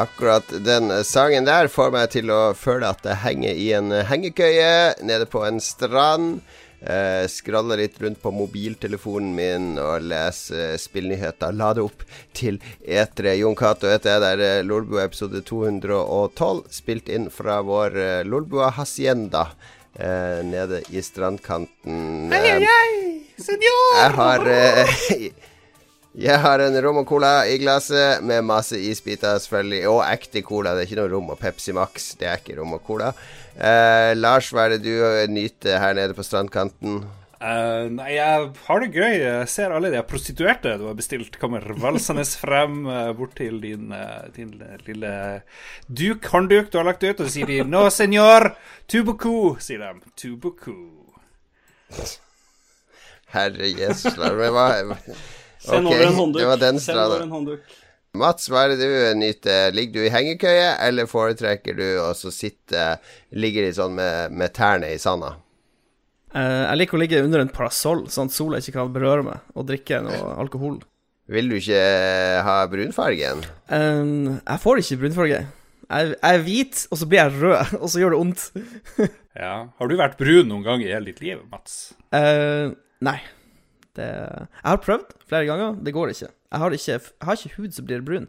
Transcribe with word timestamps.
Akkurat 0.00 0.48
den 0.64 0.88
sangen 1.04 1.44
der 1.44 1.68
får 1.68 1.90
meg 1.92 2.08
til 2.14 2.30
å 2.32 2.54
føle 2.56 2.88
at 2.88 3.04
jeg 3.04 3.20
henger 3.20 3.58
i 3.58 3.66
en 3.76 3.92
hengekøye 4.08 5.02
nede 5.04 5.26
på 5.28 5.42
en 5.44 5.60
strand. 5.60 6.40
Eh, 6.80 7.26
scroller 7.28 7.76
litt 7.76 7.98
rundt 8.00 8.22
på 8.22 8.32
mobiltelefonen 8.32 9.34
min 9.36 9.66
og 9.76 10.06
leser 10.08 10.78
spillnyheter. 10.80 11.52
Lader 11.52 11.84
opp 11.84 12.06
til 12.32 12.56
etere. 12.80 13.34
Jon 13.42 13.58
Cato 13.58 13.90
heter 13.90 14.14
jeg. 14.14 14.22
der. 14.24 14.38
er 14.46 14.62
eh, 14.62 14.64
Lolbua 14.64 15.04
episode 15.04 15.44
212, 15.44 16.64
spilt 16.72 17.12
inn 17.12 17.28
fra 17.28 17.60
vår 17.60 18.00
eh, 18.00 18.24
Lolbua 18.24 18.70
hacienda 18.78 19.50
eh, 19.92 20.40
nede 20.48 20.80
i 20.88 21.04
strandkanten. 21.04 22.32
Hei, 22.32 22.56
hei, 22.64 22.96
senor! 23.36 23.86
Jeg 24.00 24.16
har 24.16 24.52
eh, 24.56 24.98
Jeg 26.18 26.42
har 26.42 26.58
en 26.58 26.74
rom 26.82 26.98
og 27.04 27.06
cola 27.06 27.44
i 27.46 27.54
glasset 27.62 28.24
med 28.26 28.42
masse 28.42 28.74
isbiter, 28.74 29.38
selvfølgelig. 29.38 29.84
Og 29.92 30.00
ekte 30.08 30.42
cola. 30.42 30.74
Det 30.74 30.82
er 30.82 30.88
ikke 30.88 30.98
noe 30.98 31.12
rom 31.12 31.30
og 31.30 31.38
Pepsi 31.38 31.74
Max. 31.76 32.10
Det 32.18 32.26
er 32.26 32.42
ikke 32.42 32.58
rom 32.58 32.74
og 32.74 32.82
cola. 32.86 33.12
Eh, 33.54 34.10
Lars, 34.18 34.50
hva 34.50 34.66
er 34.66 34.74
det 34.74 34.82
du 34.88 35.30
nyter 35.30 35.78
her 35.78 35.94
nede 35.94 36.16
på 36.18 36.26
strandkanten? 36.26 37.04
Uh, 37.40 37.86
nei, 37.88 38.10
jeg 38.18 38.48
har 38.66 38.82
det 38.82 38.90
gøy. 38.92 39.14
Jeg 39.16 39.48
ser 39.48 39.72
alle 39.72 39.88
de 39.94 40.02
prostituerte 40.04 40.74
du 40.76 40.84
har 40.90 40.98
bestilt, 40.98 41.38
kommer 41.40 41.64
valsende 41.80 42.26
frem 42.42 42.82
uh, 42.84 43.14
bort 43.16 43.32
til 43.38 43.62
din, 43.62 43.94
uh, 43.94 44.26
din 44.34 44.50
lille 44.84 45.12
duk, 45.88 46.28
håndduk 46.34 46.68
du 46.68 46.76
har 46.82 46.90
lagt 46.90 47.06
ut, 47.06 47.14
og 47.14 47.24
så 47.24 47.32
sier 47.38 47.48
de 47.48 47.62
'No, 47.64 47.86
senor, 47.88 48.50
tubuku', 48.92 49.56
sier 49.62 49.86
de. 49.86 50.12
Tubuku. 50.20 50.76
Herre 53.32 54.50
hva 54.52 54.68
Send 55.60 55.86
okay, 55.86 55.98
over 55.98 56.06
en 56.06 56.18
håndduk. 56.18 56.40
det 56.40 56.48
var 56.48 56.60
den 56.62 56.80
Send 56.80 57.02
over 57.02 57.24
en 57.24 57.34
håndduk. 57.36 57.78
Mats, 58.20 58.48
hva 58.50 58.64
er 58.64 58.72
det 58.74 58.80
du 58.80 59.18
nyter? 59.20 59.74
Ligger 59.76 60.00
du 60.00 60.06
i 60.08 60.10
hengekøye, 60.10 60.72
eller 60.82 61.06
foretrekker 61.06 61.76
du 61.78 61.86
å 62.02 62.08
så 62.18 62.32
sitte 62.34 62.96
Ligger 63.30 63.68
litt 63.68 63.76
sånn 63.78 63.94
med, 63.94 64.34
med 64.34 64.54
tærne 64.56 64.90
i 64.90 64.98
sanda? 64.98 65.36
Uh, 66.34 66.66
jeg 66.66 66.80
liker 66.80 66.98
å 66.98 67.02
ligge 67.02 67.22
under 67.22 67.42
en 67.42 67.52
parasoll, 67.54 68.04
sånn 68.10 68.30
at 68.30 68.34
sola 68.34 68.58
ikke 68.62 68.76
kan 68.76 68.90
berøre 68.94 69.26
meg, 69.26 69.46
og 69.54 69.66
drikke 69.70 70.02
noe 70.06 70.34
alkohol. 70.42 70.78
Vil 71.30 71.50
du 71.50 71.56
ikke 71.60 71.80
ha 72.42 72.56
brunfargen? 72.70 73.42
Eh, 73.70 74.12
jeg 74.38 74.62
får 74.62 74.82
ikke 74.82 75.00
brunfarge. 75.04 75.40
Jeg, 75.90 76.14
jeg 76.14 76.38
er 76.38 76.44
hvit, 76.46 76.84
og 76.90 76.98
så 76.98 77.06
blir 77.10 77.20
jeg 77.22 77.34
rød, 77.38 77.74
og 77.82 77.90
så 77.90 78.02
gjør 78.02 78.16
det 78.16 78.22
vondt. 78.24 78.46
Ja. 79.40 79.70
Har 79.78 79.86
du 79.86 79.94
vært 79.94 80.18
brun 80.18 80.48
noen 80.50 80.64
gang 80.66 80.82
i 80.82 80.88
hele 80.90 81.06
ditt 81.06 81.20
liv, 81.22 81.38
Mats? 81.52 81.92
Uh, 82.10 82.74
nei. 83.06 83.20
Det, 83.98 84.06
jeg 84.06 84.68
har 84.70 84.82
prøvd 84.84 85.16
flere 85.28 85.48
ganger, 85.48 85.78
det 85.82 85.94
går 85.96 86.12
ikke. 86.12 86.28
Jeg 86.30 86.62
har 86.62 86.76
ikke, 86.76 86.98
jeg 86.98 87.26
har 87.26 87.38
ikke 87.38 87.56
hud 87.56 87.74
som 87.76 87.88
blir 87.88 88.04
brun. 88.06 88.28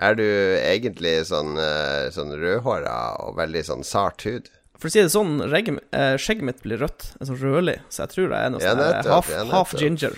Er 0.00 0.16
du 0.16 0.24
egentlig 0.24 1.12
sånn, 1.28 1.58
eh, 1.60 2.08
sånn 2.14 2.32
rødhåra 2.40 2.96
og 3.24 3.36
veldig 3.38 3.62
sånn 3.68 3.84
sart 3.84 4.24
hud? 4.24 4.48
For 4.80 4.88
å 4.88 4.94
si 4.94 5.02
det 5.02 5.12
sånn, 5.12 5.42
eh, 5.44 6.16
skjegget 6.16 6.46
mitt 6.46 6.62
blir 6.64 6.80
rødt, 6.80 7.12
en 7.20 7.28
sånn 7.28 7.40
rødlig, 7.42 7.80
så 7.92 8.06
jeg 8.06 8.14
tror 8.14 8.30
jeg 8.30 8.40
er 8.40 8.52
noe 8.54 8.64
sånn 8.64 9.10
half, 9.12 9.32
half 9.52 9.74
ginger. 9.76 10.16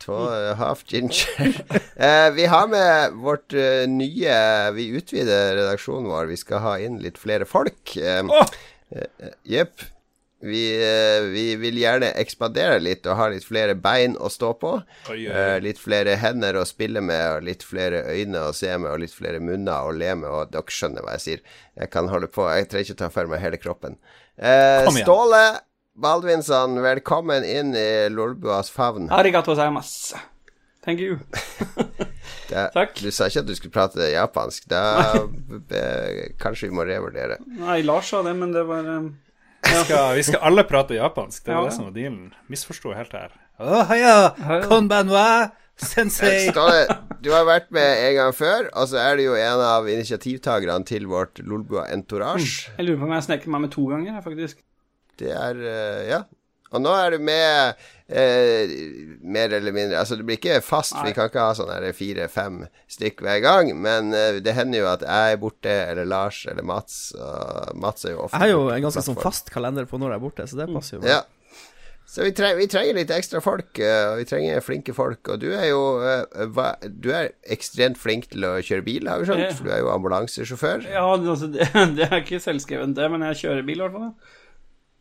To, 0.00 0.16
half 0.56 0.84
ginger. 0.88 1.56
eh, 1.96 2.30
vi 2.36 2.46
har 2.48 2.68
med 2.72 3.16
vårt 3.20 3.52
uh, 3.52 3.84
nye 3.84 4.36
Vi 4.72 4.86
utvider 4.96 5.56
redaksjonen 5.58 6.08
vår. 6.08 6.30
Vi 6.30 6.38
skal 6.40 6.62
ha 6.64 6.76
inn 6.80 6.96
litt 7.04 7.20
flere 7.20 7.44
folk. 7.48 7.96
Eh, 8.00 8.22
oh! 8.24 8.54
eh, 8.96 9.34
Jepp. 9.44 9.84
Vi, 10.40 10.60
eh, 10.80 11.20
vi 11.32 11.44
vil 11.60 11.76
gjerne 11.80 12.12
ekspandere 12.20 12.78
litt 12.80 13.06
og 13.06 13.16
ha 13.18 13.28
litt 13.32 13.44
flere 13.44 13.74
bein 13.76 14.14
å 14.16 14.30
stå 14.32 14.52
på. 14.60 14.72
Oi, 15.10 15.16
oi, 15.16 15.26
Eh, 15.28 15.54
oi. 15.54 15.60
litt 15.60 15.78
flere 15.78 16.16
hender 16.16 16.54
å 16.60 16.64
spille 16.68 17.00
med, 17.04 17.24
og 17.36 17.42
litt 17.44 17.62
flere 17.66 18.04
øyne 18.08 18.46
å 18.48 18.54
se 18.56 18.72
med, 18.78 18.90
og 18.90 19.00
litt 19.04 19.12
flere 19.14 19.40
munner 19.40 19.84
å 19.88 19.92
le 19.96 20.14
med. 20.14 20.28
Og 20.30 20.50
dere 20.52 20.62
skjønner 20.72 21.02
hva 21.04 21.16
jeg 21.18 21.24
sier. 21.26 21.40
Jeg 21.78 21.90
kan 21.90 22.08
holde 22.08 22.26
på. 22.32 22.48
Jeg 22.48 22.68
trenger 22.70 22.90
ikke 22.90 22.98
ta 23.04 23.08
for 23.12 23.26
meg 23.26 23.40
hele 23.40 23.56
kroppen. 23.60 23.96
Eh, 24.38 24.86
Ståle 25.02 25.60
Baldvinsson, 26.00 26.78
velkommen 26.80 27.44
inn 27.44 27.74
i 27.76 28.08
Lolbuas 28.08 28.70
favn. 28.72 29.08
Arigato 29.10 29.54
seimas 29.58 30.14
Thank 30.82 31.00
you. 31.00 31.18
Da, 32.50 32.64
Takk. 32.74 32.96
Du 32.98 33.10
sa 33.14 33.26
ikke 33.28 33.42
at 33.44 33.46
du 33.46 33.52
skulle 33.54 33.74
prate 33.74 34.06
japansk. 34.10 34.64
Da 34.70 34.80
be, 35.68 35.82
kanskje 36.40 36.66
vi 36.70 36.74
må 36.74 36.82
revurdere. 36.88 37.36
Nei, 37.60 37.82
Lars 37.86 38.08
sa 38.10 38.22
det, 38.26 38.32
men 38.38 38.50
det 38.56 38.64
var 38.66 38.88
um, 38.88 39.12
Vi 39.64 39.84
skal, 39.84 40.14
vi 40.16 40.22
skal 40.26 40.40
alle 40.50 40.64
prate 40.64 40.94
japansk. 40.96 41.44
Det 41.44 41.52
var 41.54 41.62
Ja. 41.62 41.68
det 41.68 41.74
som 41.76 41.84
var 41.84 41.92
dealen. 41.96 42.32
Misforsto 42.48 42.92
helt 42.96 43.12
her. 43.12 43.30
Oh, 43.60 43.90
ja, 43.98 44.30
konbanwa, 44.68 45.50
sensei. 45.76 46.48
Ståle, 46.48 46.86
du 47.20 47.28
har 47.34 47.44
vært 47.44 47.68
med 47.76 48.06
en 48.08 48.14
gang 48.16 48.32
før, 48.34 48.70
og 48.72 48.88
så 48.88 48.96
er 49.02 49.16
du 49.20 49.26
jo 49.26 49.34
en 49.36 49.60
av 49.60 49.88
initiativtakerne 49.92 50.86
til 50.88 51.04
vårt 51.10 51.42
Lolbua 51.44 51.84
Entourage. 51.92 52.70
Jeg 52.78 52.86
lurer 52.88 52.98
på 53.02 53.08
om 53.10 53.12
jeg 53.18 53.26
sneker 53.28 53.52
meg 53.52 53.60
med 53.66 53.72
to 53.76 53.84
ganger, 53.92 54.20
faktisk. 54.24 54.62
Det 55.20 55.30
er 55.36 55.60
eh, 55.60 56.04
Ja. 56.08 56.22
Og 56.72 56.78
nå 56.80 56.90
er 56.94 57.10
du 57.10 57.18
med 57.18 57.74
eh, 58.10 58.74
mer 59.22 59.52
eller 59.56 59.72
mindre 59.72 59.98
Altså, 60.00 60.16
det 60.18 60.26
blir 60.28 60.38
ikke 60.40 60.60
fast. 60.64 60.96
Vi 61.04 61.12
kan 61.16 61.30
ikke 61.30 61.44
ha 61.46 61.54
sånn 61.56 61.72
fire-fem 61.96 62.62
stykk 62.90 63.22
hver 63.26 63.40
gang. 63.44 63.72
Men 63.80 64.12
eh, 64.16 64.40
det 64.44 64.54
hender 64.58 64.82
jo 64.82 64.88
at 64.92 65.04
jeg 65.06 65.34
er 65.36 65.42
borte, 65.42 65.74
eller 65.90 66.08
Lars, 66.10 66.44
eller 66.50 66.66
Mats. 66.66 67.12
Og 67.16 67.74
Mats 67.80 68.04
er 68.04 68.16
jo 68.16 68.24
ofte 68.26 68.36
Jeg 68.38 68.46
har 68.48 68.54
jo 68.56 68.64
en 68.74 68.86
ganske 68.88 69.04
sånn 69.08 69.20
fast 69.20 69.52
kalender 69.54 69.86
på 69.90 70.00
når 70.00 70.14
jeg 70.16 70.20
er 70.22 70.24
borte, 70.28 70.48
så 70.50 70.58
det 70.62 70.70
passer 70.74 70.98
jo. 70.98 71.04
Mm. 71.06 71.12
Ja. 71.14 71.22
Så 72.10 72.24
vi, 72.26 72.32
tre 72.34 72.48
vi 72.58 72.64
trenger 72.66 72.96
litt 72.98 73.10
ekstra 73.14 73.38
folk, 73.38 73.78
eh, 73.78 74.08
og 74.10 74.16
vi 74.18 74.24
trenger 74.26 74.64
flinke 74.66 74.90
folk. 74.96 75.28
Og 75.30 75.38
du 75.44 75.52
er 75.54 75.68
jo 75.68 75.82
eh, 76.02 76.40
hva, 76.50 76.72
Du 76.82 77.12
er 77.14 77.28
ekstremt 77.54 78.00
flink 78.02 78.26
til 78.32 78.48
å 78.48 78.56
kjøre 78.58 78.82
bil, 78.82 79.06
har 79.06 79.22
vi 79.22 79.28
skjønt. 79.28 79.52
For 79.54 79.68
du 79.68 79.74
er 79.76 79.84
jo 79.84 79.92
ambulansesjåfør. 79.94 80.88
Ja, 80.90 81.04
altså, 81.06 81.46
det, 81.54 81.68
det 81.94 82.08
er 82.08 82.16
ikke 82.24 82.42
selvskrevet, 82.42 82.96
det, 82.98 83.06
men 83.14 83.22
jeg 83.28 83.38
kjører 83.44 83.62
bil, 83.68 83.78
i 83.78 83.86
hvert 83.86 83.94
fall. 84.00 84.10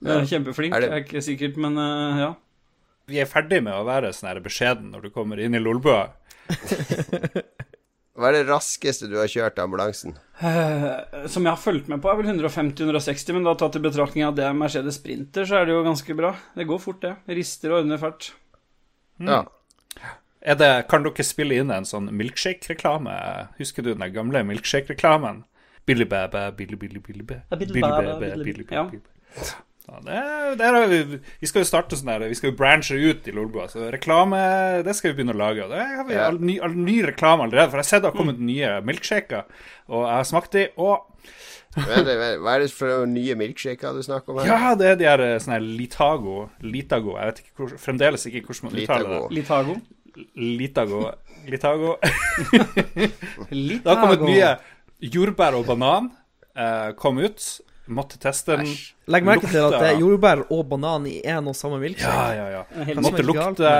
Jeg 0.05 0.15
er 0.21 0.29
kjempeflink. 0.35 0.75
Er 0.77 0.85
det- 0.85 0.91
Jeg 0.91 0.99
er 1.01 1.07
ikke 1.07 1.21
sikkert, 1.25 1.57
men 1.65 1.81
uh, 1.81 2.19
ja. 2.21 2.29
Vi 3.09 3.19
er 3.21 3.29
ferdig 3.29 3.61
med 3.65 3.73
å 3.73 3.85
være 3.87 4.11
sånn 4.13 4.29
her 4.31 4.39
beskjeden 4.45 4.91
når 4.93 5.07
du 5.07 5.13
kommer 5.15 5.39
inn 5.41 5.57
i 5.57 5.61
Lolbua. 5.61 6.11
Hva 8.19 8.27
er 8.29 8.35
det 8.35 8.49
raskeste 8.49 9.07
du 9.07 9.13
har 9.15 9.29
kjørt 9.31 9.59
ambulansen? 9.63 10.17
Eh, 10.43 11.27
som 11.31 11.45
jeg 11.45 11.53
har 11.53 11.61
fulgt 11.61 11.87
med 11.87 12.01
på, 12.03 12.09
er 12.11 12.17
vel 12.19 12.27
150-160, 12.33 13.31
men 13.37 13.45
da 13.47 13.53
tatt 13.59 13.77
i 13.79 13.83
betraktning 13.85 14.25
at 14.27 14.35
det 14.35 14.43
er 14.43 14.57
Mercedes 14.57 14.97
Sprinter, 14.99 15.47
så 15.47 15.61
er 15.61 15.69
det 15.69 15.77
jo 15.77 15.85
ganske 15.85 16.15
bra. 16.19 16.33
Det 16.57 16.65
går 16.67 16.81
fort, 16.83 16.99
det. 17.05 17.13
Rister 17.37 17.71
og 17.71 17.79
ordner 17.85 18.01
fart. 18.01 18.33
Ja. 19.23 19.45
Er 20.43 20.59
det, 20.59 20.69
kan 20.91 21.03
dere 21.07 21.23
spille 21.27 21.61
inn 21.63 21.71
en 21.71 21.87
sånn 21.87 22.11
milkshake-reklame? 22.19 23.15
Husker 23.59 23.87
du 23.87 23.93
den 23.93 24.03
gamle 24.15 24.43
milkshake-reklamen? 24.51 25.45
Billy 25.87 26.05
Bæbæ, 26.11 26.43
Billy 26.59 26.75
Billy 26.79 26.99
Billy 27.03 27.23
Bæ. 27.23 27.39
Ja, 27.49 27.55
Billy 27.55 27.73
Billy 27.79 27.87
Bæ, 27.87 28.03
Bæ, 28.19 28.19
Billy- 28.43 28.67
Billy 28.67 28.67
Ja. 29.89 29.99
Det, 30.05 30.57
det 30.59 30.67
er, 30.69 30.87
vi, 30.91 31.19
vi 31.41 31.47
skal 31.49 31.63
jo 31.63 31.67
starte 31.69 31.97
sånn 31.97 32.11
der 32.13 32.27
Vi 32.29 32.37
skal 32.37 32.51
jo 32.51 32.57
branche 32.59 32.95
ut 32.97 33.27
i 33.27 33.33
Lolbua. 33.35 33.65
Så 33.71 33.89
reklame, 33.93 34.39
det 34.85 34.93
skal 34.97 35.11
vi 35.11 35.17
begynne 35.19 35.33
å 35.35 35.39
lage. 35.41 35.65
Og 35.65 35.73
det 35.73 35.81
har 35.83 36.05
vi 36.07 36.13
Ja. 36.17 36.27
all, 36.29 36.39
ny, 36.39 36.59
all, 36.63 36.75
ny 36.77 36.99
reklame 37.07 37.45
allerede. 37.47 37.69
For 37.71 37.79
jeg 37.81 37.85
har 37.87 37.89
sett 37.91 38.03
det 38.05 38.11
har 38.11 38.17
kommet 38.19 38.39
nye 38.39 38.73
milkshaker, 38.85 39.43
og 39.89 40.03
jeg 40.05 40.15
har 40.19 40.27
smakt 40.29 40.51
de, 40.57 40.67
og 40.77 41.05
Hva 41.75 41.99
er 41.99 42.05
det, 42.07 42.13
hva 42.41 42.55
er 42.57 42.63
det 42.63 42.71
for 42.73 43.05
nye 43.05 43.35
milkshaker 43.37 43.93
du 43.93 44.01
snakker 44.05 44.33
om 44.33 44.39
her? 44.41 44.47
Ja, 44.49 44.71
det 44.75 44.87
er 44.89 44.95
de 44.97 45.05
her 45.05 45.21
eh, 45.21 45.35
sånne 45.41 45.59
her 45.59 45.65
Litago 45.67 46.37
Litago. 46.65 47.13
Jeg 47.19 47.29
vet 47.29 47.41
ikke 47.43 47.53
hvor, 47.61 47.75
fremdeles 47.77 48.25
ikke 48.25 48.41
hvordan 48.47 48.65
man 48.69 48.79
uttaler 48.81 49.29
Litago. 49.29 49.29
det. 49.29 49.37
Litago. 49.37 49.75
Litago. 50.35 51.01
Litago. 51.45 51.91
Litago. 51.93 51.95
Det 53.83 53.85
har 53.85 54.01
kommet 54.01 54.25
nye 54.25 54.49
jordbær 55.13 55.55
og 55.59 55.67
banan. 55.69 56.09
Eh, 56.57 56.89
kom 56.99 57.21
ut. 57.21 57.45
Måtte 57.89 58.19
teste 58.21 58.55
den. 58.59 58.67
Æsj. 58.69 58.91
Legg 59.09 59.25
merke 59.25 59.49
til 59.49 59.63
at 59.65 59.73
det 59.81 59.87
er 59.95 59.99
jordbær 60.03 60.43
og 60.53 60.67
banan 60.69 61.07
i 61.09 61.15
én 61.25 61.47
og 61.49 61.55
samme 61.57 61.79
milkshake. 61.81 62.35
ja, 62.37 62.45
ja. 62.53 62.63
ja. 62.77 62.85
Hva 62.93 63.01
Måtte 63.01 63.23
lukte 63.25 63.71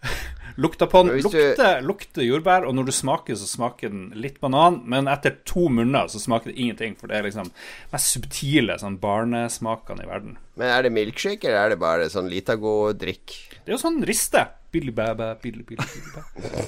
Lukta 0.60 0.86
på 0.90 1.02
den. 1.02 1.10
Men 1.14 1.22
du- 1.22 1.28
Lukte, 1.30 1.68
lukte 1.86 2.24
jordbær, 2.26 2.64
og 2.66 2.74
når 2.74 2.86
du 2.88 2.92
smaker, 2.92 3.36
så 3.38 3.46
smaker 3.48 3.88
den 3.92 4.12
litt 4.18 4.40
banan. 4.42 4.80
Men 4.84 5.06
etter 5.08 5.36
to 5.46 5.68
munner 5.72 6.08
så 6.10 6.18
smaker 6.20 6.50
det 6.50 6.58
ingenting, 6.58 6.96
for 6.98 7.06
det 7.08 7.16
er 7.20 7.22
liksom 7.28 7.50
mest 7.92 8.12
subtile 8.14 8.76
sånn 8.80 8.98
barnesmakene 9.00 10.04
i 10.04 10.08
verden. 10.10 10.36
Men 10.56 10.68
er 10.74 10.82
det 10.82 10.92
milkshake, 10.92 11.44
eller 11.48 11.64
er 11.64 11.68
det 11.74 11.78
bare 11.80 12.08
sånn 12.12 12.28
Litago-drikk? 12.32 13.36
Det 13.64 13.70
er 13.72 13.76
jo 13.76 13.82
sånn 13.84 14.02
riste. 14.04 14.46
Billy 14.70 14.92
bæ 14.94 15.08
bæ, 15.18 15.32
billy 15.42 15.64
billy 15.66 15.82
billy. 15.82 16.66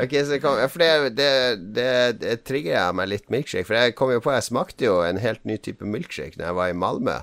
Ok, 0.00 0.14
så 0.24 0.38
kom, 0.40 0.56
for 0.72 0.80
det, 0.80 1.16
det, 1.18 1.32
det, 1.76 1.88
det 2.22 2.36
trigger 2.48 2.72
jeg 2.72 2.96
meg 2.96 3.10
litt 3.12 3.28
milkshake. 3.32 3.66
For 3.68 3.76
jeg 3.76 3.96
kom 3.98 4.12
jo 4.14 4.22
på 4.24 4.32
Jeg 4.32 4.46
smakte 4.48 4.88
jo 4.88 4.98
en 5.04 5.20
helt 5.20 5.44
ny 5.48 5.58
type 5.60 5.84
milkshake 5.84 6.38
Når 6.40 6.48
jeg 6.48 6.58
var 6.58 6.72
i 6.72 6.76
Malmö, 6.76 7.18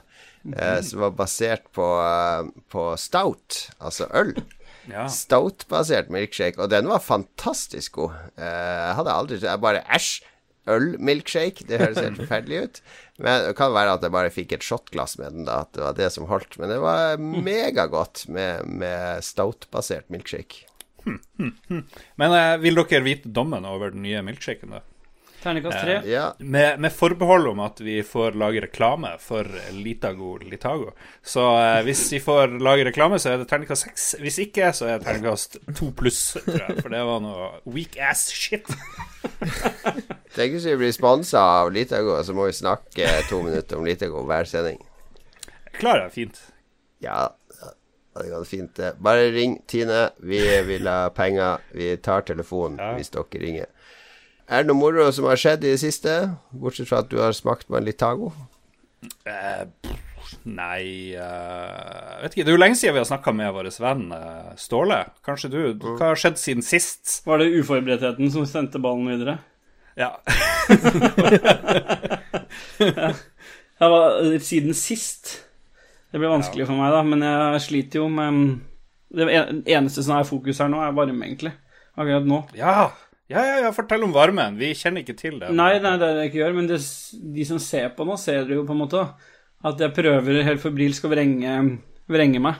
eh, 0.54 0.80
som 0.86 1.04
var 1.06 1.18
basert 1.18 1.66
på, 1.76 1.88
eh, 2.06 2.50
på 2.70 2.86
stout, 3.02 3.70
altså 3.82 4.10
øl. 4.14 4.36
Ja. 4.90 5.06
Stout-basert 5.12 6.10
milkshake, 6.14 6.58
og 6.62 6.72
den 6.72 6.88
var 6.90 7.02
fantastisk 7.04 7.98
god. 8.00 8.16
Eh, 8.38 8.46
jeg 8.46 8.96
hadde 9.02 9.14
aldri 9.14 9.42
Jeg 9.44 9.62
bare 9.62 9.86
Æsj! 9.96 10.24
Øl-milkshake. 10.70 11.66
Det 11.70 11.82
høres 11.82 12.00
helt 12.02 12.22
forferdelig 12.22 12.62
ut. 12.64 12.82
Men 13.20 13.46
det 13.48 13.56
kan 13.60 13.74
være 13.76 13.98
at 13.98 14.06
jeg 14.06 14.16
bare 14.16 14.34
fikk 14.34 14.56
et 14.56 14.66
shotglass 14.66 15.18
med 15.20 15.36
den, 15.36 15.48
da. 15.50 15.64
At 15.66 15.74
det 15.76 15.84
var 15.86 15.98
det 15.98 16.12
som 16.16 16.30
holdt. 16.30 16.60
Men 16.62 16.72
det 16.72 16.80
var 16.84 17.18
megagodt 17.20 18.28
med, 18.32 18.68
med 18.70 19.26
stout-basert 19.26 20.08
milkshake. 20.14 20.66
Men 22.20 22.32
eh, 22.36 22.56
vil 22.62 22.80
dere 22.80 23.04
vite 23.06 23.32
dommen 23.34 23.68
over 23.68 23.94
den 23.96 24.04
nye 24.06 24.22
milkshaken, 24.26 24.78
da? 24.78 24.86
Terningkast 25.40 25.78
tre. 25.80 25.94
Ja. 26.04 26.34
Med, 26.40 26.80
med 26.84 26.92
forbehold 26.92 27.48
om 27.48 27.62
at 27.64 27.80
vi 27.80 28.02
får 28.04 28.36
lage 28.40 28.60
reklame 28.66 29.14
for 29.24 29.48
Litago 29.72 30.34
Litago. 30.44 30.92
Så 31.24 31.46
eh, 31.62 31.80
hvis 31.88 32.04
vi 32.12 32.20
får 32.24 32.58
lage 32.60 32.90
reklame, 32.90 33.20
så 33.20 33.34
er 33.34 33.40
det 33.40 33.48
terningkast 33.52 33.88
seks. 33.88 34.10
Hvis 34.20 34.42
ikke, 34.44 34.74
så 34.76 34.90
er 34.90 35.00
det 35.00 35.08
terningkast 35.08 35.62
to 35.80 35.94
pluss, 35.96 36.34
tror 36.44 36.60
jeg. 36.66 36.82
For 36.84 36.92
det 36.92 37.06
var 37.08 37.24
noe 37.24 37.52
weak 37.72 37.96
ass 38.04 38.28
shit. 38.36 38.68
Tenk 40.36 40.54
hvis 40.54 40.66
vi 40.70 40.76
blir 40.78 40.94
sponsa 40.94 41.42
av 41.64 41.72
Litago, 41.74 42.20
så 42.24 42.36
må 42.38 42.46
vi 42.50 42.54
snakke 42.54 43.08
to 43.30 43.42
minutter 43.46 43.80
om 43.80 43.86
Litago 43.88 44.22
hver 44.30 44.46
sending. 44.50 44.78
Klarer 45.80 46.06
jeg 46.08 46.16
fint. 46.18 46.42
Ja, 47.02 47.30
det 48.20 48.30
går 48.30 48.46
fint, 48.46 48.74
det. 48.78 48.94
Bare 49.02 49.30
ring 49.34 49.58
Tine. 49.70 50.10
Vi 50.20 50.40
vil 50.68 50.88
ha 50.90 51.10
penger. 51.16 51.64
Vi 51.74 51.96
tar 52.04 52.22
telefonen 52.28 52.78
Ja. 52.78 52.94
hvis 52.98 53.10
dere 53.14 53.42
ringer. 53.42 53.66
Er 54.50 54.64
det 54.64 54.68
noe 54.68 54.78
moro 54.80 55.12
som 55.12 55.26
har 55.30 55.38
skjedd 55.38 55.64
i 55.64 55.72
det 55.76 55.80
siste? 55.80 56.36
Bortsett 56.52 56.90
fra 56.90 57.00
at 57.04 57.10
du 57.10 57.18
har 57.22 57.32
smakt 57.38 57.68
på 57.70 57.78
en 57.78 57.86
Litago? 57.86 58.32
Eh, 59.30 59.66
nei 60.46 61.14
eh, 61.16 62.22
vet 62.24 62.34
ikke. 62.34 62.44
Det 62.46 62.52
er 62.52 62.58
jo 62.58 62.62
lenge 62.64 62.76
siden 62.80 62.98
vi 62.98 63.04
har 63.04 63.08
snakka 63.10 63.34
med 63.34 63.54
vår 63.56 63.70
venn 63.80 64.12
eh, 64.12 64.50
Ståle. 64.58 65.04
Kanskje 65.26 65.52
du 65.54 65.60
Hva 65.96 66.12
har 66.12 66.20
skjedd 66.20 66.38
siden 66.42 66.66
sist? 66.66 67.22
Var 67.26 67.38
det 67.40 67.54
uforberedtheten 67.62 68.32
som 68.34 68.46
sendte 68.50 68.82
ballen 68.82 69.08
videre? 69.08 69.38
Ja. 70.00 70.14
Jeg 73.80 73.92
var, 73.94 74.18
siden 74.44 74.76
sist. 74.76 75.38
Det 76.10 76.20
ble 76.20 76.32
vanskelig 76.32 76.66
for 76.68 76.76
meg, 76.80 76.92
da, 76.92 77.02
men 77.06 77.22
jeg 77.24 77.62
sliter 77.64 78.02
jo 78.02 78.08
med 78.12 78.58
Det 79.14 79.28
eneste 79.70 80.02
som 80.04 80.18
er 80.18 80.26
fokus 80.28 80.60
her 80.60 80.72
nå, 80.72 80.82
er 80.84 80.96
varme, 80.98 81.22
egentlig. 81.28 81.54
Akkurat 81.96 82.26
nå. 82.28 82.42
Ja. 82.58 82.90
Ja, 83.30 83.44
ja, 83.46 83.58
ja, 83.62 83.70
fortell 83.76 84.04
om 84.08 84.14
varmen. 84.16 84.58
Vi 84.58 84.72
kjenner 84.74 85.04
ikke 85.04 85.14
til 85.18 85.38
det. 85.38 85.52
Nei, 85.54 85.76
nei, 85.84 85.96
det 86.02 86.08
er 86.08 86.16
det 86.18 86.24
jeg 86.24 86.32
ikke 86.32 86.42
gjør, 86.42 86.56
men 86.58 86.70
det, 86.72 86.80
de 87.38 87.46
som 87.46 87.60
ser 87.62 87.92
på 87.94 88.08
nå, 88.10 88.18
ser 88.18 88.48
det 88.50 88.58
jo 88.58 88.64
på 88.66 88.74
en 88.74 88.82
måte. 88.82 89.04
At 89.70 89.82
jeg 89.84 89.94
prøver 89.94 90.42
helt 90.48 90.64
febrilsk 90.64 91.06
å 91.06 91.12
vrenge, 91.12 91.54
vrenge 92.10 92.42
meg. 92.42 92.58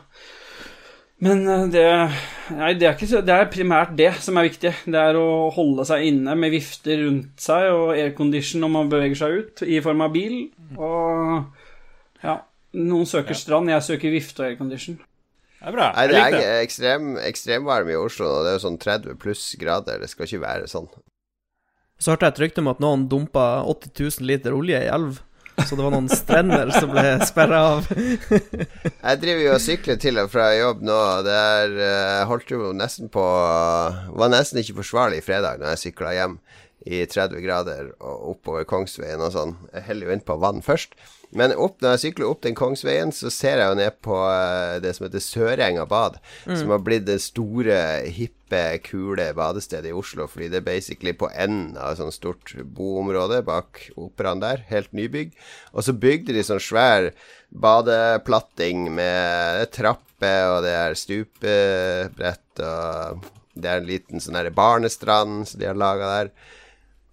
Men 1.24 1.44
eh, 1.48 1.66
det 1.74 1.86
Nei, 2.50 2.72
det 2.80 2.88
er, 2.88 2.96
ikke 2.96 3.22
det 3.22 3.34
er 3.36 3.50
primært 3.54 3.92
det 3.98 4.10
som 4.26 4.40
er 4.40 4.48
viktig. 4.48 4.72
Det 4.90 5.02
er 5.12 5.18
å 5.20 5.52
holde 5.54 5.86
seg 5.86 6.08
inne 6.08 6.34
med 6.40 6.50
vifter 6.56 7.04
rundt 7.04 7.44
seg 7.44 7.68
og 7.76 7.92
aircondition 7.94 8.64
når 8.64 8.72
man 8.74 8.90
beveger 8.90 9.20
seg 9.20 9.36
ut, 9.38 9.62
i 9.70 9.78
form 9.86 10.02
av 10.02 10.16
bil. 10.16 10.40
Og 10.80 12.24
ja 12.24 12.40
Noen 12.80 13.08
søker 13.10 13.34
strand, 13.34 13.70
jeg 13.72 13.82
søker 13.82 14.12
vifte 14.14 14.44
og 14.44 14.48
aircondition. 14.52 14.98
Det 15.60 15.70
er 15.70 15.76
bra. 15.76 15.88
Nei, 15.96 16.04
det 16.10 16.18
er 16.20 16.36
det. 16.36 16.42
ekstrem, 16.64 17.08
ekstremvarme 17.22 17.96
i 17.96 17.98
Oslo 17.98 18.28
og 18.30 18.44
Det 18.46 18.52
er 18.52 18.58
jo 18.58 18.66
sånn 18.66 18.78
30 18.82 19.18
pluss 19.22 19.46
grader. 19.60 20.02
Det 20.02 20.10
skal 20.12 20.28
ikke 20.28 20.44
være 20.44 20.70
sånn. 20.72 20.86
Så 22.00 22.14
hørte 22.14 22.30
jeg 22.30 22.36
et 22.36 22.44
rykte 22.46 22.64
om 22.64 22.70
at 22.72 22.82
noen 22.84 23.08
dumpa 23.12 23.48
80 23.68 23.92
000 24.22 24.30
liter 24.30 24.56
olje 24.56 24.80
i 24.86 24.90
elv. 24.90 25.20
Så 25.68 25.76
det 25.76 25.86
var 25.86 25.94
noen 25.94 26.10
strender 26.12 26.72
som 26.76 26.92
ble 26.94 27.06
sperra 27.28 27.60
av. 27.76 27.90
Jeg 29.10 29.22
driver 29.24 29.44
jo 29.44 29.54
og 29.56 29.64
sykler 29.64 30.00
til 30.02 30.22
og 30.22 30.32
fra 30.34 30.50
jobb 30.56 30.84
nå. 30.86 31.00
Det 31.28 31.36
er 31.36 31.78
eh, 31.90 32.24
holdt 32.30 32.54
jo 32.54 32.72
nesten 32.76 33.12
på 33.12 33.24
Var 34.20 34.32
nesten 34.32 34.62
ikke 34.62 34.80
forsvarlig 34.82 35.22
i 35.22 35.26
fredag 35.26 35.60
når 35.60 35.74
jeg 35.74 35.82
sykla 35.88 36.14
hjem 36.16 36.40
i 36.88 37.02
30 37.04 37.44
grader 37.44 37.90
og 38.00 38.34
oppover 38.34 38.68
Kongsveien 38.68 39.22
og 39.24 39.34
sånn. 39.36 39.56
Jeg 39.74 39.88
heller 39.90 40.10
jo 40.10 40.16
inn 40.16 40.26
på 40.26 40.38
vann 40.40 40.64
først. 40.66 40.96
Men 41.38 41.54
opp, 41.54 41.78
når 41.82 41.96
jeg 41.96 42.02
sykler 42.08 42.30
opp 42.30 42.42
den 42.42 42.58
Kongsveien, 42.58 43.12
så 43.14 43.30
ser 43.34 43.62
jeg 43.62 43.70
jo 43.70 43.78
ned 43.78 43.98
på 44.06 44.18
eh, 44.32 44.80
det 44.82 44.96
som 44.98 45.06
heter 45.06 45.22
Sørenga 45.22 45.86
bad. 45.90 46.18
Som 46.48 46.74
har 46.74 46.82
blitt 46.86 47.06
det 47.06 47.20
store, 47.22 47.78
hippe, 48.10 48.64
kule 48.82 49.28
badestedet 49.38 49.92
i 49.92 49.96
Oslo. 49.96 50.26
Fordi 50.32 50.50
det 50.50 50.62
er 50.64 50.68
basically 50.68 51.14
på 51.14 51.30
enden 51.30 51.78
av 51.78 51.94
et 51.94 52.02
sånt 52.02 52.18
stort 52.18 52.56
boområde 52.66 53.44
bak 53.46 53.86
operaen 53.94 54.42
der. 54.42 54.66
Helt 54.72 54.90
nybygg. 54.98 55.36
Og 55.76 55.86
så 55.86 55.94
bygde 55.94 56.34
de 56.34 56.46
sånn 56.46 56.64
svær 56.64 57.12
badeplatting 57.50 58.90
med 58.98 59.70
trappe, 59.76 60.34
og 60.50 60.64
det 60.66 60.74
er 60.76 60.98
stupebrett, 60.98 62.62
og 62.62 63.28
det 63.54 63.70
er 63.70 63.82
en 63.82 63.90
liten 63.90 64.24
sånn 64.24 64.38
her 64.38 64.50
barnestrand 64.54 65.46
som 65.50 65.62
de 65.62 65.70
har 65.70 65.78
laga 65.78 66.10
der. 66.18 66.34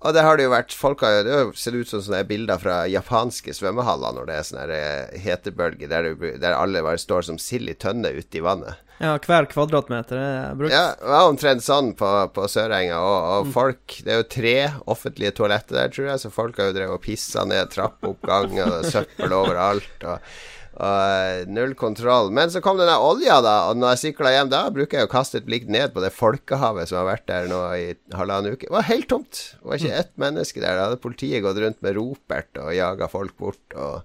Og 0.06 0.14
det 0.14 0.22
har 0.22 0.38
det 0.38 0.46
jo 0.46 0.54
vært 0.54 0.74
Folk 0.76 1.02
har 1.02 1.18
jo 1.18 1.22
Det 1.26 1.58
ser 1.58 1.76
ut 1.76 1.90
som 1.90 2.02
sånne 2.04 2.22
bilder 2.28 2.60
fra 2.62 2.80
japanske 2.90 3.54
svømmehaller 3.56 4.14
når 4.16 4.28
det 4.28 4.36
er 4.38 4.48
sånne 4.48 4.80
eh, 4.80 5.20
hetebølger 5.24 5.90
der, 5.90 6.10
der 6.38 6.56
alle 6.56 6.84
bare 6.86 7.00
står 7.00 7.26
som 7.30 7.40
sild 7.42 7.70
i 7.72 7.76
tønne 7.78 8.12
ute 8.14 8.38
i 8.38 8.44
vannet. 8.44 8.78
Ja, 8.96 9.12
hver 9.20 9.44
kvadratmeter 9.50 10.16
er 10.16 10.54
brukt. 10.56 10.72
Ja, 10.72 10.94
det 10.96 11.10
var 11.10 11.28
omtrent 11.28 11.64
sånn 11.64 11.90
på, 11.98 12.08
på 12.32 12.46
Sørenga. 12.48 12.96
Og, 13.04 13.16
og 13.34 13.50
folk 13.52 13.98
Det 14.06 14.14
er 14.14 14.22
jo 14.22 14.28
tre 14.32 14.56
offentlige 14.88 15.34
toaletter 15.36 15.82
der, 15.82 15.92
tror 15.92 16.10
jeg, 16.12 16.22
så 16.22 16.32
folk 16.32 16.60
har 16.60 16.70
jo 16.70 16.76
drevet 16.78 16.96
og 16.96 17.04
pissa 17.04 17.44
ned 17.48 17.72
trappeoppgang 17.74 18.56
og 18.64 18.88
søppel 18.88 19.36
overalt. 19.36 20.06
Og, 20.06 20.38
og 20.76 21.48
null 21.48 21.72
kontroll. 21.78 22.28
Men 22.36 22.50
så 22.52 22.60
kom 22.64 22.76
den 22.80 22.88
der 22.90 23.00
olja, 23.02 23.38
da, 23.44 23.54
og 23.70 23.78
når 23.80 23.94
jeg 23.94 24.02
sykla 24.02 24.32
hjem 24.34 24.50
da, 24.52 24.62
bruker 24.74 25.00
jeg 25.00 25.08
å 25.08 25.12
kaste 25.12 25.40
et 25.40 25.46
blikk 25.48 25.68
ned 25.72 25.94
på 25.94 26.02
det 26.04 26.12
folkehavet 26.14 26.90
som 26.90 27.00
har 27.00 27.08
vært 27.14 27.26
der 27.30 27.48
nå 27.50 27.60
i 27.78 27.86
halvannen 28.16 28.52
uke. 28.56 28.68
Det 28.68 28.74
var 28.76 28.88
helt 28.90 29.08
tomt. 29.12 29.40
Det 29.56 29.70
var 29.70 29.80
ikke 29.80 29.96
ett 30.02 30.12
menneske 30.20 30.60
der. 30.62 30.76
Da 30.76 30.86
hadde 30.90 31.00
politiet 31.02 31.44
gått 31.46 31.60
rundt 31.62 31.80
med 31.86 31.96
ropert 31.96 32.60
og 32.60 32.74
jaga 32.76 33.08
folk 33.12 33.36
bort. 33.40 33.64
Og 33.76 34.02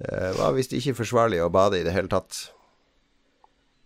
det 0.00 0.32
var 0.40 0.56
visst 0.56 0.72
ikke 0.76 0.96
forsvarlig 1.02 1.42
å 1.44 1.52
bade 1.52 1.80
i 1.80 1.86
det 1.86 1.94
hele 1.94 2.10
tatt. 2.12 2.46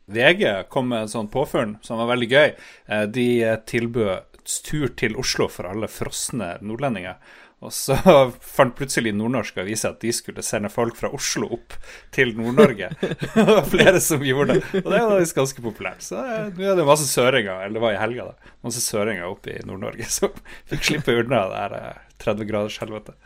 VG 0.07 0.69
kom 0.71 0.87
med 0.93 1.07
en 1.07 1.11
sånn 1.11 1.29
påfunn 1.33 1.77
som 1.83 1.99
var 1.99 2.13
veldig 2.13 2.29
gøy. 2.31 2.49
Eh, 2.87 3.07
De 3.11 3.27
eh, 3.43 3.57
tilbød 3.67 4.37
tur 4.63 4.93
til 4.95 5.17
Oslo 5.19 5.49
for 5.51 5.67
alle 5.67 5.89
frosne 5.91 6.53
nordlendinger. 6.63 7.19
Og 7.65 7.73
så 7.73 7.97
fant 8.57 8.75
plutselig 8.77 9.15
Nordnorsk 9.17 9.57
avise 9.63 9.89
at 9.89 10.03
de 10.03 10.13
skulle 10.13 10.45
sende 10.45 10.69
folk 10.73 10.99
fra 10.99 11.09
Oslo 11.17 11.49
opp 11.57 11.77
til 12.15 12.35
Nord-Norge. 12.37 12.91
Det 13.37 13.47
var 13.49 13.71
flere 13.71 14.03
som 14.05 14.25
gjorde 14.25 14.59
det. 14.59 14.83
Og 14.83 14.91
det 14.93 15.01
var 15.01 15.23
visst 15.23 15.39
ganske 15.39 15.65
populært. 15.65 16.05
Så 16.05 16.21
eh, 16.21 16.51
nå 16.53 16.69
er 16.69 16.77
det 16.79 16.87
masse 16.89 17.09
søringer, 17.09 17.65
eller 17.65 17.79
det 17.79 17.85
var 17.87 17.97
i 17.97 18.03
helga, 18.03 18.29
da. 18.33 18.55
Masse 18.67 18.85
søringer 18.85 19.29
oppe 19.31 19.57
i 19.57 19.65
Nord-Norge 19.65 20.09
som 20.13 20.37
fikk 20.69 20.85
slippe 20.91 21.17
unna 21.23 21.47
det 21.49 21.57
der 21.57 21.81
eh, 21.81 22.05
30 22.27 22.49
graders 22.51 22.79
helvete. 22.83 23.17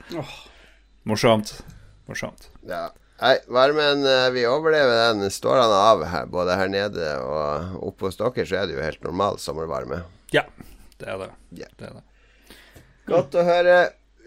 Morsomt. 1.08 1.54
Morsomt. 2.10 2.50
Ja. 2.68 2.88
Nei, 3.20 3.34
varmen 3.52 4.06
eh, 4.08 4.30
Vi 4.32 4.46
overlever 4.49 5.10
den. 5.10 5.26
Står 5.30 5.58
han 5.60 5.75
av 5.75 6.06
her, 6.08 6.30
både 6.30 6.56
her 6.56 6.70
nede 6.72 7.12
og 7.26 7.80
oppe 7.90 8.08
hos 8.08 8.20
dere, 8.20 8.46
så 8.46 8.62
er 8.62 8.70
det 8.70 8.78
jo 8.78 8.84
helt 8.84 9.02
normal 9.04 9.40
sommervarme. 9.42 10.04
Ja, 10.32 10.46
det 11.02 11.10
er 11.10 11.25
det. 11.26 11.32
Ja. 11.64 11.68
det, 11.76 11.90
er 11.90 11.99
det. 11.99 12.54
Godt 13.10 13.34
å 13.34 13.44
høre. 13.44 13.80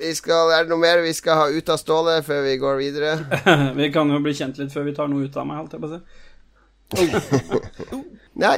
Vi 0.03 0.11
skal, 0.17 0.51
er 0.51 0.65
det 0.65 0.73
noe 0.73 0.81
mer 0.81 0.99
vi 1.03 1.13
skal 1.15 1.37
ha 1.39 1.45
ut 1.53 1.69
av 1.71 1.79
Ståle 1.79 2.17
før 2.27 2.41
vi 2.43 2.57
går 2.59 2.75
videre? 2.81 3.13
Vi 3.79 3.87
kan 3.93 4.11
jo 4.11 4.19
bli 4.23 4.33
kjent 4.35 4.59
litt 4.59 4.73
før 4.73 4.83
vi 4.89 4.95
tar 4.97 5.07
noe 5.11 5.23
ut 5.27 5.37
av 5.39 5.47
meg, 5.47 5.61
holdt 5.61 5.77
jeg 5.77 5.83
på 5.83 5.87
å 5.87 5.95
si. 5.95 6.01
Nei, 8.43 8.57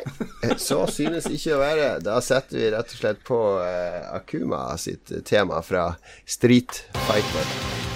så 0.57 0.81
synes 0.91 1.27
ikke 1.29 1.55
å 1.55 1.61
være. 1.61 1.89
Da 2.03 2.17
setter 2.23 2.57
vi 2.57 2.71
rett 2.73 2.95
og 2.95 3.01
slett 3.01 3.21
på 3.27 3.39
eh, 3.63 4.01
Akuma 4.15 4.67
sitt 4.81 5.11
tema 5.27 5.61
fra 5.63 5.91
Street 6.25 6.85
Fighter. 7.05 7.94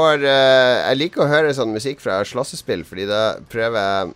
Får 0.00 0.24
uh, 0.24 0.88
Jeg 0.88 0.98
liker 0.98 1.24
å 1.24 1.30
høre 1.30 1.54
sånn 1.56 1.74
musikk 1.74 2.02
fra 2.02 2.20
slåssespill, 2.26 2.82
fordi 2.88 3.06
da 3.10 3.22
prøver 3.52 3.78
jeg 3.84 4.12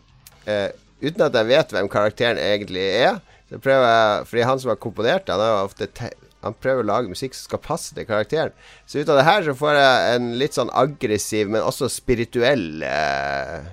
uh, 0.48 0.80
Uten 1.04 1.24
at 1.26 1.36
jeg 1.36 1.50
vet 1.50 1.72
hvem 1.74 1.88
karakteren 1.92 2.38
egentlig 2.40 2.84
er, 3.04 3.18
så 3.50 3.58
prøver 3.60 3.88
jeg 3.90 4.28
Fordi 4.30 4.46
han 4.48 4.62
som 4.62 4.72
har 4.72 4.80
komponert 4.80 5.28
han 5.32 5.42
har 5.42 5.64
ofte 5.66 5.90
te 5.92 6.12
han 6.44 6.52
prøver 6.60 6.84
å 6.84 6.88
lage 6.90 7.08
musikk 7.08 7.32
som 7.32 7.46
skal 7.46 7.60
passe 7.64 7.94
til 7.96 8.04
karakteren. 8.04 8.52
Så 8.84 9.00
ut 9.00 9.08
av 9.08 9.16
det 9.16 9.22
her 9.24 9.46
så 9.46 9.54
får 9.56 9.78
jeg 9.78 10.16
en 10.18 10.26
litt 10.36 10.52
sånn 10.52 10.72
aggressiv, 10.76 11.48
men 11.48 11.64
også 11.64 11.88
spirituell 11.88 12.84
uh, 12.84 13.64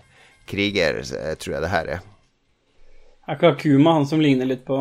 kriger, 0.48 1.01
tror 1.36 1.58
jeg 1.58 1.65
det 1.65 1.74
her 1.74 1.91
er. 1.98 2.06
Er 3.27 3.36
ikke 3.36 3.51
Akuma 3.58 3.98
han 3.98 4.08
som 4.08 4.24
ligner 4.24 4.48
litt 4.48 4.63
på, 4.63 4.80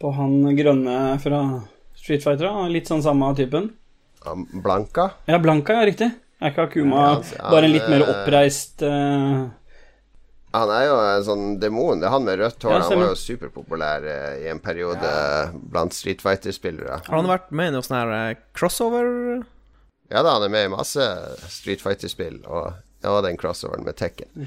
på 0.00 0.14
han 0.16 0.56
grønne 0.56 0.96
fra 1.20 1.42
Street 2.00 2.24
Fighter? 2.24 2.48
Litt 2.72 2.88
sånn 2.88 3.04
samme 3.04 3.28
typen? 3.36 3.68
Blanka. 4.64 5.10
Ja, 5.30 5.38
Blanka, 5.42 5.76
ja, 5.80 5.84
riktig. 5.88 6.08
Er 6.40 6.52
ikke 6.52 6.66
Akuma 6.68 6.96
Ja, 6.96 7.10
altså, 7.18 7.36
ja, 7.38 7.50
bare 7.52 7.68
en 7.68 7.72
litt 7.72 7.86
mer 7.92 8.04
oppreist 8.08 8.82
uh... 8.84 9.44
Han 10.54 10.70
er 10.70 10.84
jo 10.86 10.96
en 11.02 11.24
sånn 11.26 11.46
demon. 11.58 11.98
Det 11.98 12.06
er 12.06 12.12
han 12.14 12.26
med 12.26 12.38
rødt 12.38 12.62
hår. 12.62 12.74
Ja, 12.76 12.82
han 12.86 13.00
var 13.00 13.08
jo 13.10 13.18
superpopulær 13.18 14.04
uh, 14.06 14.34
i 14.38 14.46
en 14.52 14.60
periode 14.62 15.10
blant 15.72 15.96
Street 15.96 16.22
Fighter-spillere. 16.22 17.00
Har 17.08 17.16
han 17.18 17.30
vært 17.30 17.50
med 17.50 17.72
i 17.72 17.74
noe 17.74 17.82
sånn 17.82 17.98
her 17.98 18.12
uh, 18.14 18.42
crossover? 18.54 19.08
Ja 20.12 20.22
da, 20.22 20.36
han 20.36 20.46
er 20.46 20.52
med 20.54 20.68
i 20.68 20.74
masse 20.76 21.08
Street 21.50 21.82
Fighter-spill, 21.82 22.44
og, 22.46 22.76
og 23.02 23.18
den 23.26 23.40
crossoveren 23.40 23.86
med 23.88 23.98
Tekken. 23.98 24.46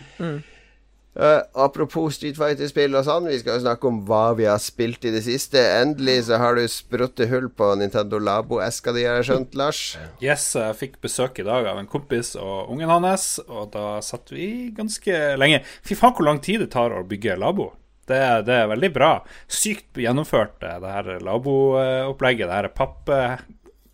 Eh, 1.18 1.42
apropos 1.54 2.14
Street 2.14 2.38
Fighter-spill 2.38 2.94
og 2.94 3.06
sånn, 3.08 3.26
vi 3.32 3.40
skal 3.42 3.58
jo 3.58 3.64
snakke 3.64 3.90
om 3.90 4.04
hva 4.06 4.36
vi 4.38 4.46
har 4.46 4.60
spilt 4.62 5.08
i 5.08 5.14
det 5.16 5.24
siste. 5.26 5.58
Endelig 5.80 6.28
så 6.28 6.38
har 6.38 6.60
du 6.60 6.62
spruttet 6.70 7.32
hull 7.32 7.48
på 7.50 7.72
Nintendo 7.82 8.20
Labo-eska 8.22 8.94
di, 8.94 9.08
har 9.08 9.18
jeg 9.18 9.32
skjønt, 9.32 9.58
Lars? 9.58 9.82
Yes, 10.22 10.46
jeg 10.54 10.78
fikk 10.78 11.02
besøk 11.02 11.42
i 11.42 11.48
dag 11.48 11.66
av 11.72 11.82
en 11.82 11.90
kompis 11.90 12.36
og 12.38 12.70
ungen 12.74 12.94
hans, 12.94 13.40
og 13.50 13.72
da 13.74 13.98
satt 14.06 14.30
vi 14.36 14.70
ganske 14.78 15.24
lenge. 15.42 15.64
Fy 15.82 15.98
faen 15.98 16.14
hvor 16.14 16.30
lang 16.30 16.44
tid 16.44 16.62
det 16.62 16.70
tar 16.78 16.94
å 16.94 17.06
bygge 17.08 17.40
labo. 17.42 17.72
Det, 18.08 18.22
det 18.48 18.54
er 18.56 18.70
veldig 18.72 18.90
bra. 18.96 19.12
Sykt 19.52 19.98
gjennomført, 20.00 20.62
eh, 20.64 20.78
det 20.84 20.94
her 20.94 21.10
labo-opplegget. 21.26 22.48
Det 22.48 22.60
her 22.62 22.70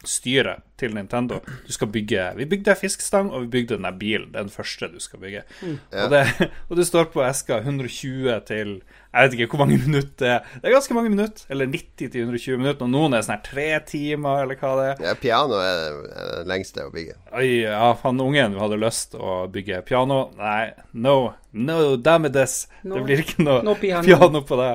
pappstyret 0.04 0.64
til 0.78 0.94
Nintendo. 0.96 1.40
Du 1.66 1.72
skal 1.72 1.88
bygge 1.88 2.34
Vi 2.36 2.46
bygde 2.46 2.72
ei 2.72 2.76
fiskestang, 2.76 3.32
og 3.32 3.42
vi 3.46 3.48
bygde 3.48 3.78
den 3.78 4.00
bilen. 4.00 4.34
Den 4.34 4.50
første 4.50 4.88
du 4.92 5.00
skal 5.00 5.20
bygge. 5.20 5.44
Og, 5.64 6.10
det, 6.12 6.26
og 6.70 6.78
det 6.78 6.88
står 6.88 7.06
på 7.14 7.24
eska 7.24 7.62
120 7.64 8.42
til 8.48 8.82
Jeg 9.14 9.30
vet 9.30 9.34
ikke 9.34 9.48
hvor 9.56 9.66
mange 9.66 9.78
minutter 9.78 10.14
det 10.18 10.30
er. 10.30 10.40
Det 10.60 10.68
er 10.68 10.76
ganske 10.76 10.94
mange 10.94 11.10
minutter. 11.10 11.46
Eller 11.50 11.66
90 11.66 12.12
til 12.12 12.22
120 12.22 12.58
minutter. 12.58 12.86
Og 12.86 12.92
noen 12.92 13.14
er 13.14 13.24
sånn 13.24 13.38
her 13.38 13.44
tre 13.46 13.68
timer, 13.88 14.44
eller 14.44 14.60
hva 14.60 14.74
det 14.80 14.88
er. 14.90 15.04
Ja, 15.08 15.14
piano 15.22 15.60
er 15.62 15.84
det, 15.84 16.48
lengste 16.50 16.88
å 16.88 16.94
bygge. 16.94 17.20
Oi, 17.32 17.50
ja, 17.64 17.92
han 18.04 18.24
ungen 18.24 18.58
hadde 18.60 18.82
lyst 18.82 19.16
å 19.16 19.44
bygge 19.54 19.84
piano. 19.88 20.26
Nei, 20.40 20.74
no, 20.94 21.36
no, 21.54 21.78
damages. 21.96 22.66
No. 22.84 22.98
Det 22.98 23.06
blir 23.08 23.24
ikke 23.24 23.46
noe 23.46 23.62
No 23.64 23.78
piano. 23.80 24.04
piano 24.08 24.44
på 24.44 24.60
det. 24.60 24.74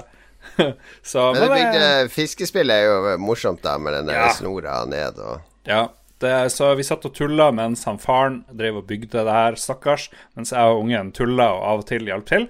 Så, 1.02 1.32
Men 1.34 1.40
men, 1.48 1.54
bygde 1.58 1.84
eh, 2.02 2.08
fiskespill 2.08 2.70
er 2.70 2.84
jo 2.86 3.16
morsomt, 3.22 3.62
da, 3.62 3.76
med 3.78 3.92
den 3.98 4.06
der 4.10 4.14
Ja. 4.14 4.32
snora 4.34 4.84
ned 4.88 5.18
og 5.18 5.40
Ja, 5.68 5.88
det, 6.18 6.32
så 6.50 6.72
vi 6.74 6.82
satt 6.82 7.04
og 7.06 7.14
tulla 7.14 7.50
mens 7.52 7.84
han 7.84 7.98
faren 8.02 8.40
drev 8.50 8.80
og 8.80 8.86
bygde 8.88 9.22
det 9.24 9.32
her, 9.34 9.54
stakkars. 9.60 10.08
Mens 10.34 10.50
jeg 10.52 10.64
og 10.64 10.80
ungen 10.82 11.12
tulla 11.14 11.52
og 11.54 11.62
av 11.62 11.78
og 11.84 11.86
til 11.86 12.08
hjalp 12.08 12.26
til. 12.26 12.48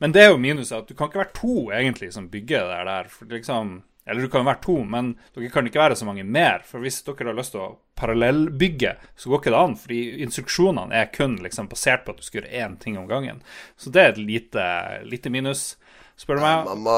Men 0.00 0.12
det 0.12 0.22
er 0.24 0.30
jo 0.30 0.38
minuset 0.40 0.78
at 0.78 0.88
du 0.88 0.94
kan 0.94 1.10
ikke 1.10 1.18
være 1.24 1.34
to 1.36 1.70
egentlig 1.76 2.12
som 2.14 2.30
bygger 2.32 2.64
det 2.70 2.86
der. 2.88 3.10
For 3.12 3.26
liksom, 3.28 3.82
eller 4.06 4.22
du 4.24 4.28
kan 4.32 4.46
være 4.48 4.62
to, 4.64 4.78
men 4.84 5.10
dere 5.36 5.50
kan 5.52 5.66
ikke 5.68 5.82
være 5.82 5.96
så 6.00 6.06
mange 6.08 6.24
mer. 6.24 6.62
For 6.64 6.80
hvis 6.80 7.02
dere 7.04 7.28
har 7.28 7.36
lyst 7.36 7.52
til 7.52 7.60
å 7.66 7.76
parallellbygge, 8.00 8.94
så 9.16 9.28
går 9.28 9.42
ikke 9.42 9.52
det 9.52 9.60
an. 9.60 9.76
Fordi 9.76 10.00
instruksjonene 10.24 10.96
er 11.02 11.10
kun 11.12 11.36
liksom 11.44 11.68
basert 11.68 12.06
på 12.06 12.14
at 12.14 12.22
du 12.22 12.24
skal 12.24 12.40
gjøre 12.42 12.64
én 12.64 12.78
ting 12.80 12.96
om 12.98 13.08
gangen. 13.10 13.42
Så 13.76 13.92
det 13.92 14.00
er 14.06 14.14
et 14.14 14.22
lite, 14.24 14.64
lite 15.04 15.30
minus, 15.34 15.74
spør 16.20 16.38
du 16.38 16.42
meg. 16.44 16.66
Man 16.68 16.82
må 16.84 16.96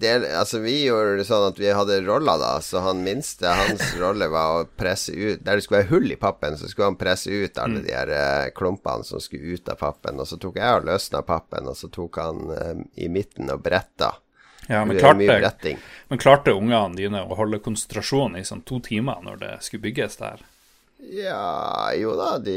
dele 0.00 0.30
Altså, 0.38 0.62
vi 0.64 0.78
gjorde 0.86 1.18
det 1.20 1.26
sånn 1.28 1.46
at 1.50 1.60
vi 1.60 1.68
hadde 1.74 2.00
roller, 2.06 2.40
da. 2.40 2.54
Så 2.64 2.82
han 2.84 3.04
minste, 3.04 3.52
hans 3.52 3.84
rolle 4.02 4.30
var 4.32 4.62
å 4.62 4.66
presse 4.78 5.12
ut 5.12 5.44
Der 5.44 5.58
det 5.58 5.66
skulle 5.66 5.82
være 5.82 5.92
hull 5.92 6.10
i 6.14 6.18
pappen, 6.20 6.56
så 6.58 6.70
skulle 6.70 6.92
han 6.92 7.00
presse 7.00 7.30
ut 7.30 7.60
alle 7.60 7.84
de 7.84 7.94
her 7.94 8.12
eh, 8.16 8.50
klumpene 8.56 9.06
som 9.08 9.22
skulle 9.22 9.56
ut 9.56 9.72
av 9.72 9.80
pappen. 9.82 10.20
Og 10.22 10.28
så 10.28 10.40
tok 10.40 10.60
jeg 10.62 10.80
og 10.80 10.88
løsna 10.88 11.24
pappen, 11.26 11.70
og 11.70 11.78
så 11.78 11.92
tok 11.92 12.20
han 12.22 12.44
eh, 12.56 12.84
i 13.04 13.10
midten 13.12 13.52
og 13.52 13.64
bretta. 13.64 14.14
Ja, 14.68 14.84
men 14.86 14.96
klarte, 14.96 15.76
men 16.08 16.20
klarte 16.22 16.52
ungene 16.54 16.94
dine 16.94 17.24
å 17.26 17.34
holde 17.34 17.58
konsentrasjonen 17.64 18.38
i 18.38 18.46
sånn 18.46 18.62
to 18.62 18.78
timer 18.84 19.18
når 19.26 19.40
det 19.40 19.54
skulle 19.66 19.82
bygges 19.88 20.20
der? 20.20 20.44
Ja, 21.02 21.90
jo 21.98 22.14
da, 22.14 22.36
de 22.38 22.54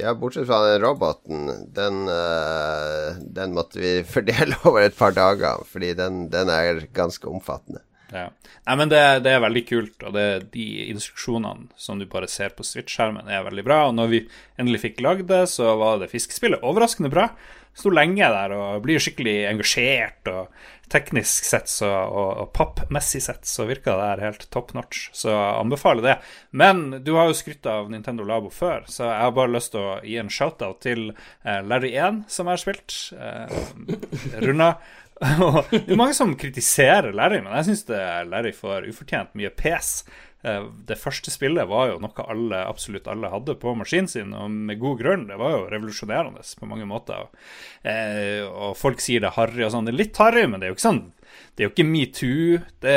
Ja, 0.00 0.14
bortsett 0.16 0.48
fra 0.48 0.62
den 0.64 0.80
roboten. 0.82 1.50
Den, 1.74 2.08
eh, 2.08 3.20
den 3.20 3.54
måtte 3.54 3.82
vi 3.82 3.92
fordele 4.14 4.56
over 4.64 4.86
et 4.86 4.96
par 4.96 5.12
dager, 5.16 5.64
fordi 5.68 5.92
den, 5.98 6.24
den 6.32 6.48
er 6.52 6.86
ganske 6.96 7.28
omfattende. 7.28 7.84
Ja. 8.10 8.26
Nei, 8.66 8.74
men 8.80 8.90
det, 8.90 9.00
det 9.22 9.36
er 9.36 9.42
veldig 9.44 9.62
kult, 9.68 10.02
og 10.02 10.16
det, 10.16 10.26
de 10.54 10.66
instruksjonene 10.90 11.68
som 11.78 12.00
du 12.00 12.08
bare 12.10 12.28
ser 12.30 12.54
på 12.56 12.66
Switch-skjermen, 12.66 13.28
er 13.30 13.44
veldig 13.46 13.64
bra. 13.66 13.84
Og 13.88 13.94
når 13.98 14.10
vi 14.10 14.22
endelig 14.58 14.82
fikk 14.86 15.04
lagd 15.04 15.28
det, 15.30 15.44
så 15.52 15.76
var 15.78 16.00
det 16.00 16.10
fiskespillet 16.10 16.64
overraskende 16.66 17.12
bra. 17.12 17.28
Sto 17.76 17.92
lenge 17.94 18.26
der 18.32 18.52
og 18.56 18.82
blir 18.84 19.00
skikkelig 19.02 19.36
engasjert, 19.50 20.28
og 20.28 20.50
teknisk 20.90 21.46
sett 21.46 21.70
så, 21.70 21.88
og, 21.88 22.30
og 22.42 22.48
pappmessig 22.56 23.22
sett 23.22 23.46
så 23.46 23.66
virka 23.68 23.94
det 23.94 24.08
her 24.08 24.24
helt 24.26 24.46
top 24.50 24.72
notch, 24.74 25.04
så 25.16 25.32
anbefaler 25.60 26.06
det. 26.06 26.16
Men 26.50 27.02
du 27.06 27.12
har 27.14 27.30
jo 27.30 27.36
skrytt 27.38 27.68
av 27.70 27.90
Nintendo 27.92 28.26
Labo 28.26 28.50
før, 28.52 28.88
så 28.90 29.06
jeg 29.06 29.20
har 29.22 29.36
bare 29.36 29.54
lyst 29.54 29.74
til 29.76 29.86
å 29.86 29.98
gi 30.02 30.18
en 30.20 30.32
shout-out 30.34 30.82
til 30.82 31.12
eh, 31.12 31.60
Larry 31.62 31.92
1, 31.94 32.24
som 32.32 32.50
jeg 32.50 32.58
har 32.58 32.64
spilt. 32.64 32.96
Eh, 33.14 34.40
runda. 34.42 34.74
Det 35.70 35.84
er 35.84 36.00
mange 36.00 36.16
som 36.16 36.32
kritiserer 36.40 37.12
Larry, 37.12 37.42
men 37.44 37.52
jeg 37.58 37.70
syns 37.70 37.82
Larry 38.30 38.54
får 38.56 38.88
ufortjent 38.88 39.34
mye 39.36 39.50
pes. 39.52 40.00
Eh, 40.44 40.62
Det 40.86 40.96
første 40.98 41.30
spillet 41.30 41.68
var 41.68 41.90
jo 41.90 41.98
noe 42.00 42.24
alle, 42.28 42.62
absolutt 42.66 43.06
alle 43.12 43.28
hadde 43.28 43.54
på 43.60 43.74
maskinen 43.76 44.08
sin, 44.08 44.32
og 44.34 44.50
med 44.50 44.78
god 44.80 44.98
grunn. 45.02 45.26
Det 45.28 45.36
var 45.38 45.50
jo 45.52 45.66
revolusjonerende 45.70 46.40
på 46.60 46.66
mange 46.70 46.86
måter. 46.88 47.26
Eh, 47.84 48.42
og 48.48 48.76
folk 48.76 49.00
sier 49.00 49.20
det 49.20 49.28
er 49.32 49.36
harry 49.38 49.64
og 49.66 49.72
sånn. 49.74 49.84
Det 49.88 49.94
er 49.94 50.02
litt 50.04 50.16
harry, 50.22 50.46
men 50.46 50.60
det 50.60 50.66
er 50.68 50.72
jo 50.74 50.78
ikke 50.78 50.88
sånn 50.88 51.02
Det 51.56 51.62
er 51.64 51.68
jo 51.68 51.74
ikke 51.74 51.90
metoo. 51.92 52.58
Det 52.80 52.96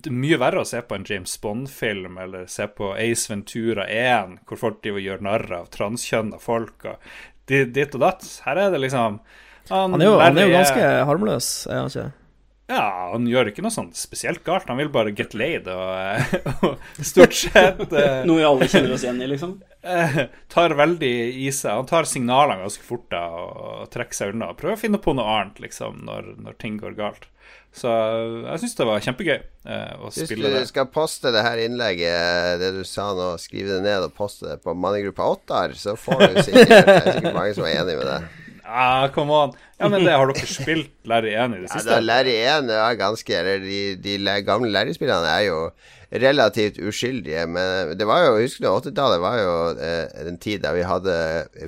det 0.00 0.06
er 0.08 0.14
mye 0.16 0.36
verre 0.38 0.60
å 0.62 0.64
se 0.66 0.78
på 0.86 0.94
en 0.94 1.04
James 1.04 1.32
Bond-film 1.42 2.16
eller 2.22 2.46
se 2.48 2.64
på 2.72 2.92
Ace 2.94 3.26
Ventura 3.28 3.84
1, 3.90 4.38
hvor 4.46 4.56
folk 4.56 4.78
driver 4.80 4.96
og 5.02 5.04
gjør 5.04 5.20
narr 5.26 5.52
av 5.58 5.66
transkjønna 5.74 6.38
folk 6.40 6.86
og 6.88 6.96
di- 7.50 7.66
ditt 7.66 7.94
og 7.98 8.00
datt. 8.00 8.22
Her 8.46 8.56
er 8.56 8.70
det 8.70 8.80
liksom 8.80 9.18
Han 9.68 10.00
er 10.00 10.06
jo, 10.06 10.14
han 10.18 10.38
er 10.38 10.46
jo 10.46 10.54
ganske 10.56 10.86
harmløs, 11.10 11.50
er 11.68 11.74
han 11.82 11.90
ikke? 11.90 12.06
Ja, 12.70 13.10
han 13.12 13.26
gjør 13.26 13.50
ikke 13.50 13.64
noe 13.64 13.74
sånn 13.74 13.90
spesielt 13.98 14.44
galt. 14.46 14.68
Han 14.70 14.78
vil 14.78 14.92
bare 14.94 15.14
get 15.16 15.34
laid 15.34 15.66
og, 15.72 16.36
og 16.68 17.02
stort 17.02 17.34
sett 17.34 17.82
eh, 17.98 18.22
Noe 18.28 18.38
vi 18.38 18.46
alle 18.46 18.68
kjenner 18.70 18.94
oss 18.94 19.04
igjen 19.06 19.18
i, 19.24 19.28
liksom. 19.32 19.56
eh, 19.82 20.22
tar 20.52 20.76
veldig 20.78 21.12
i 21.42 21.50
seg 21.54 21.80
Han 21.80 21.90
tar 21.90 22.06
signalene 22.08 22.62
ganske 22.62 22.86
fort 22.86 23.08
da 23.10 23.24
og 23.40 23.90
trekker 23.90 24.20
seg 24.20 24.36
unna. 24.36 24.52
Prøver 24.54 24.78
å 24.78 24.82
finne 24.84 25.02
på 25.02 25.16
noe 25.18 25.36
annet 25.40 25.58
liksom 25.66 26.04
når, 26.06 26.34
når 26.46 26.58
ting 26.62 26.78
går 26.80 26.94
galt. 27.00 27.26
Så 27.74 27.90
jeg 27.90 28.62
syns 28.62 28.76
det 28.78 28.86
var 28.86 29.02
kjempegøy 29.02 29.36
eh, 29.36 29.90
å 30.02 30.08
Hvis 30.10 30.26
spille 30.26 30.50
du 30.50 30.66
skal 30.66 30.88
poste 30.90 31.30
det 31.34 31.42
her 31.46 31.60
innlegget, 31.62 32.58
det 32.62 32.70
du 32.74 32.82
sa 32.86 33.12
nå, 33.14 33.32
skrive 33.38 33.76
det 33.76 33.84
ned 33.86 34.06
og 34.08 34.14
poste 34.16 34.48
det 34.48 34.56
på 34.64 34.74
mannegruppa 34.74 35.28
Ottar, 35.36 35.74
så 35.78 35.94
får 35.98 36.24
du 36.24 36.40
sikkert 36.42 36.70
Det 36.70 36.94
er 36.94 37.12
sikkert 37.18 37.36
mange 37.36 37.54
som 37.58 37.66
er 37.66 37.78
enig 37.82 37.98
med 38.00 38.10
deg. 38.10 38.40
Ah, 38.70 39.08
come 39.10 39.34
on. 39.34 39.52
Ja, 39.80 39.88
men 39.90 40.04
det 40.06 40.12
har 40.14 40.30
dere 40.30 40.46
spilt 40.46 40.92
Larry 41.10 41.32
1 41.34 41.56
i 41.56 41.62
det 41.62 41.66
Ja, 41.66 41.72
siste? 41.74 41.90
da, 41.90 41.98
Larry 42.04 42.36
1 42.38 42.68
er 42.70 42.98
ganske 43.00 43.34
Eller 43.34 43.64
de, 43.64 43.80
de 44.04 44.14
gamle 44.46 44.70
Larry-spillene 44.70 45.26
er 45.32 45.46
jo 45.48 45.56
relativt 46.10 46.78
uskyldige, 46.82 47.44
men 47.50 47.92
det 47.98 48.06
var 48.06 48.24
jo 48.28 48.36
Husker 48.40 48.64
du 48.64 48.70
80-tallet 48.70 49.20
var 49.22 49.36
jo 49.38 49.52
eh, 49.78 50.26
en 50.28 50.38
tid 50.42 50.62
der 50.64 50.74
vi 50.78 50.82
hadde 50.86 51.14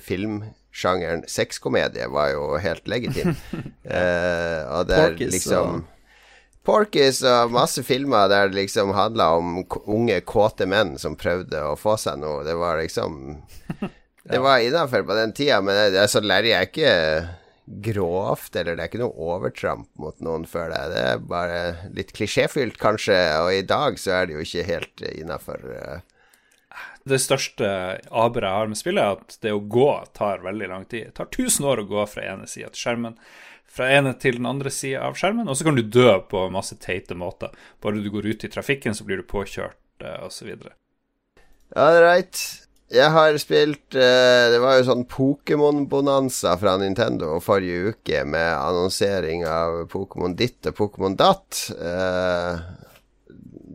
filmsjangeren 0.03 1.23
sexkomedie 1.31 2.09
var 2.11 2.33
jo 2.35 2.49
helt 2.63 2.87
legitim. 2.91 3.35
eh, 3.85 4.63
og 4.71 4.87
der 4.91 5.13
Porkis, 5.13 5.33
liksom 5.37 5.85
Porkis 6.67 7.23
og 7.27 7.51
masse 7.55 7.83
filmer 7.87 8.29
der 8.31 8.51
det 8.51 8.61
liksom 8.61 8.93
handla 8.95 9.33
om 9.41 9.65
unge, 9.87 10.21
kåte 10.23 10.67
menn 10.71 10.95
som 11.03 11.17
prøvde 11.19 11.59
å 11.67 11.75
få 11.79 11.97
seg 11.99 12.21
noe. 12.23 12.45
Det 12.47 12.55
var 12.59 12.79
liksom 12.83 13.17
Det 14.23 14.39
var 14.39 14.63
innafor 14.63 15.03
på 15.03 15.15
den 15.19 15.33
tida, 15.35 15.61
men 15.65 15.75
det, 15.75 15.99
altså, 16.01 16.23
Larry 16.23 16.53
er 16.55 16.69
ikke 16.69 16.93
grovt, 17.65 18.55
eller 18.57 18.77
det 18.77 18.85
er 18.85 18.91
ikke 18.91 19.03
noe 19.03 19.27
overtramp 19.35 19.89
mot 20.01 20.19
noen 20.23 20.45
før 20.51 20.73
det. 20.73 20.81
Det 20.93 21.03
er 21.11 21.27
bare 21.31 21.61
litt 21.95 22.13
klisjéfylt, 22.15 22.79
kanskje, 22.81 23.19
og 23.43 23.53
i 23.55 23.63
dag 23.67 23.99
så 24.01 24.17
er 24.19 24.29
det 24.29 24.37
jo 24.37 24.47
ikke 24.47 24.67
helt 24.69 25.05
innafor. 25.11 25.67
Det 27.09 27.19
største 27.19 27.69
aberet 28.15 28.49
jeg 28.49 28.61
har 28.61 28.71
med 28.71 28.79
spillet, 28.79 29.03
er 29.03 29.19
at 29.19 29.39
det 29.43 29.55
å 29.55 29.63
gå 29.63 29.89
tar 30.15 30.45
veldig 30.45 30.69
lang 30.71 30.85
tid. 30.87 31.11
Det 31.11 31.17
tar 31.19 31.31
1000 31.31 31.71
år 31.73 31.83
å 31.83 31.89
gå 31.91 32.07
fra 32.11 32.27
ene 32.35 32.47
sida 32.51 32.71
til 32.71 32.85
skjermen. 32.85 33.17
Fra 33.73 33.89
ene 33.89 34.13
til 34.21 34.37
den 34.39 34.47
andre 34.47 34.71
sida 34.75 35.07
av 35.09 35.17
skjermen, 35.19 35.49
og 35.49 35.57
så 35.59 35.67
kan 35.67 35.79
du 35.79 35.83
dø 35.83 36.19
på 36.29 36.45
masse 36.53 36.77
teite 36.83 37.17
måter. 37.19 37.55
Bare 37.83 38.03
du 38.03 38.11
går 38.13 38.29
ut 38.29 38.45
i 38.45 38.53
trafikken, 38.53 38.95
så 38.95 39.07
blir 39.09 39.23
du 39.23 39.27
påkjørt, 39.27 39.81
eh, 40.05 40.19
osv. 40.27 40.53
All 41.75 42.03
right. 42.05 42.62
Jeg 42.93 43.09
har 43.15 43.37
spilt 43.41 43.97
eh, 43.97 44.51
Det 44.53 44.59
var 44.61 44.77
jo 44.77 44.85
sånn 44.85 45.07
Pokémon-bonanza 45.09 46.59
fra 46.61 46.77
Nintendo 46.81 47.39
forrige 47.41 47.95
uke 47.95 48.21
med 48.29 48.51
annonsering 48.53 49.47
av 49.49 49.87
Pokémon 49.93 50.37
ditt 50.37 50.69
og 50.69 50.77
Pokémon 50.77 51.17
datt. 51.17 51.71
Eh, 51.73 52.61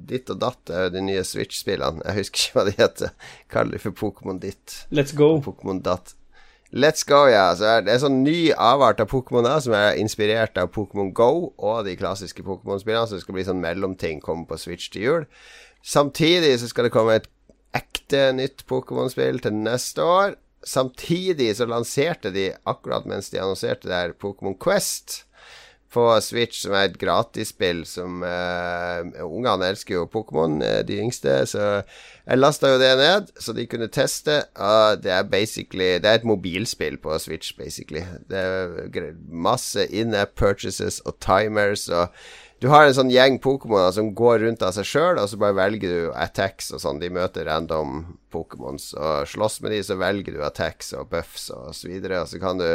ditt 0.08 0.30
og 0.30 0.38
datt 0.44 0.70
er 0.70 0.86
jo 0.86 0.94
de 0.94 1.04
nye 1.10 1.24
Switch-spillene. 1.26 2.06
Jeg 2.06 2.20
husker 2.20 2.44
ikke 2.44 2.60
hva 2.60 2.66
de 2.68 2.76
heter. 2.78 3.34
Kaller 3.52 3.78
det 3.78 3.84
for 3.88 3.98
Pokémon 3.98 4.42
ditt. 4.44 4.84
Let's 4.94 5.16
go. 5.18 5.40
Pokémon 5.44 5.82
datt. 5.84 6.14
Let's 6.76 7.08
go, 7.08 7.24
ja. 7.32 7.48
Så 7.56 7.80
det 7.88 7.94
er 7.94 8.04
sånn 8.04 8.22
ny 8.26 8.52
avart 8.54 9.02
av 9.02 9.10
Pokémon 9.10 9.48
da, 9.48 9.56
som 9.64 9.74
er 9.74 9.98
inspirert 10.02 10.60
av 10.60 10.70
Pokémon 10.76 11.14
Go 11.16 11.56
og 11.56 11.88
de 11.88 11.96
klassiske 11.98 12.44
Pokémon-spillene. 12.46 13.08
Så 13.08 13.18
det 13.18 13.26
skal 13.26 13.38
bli 13.40 13.48
sånn 13.48 13.64
mellomting, 13.64 14.22
komme 14.22 14.46
på 14.50 14.60
Switch 14.62 14.92
til 14.94 15.08
jul. 15.08 15.26
Samtidig 15.88 16.58
så 16.60 16.70
skal 16.70 16.88
det 16.88 16.94
komme 16.94 17.18
et 17.18 17.30
ekte 17.76 18.30
nytt 18.38 18.66
Pokémon-spill 18.70 19.42
til 19.44 19.56
neste 19.56 20.04
år. 20.04 20.36
Samtidig 20.68 21.54
så 21.58 21.68
lanserte 21.70 22.32
de, 22.34 22.50
akkurat 22.68 23.08
mens 23.08 23.32
de 23.32 23.42
annonserte 23.42 23.90
det 23.90 23.96
her, 23.96 24.18
Pokémon 24.20 24.58
Quest 24.60 25.24
på 25.94 26.22
Switch, 26.22 26.60
som 26.62 26.76
er 26.76 26.90
et 26.90 26.98
gratisspill 27.00 27.84
som 27.88 28.24
uh, 28.26 29.08
Ungene 29.24 29.70
elsker 29.72 29.96
jo 29.96 30.08
Pokémon, 30.12 30.60
uh, 30.60 30.82
de 30.88 31.00
yngste, 31.00 31.40
så 31.48 31.68
jeg 32.28 32.42
lasta 32.42 32.74
jo 32.74 32.82
det 32.82 32.92
ned, 33.00 33.32
så 33.40 33.56
de 33.56 33.68
kunne 33.72 33.88
teste. 33.94 34.42
Uh, 34.60 34.98
det 35.00 35.14
er 35.16 35.30
basically 35.32 35.96
Det 36.04 36.10
er 36.10 36.20
et 36.20 36.28
mobilspill 36.28 37.00
på 37.00 37.16
Switch, 37.24 37.56
basically. 37.58 38.04
Det 38.30 38.38
er 38.44 39.14
masse 39.32 39.88
in-app 39.88 40.36
purchases 40.36 41.00
og 41.06 41.20
timers 41.24 41.88
og 41.88 42.12
du 42.60 42.68
har 42.74 42.88
en 42.88 42.96
sånn 42.98 43.12
gjeng 43.14 43.36
Pokémoner 43.44 43.92
som 43.94 44.14
går 44.18 44.40
rundt 44.42 44.64
av 44.66 44.74
seg 44.74 44.88
sjøl, 44.90 45.20
og 45.22 45.30
så 45.30 45.38
bare 45.42 45.58
velger 45.60 45.92
du 45.94 46.16
attacks 46.18 46.72
og 46.74 46.82
sånn. 46.82 47.02
De 47.02 47.12
møter 47.14 47.46
random 47.46 48.00
Pokémons 48.34 48.90
og 48.98 49.28
slåss 49.30 49.60
med 49.62 49.76
de, 49.76 49.84
så 49.86 50.00
velger 50.00 50.34
du 50.34 50.42
attacks 50.46 50.90
og 50.98 51.12
buffs 51.12 51.52
og 51.54 51.70
så 51.78 51.92
videre, 51.92 52.24
og 52.24 52.32
så 52.32 52.42
kan 52.42 52.58
du 52.62 52.70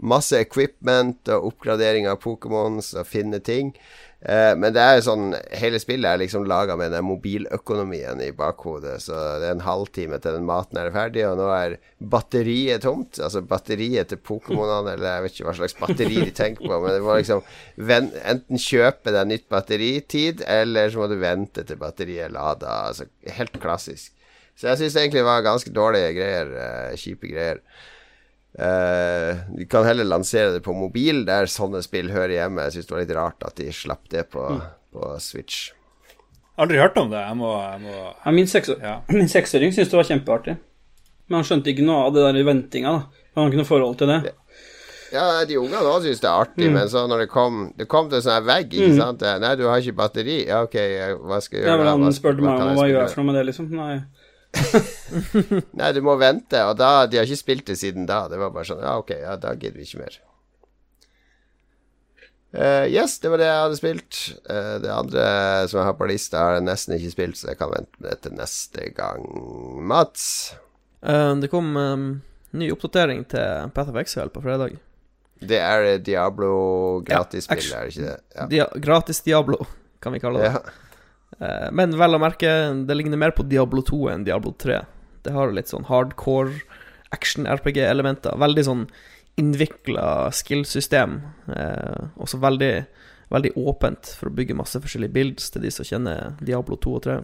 masse 0.00 0.38
equipment 0.40 1.28
og 1.30 1.50
oppgradering 1.52 2.08
av 2.10 2.22
Pokémons 2.24 2.94
og 2.96 3.06
finne 3.06 3.42
ting. 3.44 3.74
Eh, 4.24 4.54
men 4.56 4.72
det 4.72 4.80
er 4.80 4.94
jo 4.96 5.04
sånn 5.04 5.34
hele 5.52 5.76
spillet 5.82 6.08
er 6.08 6.20
liksom 6.22 6.46
laga 6.48 6.78
med 6.80 6.94
den 6.94 7.04
mobiløkonomien 7.04 8.22
i 8.24 8.30
bakhodet. 8.36 8.96
Så 9.04 9.12
det 9.42 9.50
er 9.50 9.56
en 9.58 9.66
halvtime 9.66 10.16
til 10.22 10.38
den 10.38 10.48
maten 10.48 10.80
er 10.80 10.92
ferdig, 10.94 11.26
og 11.28 11.36
nå 11.40 11.50
er 11.52 11.76
batteriet 12.00 12.86
tomt. 12.86 13.20
Altså 13.20 13.44
batteriet 13.44 14.08
til 14.12 14.22
Pokémonene, 14.24 14.96
eller 14.96 15.10
jeg 15.10 15.26
vet 15.26 15.36
ikke 15.36 15.48
hva 15.50 15.56
slags 15.60 15.76
batteri 15.80 16.22
de 16.22 16.32
tenker 16.40 16.64
på, 16.64 16.80
men 16.80 16.96
det 16.96 17.04
må 17.04 17.18
liksom 17.20 17.44
enten 17.84 18.64
kjøpe 18.64 19.12
deg 19.12 19.28
nytt 19.28 19.48
batteritid, 19.52 20.44
eller 20.48 20.88
så 20.88 21.02
må 21.02 21.10
du 21.12 21.18
vente 21.20 21.66
til 21.68 21.80
batteriet 21.80 22.30
er 22.30 22.36
lada. 22.36 22.80
Altså 22.88 23.10
helt 23.36 23.60
klassisk. 23.60 24.14
Så 24.54 24.70
jeg 24.70 24.80
syns 24.80 24.96
egentlig 25.00 25.20
det 25.20 25.28
var 25.28 25.44
ganske 25.44 25.72
dårlige 25.74 26.14
greier. 26.16 26.54
Eh, 26.64 26.96
kjipe 26.96 27.28
greier. 27.28 27.60
Uh, 28.54 29.40
vi 29.58 29.66
kan 29.66 29.86
heller 29.86 30.06
lansere 30.06 30.52
det 30.54 30.60
på 30.62 30.74
mobil, 30.76 31.24
der 31.26 31.50
sånne 31.50 31.82
spill 31.82 32.12
hører 32.14 32.36
hjemme. 32.36 32.68
Jeg 32.68 32.76
syns 32.76 32.90
det 32.90 32.94
var 32.94 33.02
litt 33.02 33.16
rart 33.16 33.48
at 33.48 33.56
de 33.58 33.72
slapp 33.74 34.06
det 34.12 34.28
på, 34.34 34.44
mm. 34.44 34.60
på 34.94 35.14
Switch. 35.22 35.72
Aldri 36.60 36.78
hørt 36.78 36.98
om 37.00 37.10
det. 37.10 37.18
Jeg 37.18 37.38
må, 37.40 37.50
jeg 37.58 37.82
må... 37.82 37.96
Ja, 37.98 38.36
min, 38.36 38.46
sekser, 38.50 38.78
ja. 38.78 38.94
min 39.16 39.30
seksåring 39.30 39.74
syntes 39.74 39.90
det 39.90 39.98
var 39.98 40.08
kjempeartig. 40.12 40.56
Men 41.26 41.40
han 41.40 41.48
skjønte 41.48 41.72
ikke 41.72 41.86
noe 41.86 42.06
av 42.06 42.14
det 42.14 42.24
der 42.28 42.46
ventinga. 42.46 42.94
da 42.94 43.34
Han 43.34 43.42
har 43.42 43.52
ikke 43.52 43.62
noe 43.62 43.70
forhold 43.72 43.98
til 43.98 44.12
det. 44.12 44.20
Ja, 45.14 45.24
de 45.46 45.56
ungene 45.60 45.82
òg 45.86 46.02
syns 46.02 46.22
det 46.22 46.26
er 46.26 46.42
artig, 46.42 46.66
mm. 46.66 46.74
men 46.74 46.88
så 46.90 47.04
når 47.06 47.20
det 47.22 47.26
kom 47.30 47.58
Det 47.78 47.86
kom 47.86 48.08
til 48.10 48.18
en 48.18 48.24
sånn 48.24 48.46
vegg, 48.48 48.72
ikke 48.72 48.94
mm. 48.96 48.98
sant 48.98 49.22
'Nei, 49.22 49.52
du 49.60 49.68
har 49.68 49.78
ikke 49.78 49.98
batteri.' 50.00 50.40
Ja, 50.48 50.64
OK, 50.66 50.74
hva 51.22 51.38
skal 51.42 51.60
jeg 51.60 51.66
gjøre? 51.66 51.70
Ja, 51.70 51.76
men 51.78 52.06
Han 52.06 52.16
spurte 52.16 52.42
meg 52.42 52.54
om 52.58 52.74
hva 52.74 52.86
jeg 52.88 52.96
gjør 52.96 53.12
for 53.12 53.22
noe 53.22 53.28
med 53.28 53.38
det, 53.38 53.44
liksom. 53.50 53.68
Nei. 53.78 53.98
Nei, 55.78 55.90
du 55.96 56.00
må 56.04 56.14
vente, 56.20 56.60
og 56.68 56.76
da 56.78 57.06
De 57.10 57.18
har 57.18 57.26
ikke 57.26 57.40
spilt 57.40 57.66
det 57.70 57.78
siden 57.80 58.06
da. 58.10 58.24
Det 58.30 58.38
var 58.40 58.54
bare 58.54 58.68
sånn 58.68 58.84
Ja, 58.84 58.96
ok, 59.00 59.12
ja, 59.24 59.34
da 59.40 59.54
gidder 59.56 59.80
vi 59.80 59.88
ikke 59.88 60.04
mer. 60.04 60.20
Uh, 62.54 62.86
yes, 62.86 63.16
det 63.18 63.32
var 63.32 63.40
det 63.42 63.48
jeg 63.48 63.62
hadde 63.64 63.78
spilt. 63.80 64.18
Uh, 64.46 64.76
det 64.78 64.90
andre 64.94 65.24
som 65.66 65.80
jeg 65.80 65.88
har 65.88 65.96
på 65.98 66.06
lista, 66.06 66.38
har 66.38 66.58
jeg 66.60 66.66
nesten 66.68 66.94
ikke 66.94 67.10
spilt, 67.10 67.40
så 67.40 67.50
jeg 67.50 67.58
kan 67.58 67.72
vente 67.72 67.98
med 67.98 68.12
det 68.12 68.20
til 68.22 68.36
neste 68.38 68.90
gang. 68.94 69.24
Mats? 69.90 70.26
Uh, 71.02 71.34
det 71.42 71.50
kom 71.50 71.74
um, 71.74 72.06
ny 72.54 72.70
oppdatering 72.70 73.24
til 73.32 73.72
Path 73.74 73.90
of 73.90 73.98
Exile 73.98 74.30
på 74.30 74.44
fredag. 74.44 74.78
Det 75.44 75.58
er 75.58 75.98
Diablo 75.98 76.52
gratisspill, 77.04 77.66
ja, 77.72 77.80
er 77.80 77.90
det 77.90 77.96
ikke 77.96 78.06
det? 78.06 78.18
Ja. 78.36 78.46
Dia 78.52 78.68
gratis 78.86 79.20
Diablo, 79.26 79.66
kan 80.00 80.14
vi 80.14 80.22
kalle 80.22 80.44
det. 80.44 80.54
Ja. 80.54 80.62
Eh, 81.44 81.70
men 81.72 81.96
vel 81.98 82.16
å 82.16 82.22
merke, 82.22 82.50
det 82.88 82.96
ligner 82.96 83.20
mer 83.20 83.34
på 83.36 83.46
Diablo 83.48 83.84
2 83.84 84.00
enn 84.14 84.26
Diablo 84.26 84.54
3. 84.60 84.80
Det 85.24 85.34
har 85.34 85.52
litt 85.52 85.72
sånn 85.72 85.86
hardcore 85.88 86.62
action-RPG-elementer. 87.14 88.38
Veldig 88.40 88.64
sånn 88.66 88.86
innvikla 89.40 90.30
skill-system. 90.34 91.20
Eh, 91.56 92.00
også 92.22 92.40
veldig, 92.42 92.72
veldig 93.34 93.52
åpent 93.58 94.14
for 94.18 94.30
å 94.30 94.36
bygge 94.36 94.56
masse 94.58 94.80
forskjellige 94.80 95.14
builds 95.16 95.50
til 95.52 95.64
de 95.66 95.72
som 95.74 95.88
kjenner 95.88 96.34
Diablo 96.44 96.78
2 96.80 96.96
og 96.98 97.04
3. 97.08 97.20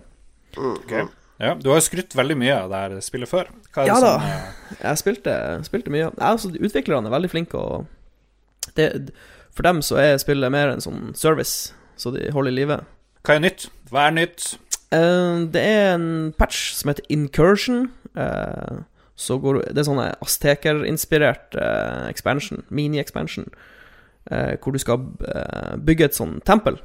Okay. 0.75 1.09
Ja, 1.41 1.55
Du 1.55 1.71
har 1.71 1.79
jo 1.79 1.87
skrytt 1.87 2.15
veldig 2.19 2.37
mye 2.37 2.57
av 2.67 2.73
det 2.73 2.81
her 2.83 3.01
spillet 3.01 3.31
før. 3.31 3.49
ja 3.77 3.97
da, 3.97 4.15
som, 4.19 4.25
uh... 4.27 4.81
jeg 4.83 5.01
spilte, 5.01 5.35
spilte 5.65 5.93
mye. 5.93 6.11
Ja, 6.11 6.33
altså, 6.35 6.51
utviklerne 6.53 7.09
er 7.09 7.15
veldig 7.15 7.31
flinke, 7.33 7.57
og 7.57 8.75
det, 8.77 9.15
for 9.57 9.65
dem 9.65 9.81
så 9.83 9.97
er 10.03 10.19
spillet 10.21 10.53
mer 10.53 10.75
en 10.75 10.85
sånn 10.85 11.15
service, 11.17 11.73
så 11.97 12.13
de 12.13 12.29
holder 12.35 12.53
i 12.53 12.59
live. 12.59 12.81
Hva 13.27 13.37
er 13.37 13.43
nytt? 13.45 13.67
Hva 13.91 14.07
er 14.09 14.15
nytt? 14.17 14.53
Uh, 14.91 15.47
det 15.53 15.63
er 15.63 15.95
en 15.95 16.31
patch 16.39 16.73
som 16.79 16.91
heter 16.91 17.07
Incursion. 17.13 17.91
Uh, 18.17 18.83
går, 19.21 19.61
det 19.69 19.83
er 19.83 19.87
sånn 19.87 20.01
Asteker-inspirert 20.01 21.59
uh, 21.61 22.07
expansion, 22.09 22.65
mini-expansion, 22.73 23.51
hvor 24.31 24.75
du 24.75 24.79
skal 24.79 25.01
bygge 25.83 26.05
et 26.07 26.15
sånn 26.15 26.37
tempel. 26.47 26.77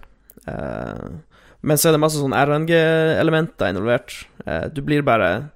men 1.62 1.78
så 1.78 1.90
er 1.90 1.94
det 1.94 2.00
masse 2.02 2.18
sånn 2.18 2.34
RNG-elementer 2.34 3.70
involvert. 3.70 4.16
du 4.74 4.82
blir 4.82 5.04
bare 5.06 5.52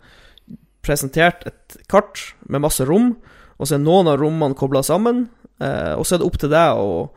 presentert 0.85 1.47
et 1.47 1.77
kart 1.89 2.35
med 2.45 2.61
masse 2.61 2.85
rom, 2.85 3.15
og 3.57 3.65
så 3.65 3.79
er 3.79 3.81
noen 3.81 4.11
av 4.11 4.19
rommene 4.21 4.59
kobla 4.59 4.83
sammen, 4.85 5.29
og 5.57 6.03
så 6.05 6.15
er 6.17 6.21
det 6.21 6.27
opp 6.27 6.37
til 6.43 6.51
deg 6.53 6.83
å 6.83 7.09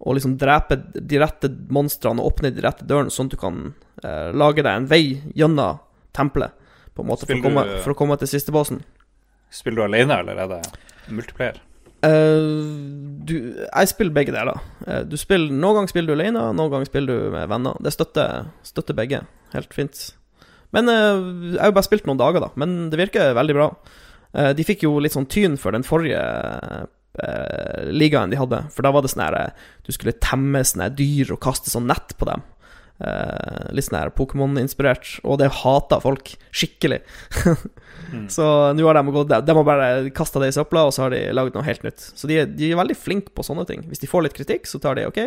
og 0.00 0.16
liksom 0.16 0.36
drepe 0.40 0.78
de 0.94 1.20
rette 1.20 1.50
monstrene 1.72 2.22
og 2.22 2.32
åpne 2.32 2.52
de 2.56 2.64
rette 2.64 2.86
dørene, 2.88 3.12
sånn 3.12 3.28
at 3.28 3.36
du 3.36 3.40
kan 3.40 3.58
eh, 4.02 4.30
lage 4.32 4.64
deg 4.64 4.72
en 4.72 4.88
vei 4.88 5.04
gjennom 5.36 5.80
tempelet, 6.16 6.56
på 6.94 7.04
en 7.04 7.10
måte, 7.10 7.28
for 7.28 7.36
å, 7.36 7.42
komme, 7.44 7.64
for 7.84 7.92
å, 7.92 7.98
komme, 7.98 8.16
til 8.20 8.30
siste 8.30 8.54
bossen. 8.54 8.80
Spiller 9.52 9.82
du 9.82 9.88
alene, 9.90 10.22
eller 10.22 10.40
er 10.40 10.54
det 10.54 10.62
multiplayer? 11.12 11.60
Uh, 12.00 12.64
du, 13.28 13.34
jeg 13.60 13.90
spiller 13.90 14.14
begge 14.16 14.32
deler. 14.32 14.56
Uh, 14.86 15.02
du 15.04 15.18
spiller, 15.20 15.52
noen 15.52 15.80
ganger 15.80 15.92
spiller 15.92 16.08
du 16.08 16.16
alene, 16.16 16.46
noen 16.56 16.72
ganger 16.72 16.88
spiller 16.88 17.26
du 17.26 17.34
med 17.34 17.50
venner. 17.50 17.76
Det 17.84 17.92
støtter, 17.92 18.48
støtter 18.64 18.96
begge. 18.96 19.20
Helt 19.52 19.76
fint. 19.76 20.00
Men 20.72 20.88
uh, 20.88 21.20
jeg 21.52 21.60
har 21.60 21.72
jo 21.72 21.76
bare 21.76 21.88
spilt 21.90 22.08
noen 22.08 22.22
dager, 22.22 22.46
da. 22.46 22.48
Men 22.60 22.88
det 22.92 23.02
virker 23.02 23.36
veldig 23.36 23.58
bra. 23.58 23.68
de 24.56 24.64
fikk 24.64 24.84
jo 24.86 24.94
litt 25.02 25.12
sånn 25.12 25.28
tyn 25.28 25.56
for 25.58 25.74
den 25.74 25.84
forrige 25.84 26.22
eh, 27.18 27.90
ligaen 27.90 28.30
de 28.30 28.38
hadde. 28.40 28.62
For 28.74 28.86
da 28.86 28.92
var 28.94 29.04
det 29.04 29.12
sånn 29.12 29.26
her 29.26 29.36
eh, 29.38 29.68
Du 29.86 29.92
skulle 29.94 30.16
temme 30.22 30.62
sånne 30.66 30.90
dyr 30.96 31.34
og 31.34 31.42
kaste 31.44 31.72
sånn 31.72 31.88
nett 31.90 32.14
på 32.20 32.28
dem. 32.28 32.44
Eh, 33.00 33.70
litt 33.72 33.86
sånn 33.86 33.98
her 34.00 34.12
Pokémon-inspirert. 34.16 35.18
Og 35.24 35.40
det 35.40 35.50
hata 35.62 36.00
folk 36.02 36.34
skikkelig. 36.52 37.00
mm. 38.12 38.28
Så 38.36 38.44
nå 38.76 38.86
har 38.86 38.98
de 38.98 39.14
gått 39.14 39.32
De 39.32 39.56
har 39.56 39.66
bare 39.66 40.10
kasta 40.16 40.42
det 40.42 40.52
i 40.52 40.56
søpla, 40.58 40.86
og 40.88 40.94
så 40.96 41.06
har 41.06 41.14
de 41.14 41.24
lagd 41.36 41.56
noe 41.56 41.66
helt 41.66 41.86
nytt. 41.86 42.10
Så 42.12 42.30
de, 42.30 42.42
de, 42.52 42.70
er 42.70 42.80
veldig 42.80 42.98
flinke 42.98 43.34
på 43.34 43.46
sånne 43.46 43.66
ting. 43.68 43.86
Hvis 43.88 44.02
de 44.04 44.10
får 44.10 44.26
litt 44.26 44.36
kritikk, 44.36 44.68
så 44.68 44.82
tar 44.82 44.98
de 44.98 45.08
OK, 45.08 45.22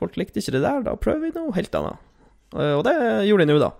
folk 0.00 0.18
likte 0.20 0.42
ikke 0.42 0.58
det 0.58 0.64
der, 0.66 0.82
da 0.84 0.96
prøver 1.00 1.28
vi 1.28 1.34
noe 1.38 1.54
helt 1.56 1.78
annet. 1.78 2.02
Eh, 2.56 2.74
og 2.74 2.82
det 2.88 2.96
gjorde 3.28 3.46
de 3.46 3.54
nå, 3.54 3.60
da. 3.62 3.72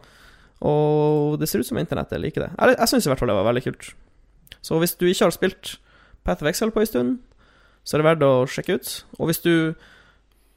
Og 0.67 1.37
det 1.41 1.51
ser 1.51 1.61
ut 1.61 1.69
som 1.69 1.79
internettet 1.81 2.23
liker 2.23 2.47
det. 2.47 2.53
Jeg, 2.55 2.79
jeg 2.79 2.93
syns 2.93 3.07
i 3.07 3.11
hvert 3.13 3.21
fall 3.21 3.33
det 3.33 3.39
var 3.39 3.51
veldig 3.51 3.67
kult. 3.67 3.91
Så 4.65 4.79
hvis 4.83 4.97
du 4.99 5.05
ikke 5.07 5.27
har 5.27 5.35
spilt 5.35 5.77
Path 6.27 6.43
of 6.43 6.49
Excel 6.51 6.73
på 6.75 6.83
en 6.83 6.89
stund, 6.89 7.19
så 7.87 7.95
er 7.95 8.03
det 8.03 8.09
verdt 8.09 8.25
å 8.27 8.33
sjekke 8.51 8.81
ut. 8.81 8.93
Og 9.21 9.31
hvis 9.31 9.45
du 9.45 9.53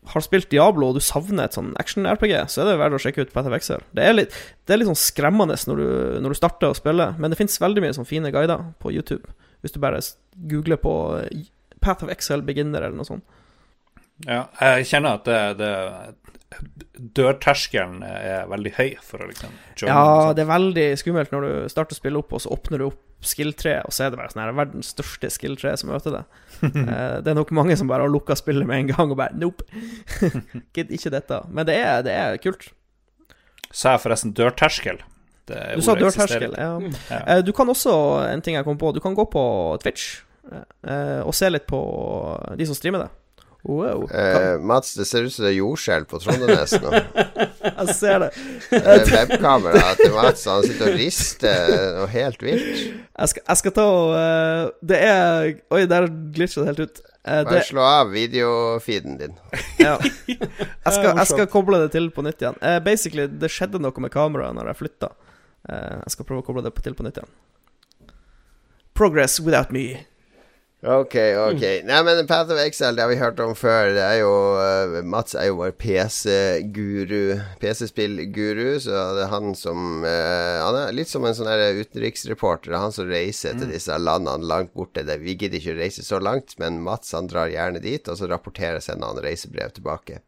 har 0.09 0.23
spilt 0.25 0.49
Diablo 0.49 0.89
og 0.89 0.97
du 0.97 1.03
savner 1.03 1.45
et 1.45 1.55
sånn 1.57 1.73
action-RPG, 1.77 2.33
så 2.49 2.63
er 2.63 2.71
det 2.71 2.77
verdt 2.81 2.97
å 2.97 3.01
sjekke 3.03 3.25
ut 3.25 3.33
Path 3.35 3.49
of 3.51 3.55
Excel. 3.57 3.83
Det 3.93 4.07
er 4.07 4.15
litt, 4.15 4.37
det 4.65 4.73
er 4.73 4.81
litt 4.81 4.89
sånn 4.89 4.97
skremmende 4.97 5.57
når 5.69 5.81
du, 5.81 5.89
når 6.23 6.33
du 6.33 6.39
starter 6.39 6.71
å 6.71 6.77
spille, 6.77 7.11
men 7.19 7.29
det 7.29 7.37
fins 7.37 7.59
veldig 7.61 7.83
mye 7.83 7.97
sånn 7.97 8.09
fine 8.09 8.31
guider 8.33 8.63
på 8.81 8.93
YouTube. 8.95 9.35
Hvis 9.61 9.75
du 9.75 9.81
bare 9.83 10.01
googler 10.49 10.79
på 10.81 10.93
Path 11.83 12.07
of 12.07 12.13
Excel 12.13 12.41
beginner 12.47 12.87
eller 12.87 12.97
noe 12.97 13.07
sånt. 13.07 13.37
Ja, 14.25 14.47
jeg 14.59 14.89
kjenner 14.89 15.19
at 15.19 15.29
det, 15.29 15.43
det 15.61 15.73
dørterskelen 17.15 18.01
er 18.03 18.49
veldig 18.49 18.71
høy 18.75 18.89
for 19.05 19.21
å 19.21 19.27
liksom 19.29 19.53
Ja, 19.85 20.33
det 20.35 20.43
er 20.43 20.49
veldig 20.49 20.87
skummelt 20.99 21.31
når 21.31 21.45
du 21.45 21.51
starter 21.71 21.95
å 21.95 21.99
spille 21.99 22.19
opp, 22.23 22.33
og 22.33 22.43
så 22.43 22.51
åpner 22.55 22.81
du 22.81 22.87
opp 22.89 23.03
skill-tre, 23.25 23.79
og 23.83 23.93
så 23.93 24.05
er 24.05 24.13
det 24.13 24.19
bare 24.19 24.31
sånn 24.31 24.43
her 24.45 24.55
verdens 24.55 24.91
største 24.93 25.29
skill-tre 25.33 25.73
som 25.79 25.91
møter 25.91 26.19
deg. 26.19 26.37
Eh, 26.59 27.19
det 27.23 27.31
er 27.31 27.37
nok 27.37 27.53
mange 27.55 27.75
som 27.79 27.87
bare 27.87 28.03
har 28.03 28.11
lukka 28.11 28.35
spillet 28.35 28.67
med 28.67 28.81
en 28.81 28.89
gang 28.91 29.11
og 29.13 29.19
bare 29.19 29.35
Nope. 29.39 29.63
Gidder 30.75 30.95
ikke 30.95 31.11
dette. 31.13 31.37
Men 31.47 31.67
det 31.69 31.77
er, 31.79 32.01
det 32.03 32.15
er 32.15 32.39
kult. 32.43 32.69
Sa 33.69 33.95
jeg 33.95 34.03
forresten 34.05 34.35
dørterskel? 34.35 34.99
du 35.49 35.81
sa 35.81 35.95
dørterskel, 35.97 36.53
ja. 36.57 36.73
Mm. 36.77 36.91
ja. 37.09 37.19
Eh, 37.35 37.39
du 37.45 37.53
kan 37.55 37.69
også, 37.71 37.93
en 38.29 38.43
ting 38.45 38.57
jeg 38.57 38.67
kom 38.67 38.77
på, 38.77 38.91
du 38.93 38.99
kan 39.03 39.15
gå 39.17 39.25
på 39.33 39.43
Twitch 39.81 40.19
eh, 40.51 41.21
og 41.23 41.33
se 41.37 41.49
litt 41.49 41.65
på 41.69 41.79
de 42.59 42.67
som 42.69 42.77
streamer 42.77 43.05
det. 43.05 43.09
Wow. 43.67 44.05
Eh, 44.07 44.55
Mats, 44.63 44.93
det 44.95 45.03
ser 45.05 45.25
ut 45.27 45.33
som 45.35 45.43
det 45.43 45.51
er 45.51 45.57
jordskjelv 45.57 46.07
på 46.07 46.21
Trondenes 46.23 46.73
nå. 46.79 46.93
Jeg 47.79 47.95
ser 47.97 48.23
det. 48.23 48.29
Webkameraet 48.71 49.99
til 49.99 50.15
Mats, 50.15 50.45
han 50.47 50.63
sitter 50.63 50.93
og 50.93 50.99
rister 50.99 51.75
noe 51.97 52.07
helt 52.13 52.43
vilt. 52.43 52.69
Jeg 52.95 53.33
skal, 53.33 53.43
jeg 53.43 53.59
skal 53.59 53.75
ta 53.75 53.85
og 53.91 54.13
uh, 54.15 54.69
Det 54.79 54.99
er 55.03 55.49
Oi, 55.75 55.81
der 55.91 56.07
glitcha 56.35 56.63
det 56.63 56.71
helt 56.71 56.83
ut. 56.87 57.01
Uh, 57.19 57.41
Bare 57.43 57.49
det, 57.51 57.63
slå 57.67 57.83
av 57.83 58.13
videofeeden 58.15 59.19
din. 59.19 59.35
ja. 59.85 59.97
jeg, 59.99 60.39
skal, 60.87 61.11
jeg 61.11 61.27
skal 61.33 61.49
koble 61.51 61.83
det 61.83 61.91
til 61.95 62.07
på 62.15 62.23
nytt 62.25 62.39
igjen. 62.39 62.59
Uh, 62.63 62.79
basically, 62.83 63.27
det 63.27 63.51
skjedde 63.51 63.83
noe 63.83 64.07
med 64.07 64.15
kameraet 64.15 64.55
når 64.55 64.71
jeg 64.71 64.85
flytta. 64.85 65.11
Eh, 65.67 65.97
jeg 66.05 66.15
skal 66.15 66.27
prøve 66.27 66.43
å 66.43 66.47
koble 66.47 66.63
det 66.65 66.73
til 66.79 66.95
på 66.97 67.05
nytt 67.05 67.19
igjen. 67.19 67.33
Progress 68.97 69.39
without 69.39 69.73
me. 69.75 70.05
Ok, 70.79 71.15
ok. 71.35 71.63
Nei, 71.83 72.03
men 72.07 72.27
Path 72.27 72.53
of 72.53 72.59
Exile, 72.63 72.93
det 72.95 73.03
har 73.03 73.09
vi 73.11 73.17
hørt 73.19 73.39
om 73.43 73.51
før. 73.51 73.89
Det 73.97 73.99
er 73.99 74.21
jo 74.21 74.35
eh, 74.63 74.93
Mats 75.03 75.35
er 75.35 75.49
jo 75.49 75.57
vår 75.57 75.73
PC-guru. 75.75 77.33
PC-spill-guru, 77.59 78.77
så 78.85 79.01
det 79.17 79.25
er 79.25 79.33
han 79.33 79.51
som 79.59 80.05
eh, 80.07 80.61
Han 80.63 80.77
er 80.79 80.95
litt 80.95 81.11
som 81.11 81.27
en 81.27 81.35
sånn 81.35 81.51
utenriksreporter. 81.51 82.71
Er 82.71 82.85
han 82.85 82.95
som 82.95 83.11
reiser 83.11 83.59
til 83.59 83.73
disse 83.73 83.97
landene 83.99 84.47
langt 84.47 84.71
borte. 84.71 85.03
Det, 85.03 85.17
vi 85.19 85.35
gidder 85.35 85.59
ikke 85.59 85.75
å 85.75 85.81
reise 85.81 86.05
så 86.07 86.21
langt, 86.23 86.55
men 86.63 86.79
Mats 86.85 87.11
han 87.17 87.27
drar 87.27 87.51
gjerne 87.51 87.83
dit, 87.83 88.07
og 88.07 88.15
så 88.15 88.31
rapporterer 88.31 88.79
sender 88.79 89.11
han 89.11 89.19
reisebrev 89.25 89.75
tilbake. 89.75 90.21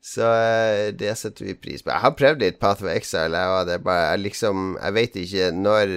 Så 0.00 0.24
eh, 0.24 0.86
det 0.96 1.12
setter 1.20 1.50
vi 1.50 1.58
pris 1.60 1.84
på. 1.84 1.92
Jeg 1.92 2.04
har 2.06 2.16
prøvd 2.16 2.46
litt 2.46 2.62
Path 2.64 2.80
of 2.80 2.88
Exile, 2.94 3.44
jeg, 3.44 3.68
det 3.68 3.78
bare 3.84 4.08
jeg 4.14 4.24
liksom 4.24 4.78
Jeg 4.80 4.96
vet 5.02 5.20
ikke 5.26 5.52
når 5.52 5.94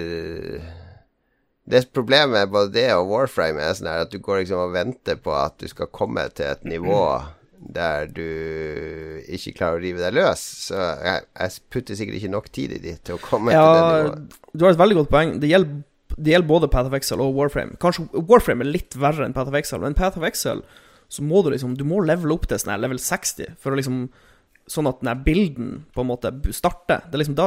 det 1.70 1.84
Problemet 1.94 2.32
med 2.34 2.54
både 2.54 2.72
det 2.74 2.88
og 2.94 3.10
Warframe 3.10 3.62
er 3.62 3.76
sånn 3.78 3.90
at 3.92 4.10
du 4.12 4.18
går 4.22 4.42
liksom 4.42 4.64
og 4.64 4.74
venter 4.74 5.20
på 5.22 5.34
at 5.36 5.58
du 5.62 5.68
skal 5.70 5.90
komme 5.94 6.26
til 6.34 6.50
et 6.50 6.66
nivå 6.68 7.02
der 7.60 8.08
du 8.08 8.24
ikke 9.28 9.52
klarer 9.58 9.76
å 9.76 9.82
rive 9.82 10.00
deg 10.00 10.16
løs. 10.16 10.42
Så 10.70 10.78
jeg, 10.80 11.26
jeg 11.36 11.64
putter 11.72 11.98
sikkert 11.98 12.18
ikke 12.20 12.32
nok 12.32 12.48
tid 12.56 12.74
i 12.78 12.80
de 12.80 12.94
til 13.04 13.18
å 13.18 13.22
komme 13.22 13.52
til 13.52 13.60
det 13.60 13.82
nivået. 13.86 14.38
du 14.54 14.64
har 14.64 14.74
et 14.74 14.80
veldig 14.80 14.98
godt 15.02 15.12
poeng. 15.12 15.34
Det 15.42 15.50
gjelder, 15.50 15.82
det 16.16 16.34
gjelder 16.34 16.48
både 16.48 16.70
Path 16.72 16.88
of 16.88 16.96
Exile 16.96 17.26
og 17.26 17.36
Warframe. 17.36 17.76
Kanskje 17.82 18.08
Warframe 18.16 18.64
er 18.64 18.72
litt 18.78 18.96
verre 18.98 19.28
enn 19.28 19.36
Path 19.36 19.52
of 19.52 19.58
Exile, 19.60 19.84
men 19.84 19.98
Path 19.98 20.18
of 20.20 20.26
Exile 20.26 20.64
så 21.10 21.24
må 21.26 21.40
du 21.42 21.48
liksom 21.50 21.72
Du 21.74 21.82
må 21.82 21.98
levele 22.06 22.36
opp 22.36 22.44
til 22.46 22.60
sånn 22.62 22.76
level 22.78 23.00
60 23.02 23.56
for 23.60 23.74
å 23.74 23.78
liksom 23.78 24.04
Sånn 24.70 24.86
at 24.86 25.00
den 25.02 25.22
bilden 25.26 25.70
på 25.96 26.04
en 26.04 26.10
måte 26.12 26.30
starter. 26.54 27.02
Det 27.10 27.16
er 27.16 27.22
liksom 27.24 27.38
da 27.38 27.46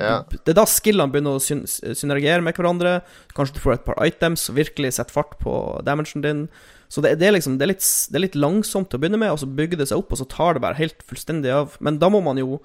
Ja. 0.00 0.14
Det 0.32 0.54
er 0.54 0.56
da 0.56 0.64
skillene 0.64 1.12
begynner 1.12 1.36
å 1.36 1.42
syn 1.42 1.66
synergere 1.68 2.42
med 2.44 2.56
hverandre. 2.56 3.02
Kanskje 3.36 3.58
du 3.58 3.64
får 3.64 3.74
et 3.74 3.84
par 3.84 4.00
items 4.06 4.46
som 4.48 4.56
virkelig 4.56 4.94
setter 4.96 5.12
fart 5.12 5.36
på 5.42 5.54
damagen 5.84 6.24
din. 6.24 6.46
Så 6.88 7.00
det, 7.04 7.18
det 7.20 7.28
er 7.28 7.36
liksom 7.36 7.58
det 7.60 7.66
er, 7.66 7.72
litt, 7.74 7.84
det 8.12 8.18
er 8.18 8.26
litt 8.26 8.38
langsomt 8.40 8.90
til 8.90 8.98
å 8.98 9.02
begynne 9.02 9.20
med, 9.20 9.32
og 9.32 9.40
så 9.40 9.48
bygger 9.48 9.80
det 9.80 9.88
seg 9.88 10.00
opp, 10.00 10.12
og 10.12 10.20
så 10.20 10.28
tar 10.28 10.56
det 10.56 10.64
bare 10.64 10.76
helt 10.80 11.04
fullstendig 11.08 11.52
av. 11.52 11.76
Men 11.80 12.00
da 12.00 12.10
må 12.12 12.20
man 12.24 12.40
jo 12.40 12.58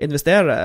investere 0.00 0.56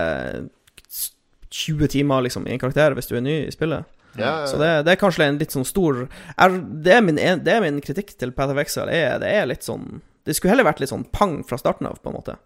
20 1.55 1.88
timer 1.88 2.25
liksom 2.25 2.47
i 2.47 2.55
en 2.55 2.60
karakter 2.60 2.95
hvis 2.95 3.08
du 3.08 3.15
er 3.15 3.23
ny 3.23 3.38
i 3.45 3.53
spillet. 3.55 3.88
Ja, 4.19 4.45
Så 4.47 4.58
det, 4.60 4.69
det 4.88 4.93
er 4.93 4.99
kanskje 4.99 5.25
en 5.27 5.39
litt 5.41 5.51
sånn 5.51 5.67
stor 5.67 6.05
er, 6.08 6.53
det, 6.55 6.93
er 6.93 7.01
min, 7.03 7.17
det 7.19 7.51
er 7.51 7.63
min 7.63 7.81
kritikk 7.84 8.13
til 8.15 8.31
Path 8.36 8.53
of 8.53 8.60
Exile. 8.62 8.91
Er, 8.91 9.17
det 9.19 9.27
er 9.27 9.49
litt 9.49 9.65
sånn 9.67 9.99
Det 10.23 10.38
skulle 10.38 10.53
heller 10.53 10.67
vært 10.69 10.79
litt 10.79 10.91
sånn 10.93 11.03
pang 11.12 11.41
fra 11.47 11.60
starten 11.60 11.89
av, 11.89 11.99
på 11.99 12.12
en 12.12 12.15
måte. 12.15 12.38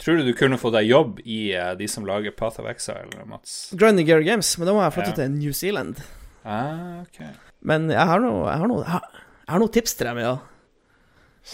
Tror 0.00 0.16
du 0.16 0.24
du 0.24 0.32
kunne 0.36 0.56
få 0.56 0.70
deg 0.72 0.86
jobb 0.88 1.18
i 1.28 1.50
uh, 1.52 1.74
de 1.76 1.86
som 1.88 2.06
lager 2.08 2.32
Path 2.32 2.60
of 2.62 2.66
Exile, 2.70 3.24
Mats? 3.28 3.70
Grinding 3.76 4.06
Gear 4.08 4.22
Games, 4.24 4.54
men 4.58 4.66
da 4.70 4.72
må 4.76 4.80
jeg 4.86 4.94
flytte 4.96 5.10
Ja. 5.12 5.16
til 5.26 5.30
New 5.36 5.52
Zealand. 5.52 6.00
Ah, 6.44 7.02
ok. 7.02 7.18
Men 7.68 7.90
jeg 7.92 8.00
har 8.08 8.18
noe 8.24 8.46
Jeg 8.48 8.58
har 8.62 8.66
noe, 8.70 8.84
jeg 8.86 9.00
har- 9.52 9.58
noe 9.60 9.68
tips 9.68 9.94
til 9.94 10.06
dem, 10.08 10.18
ja. 10.24 10.36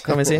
Kan 0.04 0.18
vi 0.18 0.24
si. 0.26 0.36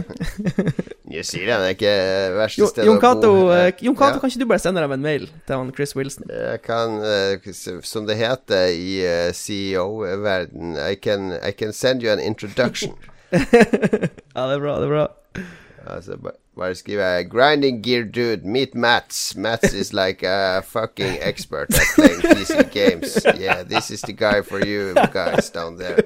New 1.10 1.22
Zealand 1.22 1.62
er 1.64 1.74
ikke 1.74 1.90
verste 2.36 2.66
stedet 2.66 2.86
Jon 2.86 2.98
Cato, 3.00 3.28
å 3.30 3.34
bo. 3.46 3.50
eh, 3.54 3.72
Jon 3.82 3.94
Cato 3.96 4.14
Ja. 4.18 4.20
kan 4.20 4.30
ikke 4.30 4.38
du 4.42 4.46
bare 4.50 4.58
sende 4.62 4.82
dem 4.82 4.92
en 4.92 5.02
mail 5.02 5.26
til 5.46 5.56
han 5.56 5.72
Chris 5.74 5.94
Wilson? 5.96 6.26
Jeg 6.30 6.62
kan, 6.62 6.98
eh, 7.02 7.52
som 7.82 8.06
det 8.06 8.16
heter 8.18 8.70
i 8.74 9.00
eh, 9.06 9.32
CEO-verden 9.32 10.76
I, 10.78 10.94
can- 10.94 11.38
I 11.42 11.52
can 11.52 11.72
send 11.72 12.02
you 12.02 12.10
an 12.12 12.20
introduction. 12.20 12.94
Ja, 13.32 14.46
det 14.46 14.54
er 14.54 14.60
bra, 14.62 14.78
det 14.78 14.86
er 14.86 14.92
bra. 14.94 15.06
Altså, 15.86 16.16
ba- 16.16 16.30
bare 16.58 16.74
skriver 16.74 17.04
jeg 17.04 17.30
'Grinding 17.30 17.82
gear 17.84 18.04
dude, 18.04 18.48
meet 18.48 18.74
Mats'. 18.74 19.36
Mats 19.36 19.72
is 19.72 19.92
like 19.92 20.22
a 20.22 20.60
fucking 20.60 21.18
expert 21.20 21.68
at 21.74 21.82
playing 21.94 22.20
PC 22.20 22.70
games. 22.72 23.26
Yeah, 23.40 23.62
this 23.62 23.90
is 23.90 24.00
the 24.00 24.12
guy 24.12 24.42
for 24.42 24.58
you 24.66 24.94
guys 25.12 25.50
down 25.50 25.78
there. 25.78 25.98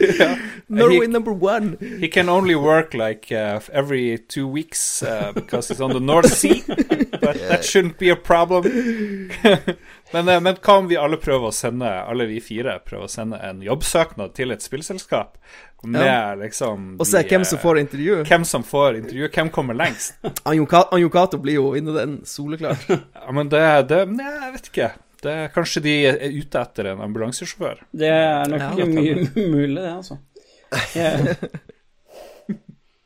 Norway 0.68 1.06
number 1.06 1.32
one. 1.32 1.76
He 2.00 2.08
can 2.08 2.28
only 2.28 2.54
work 2.54 2.94
like 2.94 3.30
uh, 3.30 3.60
every 3.72 4.18
two 4.18 4.48
weeks 4.48 5.02
uh, 5.02 5.32
because 5.34 5.68
he's 5.68 5.80
on 5.80 5.92
the 5.92 6.00
North 6.00 6.32
Sea. 6.32 6.62
But 6.66 7.36
that 7.48 7.64
shouldn't 7.64 7.98
be 7.98 8.08
a 8.08 8.16
problem. 8.16 8.64
men, 10.12 10.28
eh, 10.28 10.40
men 10.40 10.56
hva 10.56 10.78
om 10.78 10.88
vi 10.88 10.96
alle 10.96 11.18
prøver 11.20 11.50
å 11.50 11.54
sende 11.54 11.86
alle 11.86 12.26
vi 12.30 12.40
fire 12.40 12.78
prøver 12.86 13.06
å 13.06 13.12
sende 13.12 13.38
en 13.42 13.62
jobbsøknad 13.62 14.34
til 14.34 14.50
et 14.54 14.64
spillselskap? 14.64 15.36
Med 15.82 16.04
Ja. 16.06 16.34
liksom 16.38 16.96
Og 17.00 17.06
se 17.06 17.22
hvem 17.26 17.44
som 17.44 17.58
eh, 17.58 17.62
får 17.62 17.78
intervju. 17.80 18.18
Hvem 18.28 18.44
som 18.46 18.62
får 18.62 18.96
intervju, 19.00 19.28
hvem 19.34 19.50
kommer 19.50 19.74
lengst? 19.74 20.14
Jon 20.54 21.10
Cato 21.10 21.38
blir 21.42 21.58
jo 21.58 21.72
inne 21.78 21.94
den 21.96 22.20
soleklart. 22.28 22.84
Ja, 23.22 23.32
men 23.34 23.48
det, 23.50 23.62
det 23.90 24.04
Nei, 24.12 24.28
jeg 24.46 24.52
vet 24.56 24.70
ikke. 24.70 24.90
Det 25.22 25.34
Kanskje 25.54 25.82
de 25.82 25.96
er 26.10 26.22
ute 26.34 26.62
etter 26.62 26.92
en 26.92 27.02
ambulansesjåfør? 27.04 27.82
Det 27.94 28.10
er 28.10 28.48
nok 28.50 28.78
Ja, 28.78 28.86
mye 28.86 29.26
mulig, 29.56 29.78
det, 29.80 29.90
altså. 29.90 30.18
Jeg, 30.96 31.36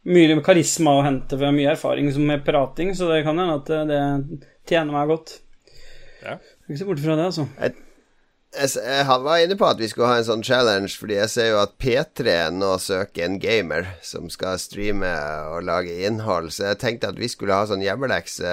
mye 0.07 0.37
karisma 0.47 0.95
å 1.01 1.03
hente 1.05 1.37
ved 1.41 1.57
mye 1.57 1.73
erfaring 1.73 2.13
som 2.15 2.29
med 2.29 2.45
prating, 2.47 2.93
så 2.95 3.09
det 3.11 3.25
kan 3.27 3.41
hende 3.41 3.57
at 3.59 3.73
det, 3.91 4.03
tjener 4.71 4.95
meg 4.95 5.11
godt. 5.11 5.35
Ja. 6.23 6.37
Ikke 6.67 6.79
se 6.81 6.87
bort 6.89 7.03
fra 7.03 7.17
det, 7.19 7.27
altså. 7.33 7.49
Jeg, 7.61 7.75
jeg 8.57 9.21
var 9.25 9.43
inne 9.43 9.57
på 9.59 9.69
at 9.69 9.81
vi 9.81 9.89
skulle 9.91 10.09
ha 10.11 10.21
en 10.21 10.27
sånn 10.27 10.45
challenge, 10.47 10.95
fordi 10.99 11.19
jeg 11.19 11.33
ser 11.33 11.49
jo 11.53 11.61
at 11.61 11.77
P3 11.83 12.37
nå 12.57 12.73
søker 12.83 13.27
en 13.27 13.39
gamer 13.43 13.91
som 14.05 14.31
skal 14.33 14.61
streame 14.63 15.13
og 15.53 15.67
lage 15.69 15.95
innhold, 16.09 16.51
så 16.55 16.71
jeg 16.71 16.81
tenkte 16.83 17.13
at 17.13 17.21
vi 17.21 17.29
skulle 17.31 17.57
ha 17.57 17.69
sånn 17.69 17.85
hjemmelekse. 17.85 18.53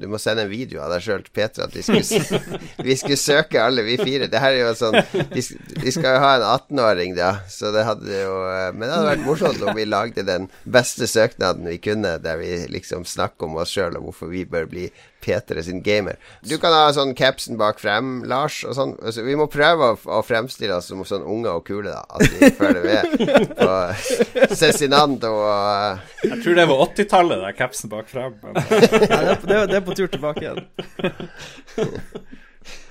Du 0.00 0.06
må 0.10 0.20
sende 0.22 0.46
en 0.46 0.52
video 0.52 0.80
av 0.84 0.92
deg 0.94 1.04
sjøl 1.04 1.24
til 1.26 1.34
P3 1.36 1.66
at 1.66 1.76
vi 1.76 1.84
skulle, 1.84 2.40
vi 2.88 2.96
skulle 2.98 3.20
søke 3.20 3.62
alle, 3.62 3.84
vi 3.86 3.98
fire. 4.00 4.30
Det 4.30 4.42
her 4.42 4.56
er 4.56 4.62
jo 4.64 4.72
sånn 4.78 4.98
Vi, 5.34 5.44
vi 5.84 5.94
skal 5.94 6.16
jo 6.16 6.22
ha 6.24 6.32
en 6.38 6.46
18-åring, 6.46 7.14
da, 7.18 7.32
så 7.50 7.72
det 7.74 7.84
hadde 7.88 8.22
jo 8.22 8.34
eh, 8.48 8.70
Men 8.72 8.86
det 8.86 8.94
hadde 8.94 9.10
vært 9.10 9.26
morsomt 9.26 9.62
om 9.64 9.76
vi 9.76 9.86
lagde 9.88 10.26
den 10.26 10.48
beste 10.64 11.08
søknaden 11.10 11.68
vi 11.70 11.78
kunne, 11.82 12.16
der 12.22 12.40
vi 12.40 12.64
liksom 12.72 13.06
snakker 13.08 13.48
om 13.48 13.60
oss 13.60 13.74
sjøl 13.76 13.98
og 13.98 14.08
hvorfor 14.08 14.32
vi 14.32 14.46
bør 14.48 14.68
bli 14.70 14.88
P3 15.20 15.62
sin 15.62 15.82
gamer. 15.82 16.16
Du 16.40 16.56
kan 16.60 16.72
ha 16.72 16.88
sånn 16.96 17.12
capsen 17.18 17.58
bak 17.60 17.80
frem, 17.80 18.22
Lars, 18.28 18.62
og 18.64 18.74
sånn. 18.76 18.94
Altså, 19.04 19.24
vi 19.26 19.36
må 19.38 19.46
prøve 19.52 19.92
å, 19.92 19.98
å 20.16 20.20
fremstille 20.24 20.76
oss 20.76 20.88
som 20.90 21.02
sånn 21.06 21.26
unge 21.28 21.52
og 21.52 21.66
kule, 21.66 21.92
da. 21.92 22.04
At 22.08 22.24
vi 22.32 22.50
føler 22.56 22.80
vi 22.84 22.94
er 22.96 23.46
på 23.58 23.68
Cezinando 24.60 25.32
og 25.36 26.24
Jeg 26.24 26.40
tror 26.44 26.56
det 26.56 26.66
var 26.70 26.84
80-tallet, 26.86 27.44
der 27.44 27.58
capsen 27.58 27.92
bak 27.92 28.08
frem. 28.10 28.38
Men, 28.40 28.56
Ja, 28.56 28.80
det, 28.80 29.04
er, 29.04 29.44
det, 29.44 29.56
er, 29.56 29.76
er 29.80 29.84
på 29.90 29.98
tur 29.98 30.12
tilbake 30.12 30.46
igjen. 30.46 30.64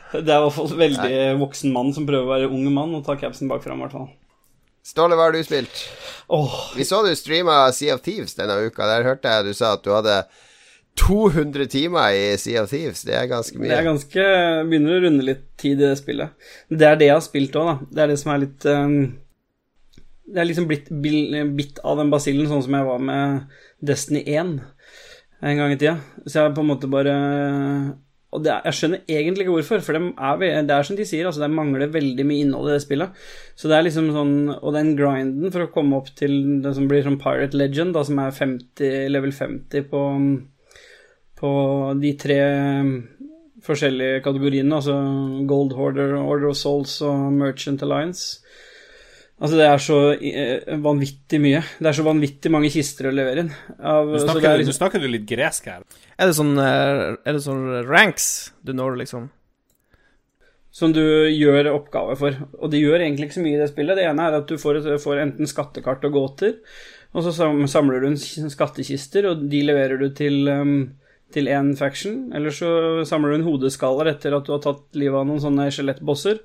Det 0.10 0.26
er 0.26 0.40
i 0.40 0.42
hvert 0.42 0.56
fall 0.56 0.72
veldig 0.74 1.18
voksen 1.38 1.74
mann 1.74 1.92
som 1.94 2.08
prøver 2.10 2.26
å 2.26 2.32
være 2.32 2.50
ung 2.50 2.66
mann 2.74 2.96
og 2.98 3.04
ta 3.06 3.14
capsen 3.20 3.50
bak 3.52 3.62
fram, 3.62 3.78
i 3.78 3.86
hvert 3.86 3.94
fall. 3.94 4.08
Ståle, 4.90 5.14
hva 5.14 5.28
har 5.28 5.36
du 5.36 5.44
spilt? 5.46 5.84
Oh. 6.34 6.56
Vi 6.78 6.86
så 6.88 7.04
du 7.06 7.12
streama 7.18 7.62
Sea 7.76 7.94
of 7.94 8.02
Thieves 8.06 8.34
denne 8.38 8.56
uka. 8.66 8.88
Der 8.90 9.06
hørte 9.06 9.30
jeg 9.30 9.50
du 9.50 9.58
sa 9.58 9.76
at 9.76 9.84
du 9.86 9.92
hadde 9.94 10.24
200 11.00 11.70
timer 11.70 12.16
i 12.16 12.24
Sea 12.42 12.64
of 12.64 12.72
Thieves. 12.72 13.04
Det 13.06 13.14
er 13.16 13.30
ganske 13.30 13.58
det 13.60 13.70
er 13.70 13.84
mye. 13.84 13.86
ganske 13.92 14.26
Begynner 14.72 14.98
å 14.98 15.04
runde 15.06 15.28
litt 15.28 15.46
tid 15.62 15.78
i 15.78 15.88
det 15.92 16.00
spillet. 16.00 16.34
Det 16.74 16.88
er 16.90 16.98
det 17.00 17.12
jeg 17.12 17.18
har 17.20 17.26
spilt 17.26 17.60
òg, 17.60 17.70
da. 17.70 17.90
Det 17.92 18.04
er 18.04 18.14
det 18.14 18.20
som 18.24 18.34
er 18.34 18.44
litt 18.48 18.66
um, 18.66 18.98
Det 20.26 20.42
er 20.42 20.50
liksom 20.50 20.68
blitt 20.72 20.90
bitt 20.90 21.84
av 21.86 22.02
den 22.02 22.14
basillen, 22.14 22.50
sånn 22.50 22.66
som 22.66 22.80
jeg 22.80 22.90
var 22.90 23.06
med 23.12 23.56
Destiny 23.86 24.26
1 24.26 24.58
en 25.42 25.60
gang 25.60 25.74
i 25.74 25.80
tida. 25.80 25.98
Så 26.26 26.44
jeg 26.44 26.56
på 26.56 26.64
en 26.64 26.72
måte 26.74 26.92
bare 26.92 27.16
Og 28.30 28.46
er, 28.46 28.62
jeg 28.68 28.78
skjønner 28.78 29.08
egentlig 29.10 29.46
ikke 29.46 29.56
hvorfor, 29.56 29.82
for 29.82 29.98
det 29.98 30.02
er, 30.14 30.62
det 30.68 30.76
er 30.76 30.86
som 30.86 30.98
de 31.00 31.06
sier, 31.08 31.26
altså 31.26 31.42
det 31.42 31.50
mangler 31.50 31.90
veldig 31.90 32.26
mye 32.30 32.44
innhold 32.46 32.70
i 32.70 32.76
det 32.76 32.84
spillet. 32.84 33.16
Så 33.58 33.72
det 33.72 33.78
er 33.78 33.88
liksom 33.88 34.12
sånn 34.14 34.36
Og 34.54 34.76
den 34.76 34.94
grinden 35.00 35.50
for 35.56 35.66
å 35.66 35.72
komme 35.74 35.98
opp 35.98 36.12
til 36.20 36.62
det 36.64 36.76
som 36.78 36.88
blir 36.92 37.06
sånn 37.08 37.18
Pirate 37.22 37.58
Legend, 37.58 37.96
da, 37.98 38.06
som 38.06 38.22
er 38.22 38.36
50, 38.36 39.10
level 39.16 39.36
50 39.36 39.90
på 39.90 40.06
på 41.40 41.50
de 41.96 42.10
tre 42.20 42.40
forskjellige 43.64 44.24
kategoriene, 44.26 44.76
altså 44.76 44.96
Gold 45.48 45.76
Hoarder, 45.78 46.18
Order 46.20 46.52
of 46.52 46.58
Souls 46.60 46.98
og 47.06 47.32
Merchant 47.36 47.84
Alliance. 47.86 48.42
Altså, 49.40 49.56
det 49.56 49.66
er 49.70 49.80
så 49.80 49.98
eh, 50.20 50.78
vanvittig 50.84 51.40
mye. 51.40 51.62
Det 51.80 51.88
er 51.88 51.96
så 51.96 52.04
vanvittig 52.04 52.52
mange 52.52 52.72
kister 52.74 53.08
å 53.08 53.16
levere 53.16 53.46
inn. 53.46 53.52
Av, 53.80 54.10
det 54.12 54.24
snakker, 54.26 54.60
liksom... 54.60 54.74
du- 54.74 54.78
snakker 54.78 55.04
du 55.04 55.08
litt 55.08 55.28
gresk 55.30 55.70
her. 55.72 55.86
Er 56.20 56.28
det 56.28 56.36
sånn, 56.36 56.54
eh, 56.60 57.04
er 57.24 57.38
det 57.38 57.44
sånn 57.46 57.66
ranks 57.88 58.30
du 58.68 58.74
når, 58.76 59.00
liksom? 59.06 59.30
som 60.80 60.92
du 60.94 61.02
gjør 61.02 61.72
oppgave 61.74 62.14
for. 62.20 62.36
Og 62.62 62.70
det 62.72 62.80
gjør 62.80 63.02
egentlig 63.02 63.28
ikke 63.28 63.40
så 63.40 63.44
mye 63.44 63.58
i 63.58 63.60
det 63.64 63.72
spillet. 63.72 63.98
Det 63.98 64.06
ene 64.06 64.28
er 64.30 64.38
at 64.38 64.52
du 64.52 64.60
får, 64.62 64.78
får 65.02 65.24
enten 65.24 65.50
skattekart 65.50 66.06
og 66.08 66.14
gåter, 66.14 66.60
og 67.10 67.26
så 67.26 67.34
samler 67.68 68.04
du 68.04 68.12
en 68.12 68.20
skattkister, 68.54 69.26
og 69.32 69.48
de 69.50 69.64
leverer 69.66 69.98
du 69.98 70.12
til 70.16 70.46
um, 70.46 70.76
til 71.34 71.50
én 71.52 71.76
faction, 71.78 72.30
eller 72.34 72.54
så 72.54 72.70
samler 73.06 73.34
du 73.34 73.40
en 73.40 73.48
hodeskaller 73.50 74.10
etter 74.10 74.34
at 74.34 74.48
du 74.48 74.54
har 74.56 74.62
tatt 74.64 74.98
livet 74.98 75.20
av 75.20 75.28
noen 75.30 75.42
sånne 75.44 75.68
skjelettbosser. 75.74 76.40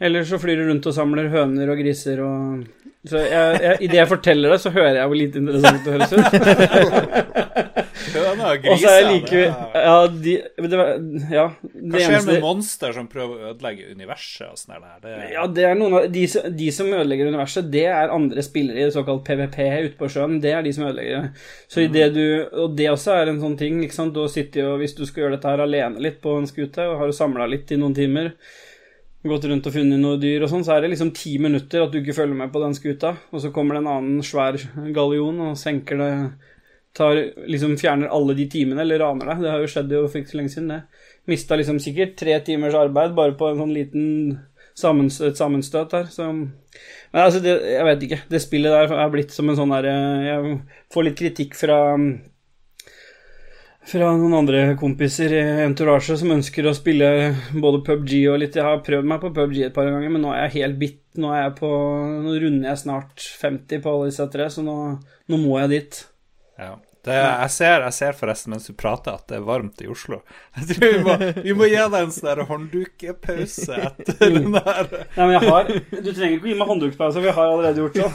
Eller 0.00 0.24
så 0.26 0.38
flyr 0.42 0.56
du 0.58 0.64
rundt 0.72 0.86
og 0.90 0.94
samler 0.96 1.28
høner 1.30 1.70
og 1.70 1.78
griser 1.78 2.18
og 2.24 2.64
Så 3.06 3.20
jeg, 3.20 3.60
jeg, 3.62 3.76
i 3.84 3.86
det 3.92 3.98
jeg 4.00 4.08
forteller 4.10 4.50
det, 4.54 4.60
så 4.64 4.70
hører 4.74 4.96
jeg 4.96 5.06
hvor 5.10 5.18
lite 5.20 5.38
interessant 5.38 5.84
det 5.84 5.92
høres 5.92 6.12
ut. 6.16 7.44
Høna 8.14 8.48
og 8.54 8.66
Og 8.70 8.80
jeg 8.80 8.80
griser. 8.80 9.06
like 9.10 9.30
det 9.30 9.82
Ja, 9.84 9.94
de, 10.08 10.34
det, 10.64 10.80
ja, 11.34 11.44
det 11.62 11.90
Hva 11.92 12.00
skjer 12.02 12.24
med 12.28 12.40
monster 12.44 12.94
som 12.96 13.06
prøver 13.10 13.34
å 13.42 13.52
ødelegge 13.52 13.90
universet 13.94 14.46
og 14.48 14.58
sånn 14.60 14.74
der? 14.76 14.96
Det, 15.04 15.14
Ja, 15.34 15.44
det 15.50 15.66
er 15.68 15.78
noen 15.78 15.96
av 16.00 16.08
de, 16.14 16.24
som- 16.30 16.48
de 16.58 16.68
som 16.74 16.90
ødelegger 16.90 17.30
universet, 17.32 17.70
det 17.74 17.84
er 17.90 18.12
andre 18.14 18.42
spillere 18.46 18.86
i 18.88 18.90
såkalt 18.94 19.24
PVP 19.26 19.58
ute 19.86 19.96
på 20.00 20.10
sjøen. 20.10 20.40
Det 20.42 20.52
er 20.54 20.62
de 20.66 20.72
som 20.76 20.86
ødelegger 20.88 21.22
det. 21.22 21.46
Så 21.70 21.84
i 21.84 21.88
det 21.92 22.08
du 22.14 22.24
Og 22.64 22.76
det 22.78 22.90
også 22.92 23.14
er 23.20 23.32
en 23.32 23.40
sånn 23.42 23.58
ting, 23.58 23.82
ikke 23.84 23.94
sant. 24.00 24.14
Du 24.14 24.24
sitter 24.28 24.60
jo, 24.68 24.76
hvis 24.80 24.94
du 24.98 25.04
skal 25.06 25.24
gjøre 25.24 25.36
dette 25.38 25.50
her 25.54 25.64
alene 25.64 26.00
litt 26.02 26.20
på 26.24 26.38
en 26.38 26.46
skute, 26.50 26.86
og 26.88 26.98
har 27.02 27.12
samla 27.12 27.46
litt 27.50 27.72
i 27.72 27.76
noen 27.80 27.94
timer, 27.96 28.32
gått 29.24 29.46
rundt 29.48 29.66
og 29.68 29.74
funnet 29.74 30.00
noe 30.00 30.18
dyr 30.20 30.44
og 30.44 30.50
sånn, 30.52 30.64
så 30.66 30.74
er 30.74 30.84
det 30.84 30.92
liksom 30.92 31.12
ti 31.16 31.36
minutter 31.40 31.84
at 31.84 31.92
du 31.92 32.00
ikke 32.00 32.16
følger 32.16 32.36
med 32.36 32.52
på 32.52 32.60
den 32.62 32.76
skuta, 32.76 33.14
og 33.32 33.40
så 33.40 33.52
kommer 33.54 33.76
det 33.76 33.84
en 33.84 33.92
annen 33.94 34.26
svær 34.26 34.58
gallion 34.96 35.40
og 35.46 35.56
senker 35.60 36.00
det 36.00 36.10
tar, 36.94 37.20
liksom 37.50 37.78
fjerner 37.80 38.12
alle 38.14 38.36
de 38.38 38.46
timene, 38.50 38.82
eller 38.84 39.02
raner 39.02 39.32
deg. 39.32 39.44
Det 39.44 39.52
har 39.52 39.62
jo 39.62 39.70
skjedd 39.70 39.94
jo 39.96 40.02
for 40.06 40.20
ikke 40.20 40.32
så 40.32 40.40
lenge 40.40 40.52
siden, 40.54 40.72
det. 40.74 41.06
Mista 41.30 41.58
liksom 41.58 41.80
sikkert 41.82 42.18
tre 42.20 42.36
timers 42.46 42.76
arbeid 42.78 43.16
bare 43.16 43.36
på 43.38 43.48
en 43.50 43.62
sånn 43.62 43.74
liten 43.74 44.04
sammenstøt, 44.78 45.32
et 45.32 45.40
sammenstøt 45.40 45.96
her, 45.96 46.12
så 46.12 46.30
Men 46.34 47.22
altså, 47.22 47.40
det, 47.40 47.52
jeg 47.70 47.86
vet 47.86 48.00
ikke. 48.02 48.20
Det 48.30 48.42
spillet 48.42 48.72
der 48.74 48.94
er 48.98 49.10
blitt 49.12 49.30
som 49.30 49.48
en 49.48 49.56
sånn 49.56 49.70
derre 49.70 49.92
Jeg 50.26 50.56
får 50.90 51.04
litt 51.06 51.18
kritikk 51.20 51.54
fra 51.54 51.76
fra 53.84 54.08
noen 54.16 54.32
andre 54.38 54.62
kompiser 54.80 55.34
i 55.36 55.42
entourage 55.66 56.16
som 56.20 56.32
ønsker 56.34 56.66
å 56.70 56.72
spille 56.76 57.08
både 57.52 57.82
PubG 57.84 58.14
og 58.32 58.38
litt 58.40 58.56
Jeg 58.56 58.64
har 58.64 58.80
prøvd 58.86 59.10
meg 59.10 59.20
på 59.20 59.32
PubG 59.36 59.60
et 59.66 59.74
par 59.76 59.90
ganger, 59.90 60.08
men 60.14 60.24
nå 60.24 60.32
er 60.32 60.46
jeg 60.46 60.56
helt 60.62 60.80
bitt. 60.80 61.00
Nå 61.20 61.28
er 61.34 61.44
jeg 61.44 61.54
på 61.60 61.68
Nå 62.24 62.32
runder 62.42 62.70
jeg 62.72 62.80
snart 62.86 63.28
50 63.42 63.84
på 63.84 63.92
alle 63.92 64.08
disse 64.10 64.26
tre, 64.32 64.48
så 64.50 64.64
nå, 64.66 64.78
nå 65.30 65.36
må 65.44 65.60
jeg 65.62 65.72
dit. 65.76 66.00
Ja. 66.58 66.74
Det, 67.04 67.12
jeg, 67.12 67.50
ser, 67.52 67.82
jeg 67.84 67.92
ser 67.92 68.14
forresten 68.16 68.54
mens 68.54 68.64
du 68.64 68.72
prater 68.80 69.12
at 69.18 69.26
det 69.28 69.36
er 69.36 69.42
varmt 69.44 69.82
i 69.84 69.88
Oslo. 69.92 70.22
Jeg 70.56 70.78
tror 70.78 70.94
Vi 70.94 71.00
må, 71.04 71.16
vi 71.44 71.52
må 71.58 71.66
gi 71.68 71.76
deg 71.76 71.96
en 71.98 72.14
sånn 72.16 72.40
hånddukepause 72.48 73.76
etter 73.90 74.32
den 74.38 74.54
der 74.54 74.88
Nei, 74.88 75.26
men 75.26 75.34
jeg 75.34 75.42
har 75.50 75.68
Du 75.68 76.08
trenger 76.14 76.38
ikke 76.38 76.48
å 76.48 76.48
gi 76.48 76.56
meg 76.62 76.70
hånddukkpause, 76.70 77.20
for 77.20 77.28
jeg 77.28 77.36
har 77.36 77.52
allerede 77.52 77.84
gjort 77.84 78.00
det. 78.00 78.08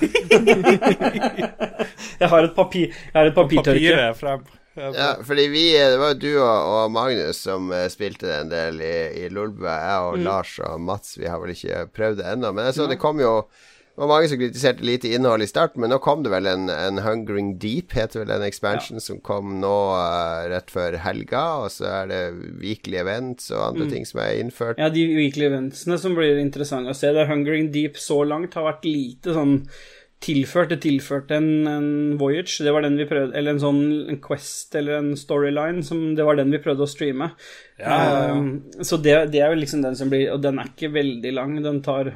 Jeg 2.19 2.32
har 2.34 2.47
et 2.49 2.55
papir 2.58 2.88
Jeg 2.89 3.13
har 3.19 3.29
et 3.29 3.38
papirtørke. 3.38 3.77
papiret 3.77 4.17
frem. 4.17 4.41
Ja, 4.80 5.10
fordi 5.26 5.48
vi 5.52 5.65
Det 5.78 5.98
var 6.02 6.13
jo 6.13 6.20
du 6.22 6.30
og, 6.38 6.70
og 6.74 6.94
Magnus 6.96 7.42
som 7.46 7.72
eh, 7.76 7.88
spilte 7.92 8.32
en 8.42 8.52
del 8.52 8.80
i, 8.82 9.26
i 9.26 9.32
Lolbua. 9.34 9.76
Jeg 9.84 10.06
og 10.12 10.22
Lars 10.24 10.56
og 10.65 10.80
Mats, 10.82 11.18
vi 11.20 11.28
har 11.30 11.42
vel 11.42 11.56
ikke 11.56 11.86
prøvd 11.96 12.24
det 12.24 12.32
ennå. 12.34 12.54
Men 12.54 12.70
jeg 12.70 12.80
så 12.80 12.89
det 12.89 13.02
kom 13.02 13.22
jo 13.24 13.44
det 14.00 14.06
var 14.06 14.13
mange 14.13 14.28
som 14.32 14.39
kritiserte 14.39 14.86
lite 14.88 15.10
innhold 15.12 15.44
i 15.44 15.48
starten, 15.50 15.82
men 15.84 15.92
nå 15.92 15.98
kom 16.00 16.22
det 16.24 16.30
vel 16.32 16.46
en, 16.48 16.70
en 16.72 17.02
Hungering 17.04 17.50
Deep, 17.60 17.92
heter 17.92 18.22
vel 18.22 18.30
den 18.32 18.46
expansion, 18.48 19.02
som 19.04 19.18
kom 19.20 19.58
nå 19.60 19.74
uh, 19.92 20.46
rett 20.48 20.72
før 20.72 20.96
helga. 21.04 21.42
Og 21.65 21.74
så 21.74 21.89
er 21.89 22.08
det 22.08 22.22
weekly 22.62 22.96
events 23.02 23.50
og 23.52 23.65
andre 23.65 23.89
ting 23.92 24.08
som 24.08 24.22
er 24.24 24.39
innført. 24.39 24.80
Ja, 24.80 24.88
de 24.88 25.04
weekly 25.18 25.50
eventsene 25.50 26.00
som 26.00 26.15
blir 26.15 26.39
interessante 26.39 26.96
å 26.96 26.96
se. 26.96 27.12
Det 27.12 27.28
Hungering 27.28 27.74
Deep 27.76 28.00
så 28.00 28.22
langt 28.24 28.56
har 28.56 28.70
vært 28.70 28.88
lite 28.88 29.36
sånn 29.36 29.58
tilført. 30.23 30.71
Det 30.73 30.82
tilførte 30.84 31.38
en, 31.39 31.67
en 31.67 31.89
Voyage, 32.19 32.63
det 32.65 32.73
var 32.75 32.84
den 32.86 32.97
vi 32.99 33.08
prøvde 33.10 33.38
Eller 33.38 33.55
en 33.55 33.62
sånn 33.63 33.82
en 34.12 34.19
Quest 34.23 34.75
eller 34.75 34.99
en 34.99 35.13
storyline, 35.19 35.84
som 35.86 36.13
det 36.17 36.25
var 36.27 36.39
den 36.39 36.51
vi 36.53 36.62
prøvde 36.63 36.86
å 36.86 36.89
streame. 36.89 37.32
Ja, 37.79 37.99
ja. 37.99 38.34
Um, 38.36 38.49
så 38.84 38.99
det, 39.01 39.15
det 39.34 39.43
er 39.43 39.53
jo 39.53 39.62
liksom 39.62 39.86
den 39.86 39.95
som 39.95 40.12
blir 40.12 40.34
Og 40.36 40.43
den 40.43 40.60
er 40.60 40.73
ikke 40.73 40.91
veldig 40.95 41.34
lang. 41.36 41.55
Den 41.63 41.82
tar 41.86 42.13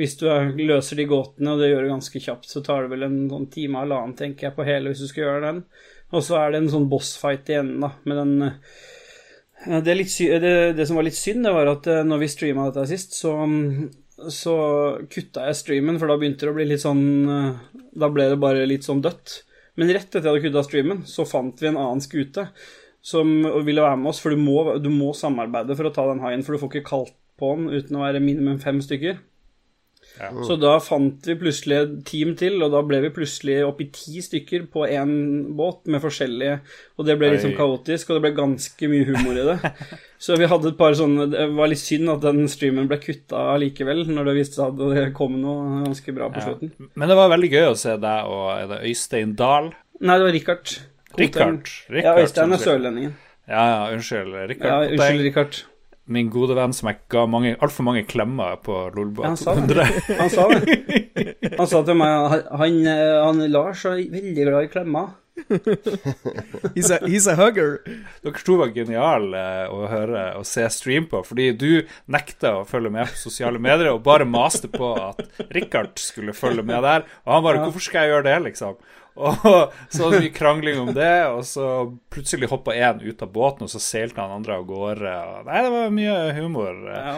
Hvis 0.00 0.16
du 0.20 0.26
er, 0.32 0.54
løser 0.56 0.96
de 0.98 1.08
gåtene, 1.08 1.52
og 1.52 1.60
det 1.60 1.68
gjør 1.72 1.84
du 1.84 1.92
ganske 1.92 2.24
kjapt, 2.24 2.48
så 2.48 2.62
tar 2.64 2.86
det 2.86 2.94
vel 2.94 3.04
en 3.04 3.18
sånn 3.30 3.50
time 3.52 3.76
og 3.76 3.84
halvannen, 3.84 4.16
tenker 4.16 4.48
jeg, 4.48 4.56
på 4.56 4.64
hele 4.64 4.88
hvis 4.88 5.02
du 5.04 5.10
skal 5.10 5.26
gjøre 5.26 5.42
den. 5.44 5.58
Og 6.16 6.24
så 6.24 6.38
er 6.40 6.52
det 6.52 6.62
en 6.62 6.72
sånn 6.72 6.88
bossfight 6.88 7.52
igjen, 7.52 7.74
da, 7.82 7.90
med 8.08 8.20
den 8.22 8.32
det, 9.62 9.94
litt 9.94 10.10
sy 10.10 10.26
det, 10.42 10.72
det 10.74 10.86
som 10.88 10.98
var 10.98 11.06
litt 11.06 11.18
synd, 11.18 11.44
det 11.46 11.52
var 11.54 11.70
at 11.70 11.86
eh, 11.90 12.02
når 12.06 12.22
vi 12.24 12.30
streama 12.32 12.66
dette 12.70 12.88
sist, 12.90 13.14
så, 13.14 13.36
så 14.30 14.56
kutta 15.10 15.48
jeg 15.48 15.58
streamen, 15.58 15.98
for 15.98 16.10
da 16.10 16.18
begynte 16.20 16.46
det 16.46 16.52
å 16.52 16.56
bli 16.56 16.68
litt 16.70 16.84
sånn 16.84 17.02
eh, 17.30 17.80
Da 17.98 18.08
ble 18.12 18.28
det 18.32 18.38
bare 18.42 18.68
litt 18.68 18.86
sånn 18.86 19.02
dødt. 19.04 19.42
Men 19.80 19.90
rett 19.92 20.10
etter 20.10 20.22
jeg 20.22 20.30
hadde 20.30 20.44
kutta 20.46 20.64
streamen, 20.66 21.02
så 21.08 21.26
fant 21.28 21.60
vi 21.62 21.70
en 21.70 21.80
annen 21.80 22.02
skute 22.04 22.46
som 23.02 23.28
ville 23.66 23.82
være 23.82 23.98
med 23.98 24.12
oss, 24.12 24.20
for 24.22 24.30
du 24.30 24.38
må, 24.38 24.76
du 24.78 24.88
må 24.92 25.10
samarbeide 25.16 25.74
for 25.74 25.88
å 25.88 25.94
ta 25.94 26.04
den 26.10 26.22
haien, 26.22 26.44
for 26.46 26.54
du 26.54 26.62
får 26.62 26.70
ikke 26.70 26.90
kalt 26.92 27.14
på 27.40 27.50
den 27.58 27.72
uten 27.72 27.98
å 27.98 28.04
være 28.04 28.22
minimum 28.22 28.60
fem 28.62 28.78
stykker. 28.84 29.18
Ja. 30.20 30.28
Så 30.44 30.58
da 30.60 30.74
fant 30.84 31.24
vi 31.26 31.34
plutselig 31.40 31.76
et 31.78 31.92
team 32.04 32.34
til, 32.36 32.58
og 32.62 32.70
da 32.74 32.82
ble 32.84 32.98
vi 33.00 33.10
plutselig 33.16 33.56
opp 33.64 33.80
i 33.80 33.86
ti 33.94 34.20
stykker 34.22 34.66
på 34.70 34.84
én 34.86 35.12
båt 35.56 35.86
med 35.90 36.02
forskjellige 36.04 36.58
Og 36.98 37.06
det 37.08 37.16
ble 37.18 37.30
litt 37.32 37.40
sånn 37.42 37.56
kaotisk, 37.56 38.10
og 38.10 38.18
det 38.18 38.22
ble 38.26 38.32
ganske 38.36 38.90
mye 38.92 39.06
humor 39.08 39.40
i 39.40 39.46
det. 39.48 39.72
Så 40.22 40.36
vi 40.38 40.46
hadde 40.46 40.68
et 40.70 40.78
par 40.78 40.92
sånne 40.94 41.30
Det 41.32 41.48
var 41.56 41.72
litt 41.72 41.80
synd 41.82 42.12
at 42.12 42.20
den 42.26 42.44
streamen 42.52 42.86
ble 42.92 43.00
kutta 43.02 43.56
likevel, 43.58 44.04
når 44.12 44.28
det 44.30 44.36
viste 44.42 44.60
seg 44.60 44.68
at 44.76 44.94
det 44.94 45.08
kom 45.16 45.40
noe 45.40 45.82
ganske 45.86 46.14
bra 46.14 46.28
på 46.30 46.42
Ja. 46.42 46.46
slutten. 46.50 46.90
Men 46.94 47.08
det 47.08 47.16
var 47.18 47.32
veldig 47.32 47.50
gøy 47.56 47.66
å 47.72 47.76
se 47.78 47.96
deg 47.96 48.30
og 48.36 48.46
er 48.58 48.70
det 48.74 48.82
Øystein 48.92 49.34
Dahl. 49.34 49.72
Nei, 50.00 50.18
det 50.18 50.28
var 50.28 50.32
Richard. 50.36 50.78
Richard. 51.18 51.68
Ja, 51.90 52.14
Øystein 52.20 52.52
er 52.52 52.60
sørlendingen. 52.60 53.16
Ja, 53.48 53.64
ja, 53.66 53.82
unnskyld. 53.96 54.36
Richard 54.48 54.68
Ja, 54.68 54.80
unnskyld, 54.92 55.24
Richard. 55.26 55.62
Min 56.12 56.30
gode 56.32 56.56
venn 56.58 56.74
som 56.76 56.90
jeg 56.90 57.00
ga 57.12 57.24
mange, 57.30 57.54
altfor 57.64 57.86
mange 57.88 58.04
klemmer 58.08 58.58
på 58.64 58.78
Lolbua 58.96 59.32
Ja, 59.32 59.36
200. 59.38 59.88
Han 60.20 60.30
sa 60.32 60.46
det. 60.52 60.76
Han 61.58 61.68
sa 61.70 61.82
til 61.86 61.98
meg 61.98 62.38
Han, 62.60 62.78
han 62.86 63.42
Lars 63.52 63.84
er 63.88 64.00
veldig 64.12 64.46
glad 64.48 64.68
i 64.68 64.72
klemmer. 64.72 65.10
He's 66.74 66.90
a, 66.90 66.98
he's 67.08 67.26
a 67.26 67.34
hugger. 67.36 67.80
Dere 68.22 68.42
to 68.44 68.56
var 68.60 68.72
geniale 68.74 69.42
å 69.72 69.86
høre 69.90 70.24
og 70.38 70.46
se 70.48 70.64
stream 70.72 71.08
på, 71.10 71.22
fordi 71.26 71.50
du 71.56 71.70
nekta 72.12 72.54
å 72.60 72.66
følge 72.68 72.92
med 72.92 73.10
på 73.10 73.20
sosiale 73.24 73.60
medier 73.62 73.92
og 73.94 74.02
bare 74.06 74.28
maste 74.28 74.70
på 74.72 74.92
at 75.00 75.22
Richard 75.54 75.96
skulle 76.00 76.36
følge 76.36 76.64
med 76.66 76.84
der. 76.84 77.06
Og 77.24 77.34
han 77.36 77.46
bare 77.46 77.62
'Hvorfor 77.64 77.80
skal 77.88 78.04
jeg 78.04 78.12
gjøre 78.12 78.28
det', 78.28 78.44
liksom? 78.50 78.76
Og 79.14 79.36
så 79.92 80.06
hadde 80.06 80.22
vi 80.24 80.32
krangling 80.32 80.80
om 80.80 80.92
det, 80.96 81.26
og 81.28 81.44
så 81.46 81.66
plutselig 82.12 82.48
hoppa 82.52 82.74
én 82.76 83.02
ut 83.04 83.22
av 83.22 83.32
båten, 83.32 83.66
og 83.66 83.72
så 83.72 83.80
seilte 83.82 84.22
han 84.22 84.32
andre 84.38 84.56
av 84.56 84.66
gårde. 84.68 85.14
Nei, 85.48 85.62
det 85.66 85.72
var 85.74 85.96
mye 85.96 86.18
humor. 86.38 86.84
Ja. 86.88 87.16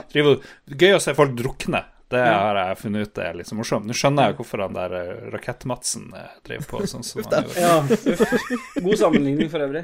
Gøy 0.74 0.96
å 0.96 1.02
se 1.02 1.14
folk 1.16 1.36
drukne. 1.38 1.84
Det 2.14 2.20
har 2.20 2.58
jeg 2.58 2.78
funnet 2.78 3.08
ut 3.08 3.18
er 3.18 3.36
litt 3.38 3.48
så 3.48 3.56
morsomt. 3.58 3.86
Nå 3.88 3.94
skjønner 3.96 4.28
jeg 4.28 4.36
hvorfor 4.38 4.60
han 4.62 4.76
der 4.76 4.92
eh, 4.98 5.22
Rakett-Madsen 5.32 6.10
eh, 6.14 6.34
drev 6.46 6.66
på 6.70 6.82
sånn 6.86 7.02
som 7.06 7.24
han 7.24 7.48
gjorde. 7.48 7.62
Ja. 7.64 8.82
God 8.84 9.00
sammenligning 9.00 9.48
for 9.50 9.64
øvrig. 9.64 9.82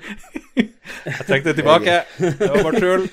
Jeg 0.60 1.24
trekker 1.26 1.48
det 1.48 1.56
tilbake. 1.62 1.96
Det 2.20 2.50
var 2.52 2.68
bare 2.68 2.82
tull. 2.84 3.08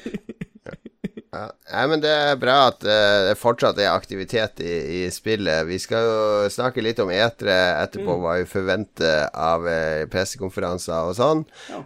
Ja. 1.38 1.86
Men 1.88 2.02
det 2.04 2.12
er 2.12 2.40
bra 2.42 2.58
at 2.72 2.84
uh, 2.88 3.30
det 3.30 3.38
fortsatt 3.40 3.80
er 3.82 3.94
aktivitet 3.94 4.62
i, 4.64 4.74
i 4.98 5.02
spillet. 5.14 5.68
Vi 5.70 5.80
skal 5.82 6.08
jo 6.08 6.52
snakke 6.54 6.84
litt 6.84 7.00
om 7.04 7.14
etere 7.14 7.56
etterpå, 7.84 8.18
hva 8.24 8.38
vi 8.42 8.50
forventer 8.50 9.28
av 9.32 9.68
uh, 9.70 10.04
pressekonferanser 10.12 11.12
og 11.12 11.18
sånn. 11.20 11.46
Ja. 11.70 11.82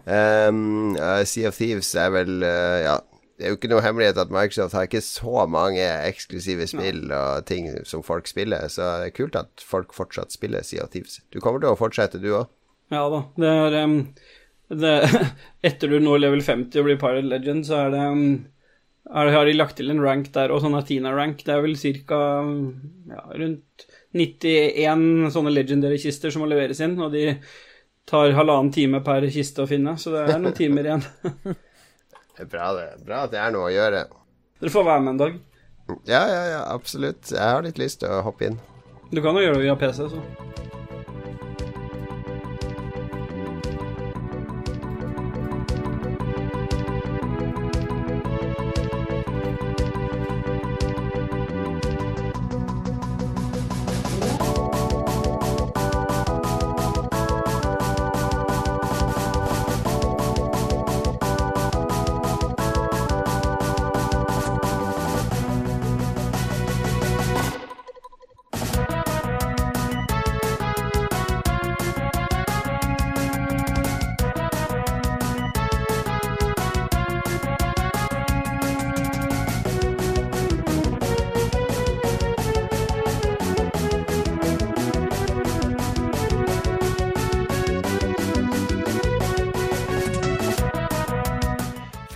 Um, 0.50 0.94
uh, 0.96 1.22
sea 1.28 1.52
of 1.52 1.60
Thieves 1.60 1.94
er 2.00 2.14
vel 2.16 2.42
Ja, 2.42 3.00
det 3.42 3.48
er 3.48 3.56
jo 3.56 3.58
ikke 3.58 3.72
noe 3.72 3.82
hemmelighet 3.82 4.20
at 4.22 4.34
Microsoft 4.34 4.76
har 4.78 4.86
ikke 4.86 5.02
så 5.02 5.48
mange 5.50 5.82
eksklusive 5.82 6.68
spill 6.70 7.08
og 7.10 7.48
ting 7.50 7.72
som 7.90 8.04
folk 8.06 8.30
spiller, 8.30 8.68
så 8.70 9.00
det 9.02 9.08
er 9.10 9.16
kult 9.18 9.38
at 9.40 9.64
folk 9.66 9.96
fortsatt 9.98 10.34
spiller 10.36 10.62
Sea 10.68 10.86
of 10.86 10.92
Thieves. 10.94 11.18
Du 11.34 11.40
kommer 11.42 11.64
til 11.64 11.72
å 11.72 11.80
fortsette, 11.80 12.22
du 12.22 12.30
òg? 12.36 12.52
Ja 12.94 13.08
da. 13.10 13.24
Det 13.42 13.50
er, 13.64 13.78
um, 13.88 13.96
det, 14.84 14.94
Etter 15.72 15.90
du 15.90 15.98
når 16.04 16.22
level 16.28 16.46
50 16.46 16.84
og 16.84 16.86
blir 16.86 17.00
Pirate 17.02 17.28
Legend, 17.32 17.66
så 17.66 17.80
er 17.88 17.96
det 17.96 18.04
em, 18.12 18.26
er, 19.10 19.32
har 19.34 19.48
de 19.48 19.56
lagt 19.58 19.78
til 19.80 19.90
en 19.94 20.02
rank 20.04 20.30
der, 20.36 20.54
og 20.54 20.62
sånn 20.64 20.78
Athena-rank. 20.78 21.42
Det 21.48 21.56
er 21.56 21.64
vel 21.66 21.76
ca. 21.80 22.22
Ja, 23.12 23.24
rundt 23.42 23.88
91 24.14 25.32
sånne 25.34 25.54
legendary-kister 25.56 26.34
som 26.34 26.44
må 26.44 26.50
leveres 26.52 26.82
inn, 26.84 26.98
og 27.02 27.14
de 27.16 27.38
tar 28.10 28.34
halvannen 28.36 28.72
time 28.76 29.00
per 29.06 29.28
kiste 29.32 29.64
å 29.64 29.70
finne, 29.70 29.96
så 30.02 30.14
det 30.14 30.26
er 30.28 30.42
noen 30.42 30.58
timer 30.58 30.90
igjen. 30.90 31.06
Det 32.32 32.46
er 32.48 32.50
bra, 32.50 32.68
det. 32.74 32.86
Bra 33.06 33.18
at 33.28 33.34
det 33.36 33.38
er 33.38 33.52
noe 33.54 33.68
å 33.68 33.74
gjøre. 33.74 34.00
Dere 34.64 34.72
får 34.74 34.86
være 34.88 35.02
med 35.04 35.12
en 35.12 35.20
dag. 35.20 35.34
Ja, 36.10 36.22
ja, 36.32 36.40
ja, 36.48 36.62
absolutt. 36.72 37.28
Jeg 37.30 37.44
har 37.44 37.62
litt 37.62 37.78
lyst 37.78 38.00
til 38.02 38.10
å 38.10 38.22
hoppe 38.26 38.48
inn. 38.48 38.56
Du 39.12 39.20
kan 39.22 39.36
jo 39.38 39.44
gjøre 39.44 39.60
det 39.60 39.66
via 39.68 39.76
PC, 39.78 40.08
så. 40.10 40.81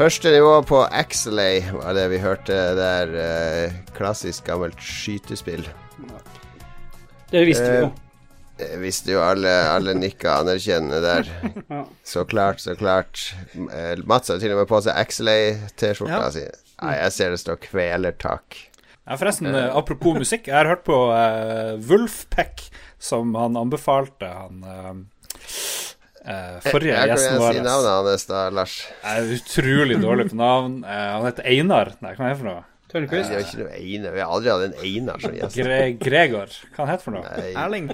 Første 0.05 0.29
nivå 0.29 0.59
på 0.69 0.83
Axelay 0.93 1.63
var 1.73 1.95
det 1.97 2.03
vi 2.11 2.19
hørte 2.21 2.53
der. 2.77 3.13
eh, 3.17 3.71
klassisk 3.95 4.45
gammelt 4.45 4.77
skytespill. 4.77 5.63
Det 7.31 7.41
visste 7.47 7.71
vi 7.71 7.79
jo. 7.79 7.87
Det 8.59 8.67
visste 8.83 9.15
jo 9.15 9.23
alle, 9.25 9.49
alle 9.49 9.95
nikka 9.97 10.35
anerkjennende 10.43 10.99
der. 11.01 11.31
Ja. 11.73 11.79
Så 12.05 12.21
klart, 12.29 12.61
så 12.61 12.75
klart. 12.77 13.33
Eh, 13.55 13.97
Mats 14.05 14.29
har 14.29 14.37
til 14.37 14.53
og 14.53 14.61
med 14.61 14.69
på 14.69 14.77
seg 14.85 14.93
Axelay-T-skjorta 14.93 16.21
Ja. 16.21 16.29
si. 16.37 16.45
Nei, 16.83 16.93
jeg 17.01 17.11
ser 17.15 17.33
det 17.33 17.39
står 17.41 17.57
'Kvelertak'. 17.65 18.61
Ja, 19.07 19.15
forresten, 19.17 19.49
eh, 19.55 19.73
apropos 19.73 20.19
musikk. 20.21 20.45
Jeg 20.47 20.55
har 20.55 20.69
hørt 20.69 20.85
på 20.85 20.99
uh, 21.09 21.81
Wolfpack, 21.89 22.69
som 22.99 23.33
han 23.33 23.57
anbefalte 23.57 24.29
han 24.29 24.61
eh, 24.69 24.93
eh, 26.25 26.55
forrige 26.65 26.93
Jeg 26.95 27.11
gjesten 27.11 27.35
jeg 27.35 27.41
vår. 27.41 27.57
si 27.57 27.65
navnet 27.65 28.09
hans 28.11 28.25
da, 28.29 28.45
Lars. 28.59 28.77
Er 29.03 29.29
utrolig 29.37 29.99
dårlig 30.01 30.29
på 30.31 30.39
navn. 30.39 30.79
Uh, 30.85 30.95
han 31.15 31.27
heter 31.29 31.51
Einar. 31.51 31.93
Nei, 32.01 32.15
hva 32.17 32.25
er 32.27 32.33
det 32.33 32.39
for 32.41 32.49
noe? 32.51 32.63
Tørnquist. 32.91 33.31
Uh, 33.31 33.43
ikke 33.43 33.61
noe 33.61 33.77
Einar. 33.77 34.17
Vi 34.17 34.23
har 34.25 34.33
aldri 34.39 34.53
hatt 34.53 34.67
en 34.69 34.75
Einar 34.89 35.23
som 35.23 35.37
gjest. 35.37 35.61
Gre 35.61 35.79
Gregor. 36.01 36.59
Hva 36.75 36.83
han 36.83 36.93
heter 36.95 37.07
for 37.07 37.17
noe? 37.17 37.37
Nei, 37.37 37.53
Erling. 37.65 37.89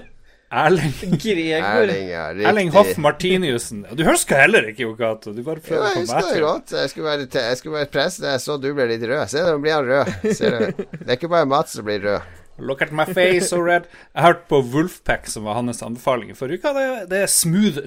Erling. 0.52 0.98
Gregor. 1.24 1.70
Erling, 1.70 2.10
ja. 2.12 2.26
Erling 2.52 2.74
Hoff 2.76 2.98
Martiniussen. 3.00 3.86
Du 3.96 4.04
husker 4.08 4.44
heller 4.44 4.68
ikke, 4.74 4.84
Jokato. 4.84 5.32
Du 5.32 5.44
bare 5.48 5.62
Jo, 5.64 5.68
prøver 5.70 5.88
jeg 5.88 6.04
husker 6.04 6.34
det 6.34 6.44
godt. 6.44 6.76
Jeg 6.76 6.92
skulle 6.92 7.08
være, 7.08 7.30
jeg 7.48 7.62
skulle 7.62 7.80
være 7.80 7.92
prest. 7.94 8.26
Jeg 8.28 8.44
så 8.44 8.60
du 8.60 8.70
ble 8.76 8.90
litt 8.92 9.08
rød. 9.08 9.24
Se, 9.32 9.46
nå 9.48 9.58
blir 9.64 9.78
han 9.78 9.90
rød. 9.94 10.14
Ser 10.36 10.58
du? 10.58 10.86
Det 10.98 11.08
er 11.08 11.18
ikke 11.20 11.32
bare 11.32 11.48
Mats 11.50 11.80
som 11.80 11.88
blir 11.88 12.04
rød. 12.04 12.38
Look 12.60 12.82
at 12.82 12.92
my 12.92 13.06
face, 13.08 13.48
so 13.50 13.58
red. 13.64 13.82
Jeg 14.16 14.24
hørte 14.26 14.44
på 14.50 14.60
Wolfpack, 14.74 15.28
som 15.32 15.44
var 15.48 15.54
hans 15.58 15.80
anbefaling 15.86 16.30
i 16.34 16.36
forrige 16.38 16.60
uke. 16.62 16.74
Det, 16.78 16.86
det 17.10 17.22
er 17.24 17.32
smooth 17.32 17.80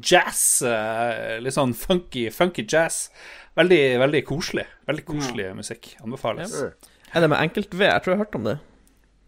jazz. 0.00 0.62
eh, 0.64 1.36
Litt 1.44 1.56
sånn 1.56 1.74
funky, 1.76 2.28
funky 2.32 2.64
jazz. 2.64 3.10
Veldig, 3.58 3.80
veldig 4.00 4.22
koselig. 4.28 4.64
Veldig 4.88 5.04
koselig 5.08 5.50
musikk. 5.58 5.90
Anbefales. 6.04 6.54
Ja. 6.56 6.70
Er 7.14 7.20
det 7.26 7.30
med 7.32 7.42
enkelt-V? 7.44 7.84
Jeg 7.90 8.02
tror 8.04 8.12
jeg 8.14 8.18
har 8.18 8.24
hørt 8.24 8.38
om 8.40 8.48
det. 8.48 8.56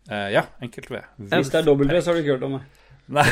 Uh, 0.09 0.29
ja, 0.33 0.43
enkelt-V. 0.65 1.03
Hvis 1.35 1.53
det 1.53 1.61
er 1.61 1.69
W, 1.69 2.01
så 2.01 2.11
har 2.11 2.17
du 2.17 2.23
ikke 2.25 2.37
hørt 2.39 2.49
om 2.49 2.57
det. 2.59 2.65
Nei, 3.09 3.25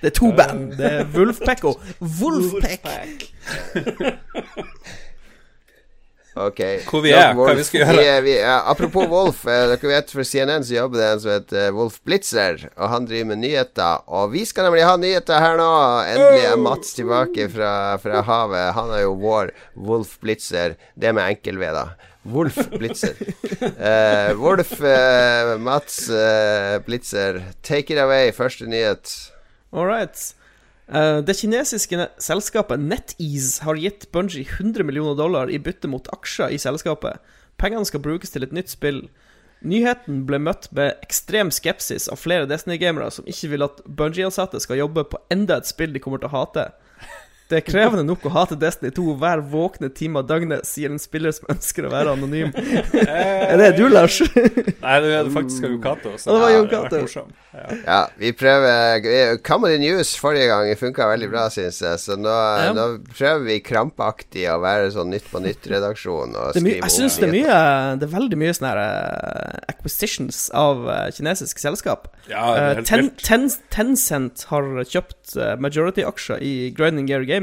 Det 0.00 0.08
er 0.08 0.14
to 0.14 0.30
band. 0.34 0.72
Det 0.78 0.86
er 0.90 1.04
Wolfpack 1.14 1.62
og 1.70 1.82
Wolfpack. 2.00 3.28
Ok. 6.34 6.60
Hvor 6.88 7.02
vi 7.04 7.12
er, 7.14 7.30
er, 7.30 7.36
hva 7.38 7.52
vi 7.54 7.64
skal 7.66 7.84
gjøre. 7.84 7.94
Vi 7.94 8.06
er, 8.10 8.22
vi 8.26 8.32
er, 8.40 8.64
apropos 8.70 9.06
Wolf. 9.10 9.44
Eh, 9.46 9.66
dere 9.70 9.90
vet 9.92 10.10
for 10.10 10.26
CNN 10.26 10.66
så 10.66 10.74
jobber 10.80 10.98
det 10.98 11.10
en 11.12 11.20
som 11.22 11.32
heter 11.34 11.60
eh, 11.68 11.74
Wolf 11.76 12.00
Blitzer, 12.06 12.64
og 12.74 12.90
han 12.90 13.06
driver 13.06 13.30
med 13.30 13.42
nyheter. 13.44 14.02
Og 14.10 14.32
vi 14.34 14.42
skal 14.48 14.66
nemlig 14.66 14.82
ha 14.88 14.96
nyheter 14.98 15.44
her 15.44 15.60
nå. 15.60 15.70
Endelig 16.10 16.48
er 16.50 16.58
Mats 16.64 16.96
tilbake 16.98 17.46
fra, 17.54 17.70
fra 18.02 18.24
havet. 18.26 18.74
Han 18.80 18.90
er 18.96 19.04
jo 19.06 19.14
vår 19.22 19.54
Wolf 19.78 20.18
Blitzer. 20.24 20.74
Det 20.98 21.14
med 21.14 21.36
enkel-V, 21.36 21.70
da. 21.78 21.86
Wolf 22.24 22.58
Blitzer. 22.78 23.14
Eh, 23.84 24.34
Wolf 24.40 24.80
eh, 24.80 25.58
Mats 25.58 26.08
eh, 26.08 26.78
Blitzer, 26.84 27.42
take 27.62 27.94
it 27.94 28.00
away. 28.00 28.32
Første 28.32 28.66
nyhet. 28.66 29.12
All 29.72 29.86
right. 29.86 30.34
Eh, 30.88 31.18
det 31.24 31.36
kinesiske 31.38 32.08
selskapet 32.20 32.80
NetEase 32.80 33.64
har 33.64 33.78
gitt 33.80 34.10
Bungie 34.12 34.44
100 34.44 34.84
millioner 34.84 35.16
dollar 35.16 35.50
i 35.50 35.58
bytte 35.58 35.88
mot 35.88 36.08
aksjer 36.12 36.52
i 36.52 36.60
selskapet. 36.60 37.22
Pengene 37.56 37.88
skal 37.88 38.02
brukes 38.04 38.34
til 38.34 38.44
et 38.44 38.52
nytt 38.52 38.72
spill. 38.72 39.06
Nyheten 39.64 40.26
ble 40.28 40.38
møtt 40.44 40.68
med 40.76 40.98
ekstrem 41.06 41.48
skepsis 41.54 42.10
av 42.12 42.20
flere 42.20 42.48
Destiny-gamere 42.50 43.08
som 43.14 43.24
ikke 43.30 43.54
vil 43.54 43.64
at 43.64 43.80
Bungie-ansatte 43.88 44.60
skal 44.60 44.82
jobbe 44.82 45.06
på 45.08 45.20
enda 45.32 45.56
et 45.56 45.70
spill 45.70 45.94
de 45.94 46.02
kommer 46.04 46.20
til 46.20 46.28
å 46.28 46.36
hate. 46.36 46.66
Det 47.50 47.58
er 47.58 47.64
krevende 47.66 48.04
nok 48.08 48.22
å 48.24 48.30
hate 48.32 48.56
Destiny 48.56 48.88
2 48.96 49.14
hver 49.20 49.42
våkne 49.52 49.90
time 49.92 50.22
av 50.22 50.28
døgnet, 50.30 50.64
sier 50.64 50.88
en 50.92 50.98
spiller 51.02 51.34
som 51.36 51.50
ønsker 51.52 51.84
å 51.84 51.90
være 51.92 52.14
anonym. 52.16 52.54
er 53.04 53.60
det 53.60 53.72
du, 53.76 53.84
Lars? 53.92 54.20
Nei, 54.24 54.94
det 55.04 55.10
er 55.18 55.28
faktisk 55.34 55.66
Jon 55.66 55.80
Cato. 55.84 56.14
Ja, 56.16 56.32
det 56.32 56.40
var 56.40 56.54
Jo 56.54 56.62
Cato. 56.70 57.02
Ja. 57.54 57.66
Ja, 57.84 57.98
vi 58.18 58.32
prøver 58.34 59.36
Comedy 59.46 59.76
News 59.78 60.14
forrige 60.18 60.48
gang 60.50 60.70
funka 60.80 61.06
veldig 61.12 61.28
bra, 61.30 61.44
syns 61.54 61.82
jeg. 61.84 62.00
Så 62.02 62.16
nå, 62.18 62.32
Ja. 62.64 62.72
nå 62.74 62.86
prøver 63.12 63.44
vi 63.46 63.58
krampaktig 63.62 64.46
å 64.50 64.56
være 64.62 64.88
sånn 64.96 65.12
Nytt 65.14 65.28
på 65.30 65.42
Nytt-redaksjon. 65.44 66.32
Og 66.40 66.56
skrive 66.56 66.80
jeg 66.80 66.94
syns 66.96 67.18
det 67.20 67.28
er 67.28 67.34
mye 67.36 67.58
Det 68.00 68.08
er 68.08 68.12
veldig 68.16 68.38
mye 68.40 68.54
sånn 68.56 68.68
her, 68.70 68.80
uh, 68.80 69.60
acquisitions 69.70 70.48
av 70.56 70.82
uh, 70.88 71.10
kinesisk 71.14 71.60
selskap. 71.62 72.08
ja, 72.26 72.40
det 72.54 72.56
er 72.56 72.64
Eh, 72.64 72.74
helt 72.80 72.86
Ten. 72.88 73.10
Ten, 73.20 73.48
Tencent 73.74 74.44
har 74.48 74.62
kjøpt 74.88 75.36
eh, 75.36 75.54
majority-aksjer 75.60 76.40
i 76.42 76.70
Grinding 76.74 77.06
Gear 77.10 77.22
Games, 77.28 77.33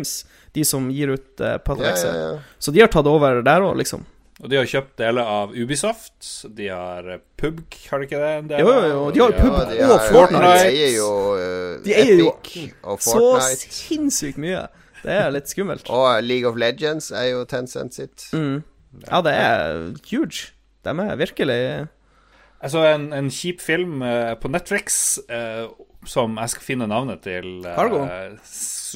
de 0.55 0.63
som 0.67 0.89
gir 0.91 1.11
ut 1.13 1.41
uh, 1.43 1.53
ja, 1.53 1.59
Patrexer. 1.63 2.13
ja, 2.15 2.31
ja. 2.33 2.39
Så 2.59 2.71
de 2.75 2.81
har 2.83 2.91
tatt 2.91 3.07
over 3.07 3.41
der 3.45 3.61
òg, 3.67 3.77
liksom. 3.81 4.05
Og 4.41 4.49
de 4.49 4.57
har 4.57 4.65
kjøpt 4.65 4.95
deler 4.97 5.27
av 5.29 5.51
Ubisoft. 5.53 6.15
De 6.57 6.65
har 6.73 7.05
eh, 7.13 7.19
PUBG, 7.37 7.75
har 7.91 8.01
de 8.01 8.07
ikke 8.07 8.21
det? 8.23 8.29
En 8.39 8.47
del 8.49 8.63
Jo, 8.63 8.71
jo, 8.73 8.87
jo, 8.89 9.01
de 9.13 9.21
har 9.21 9.35
PUBG. 9.37 9.51
Ja, 9.51 9.61
og 9.61 9.69
de 9.77 9.89
har- 9.91 10.07
Fortnite. 10.15 10.47
De 10.55 10.71
eier 10.71 10.95
jo 10.95 11.09
uh, 11.35 11.75
De 11.85 11.93
eier 11.93 12.21
jo 12.23 12.31
og 12.31 13.03
Fortnite. 13.05 13.59
Så 13.59 13.75
sinnssykt 13.83 14.41
mye. 14.41 14.63
Det 15.03 15.13
er 15.13 15.29
litt 15.33 15.49
skummelt. 15.49 15.85
Og 15.93 16.23
League 16.25 16.49
of 16.49 16.57
Legends 16.57 17.11
er 17.13 17.27
jo 17.35 17.45
Tencent 17.49 17.93
sitt. 17.97 18.27
Mm. 18.33 18.63
Ja, 19.05 19.21
det 19.25 19.33
er 19.37 19.77
huge. 20.09 20.51
De 20.83 20.89
er 21.05 21.15
virkelig 21.21 21.59
Jeg 21.61 22.69
så 22.73 22.81
en, 22.95 23.11
en 23.13 23.29
kjip 23.29 23.61
film 23.61 24.01
uh, 24.01 24.33
på 24.41 24.49
Netflix 24.49 25.19
uh, 25.29 25.69
som 26.09 26.33
jeg 26.41 26.49
skal 26.55 26.65
finne 26.65 26.87
navnet 26.89 27.21
til. 27.21 27.59
eh, 27.61 27.75
Cargo? 27.77 28.07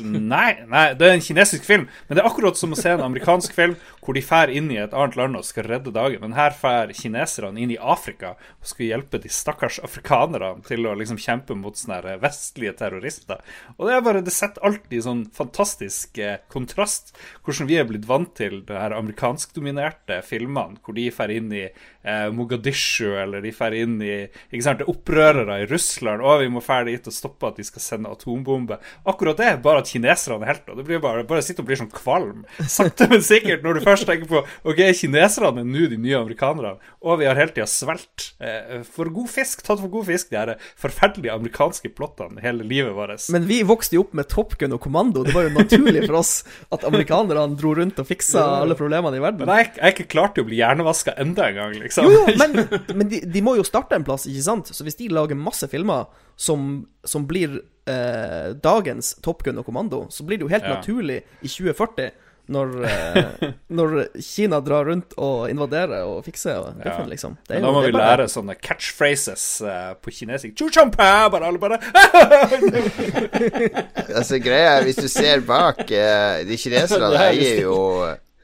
Nei, 0.03 0.65
nei, 0.69 0.87
det 0.97 1.07
er 1.07 1.15
en 1.15 1.23
kinesisk 1.23 1.65
film. 1.67 1.87
Men 2.07 2.17
det 2.17 2.23
er 2.23 2.29
akkurat 2.29 2.59
som 2.59 2.73
å 2.75 2.79
se 2.79 2.91
en 2.91 3.03
amerikansk 3.05 3.55
film 3.55 3.75
hvor 4.05 4.17
de 4.17 4.21
fær 4.25 4.51
inn 4.53 4.67
i 4.73 4.77
et 4.81 4.93
annet 4.93 5.17
land 5.17 5.39
og 5.39 5.45
skal 5.47 5.67
redde 5.69 5.93
dagen. 5.95 6.21
Men 6.21 6.37
her 6.37 6.55
fær 6.57 6.93
kineserne 6.95 7.61
inn 7.61 7.73
i 7.73 7.79
Afrika 7.79 8.35
og 8.35 8.69
skal 8.69 8.91
hjelpe 8.91 9.21
de 9.21 9.31
stakkars 9.31 9.79
afrikanerne 9.85 10.51
til 10.67 10.85
å 10.85 10.95
liksom 10.97 11.19
kjempe 11.21 11.57
mot 11.57 11.77
sånne 11.77 12.17
vestlige 12.21 12.75
terrorister. 12.81 13.41
Og 13.77 13.87
det 13.87 13.95
er 13.97 14.05
bare, 14.05 14.23
det 14.25 14.35
setter 14.35 14.65
alltid 14.65 15.05
sånn 15.05 15.25
fantastisk 15.35 16.19
eh, 16.21 16.37
kontrast 16.51 17.15
hvordan 17.45 17.69
vi 17.69 17.79
er 17.79 17.89
blitt 17.89 18.07
vant 18.09 18.33
til 18.37 18.61
de 18.67 18.77
her 18.77 18.95
amerikanskdominerte 18.95 20.21
filmene 20.25 20.81
hvor 20.85 20.97
de 20.97 21.09
fær 21.13 21.33
inn 21.33 21.51
i 21.55 21.65
eh, 21.65 22.27
Mogadishu, 22.35 23.15
eller 23.19 23.43
de 23.43 23.53
fær 23.55 23.75
inn 23.75 23.97
i 24.03 24.15
ikke 24.25 24.63
sant, 24.65 24.83
er 24.83 24.91
opprørere 24.91 25.61
i 25.63 25.67
Russland, 25.69 26.23
og 26.23 26.41
vi 26.43 26.51
må 26.53 26.63
fære 26.63 26.89
dit 26.91 27.09
og 27.09 27.15
stoppe 27.15 27.49
at 27.49 27.59
de 27.59 27.65
skal 27.67 27.83
sende 27.83 28.11
atombombe. 28.11 28.79
Akkurat 29.09 29.39
det, 29.41 29.51
bare 29.65 29.83
at 29.83 29.84
kineserne 29.87 30.43
er 30.43 30.53
helter. 30.53 30.77
Det 30.77 30.85
blir 30.87 31.01
bare, 31.03 31.25
bare 31.27 31.43
sitte 31.45 31.63
og 31.63 31.69
bli 31.69 31.77
sånn 31.79 31.91
kvalm. 31.93 32.43
Sakte, 32.71 33.07
men 33.11 33.23
sikkert, 33.25 33.63
når 33.65 33.79
du 33.79 33.85
først 33.85 34.07
tenker 34.09 34.29
på 34.29 34.43
Ok, 34.65 34.81
kineserne 34.97 35.63
er 35.63 35.67
nå 35.67 35.87
de 35.91 35.99
nye 36.01 36.19
amerikanerne, 36.19 36.75
og 37.05 37.19
vi 37.21 37.27
har 37.29 37.37
hele 37.39 37.53
tida 37.53 37.67
svelt 37.69 38.29
eh, 38.43 38.81
for 38.87 39.11
god 39.13 39.29
fisk, 39.31 39.63
tatt 39.65 39.81
for 39.81 39.91
god 39.93 40.07
fisk, 40.09 40.31
de 40.31 40.39
her 40.39 40.53
forferdelige 40.81 41.33
amerikanske 41.35 41.91
plottene 41.95 42.41
hele 42.43 42.65
livet 42.67 42.95
vårt. 42.95 43.27
Men 43.33 43.45
vi 43.49 43.61
vokste 43.67 43.97
jo 43.97 44.05
opp 44.05 44.15
med 44.17 44.29
Top 44.31 44.57
Gun 44.59 44.75
og 44.75 44.81
Kommando. 44.83 45.23
Det 45.25 45.35
var 45.35 45.47
jo 45.47 45.53
naturlig 45.55 46.05
for 46.07 46.19
oss 46.21 46.33
at 46.73 46.85
amerikanerne 46.87 47.59
dro 47.59 47.75
rundt 47.77 47.99
og 48.01 48.09
fiksa 48.09 48.43
alle 48.61 48.77
problemene 48.77 49.19
i 49.19 49.23
verden. 49.23 49.45
Men 49.45 49.61
jeg, 49.61 49.71
jeg 49.77 49.95
ikke 49.95 50.09
klar 50.15 50.33
til 50.33 50.45
å 50.45 50.49
bli 50.49 50.59
hjernevaska 50.61 51.15
enda 51.21 51.49
en 51.49 51.59
gang, 51.59 51.77
liksom. 51.83 52.09
Jo, 52.09 52.25
jo, 52.25 52.35
men, 52.41 52.57
men 52.97 53.11
de, 53.11 53.21
de 53.29 53.45
må 53.45 53.55
jo 53.59 53.65
starte 53.67 53.97
en 53.97 54.05
plass, 54.07 54.27
ikke 54.29 54.45
sant? 54.45 54.73
Så 54.73 54.87
hvis 54.87 54.99
de 54.99 55.11
lager 55.13 55.37
masse 55.39 55.69
filmer 55.71 56.09
som, 56.35 56.85
som 57.07 57.27
blir 57.29 57.61
eh, 57.87 58.53
dagens 58.61 59.15
Top 59.21 59.43
Gun 59.43 59.57
og 59.61 59.65
Kommando, 59.65 60.05
så 60.09 60.23
blir 60.25 60.37
det 60.39 60.45
jo 60.47 60.53
helt 60.53 60.63
Ja. 60.63 60.75
naturlig 60.79 61.21
i 61.41 61.47
2040, 61.47 62.11
når, 62.47 62.83
eh, 62.85 63.51
når 63.73 63.95
Kina 64.21 64.59
drar 64.61 64.85
rundt 64.85 65.13
og 65.17 65.47
invaderer 65.49 66.03
og 66.05 66.19
fikser 66.27 66.59
og 66.61 66.75
Biffen, 66.83 67.07
liksom. 67.09 67.37
Det 67.47 67.55
er 67.57 67.61
da 67.65 67.71
må 67.73 67.81
vi 67.85 67.89
bare- 67.91 68.17
lære 68.19 68.27
sånne 68.29 68.53
catchphrases 68.61 69.45
eh, 69.65 69.93
på 69.97 70.11
kinesisk. 70.13 70.53
Chu 70.61 70.69
bare 70.93 71.41
alle 71.45 71.57
bare 71.57 71.79
Altså 74.15 74.37
greia 74.43 74.75
er, 74.77 74.83
Hvis 74.85 74.95
du 75.01 75.07
ser 75.09 75.41
bak 75.45 75.81
eh, 75.91 76.43
De 76.47 76.57
kineserne 76.57 77.09
er 77.19 77.31
eier 77.33 77.61
jo 77.65 77.79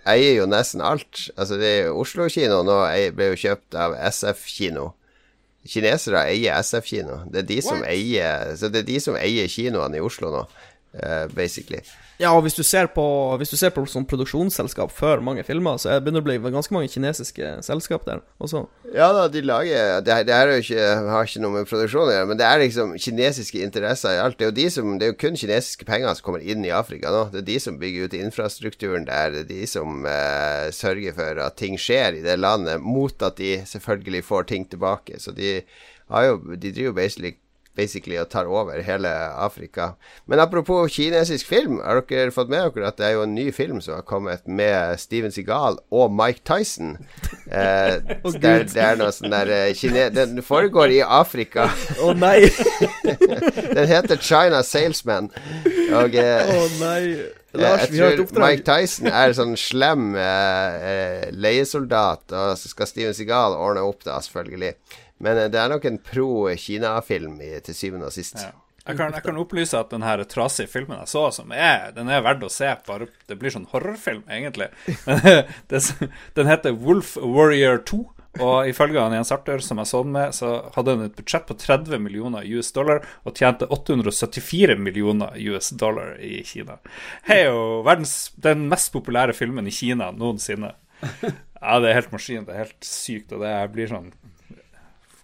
Eier 0.09 0.33
jo 0.39 0.47
nesten 0.49 0.81
alt. 0.81 1.27
Altså 1.37 1.59
det 1.61 1.67
er 1.69 1.83
jo 1.91 1.99
Oslo 2.01 2.25
kino 2.33 2.63
nå 2.65 2.79
ble 3.13 3.27
jo 3.35 3.37
kjøpt 3.37 3.75
av 3.77 3.93
SF 4.09 4.47
kino. 4.49 4.87
Kinesere 5.67 6.23
eier 6.31 6.57
SF 6.63 6.87
kino. 6.89 7.19
Det 7.29 7.43
er 7.43 7.49
de 7.49 7.59
som 7.61 7.83
eier 7.85 8.55
Så 8.57 8.71
det 8.73 8.81
er 8.81 8.87
de 8.87 8.99
som 9.03 9.17
eier 9.19 9.49
kinoene 9.51 9.99
i 9.99 10.01
Oslo 10.01 10.31
nå, 10.33 10.45
uh, 10.97 11.25
basically. 11.37 11.83
Ja, 12.21 12.35
og 12.37 12.43
hvis 12.45 12.53
du 12.53 12.61
ser 12.61 12.85
på, 12.93 13.03
hvis 13.41 13.49
du 13.49 13.57
ser 13.57 13.71
på 13.73 13.81
sånn 13.89 14.05
produksjonsselskap 14.05 14.91
før 14.93 15.23
mange 15.25 15.41
filmer, 15.47 15.79
så 15.81 15.89
er- 15.95 16.03
begynner 16.05 16.21
det 16.21 16.37
å 16.37 16.43
bli 16.43 16.51
ganske 16.53 16.75
mange 16.75 16.91
kinesiske 16.93 17.63
selskap 17.65 18.05
der 18.05 18.21
også. 18.39 18.67
Ja 18.93 19.07
da, 19.15 19.27
de 19.27 19.41
lager 19.41 20.01
Det, 20.05 20.17
det 20.27 20.37
jo 20.51 20.59
ikke, 20.61 21.09
har 21.09 21.25
ikke 21.25 21.41
noe 21.41 21.51
med 21.55 21.67
produksjon 21.71 22.07
å 22.09 22.13
gjøre, 22.13 22.27
men 22.29 22.37
det 22.37 22.45
er 22.45 22.59
liksom 22.61 22.93
kinesiske 22.99 23.63
interesser 23.65 24.13
i 24.17 24.21
alt. 24.21 24.37
Det 24.37 24.45
er 24.45 24.51
jo 24.51 24.59
de 24.61 24.69
som 24.69 24.99
Det 24.99 25.07
er 25.07 25.11
jo 25.13 25.19
kun 25.23 25.35
kinesiske 25.39 25.85
penger 25.85 26.13
som 26.13 26.25
kommer 26.27 26.45
inn 26.45 26.63
i 26.65 26.69
Afrika 26.69 27.09
nå. 27.09 27.31
Det 27.31 27.41
er 27.41 27.49
de 27.49 27.59
som 27.59 27.79
bygger 27.79 28.05
ut 28.05 28.13
infrastrukturen 28.21 29.05
der. 29.09 29.31
Det 29.31 29.39
er 29.45 29.49
de 29.55 29.65
som 29.67 30.05
eh, 30.05 30.69
sørger 30.69 31.13
for 31.17 31.41
at 31.41 31.57
ting 31.57 31.77
skjer 31.77 32.19
i 32.19 32.21
det 32.21 32.37
landet, 32.37 32.81
mot 32.81 33.17
at 33.23 33.37
de 33.41 33.63
selvfølgelig 33.65 34.23
får 34.29 34.43
ting 34.51 34.65
tilbake. 34.69 35.17
Så 35.19 35.33
de 35.33 35.61
har 36.11 36.23
jo 36.27 36.37
De 36.55 36.71
driver 36.71 36.91
jo 36.91 36.93
basically 36.93 37.35
basically 37.77 38.17
og 38.19 38.29
tar 38.31 38.49
over 38.49 38.81
hele 38.83 39.09
Afrika. 39.39 39.93
Men 40.27 40.39
apropos 40.39 40.91
kinesisk 40.91 41.47
film, 41.47 41.79
har 41.83 42.01
dere 42.09 42.31
fått 42.31 42.51
med 42.51 42.71
dere 42.75 42.87
at 42.87 42.99
det 42.99 43.07
er 43.07 43.15
jo 43.17 43.25
en 43.25 43.35
ny 43.35 43.49
film 43.55 43.81
som 43.81 43.97
har 43.97 44.05
kommet 44.07 44.47
med 44.47 44.99
Steven 44.99 45.31
Seagal 45.31 45.79
og 45.91 46.13
Mike 46.13 46.45
Tyson? 46.45 46.97
Eh, 47.51 47.97
oh, 48.23 48.31
det, 48.31 48.47
er, 48.47 48.61
det 48.63 48.79
er 48.79 48.95
noe 48.95 49.09
sånn 49.11 49.33
der 49.33 49.49
eh, 49.51 49.73
kine 49.75 50.05
Den 50.15 50.39
foregår 50.45 50.93
i 50.95 51.01
Afrika. 51.03 51.65
Å 51.99 52.13
nei! 52.15 52.47
Den 53.75 53.89
heter 53.89 54.21
China 54.23 54.61
Salesman. 54.63 55.27
Og 55.91 56.15
eh, 56.15 56.53
oh, 56.55 56.77
nei. 56.79 57.01
Eh, 57.51 57.59
Lars, 57.59 57.89
jeg 57.91 58.17
tror. 58.21 58.39
Mike 58.39 58.63
Tyson 58.63 59.09
er 59.11 59.33
sånn 59.35 59.57
slem 59.59 60.13
eh, 60.15 60.87
eh, 60.91 61.29
leiesoldat, 61.35 62.23
og 62.31 62.53
så 62.59 62.71
skal 62.71 62.87
Steven 62.87 63.15
Seagal 63.17 63.57
ordne 63.57 63.83
opp, 63.83 64.05
da, 64.07 64.21
selvfølgelig. 64.23 64.73
Men 65.21 65.37
eh, 65.37 65.49
det 65.53 65.61
er 65.61 65.71
nok 65.71 65.87
en 65.87 66.01
pro-Kina-film 66.01 67.39
til 67.67 67.77
syvende 67.77 68.09
og 68.09 68.15
sist. 68.15 68.41
Ja. 68.41 68.53
Jeg 68.81 68.97
kan, 68.97 69.13
jeg 69.13 69.21
kan 69.21 69.37
opplyse 69.37 69.77
at 69.77 69.91
den 69.93 70.01
her 70.01 70.23
trasige 70.25 70.69
filmen 70.69 70.97
jeg 71.03 71.11
så, 71.11 71.27
som 71.35 71.51
er, 71.53 71.91
den 71.93 72.09
er 72.09 72.23
verdt 72.25 72.47
å 72.47 72.49
se. 72.49 72.71
Bare, 72.87 73.05
det 73.29 73.37
blir 73.37 73.53
sånn 73.53 73.67
horrorfilm, 73.69 74.23
egentlig. 74.25 74.71
Men 75.05 75.21
det, 75.69 75.83
den 76.37 76.49
heter 76.49 76.73
Wolf 76.73 77.13
Warrior 77.21 77.83
2. 77.85 78.01
Og 78.39 78.69
ifølge 78.71 79.01
han 79.03 79.13
Jens 79.13 79.33
Arthur, 79.35 79.59
som 79.61 79.81
jeg 79.81 79.89
så 79.89 80.01
den 80.05 80.15
med, 80.15 80.33
så 80.33 80.53
hadde 80.73 80.95
den 80.95 81.09
et 81.09 81.17
budsjett 81.17 81.45
på 81.49 81.57
30 81.59 81.99
millioner 81.99 82.47
US 82.55 82.71
dollar 82.73 83.03
og 83.27 83.35
tjente 83.35 83.67
874 83.67 84.77
millioner 84.79 85.35
US 85.51 85.73
dollar 85.75 86.15
i 86.23 86.39
Kina. 86.47 86.79
Hei 87.27 87.41
jo 87.43 87.81
verdens, 87.85 88.31
den 88.39 88.69
mest 88.71 88.93
populære 88.95 89.35
filmen 89.37 89.67
i 89.67 89.75
Kina 89.75 90.09
noensinne. 90.15 90.73
Ja, 91.61 91.75
det 91.77 91.91
er 91.91 91.99
helt 91.99 92.13
maskin. 92.13 92.45
Det 92.47 92.55
er 92.55 92.63
helt 92.63 92.85
sykt, 92.87 93.33
og 93.35 93.43
det 93.43 93.51
blir 93.75 93.89
sånn 93.91 94.07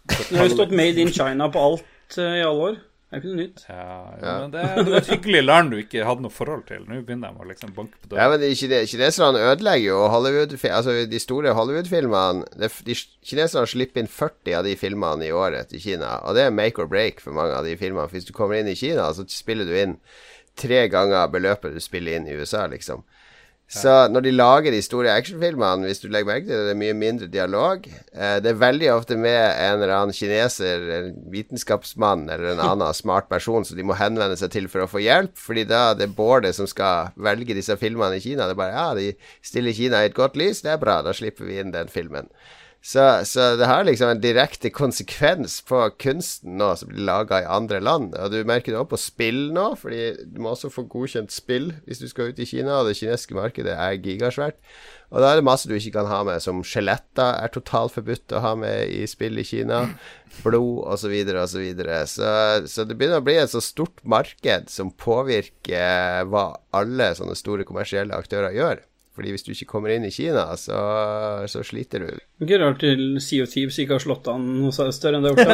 Det 0.07 0.37
har 0.37 0.47
jo 0.47 0.55
stått 0.55 0.71
'Made 0.75 1.01
in 1.01 1.11
China' 1.13 1.49
på 1.51 1.59
alt 1.69 2.17
eh, 2.17 2.37
i 2.39 2.43
alle 2.43 2.69
år. 2.71 2.77
Det 3.07 3.15
er 3.15 3.21
ikke 3.21 3.29
noe 3.31 3.39
nytt. 3.39 3.61
Ja, 3.69 3.83
ja. 4.19 4.31
Men 4.41 4.51
det, 4.51 4.61
det 4.83 4.91
var 4.91 4.97
et 4.99 5.07
hyggelig 5.13 5.43
land 5.45 5.69
du 5.71 5.77
ikke 5.79 6.03
hadde 6.03 6.21
noe 6.25 6.33
forhold 6.33 6.65
til. 6.67 6.81
Nå 6.89 6.97
begynner 7.07 7.31
de 7.31 7.39
å 7.39 7.47
liksom 7.47 7.71
banke 7.75 7.95
på 8.03 8.17
Ja, 8.19 8.25
men 8.27 8.41
de 8.41 8.49
kine- 8.59 8.81
Kineserne 8.83 9.39
ødelegger 9.47 9.85
jo 9.93 10.01
Hollywood 10.11 10.57
Altså 10.67 10.95
de 11.07 11.19
store 11.23 11.53
Hollywood-filmene 11.55 12.43
Kineserne 13.23 13.67
slipper 13.71 14.03
inn 14.03 14.11
40 14.11 14.57
av 14.59 14.65
de 14.67 14.75
filmene 14.75 15.23
i 15.23 15.31
året 15.31 15.69
til 15.71 15.79
Kina, 15.79 16.17
og 16.27 16.35
det 16.35 16.43
er 16.43 16.51
make 16.51 16.81
or 16.83 16.87
break 16.91 17.21
for 17.23 17.31
mange 17.31 17.55
av 17.55 17.63
de 17.63 17.77
filmene. 17.79 18.09
Hvis 18.11 18.27
du 18.27 18.33
kommer 18.35 18.59
inn 18.59 18.67
i 18.67 18.75
Kina, 18.75 19.07
så 19.15 19.23
spiller 19.31 19.63
du 19.65 19.71
inn 19.79 19.97
tre 20.57 20.87
ganger 20.91 21.31
beløpet 21.31 21.73
du 21.73 21.79
spiller 21.79 22.17
inn 22.17 22.27
i 22.27 22.35
USA, 22.35 22.65
liksom. 22.67 23.03
Så 23.67 23.91
når 24.07 24.23
de 24.23 24.31
lager 24.31 24.71
de 24.71 24.79
store 24.79 25.11
actionfilmene, 25.11 25.89
hvis 25.89 25.99
du 25.99 26.07
legger 26.07 26.29
merke 26.29 26.45
til 26.47 26.55
det, 26.55 26.67
det 26.69 26.71
er 26.71 26.79
mye 26.79 26.95
mindre 26.95 27.27
dialog. 27.27 27.87
Eh, 28.15 28.37
det 28.39 28.53
er 28.53 28.61
veldig 28.61 28.87
ofte 28.93 29.17
med 29.19 29.35
en 29.35 29.81
eller 29.81 29.91
annen 29.91 30.15
kineser, 30.15 30.85
en 30.97 31.09
vitenskapsmann 31.33 32.29
eller 32.31 32.53
en 32.53 32.63
annen 32.63 32.95
smart 33.01 33.27
person 33.27 33.67
som 33.67 33.75
de 33.75 33.83
må 33.83 33.97
henvende 33.99 34.39
seg 34.39 34.53
til 34.55 34.69
for 34.71 34.85
å 34.85 34.91
få 34.91 35.03
hjelp, 35.03 35.35
fordi 35.35 35.65
da 35.67 35.89
det 35.99 36.07
er 36.07 36.15
Bårdet 36.15 36.55
som 36.55 36.69
skal 36.69 37.11
velge 37.19 37.57
disse 37.57 37.75
filmene 37.77 38.21
i 38.21 38.23
Kina. 38.23 38.47
Det 38.47 38.55
er 38.55 38.61
bare 38.61 38.77
ja, 38.77 38.87
de 38.95 39.11
stiller 39.43 39.75
Kina 39.75 39.99
i 40.05 40.13
et 40.13 40.15
godt 40.15 40.39
lys, 40.39 40.63
det 40.63 40.71
er 40.71 40.81
bra, 40.81 41.01
da 41.03 41.11
slipper 41.15 41.49
vi 41.49 41.59
inn 41.59 41.75
den 41.75 41.91
filmen. 41.91 42.31
Så, 42.87 43.03
så 43.27 43.55
det 43.59 43.67
har 43.67 43.83
liksom 43.83 44.13
en 44.13 44.21
direkte 44.23 44.69
konsekvens 44.71 45.57
på 45.67 45.81
kunsten 45.99 46.53
nå 46.55 46.69
som 46.79 46.87
blir 46.87 47.03
laga 47.09 47.41
i 47.43 47.49
andre 47.51 47.81
land. 47.83 48.13
Og 48.15 48.31
du 48.31 48.37
merker 48.47 48.71
det 48.71 48.79
også 48.79 48.91
på 48.93 48.99
spill 49.01 49.41
nå, 49.51 49.65
fordi 49.81 50.13
du 50.23 50.39
må 50.39 50.53
også 50.53 50.71
få 50.71 50.85
godkjent 50.87 51.35
spill 51.35 51.73
hvis 51.83 51.99
du 51.99 52.07
skal 52.07 52.31
ut 52.31 52.39
i 52.39 52.47
Kina, 52.47 52.77
og 52.77 52.87
det 52.87 52.95
kinesiske 53.01 53.35
markedet 53.35 53.75
er 53.75 53.99
gigasvært. 53.99 54.55
Og 55.11 55.19
da 55.19 55.33
er 55.33 55.41
det 55.41 55.47
masse 55.49 55.67
du 55.67 55.75
ikke 55.75 55.97
kan 55.97 56.07
ha 56.07 56.21
med, 56.29 56.39
som 56.43 56.63
skjeletter 56.63 57.41
er 57.43 57.51
totalt 57.51 57.97
forbudt 57.97 58.31
å 58.31 58.43
ha 58.45 58.55
med 58.59 58.87
i 58.87 59.03
spill 59.07 59.35
i 59.39 59.47
Kina. 59.47 59.83
Blod 60.45 60.87
osv. 60.87 61.11
osv. 61.11 61.43
Så, 61.51 61.63
videre. 61.65 62.01
så 62.07 62.31
Så 62.71 62.87
det 62.87 62.95
begynner 62.95 63.19
å 63.19 63.27
bli 63.27 63.35
et 63.41 63.51
så 63.51 63.59
stort 63.63 63.99
marked 64.07 64.71
som 64.71 64.95
påvirker 64.95 66.23
hva 66.31 66.53
alle 66.71 67.11
sånne 67.19 67.35
store 67.35 67.67
kommersielle 67.67 68.15
aktører 68.15 68.55
gjør. 68.55 68.87
Fordi 69.17 69.31
hvis 69.33 69.41
du 69.41 69.49
ikke 69.49 69.65
kommer 69.71 69.89
inn 69.95 70.03
i 70.05 70.11
Kina, 70.13 70.43
så, 70.61 70.77
så 71.49 71.63
sliter 71.65 72.03
du. 72.05 72.19
Ikke 72.45 72.59
rart 72.61 72.77
til 72.83 73.15
Sea 73.23 73.47
of 73.47 73.55
ikke 73.57 73.95
har 73.95 74.03
slått 74.03 74.29
an 74.29 74.43
noe 74.59 74.91
større 74.93 75.17
enn 75.17 75.25
det 75.25 75.31
har 75.33 75.39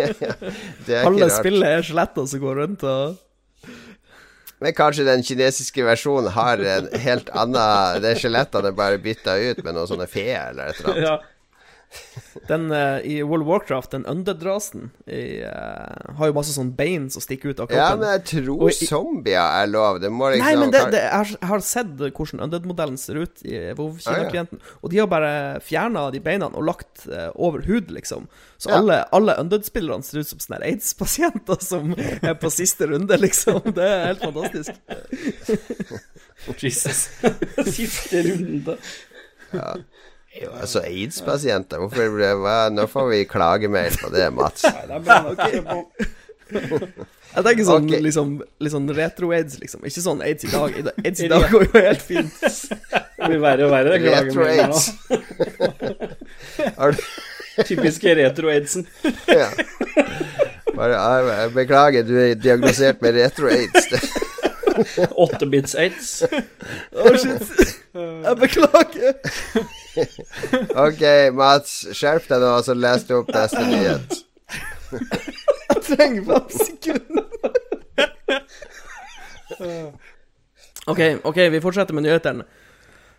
gjort. 0.00 0.46
Er 0.88 1.10
Alle 1.10 1.28
spillet 1.34 1.68
er 1.68 1.84
skjeletter 1.84 2.30
som 2.32 2.40
går 2.40 2.62
rundt 2.62 2.86
og 2.88 3.20
Men 4.62 4.72
kanskje 4.78 5.04
den 5.04 5.24
kinesiske 5.26 5.84
versjonen 5.84 6.32
har 6.32 6.64
en 6.78 6.88
helt 7.04 7.28
annen 7.36 8.00
Det 8.00 8.14
skjelettene 8.22 8.72
er 8.72 8.78
bare 8.80 9.02
bytta 9.04 9.36
ut 9.50 9.60
med 9.66 9.76
noen 9.76 9.90
sånne 9.92 10.08
feer 10.08 10.54
eller 10.54 10.72
et 10.72 10.80
eller 10.80 10.94
annet. 10.94 11.06
Ja. 11.10 11.31
Den 12.48 12.70
uh, 12.72 12.98
i 13.04 13.18
World 13.22 13.44
of 13.44 13.48
Warcraft, 13.50 13.90
den 13.92 14.04
undead-rasen, 14.08 14.90
i, 15.06 15.42
eh, 15.44 16.14
har 16.18 16.30
jo 16.30 16.34
masse 16.36 16.54
sånn 16.54 16.70
bein 16.76 17.10
som 17.12 17.22
stikker 17.24 17.52
ut 17.52 17.60
av 17.60 17.68
kroppen. 17.68 17.82
Ja, 17.82 17.96
men 18.00 18.08
jeg 18.16 18.24
tror 18.30 18.70
i- 18.70 18.86
zombier 18.88 19.44
er 19.62 19.68
lov. 19.70 20.00
Det 20.02 20.10
må 20.12 20.30
liksom 20.32 20.46
Nei, 20.46 20.54
men 20.60 20.72
det, 20.72 20.82
det, 20.94 21.02
jeg, 21.04 21.36
har, 21.50 21.64
sett 21.66 21.92
hvordan 22.00 22.42
undead-modellen 22.48 22.96
ser 23.00 23.20
ut 23.22 23.44
i 23.44 23.58
WoW-Kina-klienten, 23.76 24.62
og 24.80 24.90
de 24.92 25.02
har 25.02 25.10
bare 25.12 25.34
fjerna 25.64 26.06
de 26.14 26.22
beina 26.24 26.48
og 26.50 26.64
lagt 26.66 27.04
uh, 27.12 27.28
over 27.36 27.64
hud, 27.68 27.92
liksom. 27.92 28.26
Så 28.58 28.70
Ja. 28.72 28.78
alle, 28.80 28.98
alle 29.12 29.36
undead-spillerne 29.42 30.02
ser 30.06 30.22
ut 30.22 30.32
som 30.32 30.40
sånne 30.42 30.62
aids-pasienter 30.64 31.60
som 31.62 31.92
er 31.98 32.34
på 32.40 32.50
siste 32.54 32.88
runde, 32.88 33.20
liksom. 33.20 33.60
Det 33.68 33.84
er 33.88 34.06
helt 34.12 34.24
fantastisk. 34.24 34.72
Jesus. 36.62 37.08
Siste 37.76 38.22
runde. 38.26 38.78
Jo, 40.32 40.48
altså 40.56 40.80
aids-pasienter, 40.88 41.82
hvorfor 41.82 42.08
ble 42.14 42.24
det 42.24 42.36
hva? 42.40 42.56
Nå 42.72 42.86
får 42.88 43.08
vi 43.10 43.24
klagemail 43.28 43.92
på 44.00 44.08
det, 44.14 44.30
Mats. 44.32 44.64
Jeg 47.32 47.44
tenker 47.46 47.64
sånn 47.64 47.86
okay. 47.88 48.00
liksom, 48.04 48.32
sånn 48.74 48.88
retro-aids, 48.92 49.56
liksom. 49.60 49.84
Ikke 49.88 50.02
sånn 50.04 50.20
aids 50.24 50.44
i 50.44 50.50
dag. 50.52 50.74
Aids 51.00 51.22
i 51.24 51.28
dag 51.32 51.46
går 51.52 51.64
jo 51.64 51.84
helt 51.86 52.04
fint. 52.04 52.34
Det 53.22 53.28
blir 53.30 53.40
verre 53.44 53.68
og 53.68 53.72
verre. 53.72 53.98
Retro-aids. 54.02 54.88
Du 56.58 57.62
Typiske 57.68 58.14
retro-aidsen. 58.18 58.86
ja. 59.28 59.48
Bare, 60.72 60.96
ah, 60.96 61.20
jeg 61.28 61.52
Beklager, 61.54 62.02
du 62.08 62.16
er 62.18 62.34
diagnosert 62.40 63.04
med 63.04 63.20
retro-aids. 63.20 63.92
Det- 64.82 65.08
8-bits-aids. 65.24 66.10
Å, 66.92 67.14
shit. 67.20 67.72
Jeg 67.94 68.36
beklager. 68.40 69.14
Ok, 70.86 71.02
Mats, 71.36 71.74
skjerp 71.92 72.28
deg 72.30 72.40
nå, 72.42 72.52
og 72.58 72.64
så 72.66 72.76
les 72.78 73.04
du 73.08 73.14
opp 73.18 73.32
neste 73.34 73.64
nyhet. 73.68 74.18
Jeg 74.92 75.82
trenger 75.88 76.24
fem 76.28 76.48
sekunder. 76.56 77.24
OK, 80.90 81.00
ok, 81.28 81.38
vi 81.52 81.60
fortsetter 81.62 81.94
med 81.96 82.06
nyhetene. 82.08 82.44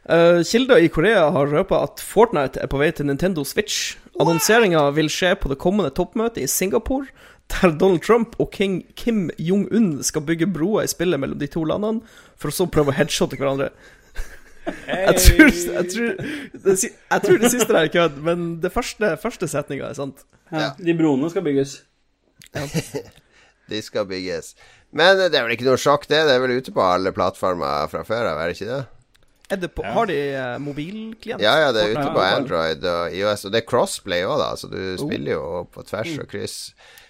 Uh, 0.03 0.41
kilder 0.43 0.81
i 0.83 0.89
Korea 0.91 1.29
har 1.31 1.47
røpa 1.47 1.77
at 1.85 2.01
Fortnite 2.03 2.59
er 2.59 2.67
på 2.67 2.79
vei 2.81 2.89
til 2.91 3.07
Nintendo 3.07 3.45
Switch. 3.47 3.93
Annonseringa 4.19 4.81
vil 4.97 5.07
skje 5.09 5.31
på 5.39 5.47
det 5.53 5.61
kommende 5.63 5.93
toppmøtet 5.95 6.43
i 6.43 6.49
Singapore, 6.51 7.07
der 7.51 7.73
Donald 7.79 8.01
Trump 8.01 8.35
og 8.39 8.51
King 8.51 8.83
Kim 8.95 9.29
Jong-un 9.39 10.03
skal 10.03 10.25
bygge 10.27 10.47
broer 10.53 10.83
i 10.83 10.91
spillet 10.91 11.19
mellom 11.19 11.39
de 11.39 11.49
to 11.51 11.63
landene, 11.67 12.03
for 12.39 12.51
å 12.51 12.55
så 12.55 12.67
prøve 12.71 12.93
å 12.93 12.97
headshotte 12.97 13.39
hverandre. 13.39 13.71
Jeg 14.63 15.15
tror, 15.19 15.49
jeg, 15.51 15.87
tror, 15.91 16.13
det, 16.63 16.75
jeg 16.87 17.23
tror 17.25 17.41
det 17.41 17.49
siste 17.51 17.67
der 17.73 17.81
er 17.81 17.91
kødd, 17.91 18.21
men 18.23 18.45
det 18.63 18.71
første, 18.71 19.09
første 19.19 19.49
setninga 19.51 19.89
er 19.89 19.97
sant. 19.97 20.23
Ja, 20.53 20.71
de 20.79 20.95
broene 20.95 21.27
skal 21.33 21.43
bygges. 21.45 21.81
De 23.71 23.79
skal 23.79 24.03
bygges. 24.05 24.53
Men 24.91 25.15
det 25.17 25.31
er 25.31 25.45
vel 25.45 25.53
ikke 25.55 25.65
noe 25.65 25.79
sjokk, 25.79 26.03
det? 26.11 26.19
Det 26.27 26.33
er 26.35 26.41
vel 26.43 26.57
ute 26.59 26.73
på 26.75 26.83
alle 26.83 27.13
plattformer 27.15 27.87
fra 27.89 28.03
før 28.05 28.27
av, 28.33 28.41
er 28.43 28.51
det 28.51 28.57
ikke 28.57 28.67
det? 28.69 28.81
Er 29.53 29.59
det 29.61 29.69
på, 29.77 29.83
Ja. 29.85 29.91
Har 29.95 30.09
de 30.09 30.17
eh, 30.33 30.57
mobilklient? 30.63 31.41
Ja, 31.43 31.53
ja, 31.61 31.71
det 31.75 31.83
er 31.85 31.93
ute 31.95 32.07
på. 32.15 32.21
Android 32.25 32.83
og 32.89 33.13
IOS, 33.17 33.45
og 33.47 33.53
det 33.53 33.61
er 33.63 33.67
crossplay 33.69 34.23
òg, 34.25 34.37
da, 34.41 34.51
så 34.59 34.69
du 34.71 34.77
Oh. 34.81 35.01
spiller 35.05 35.35
jo 35.37 35.43
på 35.73 35.83
tvers 35.87 36.13
og 36.23 36.27
kryss. 36.31 36.55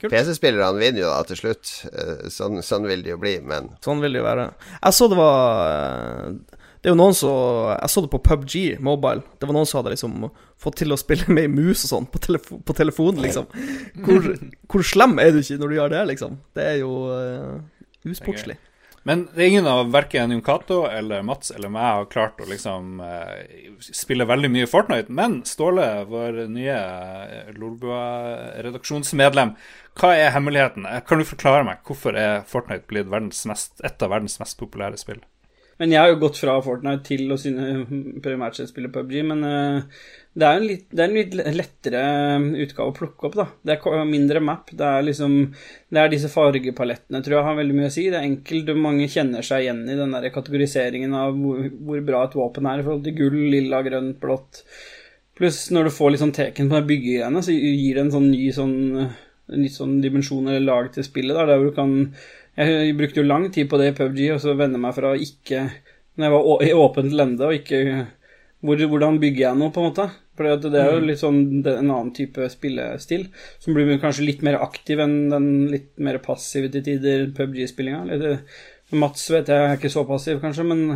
PC-spillerne 0.03 0.81
vinner 0.81 1.05
jo 1.05 1.11
da 1.13 1.21
til 1.29 1.39
slutt. 1.39 1.71
Eh, 1.93 2.25
Sånn, 2.33 2.59
sånn 2.65 2.87
vil 2.89 3.03
det 3.05 3.13
jo 3.15 3.19
bli, 3.21 3.37
men 3.41 3.69
Sånn 3.85 4.01
vil 4.03 4.11
det 4.17 4.19
jo 4.19 4.27
være. 4.27 4.49
Jeg 4.83 4.93
så 4.99 5.07
det 5.09 5.17
var 5.17 5.69
eh, 5.71 6.33
Det 6.83 6.89
er 6.91 6.95
jo 6.97 6.99
noen 6.99 7.15
som 7.15 7.69
Jeg 7.79 7.89
så 7.93 8.01
det 8.03 8.09
på 8.11 8.19
PubG 8.19 8.55
Mobile. 8.83 9.23
Det 9.39 9.47
var 9.47 9.55
noen 9.55 9.65
som 9.69 9.79
hadde 9.79 9.93
liksom 9.95 10.25
fått 10.59 10.75
til 10.81 10.91
å 10.91 10.97
spille 10.99 11.29
med 11.31 11.45
ei 11.45 11.51
mus 11.51 11.85
og 11.85 11.89
sånn 11.93 12.07
på, 12.11 12.19
telefo 12.19 12.57
på 12.59 12.75
telefonen, 12.75 13.21
liksom. 13.23 13.47
Hvor, 14.03 14.27
hvor 14.71 14.83
slem 14.83 15.15
er 15.23 15.31
du 15.31 15.39
ikke 15.39 15.59
når 15.61 15.71
du 15.71 15.75
gjør 15.79 15.93
det, 15.95 16.03
liksom? 16.11 16.35
Det 16.55 16.65
er 16.73 16.77
jo 16.81 16.91
uh, 17.07 17.61
usportslig. 18.11 18.57
Men 19.03 19.25
det 19.33 19.41
er 19.43 19.49
ingen 19.51 19.67
av 19.67 19.89
verken 19.91 20.31
Jon 20.31 20.41
Cato 20.43 20.85
eller 20.87 21.25
Mats 21.27 21.51
eller 21.51 21.71
meg 21.71 21.83
har 21.83 22.05
klart 22.11 22.39
å 22.39 22.47
liksom 22.47 23.01
eh, 23.03 23.73
spille 23.83 24.27
veldig 24.29 24.51
mye 24.53 24.69
Fortnite. 24.71 25.11
Men 25.11 25.41
Ståle, 25.47 25.87
vår 26.07 26.45
nye 26.53 26.77
eh, 26.77 27.51
Lolbua-redaksjonsmedlem, 27.57 29.55
hva 29.99 30.13
er 30.15 30.31
hemmeligheten? 30.35 30.87
Kan 31.07 31.19
du 31.19 31.27
forklare 31.27 31.67
meg 31.67 31.83
hvorfor 31.87 32.15
er 32.15 32.47
Fortnite 32.47 32.87
blitt 32.87 33.11
mest, 33.11 33.75
et 33.83 33.99
av 33.99 34.15
verdens 34.15 34.39
mest 34.39 34.59
populære 34.61 34.97
spill? 35.01 35.21
Men 35.83 35.91
jeg 35.91 35.99
har 35.99 36.13
jo 36.13 36.19
gått 36.21 36.37
fra 36.39 36.53
Fortnite 36.63 37.03
til 37.03 37.31
å 37.33 37.35
synne 37.35 37.83
primært 38.23 38.55
sett 38.55 38.69
spille 38.71 38.87
PubG, 38.93 39.17
men 39.27 39.41
eh, 39.43 40.03
det 40.39 40.45
er, 40.47 40.61
litt, 40.63 40.85
det 40.95 41.01
er 41.03 41.09
en 41.09 41.17
litt 41.17 41.33
lettere 41.57 42.03
utgave 42.63 42.93
å 42.93 42.95
plukke 42.95 43.27
opp, 43.27 43.35
da. 43.35 43.45
Det 43.67 43.75
er 43.75 44.05
mindre 44.07 44.39
map. 44.39 44.71
Det 44.71 44.85
er 44.87 45.03
liksom 45.09 45.35
Det 45.51 45.99
er 45.99 46.13
disse 46.13 46.31
fargepalettene, 46.31 47.19
tror 47.25 47.35
jeg 47.35 47.47
har 47.49 47.59
veldig 47.59 47.75
mye 47.81 47.89
å 47.91 47.95
si. 47.97 48.05
Det 48.07 48.21
er 48.21 48.29
enkelt, 48.29 48.71
og 48.71 48.79
mange 48.85 49.09
kjenner 49.11 49.43
seg 49.43 49.65
igjen 49.65 49.83
i 49.83 49.97
den 49.99 50.15
der 50.15 50.29
kategoriseringen 50.31 51.17
av 51.19 51.35
hvor, 51.35 51.67
hvor 51.83 52.07
bra 52.07 52.23
et 52.29 52.39
våpen 52.39 52.71
er 52.71 52.79
i 52.79 52.87
forhold 52.87 53.03
til 53.09 53.17
gull, 53.19 53.37
lilla, 53.51 53.83
grønt, 53.83 54.15
blått. 54.23 54.63
Pluss 55.35 55.65
når 55.75 55.89
du 55.89 55.95
får 55.97 56.13
litt 56.13 56.23
sånn 56.23 56.37
teken 56.39 56.71
på 56.71 56.79
de 56.79 56.89
byggegreiene, 56.93 57.43
så 57.43 57.51
gir 57.51 57.99
det 57.99 58.05
en 58.05 58.15
sånn 58.15 58.31
ny 58.31 58.47
sånn 58.55 58.79
en 59.51 59.59
litt 59.59 59.75
sånn 59.75 59.97
dimensjon 59.99 60.47
eller 60.47 60.63
lag 60.63 60.87
til 60.93 61.03
spillet, 61.03 61.35
da, 61.35 61.43
der 61.49 61.59
hvor 61.59 61.73
du 61.73 61.75
kan 61.75 61.95
Jeg 62.53 62.97
brukte 62.97 63.21
jo 63.21 63.25
lang 63.25 63.47
tid 63.53 63.69
på 63.69 63.79
det 63.81 63.91
i 63.91 63.95
PubG, 63.97 64.25
og 64.35 64.41
så 64.43 64.53
vende 64.57 64.81
meg 64.81 64.93
fra 64.93 65.15
ikke 65.17 65.63
Når 66.19 66.27
jeg 66.27 66.33
var 66.33 66.65
i 66.67 66.75
åpent 66.77 67.15
lende 67.17 67.47
og 67.47 67.55
ikke 67.57 67.79
hvor, 68.63 68.77
Hvordan 68.91 69.17
bygger 69.19 69.47
jeg 69.47 69.59
noe, 69.59 69.73
på 69.73 69.81
en 69.81 69.89
måte? 69.89 70.05
For 70.33 70.49
det 70.63 70.79
er 70.79 70.93
jo 70.95 71.01
litt 71.05 71.19
sånn 71.21 71.41
en 71.61 71.89
annen 71.91 72.13
type 72.15 72.47
spillestil, 72.49 73.27
som 73.61 73.75
blir 73.75 73.99
kanskje 74.01 74.25
litt 74.25 74.45
mer 74.45 74.55
aktiv 74.63 75.01
enn 75.03 75.27
den 75.29 75.49
litt 75.69 75.91
mer 76.01 76.17
passive 76.23 76.71
til 76.73 76.81
tider 76.87 77.27
PubG-spillinga. 77.37 78.31
Mats 78.97 79.27
vet 79.29 79.51
jeg 79.51 79.67
er 79.67 79.75
ikke 79.77 79.91
så 79.93 80.05
passiv, 80.09 80.39
kanskje, 80.41 80.65
men 80.65 80.87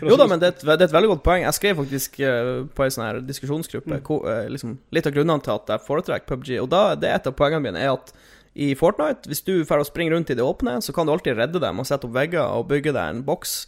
Jo 0.00 0.16
da, 0.16 0.28
men 0.30 0.40
det 0.40 0.48
er, 0.48 0.54
et, 0.54 0.64
det 0.64 0.76
er 0.78 0.86
et 0.86 0.96
veldig 0.96 1.10
godt 1.10 1.26
poeng. 1.26 1.44
Jeg 1.44 1.58
skrev 1.58 1.82
faktisk 1.82 2.16
eh, 2.24 2.54
på 2.72 2.86
en 2.86 2.94
sånn 2.96 3.04
her 3.04 3.20
diskusjonsgruppe 3.28 4.00
hvor, 4.06 4.24
eh, 4.32 4.48
liksom, 4.52 4.78
litt 4.96 5.10
av 5.10 5.18
grunnene 5.18 5.44
til 5.44 5.56
at 5.58 5.74
jeg 5.74 5.86
foretrekker 5.90 6.30
PubG. 6.30 6.54
Og 6.62 6.70
da, 6.72 6.82
det 6.96 7.10
er 7.10 7.20
et 7.20 7.28
av 7.28 7.36
poengene 7.36 7.64
mine 7.66 7.84
er 7.84 7.92
at 7.92 8.14
i 8.56 8.70
Fortnite, 8.78 9.28
hvis 9.28 9.44
du 9.44 9.58
får 9.68 9.84
springe 9.88 10.14
rundt 10.14 10.30
i 10.32 10.36
det 10.38 10.44
åpne, 10.44 10.78
så 10.80 10.94
kan 10.96 11.06
du 11.06 11.12
alltid 11.12 11.36
redde 11.36 11.60
dem 11.60 11.82
og 11.82 11.88
sette 11.88 12.08
opp 12.08 12.14
vegger 12.16 12.46
og 12.56 12.70
bygge 12.70 12.94
deg 12.96 13.12
en 13.12 13.26
boks. 13.26 13.58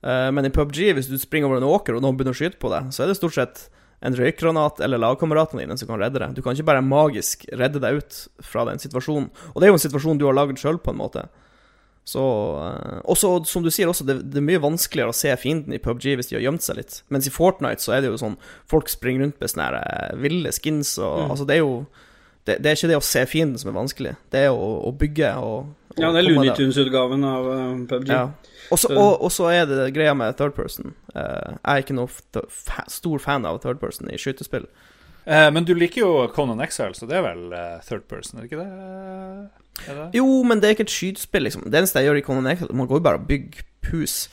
Eh, 0.00 0.30
men 0.32 0.48
i 0.48 0.52
PubG, 0.54 0.80
hvis 0.96 1.10
du 1.10 1.18
springer 1.20 1.50
over 1.50 1.60
en 1.60 1.68
åker 1.68 1.96
og 1.96 2.04
noen 2.04 2.16
begynner 2.16 2.36
å 2.36 2.40
skyte 2.40 2.60
på 2.60 2.72
deg, 2.72 2.88
så 2.94 3.04
er 3.04 3.10
det 3.10 3.18
stort 3.20 3.36
sett 3.36 3.66
en 4.00 4.16
røykgranat 4.16 4.80
eller 4.80 5.00
lagkameratene 5.02 5.66
dine 5.66 5.76
som 5.76 5.90
kan 5.90 6.00
redde 6.00 6.22
deg. 6.22 6.32
Du 6.32 6.40
kan 6.40 6.56
ikke 6.56 6.70
bare 6.70 6.84
magisk 6.84 7.44
redde 7.52 7.82
deg 7.82 8.00
ut 8.00 8.22
fra 8.40 8.64
den 8.70 8.80
situasjonen. 8.80 9.28
Og 9.52 9.60
det 9.60 9.68
er 9.68 9.74
jo 9.74 9.76
en 9.76 9.84
situasjon 9.84 10.20
du 10.20 10.24
har 10.30 10.36
lagd 10.38 10.60
sjøl, 10.60 10.80
på 10.80 10.94
en 10.94 11.00
måte. 11.02 11.26
Så 12.08 12.22
eh, 12.64 13.00
også, 13.12 13.34
som 13.44 13.64
du 13.64 13.68
sier 13.68 13.90
også, 13.92 14.06
det, 14.08 14.22
det 14.32 14.40
er 14.40 14.46
mye 14.48 14.62
vanskeligere 14.62 15.12
å 15.12 15.16
se 15.16 15.34
fienden 15.38 15.76
i 15.76 15.82
PubG 15.82 16.14
hvis 16.16 16.32
de 16.32 16.38
har 16.38 16.46
gjemt 16.48 16.64
seg 16.64 16.80
litt. 16.80 17.02
Mens 17.12 17.28
i 17.28 17.34
Fortnite 17.34 17.84
så 17.84 17.96
er 17.96 18.02
det 18.02 18.14
jo 18.14 18.20
sånn 18.20 18.38
Folk 18.70 18.88
springer 18.88 19.26
rundt 19.26 19.42
med 19.42 19.52
sånne 19.52 19.68
eh, 19.84 20.14
ville 20.22 20.54
skins 20.56 20.96
og 20.98 21.26
Altså, 21.28 21.44
det 21.44 21.58
er 21.58 21.62
jo 21.66 21.74
det, 22.46 22.56
det 22.62 22.66
er 22.70 22.76
ikke 22.78 22.88
det 22.88 22.96
å 22.98 23.04
se 23.04 23.26
fienden 23.28 23.58
som 23.60 23.70
er 23.70 23.76
vanskelig, 23.76 24.14
det 24.32 24.40
er 24.46 24.50
å, 24.54 24.68
å 24.88 24.92
bygge 24.96 25.34
og, 25.38 25.66
og 25.92 25.98
Ja, 26.00 26.10
det 26.12 26.22
er 26.22 26.24
komme 26.24 26.34
Looney 26.34 26.48
deg- 26.48 26.56
Tunes-utgaven 26.56 27.24
av 27.28 27.46
uh, 27.50 27.86
PubG. 27.90 28.08
Ja. 28.08 28.22
Og 28.70 28.78
så- 28.78 28.88
Så- 28.88 28.96
og 28.98 29.22
og 29.26 29.30
så 29.34 29.48
er 29.52 29.66
det 29.66 29.92
greia 29.94 30.14
med 30.14 30.36
third 30.38 30.54
person. 30.54 30.94
Uh, 31.14 31.56
jeg 31.58 31.72
er 31.74 31.82
ikke 31.84 31.94
noe 31.98 32.08
stor 32.88 33.18
fan 33.18 33.44
av 33.46 33.60
third 33.60 33.80
person 33.80 34.08
i 34.10 34.16
skytespill. 34.16 34.66
Uh, 35.26 35.50
men 35.52 35.64
du 35.64 35.74
liker 35.74 36.00
jo 36.00 36.26
Conan 36.34 36.60
Exile, 36.64 36.94
så 36.94 37.06
det 37.06 37.16
er 37.18 37.22
vel 37.22 37.52
eh, 37.52 37.80
third 37.86 38.06
person, 38.08 38.38
er 38.38 38.46
det 38.46 38.50
ikke 38.52 38.62
det? 38.64 39.90
Er 39.90 39.94
det? 39.98 40.06
Jo, 40.16 40.42
men 40.48 40.60
det 40.60 40.68
er 40.70 40.74
ikke 40.78 40.86
et 40.88 40.94
skytespill, 40.94 41.44
liksom. 41.44 41.66
Det 41.70 41.74
eneste 41.82 42.00
jeg 42.00 42.08
gjør 42.08 42.18
i 42.22 42.24
Conan 42.24 42.46
Exile, 42.54 42.72
Man 42.74 42.86
går 42.88 42.96
jo 42.98 43.04
bare 43.04 43.20
og 43.20 43.26
bygger 43.28 43.62
hus. 43.92 44.28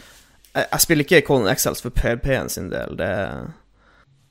Jeg, 0.55 0.65
jeg 0.71 0.79
spiller 0.81 1.03
ikke 1.05 1.21
Conan 1.27 1.51
Exiles 1.51 1.81
for 1.83 1.89
PLP-en 1.93 2.49
sin 2.49 2.69
del. 2.71 2.95
Det 2.97 3.11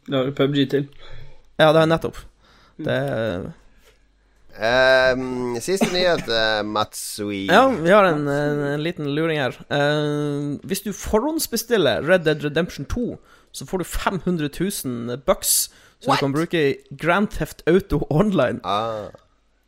Det 0.09 0.15
har 0.17 0.25
du 0.25 0.33
PubG 0.33 0.71
til. 0.71 0.89
Ja, 1.59 1.69
det 1.73 1.81
har 1.81 1.85
jeg 1.87 1.93
nettopp. 1.93 2.17
Det 2.79 2.99
Ehm, 4.61 5.57
siste 5.61 5.89
nyhet, 5.93 6.29
uh, 6.29 6.63
Matsui. 6.65 7.47
Ja, 7.51 7.67
vi 7.69 7.91
har 7.93 8.09
en, 8.09 8.27
en, 8.29 8.63
en 8.73 8.83
liten 8.83 9.11
luring 9.15 9.41
her. 9.41 9.57
Uh, 9.69 10.57
hvis 10.65 10.85
du 10.85 10.93
forhåndsbestiller 10.97 12.07
Red 12.09 12.25
Dead 12.25 12.45
Redemption 12.45 12.87
2, 12.89 13.19
så 13.53 13.67
får 13.67 13.79
du 13.79 13.85
500 13.85 14.49
000 14.85 15.19
bucks 15.27 15.71
som 16.01 16.11
What? 16.11 16.19
du 16.19 16.25
kan 16.25 16.33
bruke 16.33 16.63
i 16.71 16.97
Grand 16.97 17.29
Theft 17.29 17.63
Auto 17.69 18.07
Online. 18.11 18.61
Ah. 18.65 19.09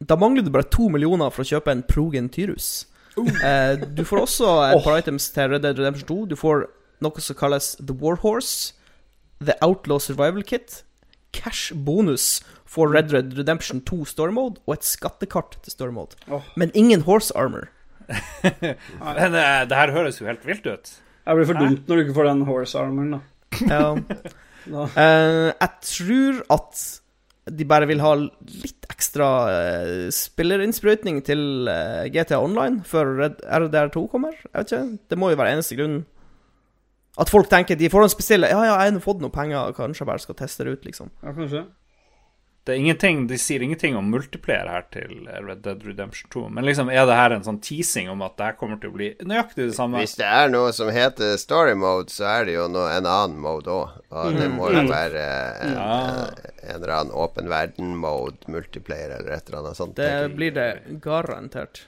Da 0.09 0.17
mangler 0.17 0.43
du 0.43 0.51
bare 0.51 0.69
to 0.71 0.89
millioner 0.89 1.31
for 1.31 1.43
å 1.45 1.49
kjøpe 1.49 1.73
en 1.73 1.83
Progen 1.83 2.29
Tyrus. 2.29 2.87
Eh, 3.19 3.81
du 3.97 4.05
får 4.07 4.25
også 4.27 4.51
et 4.73 4.85
par 4.85 4.99
items 5.01 5.31
til 5.35 5.51
Red 5.51 5.65
Dead 5.65 5.79
Redemption 5.79 6.09
2. 6.09 6.19
Du 6.31 6.37
får 6.39 6.69
noe 7.03 7.25
som 7.25 7.39
kalles 7.39 7.75
The 7.81 7.97
Warhorse, 7.97 8.75
The 9.41 9.57
Outlaw 9.65 9.99
Survival 10.03 10.45
Kit, 10.47 10.83
cash 11.33 11.73
bonus 11.75 12.41
for 12.69 12.93
Red 12.93 13.13
Red 13.15 13.35
Redemption 13.39 13.81
2 13.81 14.05
Story 14.11 14.35
Mode 14.37 14.61
og 14.67 14.77
et 14.77 14.87
skattekart 14.87 15.57
til 15.65 15.73
Story 15.73 15.95
Mode. 15.95 16.19
Oh. 16.29 16.45
Men 16.57 16.73
ingen 16.75 17.05
horse 17.09 17.33
armor. 17.37 17.71
Men 18.43 19.37
eh, 19.37 19.65
det 19.69 19.77
her 19.77 19.93
høres 19.97 20.21
jo 20.21 20.29
helt 20.29 20.45
vilt 20.47 20.67
ut. 20.69 20.93
Det 21.29 21.37
blir 21.37 21.49
for 21.49 21.61
dumt 21.61 21.89
når 21.89 21.99
du 21.99 22.07
ikke 22.07 22.17
får 22.17 22.31
den 22.31 22.47
horse 22.49 22.81
armoren, 22.81 23.19
da. 23.19 23.25
Ja. 23.69 23.83
da. 23.97 24.29
Uh, 24.69 25.49
jeg 25.49 25.71
tror 25.89 26.41
at 26.53 26.81
de 27.57 27.65
bare 27.65 27.87
vil 27.89 28.03
ha 28.05 28.11
litt 28.19 28.89
ekstra 28.93 29.29
uh, 29.49 30.09
spillerinnsprøytning 30.13 31.23
til 31.25 31.71
uh, 31.71 32.05
GTA 32.13 32.37
Online 32.45 32.83
før 32.85 33.15
Red 33.23 33.41
RDR2 33.47 34.03
kommer. 34.13 34.37
Jeg 34.37 34.53
vet 34.53 34.75
ikke. 34.75 34.99
Det 35.09 35.19
må 35.23 35.31
jo 35.33 35.39
være 35.41 35.55
eneste 35.57 35.79
grunnen. 35.79 36.03
At 37.19 37.33
folk 37.33 37.49
tenker 37.51 37.79
de 37.81 37.89
forhåndsbestiller 37.91 38.53
Ja, 38.53 38.61
ja, 38.67 38.77
jeg 38.85 38.99
har 38.99 39.03
fått 39.03 39.25
noen 39.25 39.33
penger, 39.33 39.73
kanskje 39.79 40.05
jeg 40.05 40.11
bare 40.11 40.23
skal 40.27 40.37
teste 40.39 40.67
det 40.67 40.77
ut, 40.77 40.85
liksom. 40.91 41.09
Ja, 41.23 41.33
kanskje. 41.33 41.65
Det 42.69 42.75
er 42.75 42.83
ingenting, 42.83 43.23
De 43.31 43.39
sier 43.41 43.63
ingenting 43.65 43.95
om 43.97 44.11
multiplayer 44.13 44.69
her 44.69 44.83
til 44.93 45.23
Red 45.25 45.63
Dead 45.65 45.87
Redemption 45.89 46.29
2. 46.35 46.43
Men 46.53 46.67
liksom, 46.69 46.91
er 46.93 47.07
det 47.09 47.17
her 47.17 47.33
en 47.39 47.47
sånn 47.47 47.61
teasing 47.65 48.11
om 48.13 48.21
at 48.27 48.35
det 48.37 48.45
her 48.51 48.59
kommer 48.61 48.77
til 48.83 48.91
å 48.93 48.97
bli 48.99 49.09
nøyaktig 49.25 49.71
det 49.71 49.77
samme? 49.79 50.03
Hvis 50.05 50.19
det 50.21 50.27
er 50.29 50.53
noe 50.53 50.75
som 50.77 50.91
heter 50.93 51.39
story 51.41 51.73
mode, 51.81 52.13
så 52.13 52.29
er 52.29 52.45
det 52.51 52.59
jo 52.59 52.67
noe, 52.69 52.91
en 52.93 53.09
annen 53.09 53.41
mode 53.41 53.73
òg. 53.73 53.97
Og 54.13 54.37
det 54.37 54.51
må 54.53 54.69
jo 54.75 54.85
være 54.91 55.25
eh, 55.25 55.63
en, 55.65 55.75
Ja. 55.79 55.97
en 56.69 56.75
eller 56.77 56.95
annen 56.99 57.15
åpen 57.25 57.49
verden-mode, 57.49 58.45
multiplayer 58.53 59.17
eller 59.17 59.39
et 59.39 59.49
eller 59.49 59.63
annet 59.65 59.81
sånt. 59.81 59.97
Det 59.97 60.29
blir 60.37 60.53
det 60.53 60.69
garantert. 61.01 61.87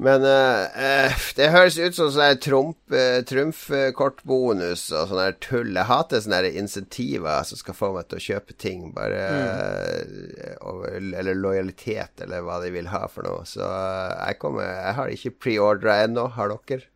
Men 0.00 0.24
eh, 0.24 0.80
eh, 0.80 1.16
det 1.36 1.50
høres 1.52 1.76
ut 1.76 1.96
som 1.96 2.08
sånn 2.14 2.72
eh, 2.96 3.18
trumfkortbonus 3.28 4.86
og 4.96 5.10
sånn 5.10 5.20
her 5.20 5.34
tull. 5.44 5.74
Jeg 5.76 5.88
hater 5.90 6.22
sånne 6.24 6.52
insentiver 6.56 7.44
som 7.44 7.60
skal 7.60 7.76
få 7.76 7.90
meg 7.92 8.08
til 8.08 8.20
å 8.20 8.24
kjøpe 8.24 8.56
ting, 8.56 8.86
bare 8.96 9.26
mm. 9.28 10.56
over, 10.70 10.96
Eller 10.96 11.36
lojalitet, 11.36 12.24
eller 12.24 12.46
hva 12.46 12.62
de 12.64 12.72
vil 12.72 12.88
ha 12.94 13.04
for 13.12 13.28
noe. 13.28 13.44
Så 13.48 13.60
jeg 13.60 14.40
kommer 14.40 14.70
Jeg 14.70 14.96
har 15.02 15.12
ikke 15.12 15.36
preordra 15.48 16.00
ennå. 16.06 16.30
Har 16.32 16.56
dere? 16.56 16.88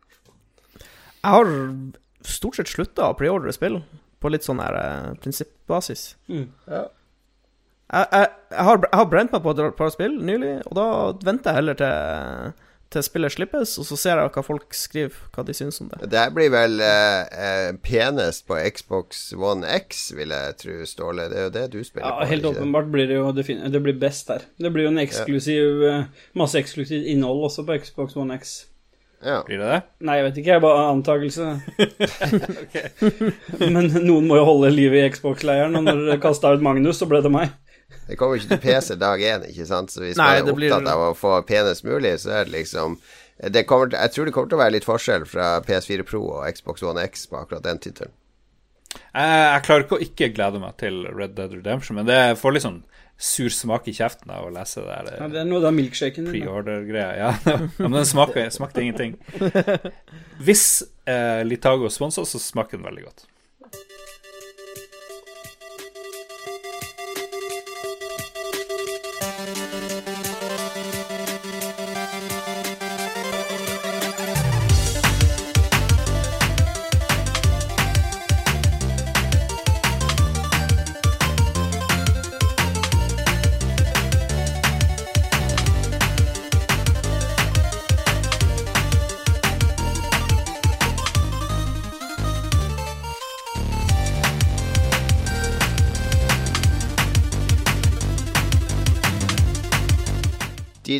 Jeg 0.73 1.37
har 1.37 1.53
stort 2.25 2.57
sett 2.57 2.73
slutta 2.73 3.11
å 3.11 3.17
preordre 3.17 3.53
spill 3.53 3.83
på 4.21 4.33
litt 4.33 4.45
sånn 4.47 4.63
her 4.63 5.13
prinsippbasis. 5.21 6.15
Mm. 6.25 6.49
Jeg, 6.65 6.85
jeg, 7.93 8.29
jeg, 8.49 8.63
har, 8.65 8.79
jeg 8.81 8.97
har 8.97 9.09
brent 9.13 9.33
meg 9.35 9.45
på 9.45 9.53
et 9.53 9.77
par 9.77 9.93
spill 9.93 10.17
nylig, 10.25 10.55
og 10.65 10.77
da 10.79 10.85
venter 11.21 11.53
jeg 11.53 11.61
heller 11.61 11.77
til, 11.77 12.55
til 12.95 13.05
spillet 13.05 13.33
slippes, 13.35 13.75
og 13.81 13.87
så 13.89 13.97
ser 13.99 14.21
jeg 14.21 14.31
hva 14.35 14.43
folk 14.45 14.75
skriver, 14.75 15.15
hva 15.35 15.45
de 15.47 15.55
syns 15.57 15.81
om 15.83 15.89
det. 15.91 16.09
Det 16.11 16.19
her 16.19 16.33
blir 16.35 16.51
vel 16.53 16.79
eh, 16.83 17.39
eh, 17.45 17.71
penest 17.85 18.45
på 18.49 18.57
Xbox 18.75 19.25
One 19.35 19.67
X, 19.81 20.07
vil 20.17 20.33
jeg 20.35 20.55
tro, 20.61 20.77
Ståle. 20.89 21.27
Det 21.31 21.39
er 21.41 21.49
jo 21.49 21.55
det 21.55 21.65
du 21.75 21.79
spiller 21.83 22.07
Ja, 22.07 22.19
på. 22.21 22.29
helt 22.31 22.47
åpenbart 22.51 22.91
blir 22.93 23.09
det 23.11 23.17
jo 23.19 23.31
Det 23.35 23.81
blir 23.83 23.99
best 23.99 24.31
der. 24.31 24.47
Det 24.61 24.71
blir 24.73 24.87
jo 24.87 24.93
en 24.93 25.01
eksklusiv 25.03 25.83
ja. 25.83 25.97
Masse 26.37 26.59
eksklusivt 26.59 27.05
innhold 27.11 27.43
også 27.49 27.65
på 27.67 27.77
Xbox 27.83 28.15
One 28.15 28.37
X. 28.39 28.55
Ja. 29.25 29.41
Blir 29.47 29.57
det 29.57 29.69
det? 29.71 29.81
Nei, 30.05 30.19
jeg 30.19 30.25
vet 30.27 30.39
ikke, 30.39 30.49
jeg 30.51 30.59
er 30.59 30.63
bare 30.63 30.89
antakelse. 30.91 31.45
Men 33.73 33.89
noen 34.05 34.27
må 34.29 34.37
jo 34.37 34.47
holde 34.47 34.73
livet 34.73 35.01
i 35.01 35.13
Xbox-leiren, 35.15 35.75
og 35.79 35.87
når 35.87 36.03
dere 36.05 36.21
kasta 36.23 36.53
ut 36.53 36.65
Magnus, 36.65 36.99
så 37.01 37.07
ble 37.09 37.23
det 37.25 37.31
meg. 37.33 37.53
Det 38.07 38.17
kommer 38.17 38.37
ikke 38.39 38.55
til 38.55 38.61
PC 38.63 38.95
dag 39.01 39.21
én, 39.21 39.45
ikke 39.49 39.65
sant? 39.69 39.93
Så 39.93 40.01
hvis 40.03 40.17
Nei, 40.17 40.27
man 40.41 40.49
er 40.49 40.51
opptatt 40.53 40.83
blir- 40.83 40.91
av 40.93 41.03
å 41.07 41.13
få 41.17 41.35
penest 41.45 41.85
mulig, 41.85 42.15
så 42.21 42.31
er 42.41 42.45
det 42.49 42.53
liksom 42.53 42.97
det 43.51 43.65
kommer, 43.67 43.91
Jeg 43.91 44.11
tror 44.13 44.25
det 44.25 44.31
kommer 44.33 44.49
til 44.49 44.57
å 44.57 44.63
være 44.63 44.71
litt 44.77 44.85
forskjell 44.87 45.25
fra 45.27 45.59
PS4 45.61 46.05
Pro 46.07 46.21
og 46.37 46.45
Xbox 46.55 46.83
One 46.83 47.03
X 47.03 47.25
på 47.27 47.35
akkurat 47.41 47.63
den 47.63 47.79
tittelen. 47.83 48.13
Jeg, 48.95 49.27
jeg 49.51 49.63
klarer 49.67 49.83
ikke 49.83 49.97
å 49.97 50.05
ikke 50.05 50.29
glede 50.33 50.59
meg 50.63 50.77
til 50.79 51.01
Red 51.11 51.35
Dead 51.35 51.51
Redemption, 51.51 51.97
men 51.99 52.07
det 52.07 52.37
får 52.39 52.53
litt 52.55 52.63
sånn 52.63 52.77
sur 53.17 53.49
smak 53.51 53.87
i 53.87 53.93
kjeften 53.95 54.31
av 54.31 54.47
å 54.47 54.53
lese 54.55 54.81
det 54.83 54.95
der 55.07 55.19
Ja, 55.19 55.27
det 55.31 55.41
er 55.41 55.45
noe 55.47 55.63
av 55.67 55.75
milkshaken 55.75 56.25
pre-order-greia. 56.31 57.11
Ja. 57.19 57.29
ja, 57.51 57.57
men 57.77 57.91
den 57.99 58.07
smaker, 58.07 58.47
smakte 58.55 58.83
ingenting. 58.83 59.17
Hvis 60.43 60.83
eh, 61.07 61.43
Litago 61.47 61.89
sponser, 61.91 62.23
så 62.27 62.39
smaker 62.41 62.77
den 62.79 62.87
veldig 62.87 63.05
godt. 63.07 63.27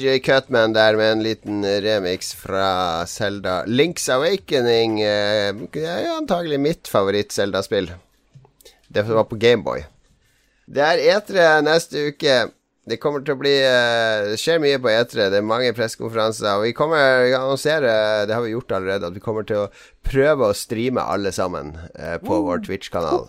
DJ 0.06 0.20
Cutman 0.22 0.74
der 0.74 0.93
med 0.99 1.12
en 1.12 1.22
liten 1.24 1.64
remix 1.82 2.34
fra 2.38 3.06
Zelda 3.10 3.64
Links 3.66 4.06
Awakening. 4.10 4.99
Eh, 5.01 5.56
er 5.82 6.12
antagelig 6.14 6.60
mitt 6.62 6.88
favoritt-Zelda-spill. 6.88 7.89
Det 8.88 9.01
var 9.08 9.26
på 9.26 9.39
Gameboy. 9.41 9.82
Det 10.70 10.84
er 10.86 11.01
E3 11.16 11.47
neste 11.66 12.03
uke. 12.12 12.36
Det 12.86 12.99
kommer 13.01 13.26
til 13.26 13.34
å 13.34 13.39
bli 13.41 13.56
eh, 13.66 14.28
Det 14.30 14.38
skjer 14.38 14.62
mye 14.62 14.78
på 14.84 14.93
E3. 14.93 15.32
Det 15.34 15.39
er 15.41 15.47
mange 15.53 15.74
pressekonferanser. 15.74 16.51
Og 16.60 16.68
vi 16.68 16.76
kommer 16.78 17.26
til 17.26 17.34
å 17.34 17.41
annonsere, 17.41 17.95
det 18.30 18.38
har 18.38 18.45
vi 18.45 18.53
gjort 18.53 18.78
allerede, 18.78 19.10
at 19.10 19.18
vi 19.18 19.26
kommer 19.26 19.49
til 19.49 19.64
å 19.64 19.72
prøve 20.06 20.51
å 20.51 20.60
streame 20.60 21.01
alle 21.01 21.34
sammen 21.34 21.74
eh, 21.95 22.20
på 22.22 22.43
vår 22.45 22.62
Twitch-kanal. 22.70 23.26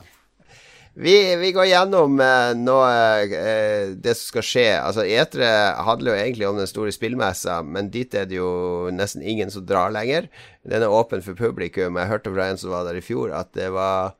Vi, 0.98 1.36
vi, 1.36 1.50
går 1.52 1.66
gjennom 1.68 2.14
uh, 2.20 2.54
nå 2.56 2.74
uh, 2.80 3.90
det 4.00 4.14
som 4.16 4.30
skal 4.30 4.44
skje. 4.48 4.68
Altså 4.80 5.04
E3 5.04 5.48
handler 5.84 6.14
jo 6.14 6.20
egentlig 6.22 6.46
om 6.48 6.56
den 6.56 6.70
store 6.70 6.94
spillmessa, 6.94 7.58
men 7.60 7.90
dit 7.92 8.16
er 8.16 8.24
det 8.30 8.38
jo 8.38 8.88
nesten 8.94 9.20
ingen 9.20 9.52
som 9.52 9.66
drar 9.68 9.92
lenger. 9.92 10.30
Den 10.64 10.86
er 10.86 10.92
åpen 10.92 11.20
for 11.26 11.36
publikum. 11.36 12.00
Jeg 12.00 12.12
hørte 12.12 12.32
fra 12.32 12.48
en 12.48 12.60
som 12.62 12.72
var 12.72 12.88
der 12.88 12.96
i 12.96 13.04
fjor, 13.04 13.34
at 13.36 13.52
det 13.52 13.68
var 13.76 14.16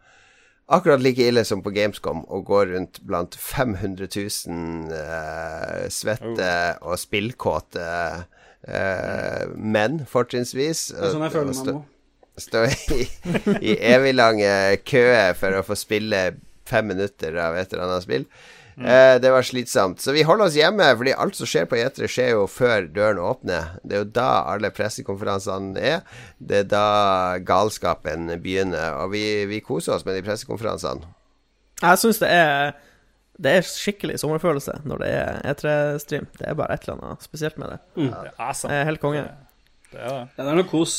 akkurat 0.69 1.01
like 1.01 1.25
ille 1.25 1.47
som 1.49 1.65
på 1.65 1.73
Gamescom 1.73 2.27
å 2.29 2.43
gå 2.45 2.67
rundt 2.69 3.01
blant 3.09 3.39
500 3.41 4.13
000 4.13 4.93
uh, 4.93 5.87
svette 5.89 6.55
oh. 6.77 6.93
og 6.93 7.01
spillkåte 7.01 7.91
menn, 8.67 10.01
fortrinnsvis. 10.11 10.89
Det 10.91 11.05
er 11.07 11.13
sånn 11.15 11.23
jeg 11.23 11.39
føler 11.39 11.55
meg 11.55 11.69
nå 11.71 11.83
stå 12.37 12.65
i, 12.67 13.05
i 13.61 13.77
evig 13.95 14.13
lange 14.17 14.51
køer 14.85 15.37
for 15.39 15.57
å 15.57 15.63
få 15.65 15.77
spille 15.79 16.21
fem 16.69 16.87
minutter 16.93 17.37
av 17.41 17.57
et 17.59 17.73
eller 17.73 17.87
annet 17.87 18.07
spill. 18.07 18.29
Mm. 18.77 18.87
Eh, 18.93 19.21
det 19.21 19.31
var 19.33 19.43
slitsomt. 19.43 20.01
Så 20.05 20.13
vi 20.13 20.25
holder 20.29 20.51
oss 20.51 20.57
hjemme, 20.59 20.89
fordi 20.99 21.15
alt 21.17 21.39
som 21.39 21.49
skjer 21.49 21.69
på 21.71 21.79
E3, 21.81 22.09
skjer 22.13 22.35
jo 22.35 22.43
før 22.51 22.89
døren 22.93 23.23
åpner. 23.25 23.79
Det 23.83 23.97
er 23.97 24.03
jo 24.05 24.11
da 24.19 24.31
alle 24.53 24.73
pressekonferansene 24.75 25.81
er. 25.81 26.03
Det 26.39 26.65
er 26.65 26.69
da 26.69 26.89
galskapen 27.47 28.29
begynner. 28.43 28.99
Og 29.01 29.15
vi, 29.15 29.25
vi 29.49 29.63
koser 29.65 29.97
oss 29.97 30.05
med 30.05 30.19
de 30.19 30.27
pressekonferansene. 30.27 31.09
Jeg 31.83 32.01
syns 32.01 32.21
det 32.23 32.29
er 32.33 32.77
det 33.37 33.51
er 33.53 33.67
skikkelig 33.69 34.15
sommerfølelse 34.23 34.79
når 34.89 35.03
det 35.03 35.09
er 35.13 35.41
E3-stream. 35.53 36.29
Det 36.39 36.47
er 36.49 36.57
bare 36.57 36.77
et 36.77 36.87
eller 36.87 37.03
annet 37.05 37.25
spesielt 37.25 37.59
med 37.61 37.75
det. 37.75 37.81
Mm. 37.97 38.09
Det 38.09 38.33
er. 38.33 38.53
Det 38.63 38.79
er 38.79 38.89
helt 38.89 39.03
konge. 39.03 39.27
Det 39.93 40.01
er 40.01 40.09
det. 40.09 40.23
Det 40.37 40.47
er 40.47 40.57
noe 40.57 40.69
kos. 40.71 40.95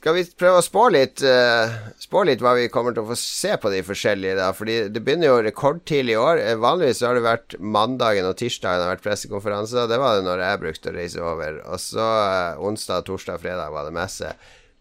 Skal 0.00 0.14
vi 0.16 0.22
prøve 0.40 0.62
å 0.62 0.64
spå 0.64 0.86
litt, 0.94 1.20
uh, 1.28 1.74
spå 2.00 2.22
litt 2.24 2.40
hva 2.40 2.54
vi 2.56 2.70
kommer 2.72 2.94
til 2.96 3.04
å 3.04 3.10
få 3.10 3.16
se 3.20 3.52
på 3.60 3.68
de 3.68 3.82
forskjellige, 3.84 4.38
da? 4.38 4.46
Fordi 4.56 4.76
det 4.88 5.02
begynner 5.04 5.28
jo 5.28 5.42
rekordtidlig 5.44 6.14
i 6.14 6.16
år. 6.16 6.40
Eh, 6.40 6.56
vanligvis 6.56 7.02
har 7.04 7.18
det 7.18 7.24
vært 7.26 7.56
mandagen 7.60 8.24
og 8.24 8.38
tirsdagen 8.40 8.80
har 8.80 8.94
vært 8.94 9.04
pressekonferanser. 9.04 9.90
Det 9.90 9.98
var 10.00 10.16
det 10.16 10.24
når 10.24 10.40
jeg 10.46 10.62
brukte 10.62 10.88
å 10.88 10.94
reise 10.94 11.20
over. 11.20 11.58
Og 11.66 11.82
så 11.84 12.06
uh, 12.06 12.62
onsdag, 12.70 13.04
torsdag, 13.10 13.42
fredag 13.44 13.76
var 13.76 13.90
det 13.90 13.92
messe. 13.98 14.32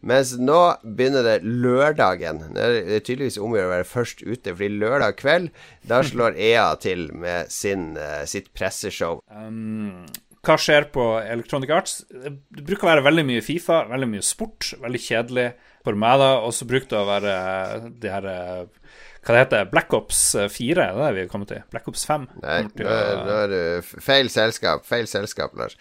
Mens 0.08 0.32
nå 0.40 0.62
begynner 0.86 1.28
det 1.28 1.36
lørdagen. 1.44 2.40
Det 2.56 2.70
er 2.80 3.04
tydeligvis 3.04 3.42
om 3.44 3.52
å 3.52 3.60
gjøre 3.60 3.72
å 3.74 3.76
være 3.76 3.90
først 3.92 4.24
ute, 4.24 4.54
fordi 4.54 4.72
lørdag 4.80 5.20
kveld, 5.20 5.52
da 5.84 6.00
slår 6.00 6.40
EA 6.54 6.70
til 6.80 7.10
med 7.12 7.52
sin, 7.52 7.90
uh, 8.00 8.24
sitt 8.24 8.54
presseshow. 8.56 9.20
Um, 9.28 10.08
hva 10.46 10.56
skjer 10.60 10.88
på 10.94 11.06
Electronic 11.20 11.72
Arts? 11.76 11.96
Det 12.10 12.32
bruker 12.64 12.88
å 12.88 12.92
være 12.94 13.06
veldig 13.10 13.26
mye 13.28 13.44
Fifa, 13.44 13.82
veldig 13.90 14.08
mye 14.14 14.26
sport. 14.26 14.72
Veldig 14.80 15.02
kjedelig 15.04 15.48
for 15.84 16.00
meg, 16.00 16.20
da. 16.22 16.30
Og 16.46 16.56
så 16.56 16.68
bruker 16.70 16.92
det 16.94 17.00
å 17.00 17.10
være 17.10 17.34
de 18.00 18.14
her 18.14 18.28
Hva 18.30 19.36
det 19.36 19.42
heter 19.42 19.72
Black 19.72 19.94
Ops 19.98 20.22
4? 20.56 20.76
Det 20.80 20.86
er 20.88 21.00
det 21.02 21.12
vi 21.18 21.26
er 21.26 21.32
kommet 21.32 21.52
til. 21.52 21.66
Black 21.74 21.90
Ops 21.92 22.06
5. 22.08 22.30
Nei, 22.46 22.60
nå 22.80 23.36
er 23.36 23.52
du 23.52 23.96
feil 24.00 24.32
selskap. 24.32 24.88
Feil 24.88 25.12
selskap, 25.12 25.58
Lars. 25.60 25.76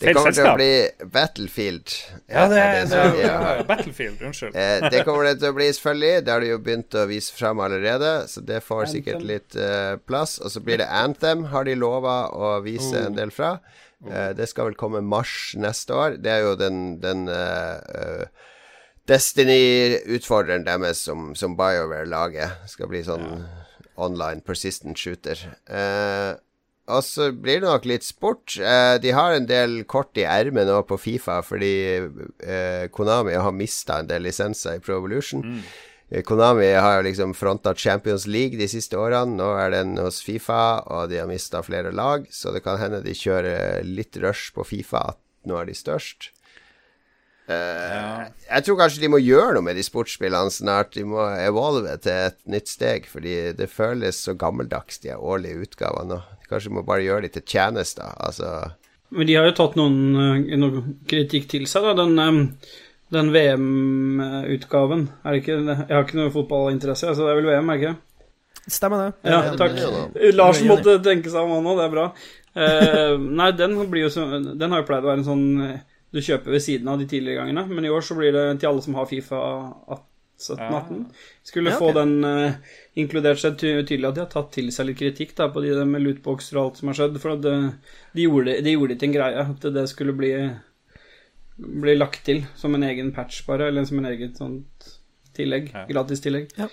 Det 0.00 0.14
kommer 0.16 0.32
til 0.32 0.46
å 0.48 0.54
bli 0.56 1.08
Battlefield. 1.12 1.92
Ja, 2.30 2.46
det 2.48 2.60
er, 2.60 2.86
det 2.88 2.96
er, 2.96 3.10
det 3.16 3.26
er 3.28 3.62
Battlefield. 3.68 4.22
Unnskyld. 4.24 4.56
Eh, 4.56 4.86
det 4.92 5.02
kommer 5.04 5.28
det 5.28 5.34
til 5.42 5.52
å 5.52 5.56
bli, 5.58 5.66
selvfølgelig. 5.76 6.22
Det 6.24 6.32
har 6.32 6.44
de 6.44 6.48
jo 6.54 6.60
begynt 6.64 6.96
å 6.96 7.04
vise 7.10 7.36
fram 7.36 7.60
allerede, 7.64 8.14
så 8.32 8.42
det 8.48 8.62
får 8.64 8.86
Anthem. 8.86 8.94
sikkert 8.94 9.26
litt 9.28 9.58
uh, 9.60 10.00
plass. 10.08 10.38
Og 10.40 10.54
så 10.54 10.64
blir 10.64 10.80
det 10.80 10.88
Anthem, 10.88 11.44
har 11.52 11.68
de 11.68 11.76
lova 11.76 12.16
å 12.32 12.54
vise 12.64 12.94
oh. 12.96 13.10
en 13.10 13.18
del 13.18 13.34
fra. 13.34 13.58
Uh, 14.00 14.30
det 14.36 14.48
skal 14.48 14.70
vel 14.70 14.78
komme 14.80 15.04
mars 15.04 15.52
neste 15.60 15.96
år. 15.96 16.16
Det 16.24 16.32
er 16.32 16.46
jo 16.48 16.56
den, 16.60 16.84
den 17.04 17.28
uh, 17.28 18.24
Destiny-utfordreren 19.10 20.64
deres 20.64 21.04
som, 21.04 21.34
som 21.36 21.58
BioWare 21.60 22.08
lager. 22.08 22.56
Skal 22.72 22.88
bli 22.88 23.04
sånn 23.04 23.26
ja. 23.26 23.66
online 24.00 24.40
persistent 24.46 24.96
shooter. 24.96 25.44
Uh, 25.68 26.40
og 26.90 27.04
så 27.06 27.30
blir 27.32 27.60
det 27.60 27.68
nok 27.68 27.86
litt 27.88 28.06
sport. 28.06 28.56
Eh, 28.58 28.96
de 29.02 29.12
har 29.16 29.34
en 29.34 29.46
del 29.48 29.82
kort 29.90 30.18
i 30.18 30.26
ermet 30.28 30.68
nå 30.68 30.80
på 30.88 30.98
Fifa 31.00 31.40
fordi 31.46 31.74
eh, 31.98 32.88
Konami 32.94 33.36
har 33.38 33.54
mista 33.56 34.00
en 34.00 34.10
del 34.10 34.26
lisenser 34.26 34.78
i 34.78 34.82
Pro 34.84 34.98
Evolution. 34.98 35.44
Mm. 35.44 35.62
Eh, 36.10 36.24
Konami 36.26 36.72
har 36.74 36.98
jo 36.98 37.06
liksom 37.06 37.34
fronta 37.38 37.74
Champions 37.74 38.26
League 38.26 38.58
de 38.58 38.68
siste 38.68 38.98
årene. 38.98 39.38
Nå 39.38 39.52
er 39.60 39.70
den 39.74 39.94
hos 40.00 40.20
Fifa, 40.26 40.82
og 40.90 41.12
de 41.12 41.22
har 41.22 41.30
mista 41.30 41.62
flere 41.66 41.94
lag. 41.94 42.26
Så 42.30 42.54
det 42.54 42.64
kan 42.66 42.80
hende 42.82 43.04
de 43.06 43.14
kjører 43.16 43.86
litt 43.86 44.18
rush 44.22 44.50
på 44.56 44.66
Fifa, 44.66 45.06
at 45.14 45.22
nå 45.48 45.60
er 45.60 45.70
de 45.70 45.78
størst. 45.78 46.32
Uh, 47.50 47.54
ja. 47.56 48.10
Jeg 48.46 48.66
tror 48.66 48.76
kanskje 48.78 49.00
de 49.02 49.08
må 49.10 49.18
gjøre 49.18 49.56
noe 49.56 49.66
med 49.66 49.78
de 49.78 49.82
sportsspillene 49.82 50.52
snart. 50.54 50.92
De 50.94 51.02
må 51.08 51.24
evolve 51.40 51.96
til 52.02 52.28
et 52.28 52.38
nytt 52.50 52.70
steg, 52.70 53.08
fordi 53.10 53.50
det 53.58 53.70
føles 53.72 54.20
så 54.22 54.36
gammeldags, 54.38 55.00
de 55.02 55.16
årlige 55.16 55.66
utgavene 55.66 56.14
nå. 56.14 56.39
Kanskje 56.50 56.72
må 56.74 56.84
bare 56.86 57.04
gjøre 57.06 57.26
dem 57.26 57.34
til 57.36 57.46
tjenester. 57.46 58.10
Altså 58.18 58.52
Men 59.14 59.28
de 59.28 59.36
har 59.38 59.48
jo 59.48 59.56
tatt 59.58 59.76
noen, 59.78 59.98
eh, 60.18 60.56
noen 60.58 60.94
kritikk 61.10 61.48
til 61.50 61.66
seg, 61.70 61.86
da. 61.86 61.94
Den, 62.02 62.18
eh, 62.18 62.76
den 63.14 63.32
VM-utgaven. 63.34 65.08
Er 65.24 65.32
det 65.32 65.42
ikke 65.42 65.58
Jeg 65.66 65.90
har 65.90 66.06
ikke 66.06 66.20
noe 66.20 66.34
fotballinteresse, 66.34 67.14
så 67.14 67.26
det 67.26 67.32
er 67.32 67.40
vel 67.40 67.50
VM, 67.50 67.70
er 67.70 67.78
det 67.78 67.82
ikke? 67.82 67.96
Stemmer 68.70 69.06
det. 69.06 69.30
Ja, 69.30 69.40
takk. 69.58 69.78
Lars 70.36 70.60
måtte 70.62 71.00
tenke 71.02 71.30
seg 71.30 71.42
om 71.42 71.56
han 71.56 71.70
òg, 71.70 71.80
det 71.80 71.86
er 71.86 71.94
bra. 71.94 72.10
Uh, 72.50 73.14
nei, 73.18 73.50
den, 73.54 73.76
blir 73.90 74.08
jo 74.08 74.10
så, 74.10 74.26
den 74.58 74.74
har 74.74 74.82
jo 74.82 74.86
pleid 74.88 75.04
å 75.06 75.10
være 75.10 75.22
en 75.22 75.26
sånn 75.26 75.44
du 76.10 76.18
kjøper 76.18 76.56
ved 76.56 76.62
siden 76.64 76.88
av 76.90 76.98
de 76.98 77.06
tidligere 77.06 77.44
gangene, 77.44 77.62
men 77.70 77.86
i 77.86 77.92
år 77.94 78.02
så 78.02 78.16
blir 78.18 78.34
det 78.34 78.44
til 78.58 78.72
alle 78.72 78.82
som 78.82 78.96
har 78.98 79.06
Fifa 79.06 79.38
17-18. 80.40 81.00
Skulle 81.46 81.72
ja, 81.72 81.76
okay. 81.76 81.86
få 81.86 81.96
den 81.96 82.24
uh, 82.24 82.76
inkludert 82.98 83.42
seg 83.42 83.58
tydelig 83.60 84.08
at 84.08 84.18
de 84.18 84.24
har 84.24 84.30
tatt 84.32 84.52
til 84.56 84.70
seg 84.74 84.90
litt 84.90 85.00
kritikk 85.00 85.34
da, 85.38 85.50
på 85.52 85.62
de 85.64 85.74
med 85.88 86.04
lootboxer 86.04 86.58
og 86.58 86.64
alt 86.64 86.80
som 86.80 86.92
har 86.92 87.00
skjedd. 87.00 87.18
For 87.22 87.40
det, 87.46 87.56
de, 88.14 88.26
gjorde, 88.26 88.56
de 88.64 88.76
gjorde 88.76 88.94
det 88.94 89.00
til 89.02 89.12
en 89.12 89.18
greie 89.18 89.44
at 89.46 89.68
det 89.76 89.86
skulle 89.92 90.16
bli, 90.16 90.32
bli 91.56 91.98
lagt 91.98 92.24
til 92.28 92.44
som 92.58 92.76
en 92.76 92.88
egen 92.88 93.12
patch, 93.16 93.44
bare. 93.48 93.68
Eller 93.70 93.88
som 93.88 94.00
en 94.02 94.10
eget 94.12 94.40
sånt 94.40 94.94
tillegg. 95.36 95.70
Ja. 95.74 95.84
Gratistillegg. 95.90 96.56
Ja. 96.58 96.70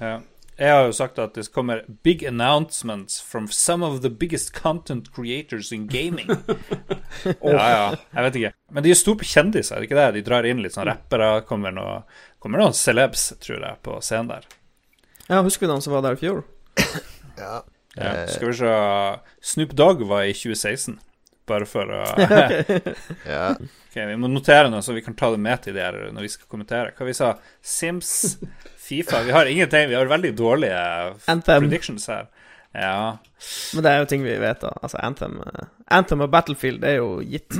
ja. 0.00 0.16
Jeg 0.56 0.72
har 0.72 0.86
jo 0.88 0.92
sagt 0.96 1.18
at 1.20 1.34
det 1.36 1.50
kommer 1.52 1.82
big 2.02 2.22
announcements 2.24 3.20
from 3.20 3.46
some 3.48 3.84
of 3.84 4.00
the 4.00 4.08
biggest 4.08 4.54
content 4.54 5.12
creators 5.12 5.72
in 5.72 5.86
gaming. 5.86 6.30
oh. 6.30 7.52
Ja, 7.52 7.68
ja. 7.68 7.96
Jeg 8.14 8.24
vet 8.24 8.38
ikke. 8.40 8.52
Men 8.72 8.84
de 8.84 8.90
er 8.90 8.96
store 8.96 9.20
på 9.20 9.28
kjendiser, 9.28 9.76
er 9.76 9.84
det 9.84 9.90
ikke 9.90 9.98
det? 10.00 10.06
De 10.14 10.24
drar 10.24 10.48
inn 10.48 10.62
litt 10.64 10.72
sånn 10.72 10.88
rappere. 10.88 11.28
Kommer, 11.44 11.76
noe, 11.76 11.98
kommer 12.42 12.62
noen 12.62 12.76
celebs, 12.76 13.30
tror 13.42 13.62
jeg, 13.62 13.80
på 13.86 13.96
scenen 14.04 14.30
der. 14.34 14.46
Ja, 15.26 15.40
husker 15.42 15.66
vi 15.66 15.72
noen 15.72 15.82
som 15.84 15.96
var 15.96 16.04
der 16.06 16.18
i 16.18 16.20
fjor? 16.20 16.44
ja. 17.42 17.62
ja. 17.96 18.12
Skal 18.30 18.52
vi 18.52 18.58
se 18.60 18.76
Snoop 19.52 19.74
Dogg 19.78 20.04
var 20.06 20.28
i 20.28 20.36
2016, 20.36 20.98
bare 21.48 21.68
for 21.68 21.90
å 21.90 22.04
ja. 23.34 23.50
Ok, 23.56 23.96
Vi 23.96 24.20
må 24.20 24.30
notere 24.30 24.70
noe, 24.70 24.84
så 24.84 24.94
vi 24.96 25.04
kan 25.04 25.16
ta 25.18 25.32
det 25.34 25.40
med 25.42 25.64
til 25.64 25.76
de 25.76 25.84
her 25.84 25.98
når 26.12 26.28
vi 26.28 26.32
skal 26.34 26.50
kommentere. 26.52 26.94
Hva 26.96 27.08
vi 27.08 27.16
sa 27.16 27.34
Sims 27.64 28.36
Fifa 28.86 29.24
Vi 29.26 29.34
har 29.34 29.48
ingenting. 29.50 29.88
Vi 29.90 29.96
har 29.98 30.06
veldig 30.06 30.34
dårlige 30.38 30.80
Anthem. 31.32 31.64
predictions 31.64 32.06
her. 32.12 32.28
Ja. 32.76 33.18
Men 33.74 33.86
det 33.86 33.90
er 33.90 34.02
jo 34.02 34.08
ting 34.10 34.22
vi 34.26 34.36
vet, 34.38 34.60
da. 34.60 34.74
Altså 34.84 35.00
Anthem, 35.02 35.40
uh, 35.40 35.66
Anthem 35.96 36.22
og 36.26 36.30
Battlefield 36.30 36.84
er 36.84 36.98
jo 37.00 37.08
gitt. 37.24 37.56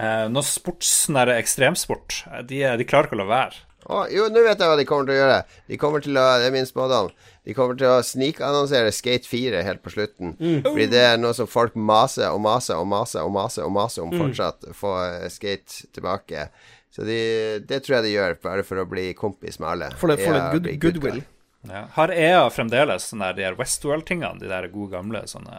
Eh, 0.00 0.26
noe 0.30 0.46
sportsnære 0.46 1.34
ekstremsport, 1.40 2.22
eh, 2.30 2.44
de, 2.46 2.60
de, 2.78 2.86
klarer 2.88 3.10
ikke 3.10 3.18
å 3.18 3.20
la 3.24 3.26
være. 3.28 3.64
Oh, 3.90 4.04
jo, 4.06 4.28
nå 4.30 4.44
vet 4.46 4.60
jeg 4.60 4.70
hva 4.70 4.78
de 4.78 4.86
kommer 4.86 5.08
til 5.08 5.16
å 5.16 5.18
gjøre. 5.18 5.38
De 5.66 5.78
kommer 5.80 6.04
til 6.04 6.18
å, 6.20 6.26
Det 6.38 6.46
er 6.46 6.54
min 6.54 6.68
spådom. 6.68 7.10
De 7.48 7.54
kommer 7.56 7.78
til 7.80 7.90
å 7.90 8.02
snikannonsere 8.06 8.92
Skate 8.94 9.26
4 9.26 9.64
helt 9.66 9.82
på 9.82 9.90
slutten. 9.96 10.36
Mm. 10.38 10.60
Fordi 10.68 10.86
det 10.92 11.00
er 11.08 11.18
noe 11.18 11.34
som 11.34 11.48
folk 11.50 11.74
maser 11.74 12.30
og 12.30 12.42
maser 12.44 12.78
og 12.78 12.86
maser 12.92 13.24
og 13.24 13.34
maser 13.34 13.66
og 13.66 13.74
maser 13.74 14.04
om 14.04 14.14
mm. 14.14 14.20
fortsatt. 14.22 14.70
Få 14.78 14.94
Skate 15.32 15.90
tilbake. 15.96 16.46
Så 16.94 17.06
de, 17.06 17.18
det 17.66 17.82
tror 17.82 17.98
jeg 17.98 18.08
de 18.08 18.14
gjør, 18.14 18.38
bare 18.42 18.66
for 18.66 18.82
å 18.82 18.86
bli 18.90 19.10
kompis 19.18 19.60
med 19.62 19.72
alle. 19.74 19.92
For, 19.98 20.10
det, 20.10 20.22
for 20.22 20.38
litt 20.38 20.78
good, 20.78 20.98
goodwill. 21.00 21.22
Ja. 21.68 21.84
Har 21.92 22.12
EA 22.14 22.46
fremdeles 22.50 23.10
sånne 23.10 23.30
der, 23.30 23.36
de 23.36 23.46
her 23.48 23.58
Westworld-tingene, 23.58 24.40
de 24.40 24.48
der 24.48 24.70
gode 24.72 24.94
gamle 24.94 25.26
sånne 25.28 25.58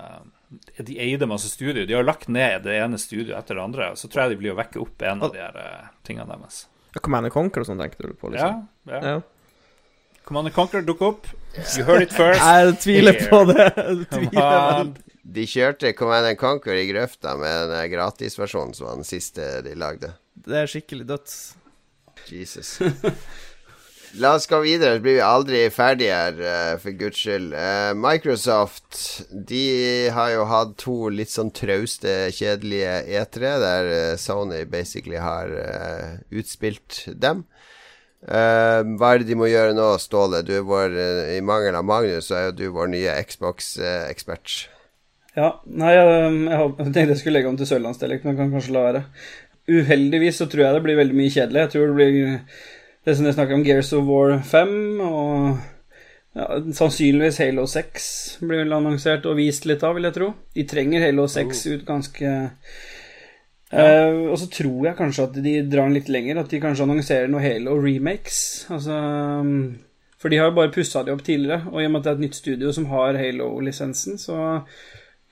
De 0.82 0.98
eide 1.00 1.28
masse 1.30 1.52
studio. 1.52 1.86
De 1.88 1.96
har 1.96 2.04
lagt 2.04 2.28
ned 2.28 2.66
det 2.66 2.80
ene 2.82 3.00
studioet 3.00 3.38
etter 3.38 3.56
det 3.56 3.64
andre. 3.64 3.92
Så 3.96 4.10
tror 4.10 4.26
jeg 4.26 4.34
de 4.34 4.42
blir 4.42 4.56
å 4.56 4.60
vekke 4.60 4.82
opp 4.82 5.06
en 5.08 5.24
av 5.24 5.36
de 5.36 5.40
her 5.40 5.56
uh, 5.56 5.92
tingene 6.08 6.28
deres. 6.34 6.66
Command 7.00 7.32
Conquer 7.32 7.64
og 7.64 7.70
sånn, 7.70 7.80
tenkte 7.80 8.10
du 8.10 8.18
på? 8.20 8.34
Liksom. 8.34 8.66
Ja, 8.90 8.98
ja. 8.98 9.14
ja. 9.16 9.22
Command 10.28 10.52
Conquer 10.56 10.84
dukker 10.86 11.14
opp. 11.14 11.30
You 11.78 11.86
heard 11.88 12.04
it 12.06 12.12
first. 12.14 12.42
Jeg 12.44 12.76
tviler 12.84 13.18
Here. 13.18 13.30
på 13.32 13.40
det. 13.50 13.70
Tviler. 14.12 14.92
De 15.32 15.46
kjørte 15.48 15.94
Command 15.96 16.28
and 16.28 16.40
Conquer 16.40 16.78
i 16.80 16.86
grøfta 16.90 17.38
med 17.40 17.72
den 17.72 17.88
gratisversjonen 17.94 18.76
som 18.76 18.90
var 18.90 19.00
den 19.00 19.08
siste 19.08 19.48
de 19.66 19.76
lagde. 19.80 20.12
Det 20.36 20.64
er 20.64 20.72
skikkelig 20.72 21.08
dødt. 21.14 21.36
Jesus. 22.32 22.78
La 24.20 24.34
oss 24.36 24.48
gå 24.48 24.60
videre, 24.60 24.98
så 24.98 25.04
blir 25.04 25.16
vi 25.16 25.24
aldri 25.24 25.60
ferdige 25.72 26.16
her, 26.16 26.40
eh, 26.44 26.78
for 26.84 26.92
guds 27.00 27.20
skyld. 27.24 27.54
Eh, 27.56 27.92
Microsoft 27.96 29.22
de 29.32 30.10
har 30.12 30.34
jo 30.34 30.48
hatt 30.50 30.74
to 30.82 30.96
litt 31.10 31.32
sånn 31.32 31.52
trauste, 31.56 32.28
kjedelige 32.36 32.98
E3, 33.08 33.54
der 33.64 33.92
eh, 33.96 34.16
Sony 34.20 34.66
basically 34.68 35.16
har 35.16 35.54
utspilt 36.30 37.06
dem. 37.08 37.46
Hva 38.22 39.08
er 39.08 39.22
det 39.22 39.32
de 39.32 39.36
må 39.40 39.48
gjøre 39.50 39.74
nå, 39.74 39.86
Ståle? 39.98 40.44
Du 40.46 40.52
er 40.54 40.68
vår, 40.68 40.94
I 41.34 41.40
mangel 41.42 41.74
av 41.74 41.88
Magnus, 41.90 42.28
så 42.28 42.36
er 42.38 42.44
jo 42.50 42.58
du 42.60 42.68
vår 42.76 42.92
nye 42.92 43.16
Xbox-ekspert. 43.26 44.68
Ja, 45.34 45.56
nei, 45.66 45.96
jeg 45.96 46.12
jeg 46.52 46.76
tenkte 46.92 47.08
jeg 47.16 47.22
skulle 47.24 47.40
legge 47.40 47.50
om 47.50 47.58
til 47.58 47.72
sørlandsdialekt, 47.72 48.28
men 48.28 48.38
kan 48.38 48.54
kanskje 48.54 48.76
la 48.76 48.86
være. 48.86 49.02
Uheldigvis 49.72 50.38
så 50.38 50.46
tror 50.52 50.68
jeg 50.68 50.78
det 50.78 50.84
blir 50.86 51.00
veldig 51.02 51.18
mye 51.18 51.34
kjedelig. 51.34 51.64
Jeg 51.64 51.74
tror 51.74 51.90
det 51.90 51.98
blir 51.98 52.38
det 53.06 53.18
som 53.18 53.26
det 53.28 53.36
snakker 53.36 53.58
om 53.58 53.66
Gears 53.66 53.92
of 53.98 54.08
War 54.08 54.38
5, 54.46 54.74
og 55.02 55.60
ja, 56.38 56.48
sannsynligvis 56.78 57.42
Halo 57.44 57.68
6 57.68 58.08
blir 58.46 58.64
vel 58.64 58.78
annonsert 58.78 59.26
og 59.28 59.40
vist 59.42 59.66
litt 59.70 59.84
av, 59.84 59.98
vil 59.98 60.08
jeg 60.08 60.18
tro. 60.20 60.34
De 60.56 60.68
trenger 60.70 61.04
Halo 61.08 61.28
6 61.32 61.66
ut 61.74 61.88
ganske 61.88 62.34
Eh, 63.72 64.18
og 64.28 64.36
så 64.36 64.50
tror 64.52 64.90
jeg 64.90 64.98
kanskje 64.98 65.26
at 65.30 65.38
de 65.46 65.54
drar 65.72 65.88
den 65.88 65.96
litt 65.96 66.10
lenger, 66.12 66.42
at 66.42 66.52
de 66.52 66.60
kanskje 66.60 66.84
annonserer 66.84 67.32
noe 67.32 67.44
Halo 67.44 67.78
remakes. 67.80 68.42
Altså 68.72 68.98
um, 69.40 69.54
For 70.20 70.32
de 70.32 70.42
har 70.42 70.52
jo 70.52 70.58
bare 70.58 70.74
pussa 70.76 71.06
de 71.08 71.14
opp 71.16 71.24
tidligere, 71.24 71.64
og 71.72 71.80
i 71.80 71.88
og 71.88 71.94
med 71.94 72.02
at 72.02 72.08
det 72.08 72.12
er 72.12 72.20
et 72.20 72.26
nytt 72.26 72.40
studio 72.40 72.74
som 72.76 72.90
har 72.92 73.20
Halo-lisensen, 73.20 74.20
så 74.20 74.38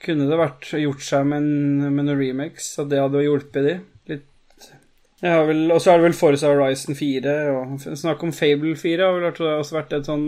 kunne 0.00 0.30
det 0.30 0.40
vært 0.40 0.70
gjort 0.80 1.04
seg 1.04 1.28
med, 1.28 1.44
en, 1.44 1.92
med 1.92 2.08
noen 2.08 2.20
remakes, 2.22 2.72
at 2.80 2.88
det 2.90 3.02
hadde 3.02 3.26
hjulpet 3.26 3.66
de 3.66 3.76
litt. 4.14 4.26
Jeg 4.64 4.78
har 4.78 4.88
vel, 4.96 5.09
og 5.20 5.80
så 5.82 5.92
er 5.92 5.98
det 6.00 6.06
vel 6.06 6.16
Forza 6.16 6.48
Horizon 6.48 6.96
4, 6.96 7.32
og 7.52 7.82
snakk 8.00 8.22
om 8.24 8.32
Fable 8.32 8.76
4 8.78 9.04
har 9.04 9.18
vel 9.18 9.26
også 9.60 9.76
vært 9.76 9.92
et 9.98 10.08
sånn 10.08 10.26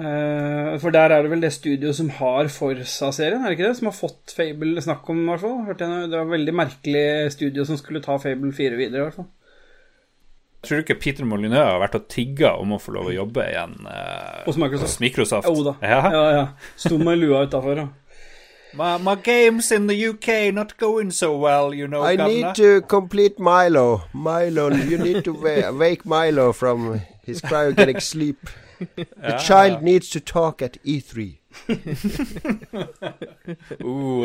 eh, 0.00 0.76
For 0.80 0.94
der 0.94 1.12
er 1.12 1.26
det 1.26 1.32
vel 1.34 1.42
det 1.44 1.50
studioet 1.52 1.98
som 1.98 2.08
har 2.16 2.48
Forza-serien, 2.48 3.42
er 3.42 3.52
det 3.52 3.58
ikke 3.58 3.68
det? 3.68 3.76
Som 3.80 3.90
har 3.90 3.98
fått 3.98 4.32
Fable 4.36 4.80
snakk 4.84 5.10
om, 5.12 5.20
i 5.26 5.28
hvert 5.32 5.44
fall. 5.44 5.58
Hørte 5.68 5.90
jeg 5.90 6.12
Det 6.12 6.22
var 6.22 6.30
veldig 6.32 6.54
merkelig 6.56 7.04
studio 7.36 7.66
som 7.68 7.76
skulle 7.80 8.00
ta 8.04 8.16
Fable 8.22 8.54
4 8.56 8.80
videre, 8.80 9.02
i 9.02 9.06
hvert 9.10 9.20
fall. 9.20 9.28
Tror 10.64 10.80
du 10.80 10.82
ikke 10.82 10.98
Peter 10.98 11.26
Molyneux 11.28 11.60
har 11.60 11.78
vært 11.84 12.00
og 12.00 12.08
tigga 12.10 12.56
om 12.58 12.72
å 12.74 12.80
få 12.82 12.96
lov 12.96 13.12
å 13.12 13.14
jobbe 13.14 13.44
igjen 13.46 13.76
eh, 13.92 14.40
Hos 14.48 14.56
Microsoft. 14.58 14.88
hos 14.96 15.02
Microsoft? 15.04 15.46
Jo 15.52 15.68
da. 15.68 15.76
Ja. 15.84 16.00
Ja, 16.10 16.24
ja. 16.34 16.46
Sto 16.80 16.98
med 16.98 17.20
lua 17.20 17.44
utafor. 17.46 17.84
My, 18.74 18.98
my 18.98 19.14
games 19.14 19.72
in 19.72 19.86
the 19.86 20.06
UK 20.08 20.52
not 20.54 20.76
going 20.76 21.10
so 21.10 21.36
well, 21.36 21.72
you 21.74 21.88
know, 21.88 22.02
I 22.02 22.16
governor. 22.16 22.34
need 22.34 22.54
to 22.56 22.82
complete 22.82 23.38
Milo. 23.38 24.02
Milo, 24.12 24.70
you 24.70 24.98
need 24.98 25.24
to 25.24 25.32
wa- 25.32 25.70
wake 25.78 26.04
Milo 26.04 26.52
from 26.52 27.00
his 27.24 27.40
cryogenic 27.40 28.02
sleep. 28.02 28.48
The 28.78 29.38
child 29.48 29.82
needs 29.82 30.10
to 30.10 30.20
talk 30.20 30.60
at 30.62 30.76
E 30.84 31.00
E3. 31.00 31.38
Uh, 31.68 31.74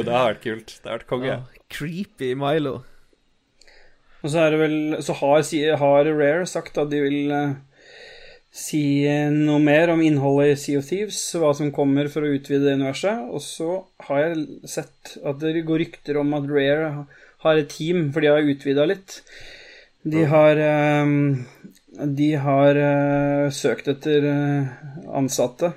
det 0.03 0.13
har 0.13 0.33
vært 0.33 0.43
kult. 0.43 0.73
Det 0.83 0.89
har 0.89 0.97
vært 0.99 1.07
konge. 1.09 1.27
Ja, 1.31 1.39
creepy 1.69 2.33
Milo. 2.37 2.81
Og 4.23 4.29
så 4.31 4.39
er 4.45 4.49
det 4.53 4.59
vel 4.61 4.75
Så 5.03 5.13
har, 5.19 5.41
har 5.81 6.05
Rare 6.15 6.45
sagt 6.47 6.77
at 6.79 6.91
de 6.91 6.99
vil 7.03 7.31
eh, 7.31 7.55
si 8.53 8.83
noe 9.33 9.57
mer 9.61 9.89
om 9.89 10.01
innholdet 10.05 10.53
i 10.53 10.59
Sea 10.61 10.81
of 10.81 10.85
Thieves, 10.85 11.19
hva 11.41 11.49
som 11.57 11.71
kommer 11.73 12.09
for 12.13 12.25
å 12.25 12.35
utvide 12.35 12.67
det 12.67 12.77
universet. 12.77 13.25
Og 13.33 13.41
så 13.41 13.81
har 14.07 14.27
jeg 14.27 14.45
sett 14.69 15.15
at 15.25 15.41
det 15.41 15.65
går 15.65 15.81
rykter 15.87 16.21
om 16.21 16.35
at 16.37 16.45
Rare 16.51 16.91
har 17.43 17.59
et 17.59 17.73
team, 17.73 18.11
for 18.13 18.21
de 18.21 18.29
har 18.29 18.53
utvida 18.53 18.85
litt. 18.87 19.17
De 20.03 20.25
har 20.27 20.59
eh, 20.59 21.13
De 22.21 22.29
har 22.45 22.79
eh, 22.83 23.49
søkt 23.55 23.89
etter 23.91 24.29
eh, 24.29 24.71
ansatte. 25.15 25.73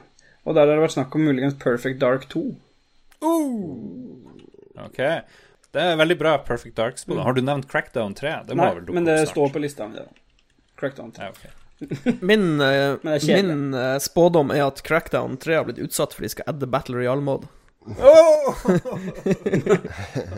Og 0.46 0.54
der 0.54 0.68
har 0.68 0.76
det 0.76 0.84
vært 0.84 0.98
snakk 0.98 1.16
om 1.16 1.26
muligens 1.26 1.56
Perfect 1.58 1.98
Dark 2.02 2.28
2. 2.30 2.44
Ok. 4.86 5.00
Det 5.74 5.82
er 5.82 5.98
veldig 5.98 6.16
bra 6.20 6.36
Perfect 6.44 6.76
Darks 6.78 7.04
på 7.04 7.16
den. 7.16 7.24
Har 7.26 7.34
du 7.36 7.42
nevnt 7.42 7.68
Crackdown 7.68 8.14
3? 8.14 8.36
Det 8.46 8.56
Nei, 8.56 8.72
men 8.94 9.08
det 9.08 9.18
står 9.32 9.50
på 9.52 9.60
lista 9.64 9.88
mi, 9.90 10.04
Crackdown 10.78 11.10
3. 11.16 11.24
Ja, 11.26 11.34
ok. 11.34 11.65
Min, 12.20 12.58
kjedelig. 12.60 13.44
min 13.44 13.74
uh, 13.74 13.98
spådom 14.00 14.50
er 14.54 14.64
at 14.66 14.82
Crackdown 14.86 15.36
3 15.36 15.54
har 15.58 15.64
blitt 15.68 15.82
utsatt 15.84 16.14
for 16.16 16.22
de 16.24 16.30
skal 16.32 16.48
adde 16.54 16.66
Battle 16.72 16.96
Royale-mode. 16.96 17.46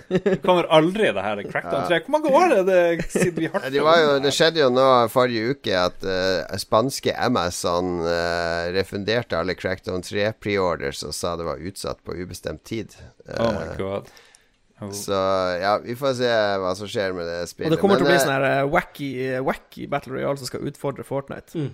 Det 0.09 0.43
kommer 0.43 0.64
aldri, 0.68 1.07
det 1.16 1.22
her 1.24 1.43
Crackdown 1.47 1.86
3. 1.89 2.01
Hvor 2.05 2.12
mange 2.18 2.28
år 2.28 2.53
er 2.59 2.64
det 2.66 2.82
siden 3.09 3.39
vi 3.39 3.49
har 3.49 3.70
Det, 3.72 3.80
var 3.86 3.97
jo, 4.03 4.11
det 4.20 4.32
skjedde 4.36 4.61
jo 4.61 4.68
nå 4.74 4.89
forrige 5.09 5.55
uke 5.55 5.72
at 5.78 6.05
uh, 6.05 6.59
spanske 6.61 7.14
Amazon 7.16 8.03
refunderte 8.74 9.39
alle 9.39 9.57
Crackdown 9.57 10.03
3 10.05 10.32
preorders 10.43 11.01
og 11.07 11.14
sa 11.16 11.36
det 11.41 11.47
var 11.49 11.62
utsatt 11.70 12.05
på 12.05 12.18
ubestemt 12.20 12.64
tid. 12.68 12.93
Oh 13.39 13.53
my 13.55 13.72
god. 13.80 14.12
Oh. 14.79 14.93
Så 14.95 15.16
ja, 15.59 15.72
vi 15.83 15.97
får 15.99 16.12
se 16.20 16.35
hva 16.62 16.74
som 16.79 16.91
skjer 16.91 17.16
med 17.16 17.26
det 17.26 17.39
spillet. 17.51 17.70
Og 17.70 17.74
det 17.74 17.81
kommer 17.83 17.99
til 17.99 18.07
å 18.07 18.11
bli 18.12 18.18
eh, 18.18 18.22
sånn 18.22 18.35
her 18.37 18.47
uh, 18.47 18.68
wacky, 18.70 19.09
wacky 19.43 19.89
Battle 19.91 20.14
Royale 20.14 20.39
som 20.39 20.51
skal 20.51 20.68
utfordre 20.70 21.07
Fortnite. 21.07 21.70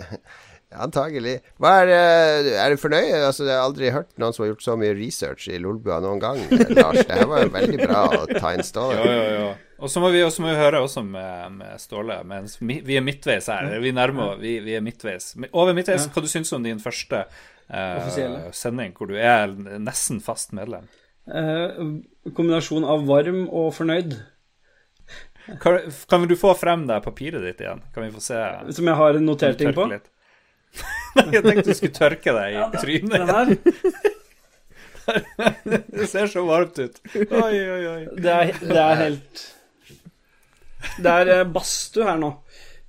Antagelig. 0.74 1.36
Hva 1.62 1.72
er, 1.84 1.90
eh, 1.94 2.48
er 2.58 2.72
du 2.72 2.80
fornøyd? 2.80 3.12
Altså, 3.20 3.44
jeg 3.46 3.54
har 3.54 3.62
aldri 3.62 3.92
hørt 3.94 4.10
noen 4.18 4.34
som 4.34 4.44
har 4.44 4.50
gjort 4.52 4.64
så 4.64 4.74
mye 4.78 4.94
research 4.98 5.46
i 5.52 5.60
Lolbua 5.62 6.00
noen 6.02 6.22
gang, 6.22 6.40
eh, 6.48 6.72
Lars. 6.78 7.04
Det 7.04 7.20
her 7.20 7.30
var 7.30 7.44
jo 7.44 7.52
veldig 7.54 7.78
bra 7.84 8.02
å 8.10 8.24
ta 8.32 8.54
inn 8.56 8.64
Ståle. 8.66 8.98
Jo, 8.98 9.12
jo, 9.12 9.28
jo. 9.38 9.52
Og 9.84 9.92
så 9.92 10.00
må 10.02 10.10
vi 10.14 10.22
også 10.24 10.42
må 10.42 10.50
vi 10.50 10.58
høre 10.58 10.80
også 10.82 11.04
med, 11.06 11.60
med 11.60 11.82
Ståle, 11.82 12.18
mens 12.26 12.56
vi 12.62 12.96
er 12.96 13.04
midtveis 13.04 13.50
her. 13.52 13.70
Vi 13.82 13.92
nærmer 13.94 14.38
vi, 14.40 14.56
vi 14.64 14.76
er 14.78 14.84
midtveis. 14.84 15.34
Over 15.52 15.76
midtveis, 15.76 16.08
hva 16.10 16.24
du 16.24 16.30
syns 16.30 16.54
om 16.56 16.64
din 16.64 16.80
første 16.82 17.24
uh, 17.26 18.50
sending, 18.54 18.94
hvor 18.96 19.10
du 19.10 19.18
er 19.18 19.52
nesten 19.82 20.22
fast 20.24 20.54
medlem? 20.56 20.86
Eh, 21.24 21.84
kombinasjon 22.36 22.84
av 22.84 23.06
varm 23.08 23.46
og 23.48 23.70
fornøyd. 23.76 24.16
Kan, 25.60 25.78
kan 26.08 26.26
du 26.28 26.36
få 26.40 26.54
frem 26.56 26.86
det 26.88 27.00
papiret 27.04 27.44
ditt 27.44 27.60
igjen? 27.60 27.80
Kan 27.94 28.06
vi 28.06 28.12
få 28.12 28.22
se? 28.24 28.40
Som 28.76 28.88
jeg 28.88 28.96
har 29.00 29.20
notert 29.20 29.58
ting 29.60 29.72
på. 29.76 29.86
Nei, 31.14 31.28
jeg 31.30 31.44
tenkte 31.44 31.70
du 31.70 31.76
skulle 31.78 31.96
tørke 31.96 32.34
deg 32.34 32.56
i 32.58 32.62
trynet. 32.80 33.14
Den 33.14 33.28
her, 33.30 33.52
Det 35.92 36.08
ser 36.08 36.30
så 36.32 36.44
varmt 36.48 36.78
ut. 36.80 37.00
Oi, 37.14 37.56
oi, 37.60 37.82
oi. 37.90 38.00
det 38.16 38.32
er, 38.32 38.54
det 38.56 38.78
er 38.80 38.94
helt 39.02 39.42
Det 40.96 41.12
er 41.12 41.32
eh, 41.34 41.44
badstue 41.44 42.08
her 42.08 42.16
nå. 42.20 42.32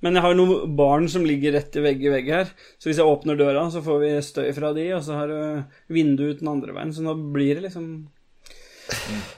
Men 0.04 0.16
jeg 0.16 0.24
har 0.24 0.36
noen 0.36 0.74
barn 0.76 1.06
som 1.12 1.24
ligger 1.28 1.54
rett 1.56 1.76
i 1.76 1.84
vegg 1.84 2.02
i 2.04 2.12
vegg 2.12 2.28
her. 2.32 2.50
Så 2.80 2.90
hvis 2.90 3.00
jeg 3.00 3.08
åpner 3.08 3.38
døra, 3.38 3.64
så 3.72 3.80
får 3.84 4.02
vi 4.02 4.10
støy 4.24 4.50
fra 4.56 4.72
de, 4.76 4.84
og 4.96 5.04
så 5.04 5.16
har 5.20 5.32
du 5.32 5.38
vindu 5.92 6.26
ut 6.28 6.42
den 6.42 6.52
andre 6.52 6.76
veien. 6.76 6.92
Så 6.92 7.04
nå 7.04 7.14
blir 7.32 7.56
det 7.56 7.68
liksom 7.68 7.88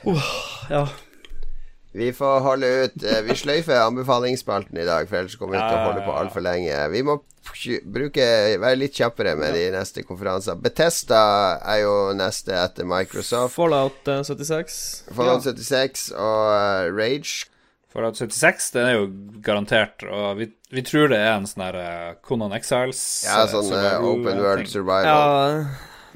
Åh, 0.04 0.32
Ja. 0.70 0.86
Vi 1.98 2.10
får 2.12 2.40
holde 2.44 2.68
ut. 2.84 3.02
eh, 3.02 3.22
Vi 3.24 3.34
sløyfer 3.34 3.80
anbefalingsspalten 3.86 4.76
i 4.78 4.84
dag, 4.86 5.08
for 5.08 5.16
ellers 5.18 5.34
kommer 5.40 5.56
vi 5.56 5.62
til 5.64 5.78
å 5.78 5.86
holde 5.88 6.02
på 6.06 6.14
altfor 6.14 6.44
lenge. 6.44 6.76
Vi 6.92 7.00
må 7.02 7.14
bruke, 7.88 8.26
være 8.60 8.76
litt 8.78 8.94
kjappere 9.00 9.32
med 9.40 9.54
de 9.56 9.64
neste 9.72 10.04
konferansene. 10.06 10.60
Betesta 10.62 11.58
er 11.64 11.80
jo 11.82 11.94
neste 12.14 12.52
etter 12.54 12.86
Microsoft. 12.86 13.54
Fallout 13.56 14.06
eh, 14.12 14.20
76. 14.22 14.76
Fallout 15.16 15.42
76 15.48 16.10
og 16.12 16.44
eh, 16.52 16.92
Rage. 16.92 17.48
Fallout 17.88 18.20
76 18.20 18.70
den 18.76 18.86
er 18.86 18.94
jo 18.98 19.06
garantert, 19.42 20.04
og 20.04 20.36
vi, 20.38 20.50
vi 20.70 20.82
tror 20.86 21.08
det 21.08 21.18
er 21.24 21.38
en 21.38 21.48
sånn 21.48 21.64
her 21.64 21.78
eh, 21.80 22.14
Conan 22.22 22.52
Exiles 22.52 23.00
Ja, 23.24 23.40
eh, 23.46 23.50
sånn 23.56 23.72
eh, 23.74 23.96
Open 24.04 24.34
eh, 24.36 24.42
World. 24.44 24.68
Survival. 24.70 25.08
Ja, 25.08 25.64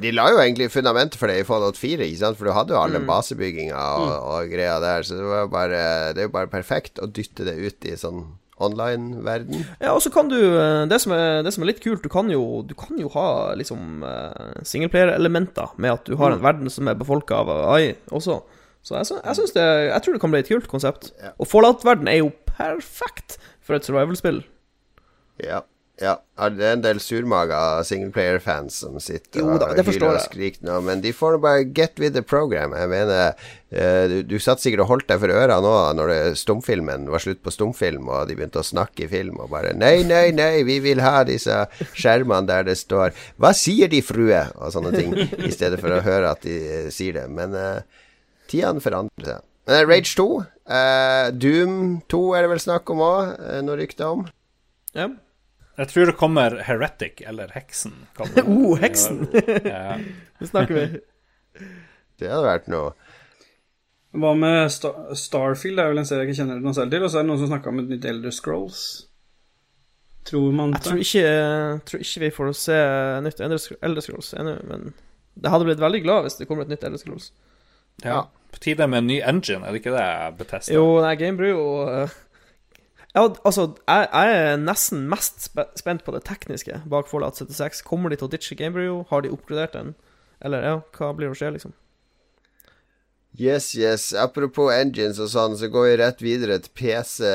De 0.00 0.12
la 0.14 0.28
jo 0.32 0.38
egentlig 0.40 0.70
fundamentet 0.72 1.18
for 1.20 1.28
det 1.28 1.40
i 1.42 1.46
Fallout 1.46 1.76
4, 1.76 2.06
ikke 2.06 2.20
sant? 2.22 2.38
for 2.38 2.48
du 2.48 2.52
hadde 2.56 2.72
jo 2.72 2.78
Mm. 2.80 2.84
alle 2.86 3.00
basebygginga 3.06 3.80
og, 4.00 4.12
og 4.32 4.48
greia 4.52 4.78
der, 4.80 5.02
så 5.04 5.18
det, 5.18 5.26
var 5.28 5.50
bare, 5.52 5.82
det 6.14 6.22
er 6.22 6.28
jo 6.30 6.32
bare 6.36 6.48
perfekt 6.52 6.98
å 7.02 7.06
dytte 7.06 7.44
det 7.44 7.58
ut 7.60 7.84
i 7.84 7.96
sånn 8.00 8.22
online-verden. 8.62 9.64
Ja, 9.82 9.92
og 9.92 10.02
så 10.04 10.10
kan 10.14 10.28
du 10.30 10.38
eh, 10.38 10.84
det 10.90 11.00
som, 11.02 11.12
er, 11.16 11.42
det 11.42 11.52
som 11.54 11.64
er 11.64 11.72
litt 11.72 11.82
kult, 11.82 12.02
du 12.04 12.08
kan 12.12 12.30
jo, 12.30 12.62
du 12.66 12.74
kan 12.78 12.98
jo 13.00 13.10
ha 13.14 13.54
liksom 13.58 14.04
uh, 14.06 14.62
singleplayer-elementer 14.62 15.74
med 15.82 15.96
at 15.96 16.06
du 16.06 16.16
har 16.20 16.34
en 16.36 16.44
verden 16.44 16.70
som 16.70 16.88
er 16.90 16.98
befolka 16.98 17.42
av 17.42 17.50
AI 17.74 17.94
også. 18.14 18.40
Så 18.82 18.96
jeg, 18.98 19.18
jeg 19.22 19.50
det 19.54 19.66
Jeg 19.92 20.02
tror 20.02 20.14
det 20.14 20.20
kan 20.22 20.32
bli 20.32 20.40
et 20.42 20.48
kult 20.50 20.68
konsept. 20.70 21.12
Og 21.38 21.46
Fallout-verden 21.46 22.08
er 22.10 22.18
jo 22.22 22.32
perfekt 22.50 23.38
for 23.62 23.78
et 23.78 23.86
survival-spill. 23.86 24.42
Ja. 25.42 25.62
Ja, 26.02 26.16
det 26.50 26.64
er 26.66 26.74
en 26.74 26.82
del 26.82 26.98
surmaga 27.02 27.58
singleplayer-fans 27.86 28.80
som 28.82 28.96
sitter 29.02 29.38
Jo 29.38 29.58
da, 29.60 29.68
og 29.70 29.86
hyler 29.86 30.16
og 30.16 30.24
skriker 30.24 30.64
nå, 30.66 30.80
men 30.82 31.02
de 31.04 31.12
får 31.14 31.36
bare 31.42 31.62
get 31.62 32.00
with 32.02 32.16
the 32.16 32.24
program. 32.26 32.74
Jeg 32.74 32.90
mener, 32.90 33.38
eh, 33.70 34.02
du, 34.10 34.16
du 34.26 34.34
satt 34.42 34.62
sikkert 34.62 34.82
og 34.82 34.90
holdt 34.90 35.06
deg 35.12 35.22
for 35.22 35.34
øra 35.34 35.60
nå 35.62 35.74
når 35.98 36.10
det, 36.10 36.18
stumfilmen 36.42 37.06
var 37.12 37.22
slutt 37.22 37.42
på 37.44 37.54
stumfilm, 37.54 38.10
og 38.10 38.26
de 38.26 38.38
begynte 38.38 38.64
å 38.64 38.66
snakke 38.66 39.06
i 39.06 39.10
film 39.12 39.38
og 39.44 39.52
bare 39.54 39.76
Nei, 39.78 40.02
nei, 40.08 40.26
nei, 40.34 40.64
vi 40.66 40.80
vil 40.82 41.04
ha 41.04 41.22
disse 41.28 41.62
skjermene 41.94 42.50
der 42.50 42.66
det 42.66 42.78
står 42.82 43.14
'Hva 43.38 43.54
sier 43.54 43.92
de, 43.92 44.02
frue?' 44.02 44.48
og 44.58 44.74
sånne 44.74 44.94
ting, 44.96 45.14
i 45.38 45.54
stedet 45.54 45.78
for 45.80 45.94
å 45.94 46.02
høre 46.02 46.34
at 46.34 46.42
de 46.42 46.58
eh, 46.58 46.90
sier 46.90 47.14
det. 47.20 47.28
Men 47.30 47.54
uh, 47.54 47.82
tidene 48.50 48.82
forandrer 48.82 49.36
seg. 49.36 49.50
Men 49.70 49.78
eh, 49.78 49.86
Rage 49.86 50.16
2, 50.18 50.30
uh, 50.66 51.26
Doom 51.30 52.00
2 52.10 52.22
er 52.34 52.42
det 52.42 52.56
vel 52.56 52.64
snakk 52.66 52.90
om 52.90 53.04
òg, 53.06 53.36
noe 53.62 53.78
rykte 53.78 54.08
om. 54.08 54.26
Ja. 54.98 55.12
Jeg 55.82 55.90
tror 55.90 56.06
det 56.12 56.14
kommer 56.20 56.54
Heretic, 56.62 57.22
eller 57.26 57.50
Heksen. 57.56 57.94
kaller. 58.16 58.46
Oh, 58.52 58.76
Heksen! 58.78 59.24
Ja. 59.66 59.98
Det 60.38 60.48
snakker 60.50 60.74
vi. 60.78 60.84
Det 62.18 62.28
hadde 62.30 62.46
vært 62.46 62.68
noe. 62.70 62.92
Hva 64.12 64.32
med 64.36 64.66
Star 64.74 65.14
Starfield? 65.16 65.78
Det 65.78 65.84
er 65.84 65.92
vel 65.94 66.02
en 66.02 66.06
serie 66.08 66.24
jeg 66.26 66.32
ikke 66.32 66.40
kjenner 66.42 66.60
noe 66.62 66.74
selv 66.76 66.92
til. 66.92 67.02
Og 67.06 67.10
så 67.12 67.18
er 67.20 67.24
det 67.24 67.30
noen 67.30 67.40
som 67.40 67.50
snakka 67.50 67.70
om 67.72 67.80
et 67.82 67.88
nytt 67.94 68.06
Elder 68.10 68.34
Scrolls. 68.34 68.82
Tror 70.28 70.52
man 70.54 70.74
det? 70.74 70.82
Jeg 70.82 70.86
tror 70.86 71.00
ikke, 71.02 71.30
tror 71.88 72.04
ikke 72.04 72.22
vi 72.26 72.30
får 72.36 72.52
se 72.58 72.76
nytt 73.26 73.40
Elder 73.42 74.04
Scrolls 74.04 74.30
ennå, 74.38 74.52
men 74.70 74.92
det 75.34 75.50
hadde 75.50 75.66
blitt 75.66 75.80
veldig 75.82 76.02
glad 76.04 76.26
hvis 76.28 76.36
det 76.38 76.46
kommer 76.50 76.66
et 76.66 76.70
nytt 76.74 76.84
Elder 76.86 77.02
Scrolls. 77.02 77.32
ja. 78.04 78.20
På 78.52 78.60
tide 78.60 78.84
med 78.84 78.98
en 79.00 79.06
ny 79.08 79.14
engine, 79.24 79.64
er 79.64 79.72
det 79.72 79.80
ikke 79.80 79.94
det 79.96 80.08
Bethesda? 80.36 80.74
Jo, 80.76 80.98
nei, 81.00 81.14
Gamebrew 81.16 81.56
og 81.56 81.86
eh, 81.88 82.10
Ja, 83.12 83.26
altså, 83.44 83.74
jeg, 83.84 84.08
jeg 84.08 84.36
er 84.40 84.56
nesten 84.56 85.04
mest 85.10 85.50
spent 85.76 86.04
på 86.06 86.14
det 86.14 86.24
tekniske 86.24 86.80
bak 86.88 87.10
Fallout 87.10 87.36
76. 87.36 87.82
Kommer 87.84 88.08
de 88.08 88.16
til 88.16 88.30
å 88.30 88.32
ditche 88.32 88.56
Gamebrew? 88.56 89.02
Har 89.10 89.24
de 89.24 89.32
oppgradert 89.34 89.76
den? 89.76 89.94
Eller 90.42 90.64
ja, 90.64 90.76
hva 90.96 91.12
blir 91.16 91.32
å 91.32 91.36
skje, 91.36 91.52
liksom? 91.54 91.74
Yes, 93.38 93.74
yes. 93.74 94.10
Apropos 94.12 94.68
engines 94.74 95.16
og 95.22 95.30
sånn, 95.32 95.54
så 95.56 95.70
går 95.72 95.86
vi 95.86 95.92
rett 96.02 96.24
videre 96.24 96.58
til 96.60 96.72
PC 96.76 97.28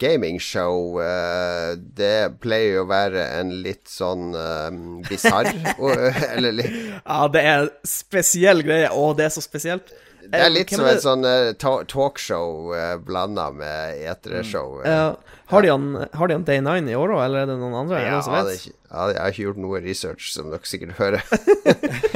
gamingshow. 0.00 0.96
Show, 0.96 1.82
det 1.96 2.38
pleier 2.40 2.78
jo 2.78 2.84
å 2.86 2.88
være 2.88 3.26
en 3.40 3.52
litt 3.64 3.84
sånn 3.92 4.32
um, 4.32 4.78
bisarr 5.04 5.50
Eller 6.36 6.56
litt 6.56 6.78
Ja, 7.02 7.26
det 7.32 7.44
er 7.44 7.68
spesiell 7.84 8.64
greie. 8.64 8.88
Å, 8.88 9.12
det 9.16 9.28
er 9.28 9.36
så 9.36 9.44
spesielt. 9.44 9.92
Det 10.30 10.38
er 10.38 10.52
litt 10.52 10.70
som 10.70 10.86
et 10.86 11.02
sånn 11.02 11.26
uh, 11.26 11.52
talkshow 11.58 12.70
uh, 12.72 12.96
blanda 13.02 13.50
med 13.54 14.02
etereshow. 14.06 14.80
Uh. 14.86 15.14
Har, 15.52 15.62
de 15.62 15.68
han, 15.68 16.06
har 16.16 16.28
de 16.28 16.34
han 16.38 16.44
Day 16.48 16.62
9 16.64 16.88
i 16.88 16.94
år 16.96 17.12
òg, 17.12 17.26
eller 17.26 17.42
er 17.42 17.50
det 17.50 17.58
noen 17.60 17.74
andre? 17.82 17.98
Ja, 18.00 18.14
noen 18.14 18.24
som 18.24 18.36
vet? 18.38 18.62
ikke, 18.62 18.76
ja, 18.88 19.02
jeg 19.10 19.18
har 19.20 19.34
ikke 19.34 19.44
gjort 19.44 19.60
noe 19.60 19.80
research, 19.84 20.30
som 20.32 20.48
dere 20.48 20.68
sikkert 20.68 20.94
hører. 20.96 21.20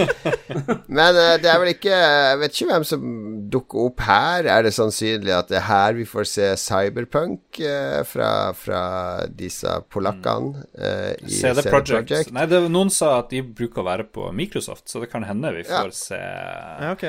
Men 0.97 1.19
eh, 1.21 1.35
det 1.43 1.51
er 1.51 1.61
vel 1.61 1.71
ikke 1.73 1.93
Jeg 1.93 2.39
vet 2.41 2.55
ikke 2.55 2.69
hvem 2.71 2.87
som 2.89 3.05
dukker 3.53 3.91
opp 3.91 4.03
her. 4.07 4.49
Er 4.55 4.65
det 4.65 4.73
sannsynlig 4.77 5.35
at 5.37 5.51
det 5.53 5.59
er 5.61 5.67
her 5.69 5.97
vi 5.99 6.07
får 6.09 6.29
se 6.31 6.51
Cyberpunk 6.61 7.61
eh, 7.61 8.01
fra, 8.09 8.31
fra 8.57 8.83
disse 9.29 9.75
polakkene 9.93 10.65
eh, 10.73 11.13
CD 11.29 11.61
CD 11.61 11.65
Projekt. 11.69 12.09
Projekt? 12.13 12.35
Nei, 12.37 12.49
det, 12.49 12.63
noen 12.73 12.93
sa 12.93 13.19
at 13.21 13.33
de 13.35 13.45
bruker 13.45 13.85
å 13.85 13.89
være 13.91 14.09
på 14.17 14.31
Microsoft, 14.37 14.87
så 14.89 15.05
det 15.05 15.13
kan 15.13 15.29
hende 15.29 15.53
vi 15.59 15.67
Ja. 15.67 15.85
får 15.85 15.97
se 15.97 16.21
Ja, 16.25 16.93
ok. 16.97 17.09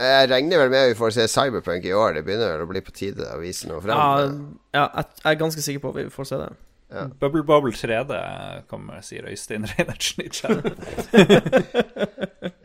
Jeg 0.00 0.30
regner 0.30 0.62
vel 0.62 0.72
med 0.72 0.88
vi 0.92 0.96
får 0.98 1.14
se 1.16 1.28
Cyberpunk 1.28 1.84
i 1.84 1.92
år. 1.92 2.14
Det 2.16 2.24
begynner 2.26 2.54
vel 2.54 2.64
å 2.64 2.70
bli 2.70 2.82
på 2.84 2.94
tide 2.96 3.28
å 3.34 3.38
vise 3.42 3.68
noe 3.68 3.82
frem. 3.84 3.96
ja, 4.74 4.86
jeg 4.86 5.06
jeg 5.24 5.32
er 5.32 5.40
ganske 5.40 5.64
sikker 5.64 5.84
på 5.84 5.94
at 5.94 6.00
vi 6.00 6.10
får 6.14 6.28
se 6.30 6.40
det. 6.40 6.50
Bubble 7.20 7.44
Bubble 7.46 7.70
3D 7.70 8.16
kommer, 8.70 8.98
sier 9.06 9.28
Øystein 9.30 9.66
Reinertsen 9.70 10.24
i 10.24 10.30
chatten. 10.34 10.74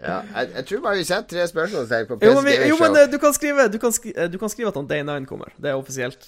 Ja, 0.06 0.22
jeg, 0.22 0.50
jeg 0.56 0.66
tror 0.70 0.82
bare 0.86 0.98
vi 1.00 1.06
setter 1.06 1.28
tre 1.34 1.46
spørsmålstegn 1.50 2.08
på 2.10 2.18
men, 2.22 2.42
vi, 2.46 2.56
jo, 2.70 2.78
men 2.82 2.98
eh, 3.00 3.08
du 3.10 3.18
kan 3.22 3.34
skrive 3.34 3.68
Du 3.74 3.78
kan, 3.82 3.94
skri, 3.94 4.14
eh, 4.14 4.30
du 4.30 4.38
kan 4.42 4.52
skrive 4.54 4.70
at 4.70 4.78
han 4.78 4.90
Day 4.90 5.02
9 5.06 5.26
kommer. 5.30 5.54
Det 5.58 5.72
er 5.72 5.80
offisielt. 5.80 6.28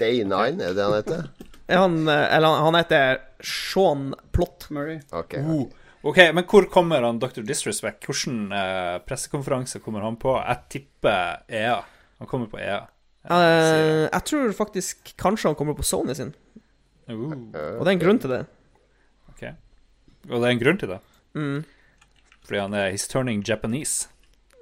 Day 0.00 0.20
9, 0.24 0.60
er 0.60 0.76
det 0.76 0.84
han 0.84 0.96
heter? 0.96 1.28
Er 1.68 1.82
Han, 1.82 2.00
eh, 2.08 2.36
eller 2.36 2.48
han, 2.48 2.64
han 2.68 2.78
heter 2.80 3.20
Sean 3.40 4.14
Plott. 4.32 4.68
Murray. 4.70 5.00
Ok. 5.12 5.38
Uh, 5.40 5.64
ok, 6.02 6.18
men 6.34 6.44
hvor 6.44 6.66
kommer 6.70 7.02
han 7.02 7.18
Dr. 7.18 7.42
Disrespect? 7.42 8.04
Hvilken 8.06 8.52
eh, 8.52 8.98
pressekonferanse 9.06 9.80
kommer 9.84 10.00
han 10.06 10.16
på? 10.20 10.36
Jeg 10.38 10.58
tipper 10.68 11.42
EA. 11.48 11.80
Han 12.18 12.26
kommer 12.30 12.46
på 12.50 12.58
EA. 12.60 12.80
Eh, 13.28 14.06
jeg 14.12 14.22
tror 14.24 14.52
faktisk 14.56 15.14
kanskje 15.20 15.48
han 15.50 15.56
kommer 15.58 15.74
på 15.78 15.82
Sony 15.86 16.14
sin, 16.14 16.34
Uh, 17.08 17.22
og 17.80 17.86
det 17.86 17.88
er 17.88 17.94
en 17.94 18.00
grunn 18.02 18.18
til 18.20 18.28
det. 18.28 18.38
ok. 19.30 19.42
Og 20.28 20.34
det 20.42 20.44
er 20.44 20.50
en 20.52 20.58
grunn 20.60 20.76
til 20.76 20.90
det. 20.92 20.98
Mm. 21.32 21.62
Fordi 22.44 22.58
han 22.60 22.74
er 22.76 22.90
He's 22.92 23.06
turning 23.08 23.40
Japanese. 23.48 24.10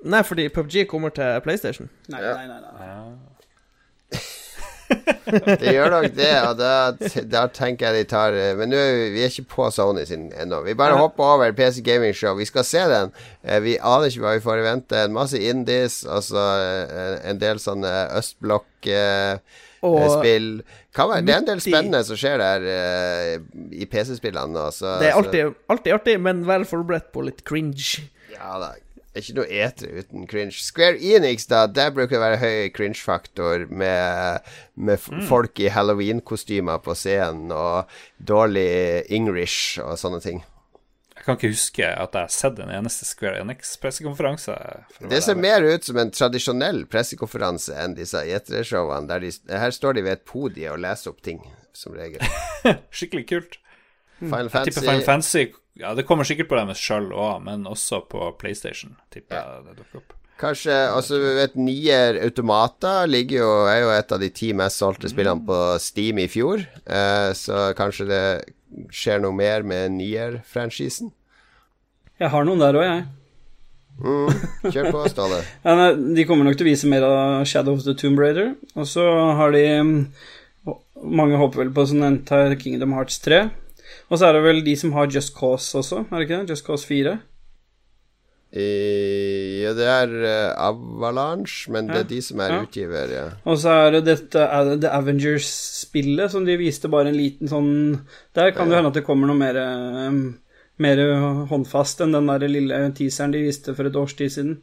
Nei, 0.04 0.20
fordi 0.22 0.44
PubG 0.54 0.84
kommer 0.86 1.10
til 1.10 1.40
PlayStation. 1.42 1.88
Nei, 2.08 2.20
Ja. 2.22 2.36
nei, 2.36 2.46
nei. 2.46 2.60
nei. 2.60 2.86
Ja. 2.86 3.02
Det 5.60 5.72
gjør 5.74 5.90
nok 5.90 6.12
det, 6.14 6.34
og 6.46 6.54
da, 6.60 6.92
da 7.26 7.46
tenker 7.50 7.86
jeg 7.90 7.96
de 7.96 8.04
tar 8.10 8.32
eh, 8.38 8.54
Men 8.58 8.68
nå 8.70 8.76
vi, 9.14 9.22
er 9.24 9.30
ikke 9.32 9.50
på 9.56 9.64
Sony 9.74 10.04
sin 10.06 10.24
ennå. 10.38 10.60
Vi 10.66 10.74
bare 10.78 10.96
hopper 11.00 11.24
over 11.34 11.52
PC 11.56 11.76
Gaming 11.86 12.14
Show. 12.14 12.32
Vi 12.38 12.46
skal 12.46 12.64
se 12.66 12.82
den. 12.90 13.08
Eh, 13.42 13.60
Vi 13.64 13.74
aner 13.80 14.06
ikke 14.10 14.22
hva 14.22 14.34
vi 14.36 14.44
får 14.46 14.58
i 14.62 14.68
vente. 14.68 14.96
En 15.02 15.12
masse 15.16 15.38
indies, 15.40 15.94
altså 16.06 16.42
eh, 16.62 17.16
en 17.32 17.38
del 17.42 17.56
sånne 17.62 17.92
østblokk-spill. 18.20 20.48
Være, 20.96 21.22
det 21.26 21.32
er 21.34 21.40
en 21.42 21.50
del 21.50 21.60
spennende 21.60 22.00
som 22.06 22.16
skjer 22.16 22.36
der 22.40 22.60
i 23.74 23.84
PC-spillene 23.90 24.56
det 24.56 25.06
er 25.10 25.18
alltid, 25.18 25.44
alltid 25.68 25.92
artig, 25.92 26.16
men 26.24 26.36
vær 26.48 26.64
forberedt 26.68 27.08
på 27.12 27.20
litt 27.26 27.40
cringe. 27.44 28.00
Ja 28.32 28.56
da. 28.62 28.70
Det 29.16 29.22
er 29.22 29.28
ikke 29.30 29.36
noe 29.38 29.60
etere 29.64 30.02
uten 30.02 30.26
cringe. 30.28 30.58
Square 30.60 30.98
Enix, 31.00 31.46
da, 31.48 31.62
der 31.72 31.88
bruker 31.96 32.18
det 32.18 32.20
være 32.20 32.40
høy 32.42 32.66
cringe-faktor 32.76 33.64
med, 33.72 34.44
med 34.76 35.06
mm. 35.08 35.22
folk 35.30 35.56
i 35.64 35.70
halloween-kostymer 35.72 36.82
på 36.84 36.92
scenen 37.00 37.48
og 37.56 37.88
dårlig 38.20 38.66
English 39.08 39.80
og 39.80 39.96
sånne 39.96 40.20
ting. 40.20 40.44
Jeg 41.16 41.24
kan 41.24 41.40
ikke 41.40 41.54
huske 41.54 41.88
at 41.88 42.12
jeg 42.12 42.28
har 42.28 42.36
sett 42.36 42.60
en 42.60 42.76
eneste 42.76 43.08
Square 43.08 43.40
Enix-pressekonferanse. 43.40 44.60
Det 45.08 45.24
ser 45.24 45.40
mer 45.40 45.64
ut 45.64 45.88
som 45.88 46.04
en 46.04 46.12
tradisjonell 46.12 46.84
pressekonferanse 46.92 47.72
enn 47.72 47.96
disse 47.96 48.20
E3-showene. 48.20 49.08
Der 49.08 49.24
de, 49.24 49.32
her 49.48 49.72
står 49.72 49.96
de 49.96 50.04
ved 50.04 50.18
et 50.18 50.28
podie 50.28 50.68
og 50.68 50.84
leser 50.84 51.16
opp 51.16 51.24
ting, 51.24 51.40
som 51.72 51.96
regel. 51.96 52.20
Skikkelig 53.00 53.30
kult. 53.32 53.62
Final 54.20 54.52
Jeg 54.52 54.68
tipper 54.68 54.84
Fantasy 54.84 54.90
Final 54.92 55.08
Fantasy 55.08 55.46
Ja, 55.76 55.92
det 55.94 56.06
kommer 56.08 56.24
sikkert 56.24 56.48
på 56.48 56.56
dem 56.58 56.72
sjøl 56.76 57.10
òg, 57.12 57.42
men 57.44 57.66
også 57.68 58.00
på 58.08 58.30
PlayStation. 58.40 58.96
Tipper 59.12 59.36
jeg 59.42 59.66
det 59.66 59.74
dukker 59.82 60.00
opp. 60.00 60.14
Kanskje 60.40 60.72
Altså, 60.92 61.16
vi 61.20 61.32
vet 61.38 61.54
Nier 61.56 62.18
Automata 62.26 63.06
ligger 63.08 63.38
jo, 63.40 63.50
er 63.72 63.82
jo 63.84 63.92
et 63.94 64.12
av 64.12 64.20
de 64.20 64.28
ti 64.32 64.50
mest 64.56 64.82
solgte 64.82 65.08
spillene 65.08 65.44
på 65.48 65.60
Steam 65.80 66.20
i 66.20 66.28
fjor. 66.28 66.64
Eh, 66.84 67.30
så 67.36 67.70
kanskje 67.76 68.08
det 68.10 68.24
skjer 68.92 69.22
noe 69.24 69.36
mer 69.36 69.64
med 69.64 69.94
Nier-franchisen. 69.96 71.12
Jeg 72.20 72.32
har 72.32 72.48
noen 72.48 72.60
der 72.60 72.76
òg, 72.76 72.84
jeg. 72.84 73.06
Mm, 73.96 74.72
kjør 74.72 74.90
på, 74.92 75.04
Ståle. 75.12 75.42
Ja, 75.64 75.76
nei, 75.76 75.90
de 76.16 76.26
kommer 76.28 76.48
nok 76.48 76.58
til 76.60 76.66
å 76.66 76.70
vise 76.70 76.88
mer 76.90 77.04
av 77.06 77.44
Shadow 77.48 77.76
of 77.78 77.84
the 77.86 77.96
Tomb 77.96 78.20
Raider. 78.20 78.54
Og 78.76 78.88
så 78.88 79.04
har 79.40 79.56
de 79.56 79.62
mm, 79.80 80.00
Mange 80.96 81.36
håper 81.38 81.60
vel 81.60 81.70
på 81.76 81.84
sånn 81.86 82.04
Entire 82.06 82.56
Kingdom 82.60 82.94
Hearts 82.96 83.20
3. 83.24 83.44
Og 84.10 84.18
så 84.18 84.28
er 84.28 84.36
det 84.36 84.44
vel 84.44 84.62
de 84.66 84.76
som 84.78 84.92
har 84.96 85.10
Just 85.12 85.34
Cause 85.36 85.78
også, 85.78 86.04
er 86.10 86.16
det 86.16 86.28
ikke 86.28 86.42
det? 86.42 86.54
Just 86.54 86.66
Cause 86.66 86.86
4. 86.86 87.16
I, 88.56 88.66
ja, 89.64 89.72
det 89.74 89.86
er 89.90 90.12
uh, 90.22 90.68
Avalanche, 90.68 91.66
men 91.74 91.90
det 91.90 91.98
er 92.04 92.06
de 92.08 92.20
som 92.22 92.40
er 92.40 92.54
ja. 92.54 92.60
utgiver, 92.62 93.10
ja. 93.12 93.24
Og 93.44 93.58
så 93.60 93.74
er 93.82 93.96
det 93.96 94.04
dette 94.06 94.44
er 94.46 94.70
det 94.70 94.76
The 94.84 94.92
Avengers-spillet 94.96 96.32
som 96.32 96.46
de 96.46 96.54
viste 96.60 96.88
bare 96.92 97.10
en 97.10 97.18
liten 97.18 97.50
sånn 97.50 97.72
Der 98.38 98.54
kan 98.56 98.70
det 98.70 98.78
hende 98.78 98.94
at 98.94 99.00
det 99.00 99.04
kommer 99.04 99.28
noe 99.28 99.40
mer 99.40 99.58
eh, 99.60 100.22
Mer 100.80 101.02
håndfast 101.50 102.00
enn 102.04 102.14
den 102.14 102.30
der 102.30 102.46
lille 102.52 102.80
teaseren 102.96 103.34
de 103.34 103.44
viste 103.48 103.74
for 103.74 103.88
et 103.88 103.96
års 103.96 104.14
tid 104.16 104.32
siden. 104.32 104.56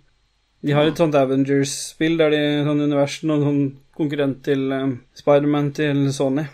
De 0.64 0.76
har 0.78 0.88
et 0.88 1.00
sånt 1.00 1.16
Avengers-spill 1.18 2.20
der 2.22 2.32
de 2.32 2.44
sånn 2.68 2.84
univers 2.86 3.18
Noen 3.28 3.46
sånn 3.48 3.64
konkurrent 3.98 4.44
til 4.46 4.70
um, 4.72 4.94
Spiderman 5.18 5.72
til 5.76 6.06
Sony. 6.16 6.46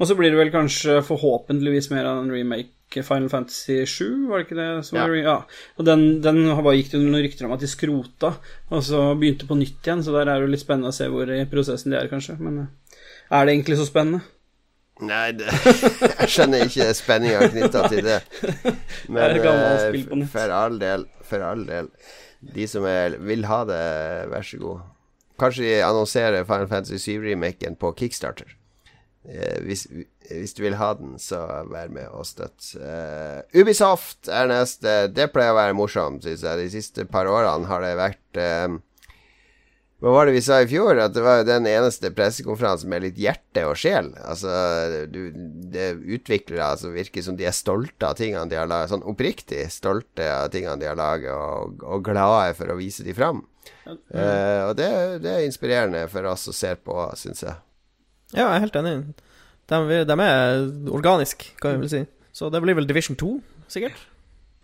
Og 0.00 0.08
så 0.08 0.16
blir 0.16 0.32
det 0.32 0.38
vel 0.40 0.52
kanskje 0.52 1.02
forhåpentligvis 1.04 1.90
mer 1.92 2.08
av 2.08 2.22
en 2.22 2.32
remake 2.32 3.04
Final 3.04 3.28
Fantasy 3.30 3.84
7, 3.86 4.26
var 4.30 4.40
det 4.40 4.46
ikke 4.48 4.56
det? 4.58 4.84
Som 4.86 4.96
Ja. 4.98 5.06
var, 5.06 5.14
ja. 5.14 5.36
Og 5.78 5.84
den, 5.86 6.20
den 6.24 6.40
bare 6.48 6.76
gikk 6.78 6.90
det 6.90 7.00
noen 7.02 7.22
rykter 7.22 7.46
om 7.46 7.52
at 7.54 7.60
de 7.60 7.68
skrota, 7.70 8.32
og 8.70 8.82
så 8.82 9.14
begynte 9.14 9.46
på 9.46 9.58
nytt 9.60 9.84
igjen, 9.84 10.02
så 10.02 10.16
der 10.16 10.26
er 10.26 10.40
det 10.40 10.48
jo 10.48 10.52
litt 10.56 10.64
spennende 10.64 10.90
å 10.90 10.96
se 10.96 11.06
hvor 11.12 11.30
i 11.30 11.44
prosessen 11.46 11.92
de 11.92 12.00
er, 12.00 12.08
kanskje. 12.10 12.38
Men 12.40 12.58
eh, 12.64 13.00
er 13.30 13.46
det 13.46 13.54
egentlig 13.54 13.78
så 13.78 13.86
spennende? 13.86 14.24
Nei, 15.00 15.32
det, 15.32 15.48
jeg 16.20 16.28
skjønner 16.34 16.66
ikke 16.66 16.88
spenninga 16.96 17.46
knytta 17.52 17.84
til 17.92 18.04
det. 18.04 18.18
Men 19.12 19.36
Det 19.36 19.52
eh, 19.52 20.26
for 20.32 20.56
all 20.56 20.80
del, 20.80 21.06
for 21.22 21.44
all 21.46 21.66
del. 21.68 21.92
De 22.40 22.66
som 22.68 22.84
er, 22.88 23.20
vil 23.20 23.44
ha 23.48 23.62
det, 23.68 23.82
vær 24.32 24.42
så 24.48 24.58
god. 24.60 24.80
Kanskje 25.40 25.68
de 25.68 25.76
annonserer 25.84 26.44
Final 26.48 26.68
Fantasy 26.68 26.98
7-remaken 27.00 27.78
på 27.80 27.94
Kickstarter. 27.96 28.56
Eh, 29.28 29.58
hvis, 29.66 29.84
hvis, 30.30 30.54
du 30.56 30.62
vil 30.64 30.78
ha 30.80 30.94
den, 30.96 31.18
så 31.20 31.42
vær 31.68 31.90
med 31.92 32.08
og 32.08 32.24
støtt. 32.28 32.72
Uh, 32.80 33.42
Ubisoft 33.52 34.30
er 34.32 34.48
neste. 34.48 35.10
Det 35.12 35.28
pleier 35.34 35.52
å 35.52 35.58
være 35.58 35.76
morsomt, 35.76 36.24
syns 36.24 36.46
jeg. 36.46 36.62
De 36.62 36.70
siste 36.72 37.04
par 37.10 37.28
årene 37.28 37.68
har 37.68 37.84
det 37.84 37.98
vært 38.00 38.40
uh, 38.40 38.78
hva 40.00 40.14
var 40.14 40.28
det 40.28 40.32
vi 40.38 40.40
sa 40.40 40.62
i 40.62 40.68
fjor? 40.68 40.96
At 40.96 41.12
det 41.12 41.20
var 41.20 41.42
den 41.44 41.66
eneste 41.68 42.08
pressekonferansen 42.16 42.88
med 42.88 43.04
litt 43.04 43.18
hjerte 43.20 43.66
og 43.68 43.76
sjel. 43.76 44.08
Altså, 44.24 44.48
du, 45.12 45.26
det 45.74 45.90
utviklere 46.00 46.70
altså, 46.72 46.92
virker 46.94 47.24
som 47.26 47.36
de 47.36 47.44
er 47.44 47.56
stolte 47.56 48.08
av 48.08 48.16
tingene 48.16 48.48
de 48.48 48.56
har 48.56 48.70
laget. 48.70 48.94
Sånn 48.94 49.04
oppriktig 49.04 49.66
stolte 49.74 50.24
av 50.24 50.48
tingene 50.54 50.80
de 50.80 50.88
har 50.88 50.96
laget, 50.96 51.34
og, 51.36 51.84
og 51.84 52.06
glade 52.08 52.56
for 52.56 52.72
å 52.72 52.78
vise 52.80 53.04
de 53.04 53.12
fram. 53.16 53.44
Uh, 53.84 54.70
og 54.70 54.78
det, 54.80 54.88
det, 55.20 55.34
er 55.34 55.44
inspirerende 55.44 56.06
for 56.08 56.32
oss 56.32 56.48
som 56.48 56.56
ser 56.56 56.80
på, 56.80 56.96
syns 57.20 57.44
jeg. 57.44 57.60
Ja, 58.34 58.46
jeg 58.46 58.56
er 58.56 58.64
helt 58.66 58.78
enig. 58.80 58.94
De, 59.70 60.00
de 60.06 60.16
er 60.26 60.64
organiske, 60.90 61.52
kan 61.62 61.76
vi 61.76 61.84
vel 61.84 61.92
si. 61.92 62.04
Så 62.34 62.50
det 62.50 62.62
blir 62.62 62.78
vel 62.78 62.88
Division 62.88 63.18
2, 63.18 63.34
sikkert? 63.70 64.06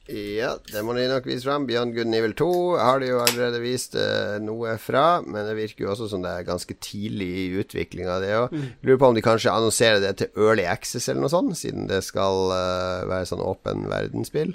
Ja, 0.06 0.52
det 0.70 0.84
må 0.86 0.94
de 0.94 1.08
nok 1.10 1.24
vise 1.26 1.48
fram. 1.48 1.64
Beyond 1.66 1.96
Good 1.96 2.06
Nivel 2.06 2.34
2 2.38 2.48
har 2.78 3.00
de 3.02 3.08
jo 3.08 3.18
allerede 3.24 3.58
vist 3.58 3.96
eh, 3.98 4.36
noe 4.38 4.76
fra, 4.78 5.18
men 5.26 5.48
det 5.48 5.56
virker 5.58 5.82
jo 5.82 5.90
også 5.96 6.06
som 6.12 6.22
det 6.22 6.30
er 6.30 6.46
ganske 6.46 6.76
tidlig 6.78 7.26
i 7.26 7.46
utviklinga 7.58 8.12
av 8.14 8.22
det 8.22 8.36
òg. 8.38 8.54
Mm. 8.54 8.68
Lurer 8.86 9.00
på 9.02 9.08
om 9.10 9.18
de 9.18 9.24
kanskje 9.26 9.54
annonserer 9.54 9.98
det 10.04 10.12
til 10.20 10.38
Early 10.38 10.68
Access 10.70 11.10
eller 11.10 11.24
noe 11.24 11.32
sånt, 11.34 11.58
siden 11.58 11.90
det 11.90 12.04
skal 12.06 12.54
uh, 12.54 13.02
være 13.10 13.26
sånn 13.32 13.42
åpen 13.42 13.88
verdensspill. 13.90 14.54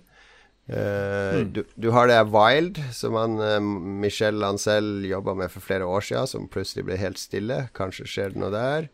Uh, 0.72 1.42
mm. 1.42 1.52
du, 1.52 1.62
du, 1.76 1.90
har 1.92 2.08
det 2.08 2.22
Wild, 2.32 2.80
som 2.96 3.20
han, 3.20 3.36
Michel 4.00 4.40
Lancel 4.40 5.04
jobba 5.10 5.36
med 5.36 5.52
for 5.52 5.68
flere 5.68 5.84
år 5.84 6.08
siden, 6.08 6.32
som 6.32 6.48
plutselig 6.54 6.88
ble 6.88 7.02
helt 7.02 7.20
stille. 7.20 7.66
Kanskje 7.76 8.08
skjer 8.08 8.32
det 8.32 8.40
noe 8.40 8.56
der. 8.56 8.88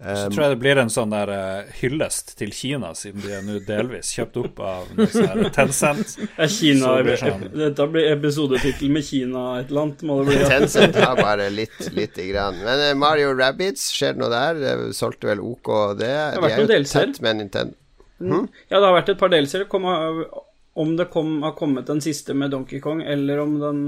Så 0.00 0.26
um, 0.26 0.32
tror 0.32 0.42
jeg 0.46 0.52
det 0.54 0.60
blir 0.62 0.78
en 0.80 0.90
sånn 0.92 1.10
der 1.12 1.28
uh, 1.28 1.72
hyllest 1.82 2.32
til 2.38 2.54
Kina, 2.56 2.94
siden 2.96 3.20
de 3.20 3.34
er 3.36 3.42
nå 3.44 3.58
delvis 3.66 4.14
kjøpt 4.16 4.38
opp 4.40 4.62
av 4.64 4.94
noe 4.96 5.50
Tencent. 5.52 6.14
Ja, 6.38 6.46
Kina, 6.48 6.94
blir 7.04 7.20
sånn. 7.20 7.44
Dette 7.52 7.86
blir 7.92 8.08
episodetittel 8.14 8.88
med 8.94 9.04
Kina 9.04 9.42
et 9.58 9.68
eller 9.68 9.82
annet, 9.84 10.06
må 10.08 10.16
det 10.22 10.30
bli. 10.30 10.38
Tencent 10.48 10.96
har 11.04 11.20
bare 11.20 11.50
litt, 11.52 11.76
lite 11.92 12.30
grann. 12.30 12.56
Men 12.64 12.86
uh, 12.86 12.94
Mario 13.02 13.34
Rabbits, 13.36 13.90
skjer 13.92 14.16
det 14.16 14.24
noe 14.24 14.32
der? 14.32 14.62
Det 14.62 14.96
solgte 14.96 15.34
vel 15.34 15.44
OK, 15.44 15.70
det? 16.00 16.08
Det 16.08 16.16
har 16.38 16.46
vært 16.46 16.62
noen 16.62 16.72
delser. 16.72 17.14
Med 17.26 17.40
Nintendo. 17.42 17.76
Mm. 18.20 18.32
Hm? 18.32 18.50
Ja, 18.70 18.78
det 18.78 18.84
har 18.86 18.96
vært 19.02 19.12
et 19.12 19.20
par 19.20 19.36
delser. 19.36 19.68
Om 20.80 20.96
det 20.96 21.10
kom, 21.12 21.40
har 21.44 21.56
kommet 21.60 21.92
den 21.92 22.00
siste 22.00 22.32
med 22.32 22.54
Donkey 22.56 22.80
Kong, 22.80 23.04
eller 23.04 23.44
om 23.44 23.56
den 23.60 23.86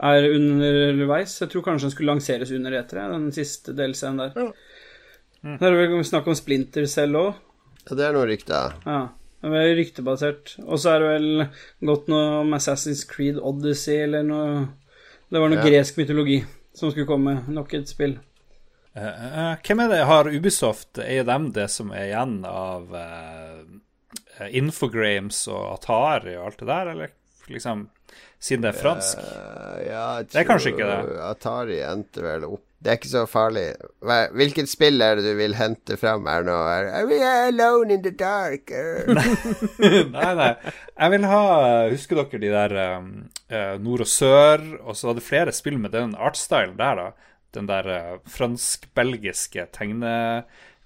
er 0.00 0.30
underveis. 0.30 1.40
Jeg 1.42 1.50
tror 1.52 1.66
kanskje 1.66 1.88
den 1.88 1.98
skulle 1.98 2.14
lanseres 2.14 2.54
under 2.54 2.78
etere, 2.78 3.10
den 3.12 3.32
siste 3.34 3.74
delscenen 3.74 4.28
der. 4.28 4.44
Ja. 4.46 4.69
Mm. 5.44 5.56
Det 5.56 5.66
er 5.68 5.78
vel 5.78 6.04
snakk 6.04 6.28
om 6.28 6.36
Splinter 6.36 6.86
selv 6.90 7.20
òg. 7.20 7.40
Ja, 7.86 7.96
det 7.96 8.06
er 8.06 8.16
noe 8.16 8.28
rykte. 8.28 8.60
Ja. 8.84 9.00
Det 9.40 9.56
er 9.56 9.78
ryktebasert. 9.78 10.56
Og 10.66 10.80
så 10.82 10.94
er 10.94 11.02
det 11.02 11.12
vel 11.14 11.44
gått 11.88 12.10
noe 12.12 12.40
om 12.42 12.56
Assassin's 12.56 13.06
Creed 13.08 13.40
Odyssey 13.40 14.02
eller 14.04 14.26
noe 14.26 14.50
Det 15.30 15.40
var 15.40 15.52
noe 15.52 15.62
ja. 15.62 15.68
gresk 15.68 15.96
mytologi 16.00 16.40
som 16.76 16.90
skulle 16.90 17.08
komme. 17.08 17.38
Nok 17.48 17.72
et 17.78 17.88
spill. 17.88 18.18
Uh, 18.90 19.06
uh, 19.06 19.54
hvem 19.62 19.84
er 19.84 19.92
det 19.92 20.00
har 20.10 20.28
Ubisoft? 20.28 20.98
Er 20.98 21.24
dem 21.28 21.52
det 21.54 21.68
som 21.70 21.92
er 21.94 22.08
igjen 22.08 22.40
av 22.44 22.90
uh, 22.90 23.62
Infogrames 24.50 25.44
og 25.48 25.76
Atari 25.76 26.34
og 26.34 26.50
alt 26.50 26.60
det 26.64 26.70
der, 26.72 26.92
eller 26.96 27.16
liksom 27.50 27.88
Siden 28.40 28.64
det 28.64 28.72
er 28.72 28.78
fransk? 28.80 29.20
ja, 29.84 30.04
det 30.24 30.38
er 30.40 30.46
kanskje 30.48 30.72
ikke 30.72 30.86
det. 30.88 31.16
Atari 31.22 31.76
endte 31.84 32.24
vel 32.24 32.46
opp 32.48 32.64
det 32.80 32.88
er 32.88 32.96
ikke 32.96 33.10
så 33.10 33.22
farlig. 33.28 33.66
Hvilket 34.32 34.70
spill 34.72 35.02
er 35.04 35.18
det 35.18 35.26
du 35.26 35.34
vil 35.36 35.52
hente 35.58 35.98
fram 36.00 36.24
her 36.30 36.46
nå? 36.46 36.54
Are 36.56 37.02
we 37.10 37.18
alone 37.20 37.92
in 37.92 38.00
the 38.06 38.12
dark? 38.16 38.72
nei, 40.14 40.30
nei. 40.38 40.54
Jeg 40.96 41.12
vil 41.12 41.26
ha 41.28 41.42
Husker 41.92 42.22
dere 42.22 42.40
de 42.40 42.52
der 42.54 42.76
um, 42.96 43.10
uh, 43.52 43.74
Nord 43.84 44.06
og 44.06 44.08
Sør? 44.08 44.64
Og 44.80 44.96
så 44.96 45.10
var 45.10 45.18
det 45.18 45.26
flere 45.26 45.52
spill 45.52 45.76
med 45.82 45.92
den 45.92 46.16
artstyle 46.16 46.72
der, 46.78 47.02
da. 47.02 47.36
Den 47.52 47.68
der 47.68 47.90
uh, 47.92 48.18
fransk-belgiske 48.32 49.68
tegne, 49.76 50.16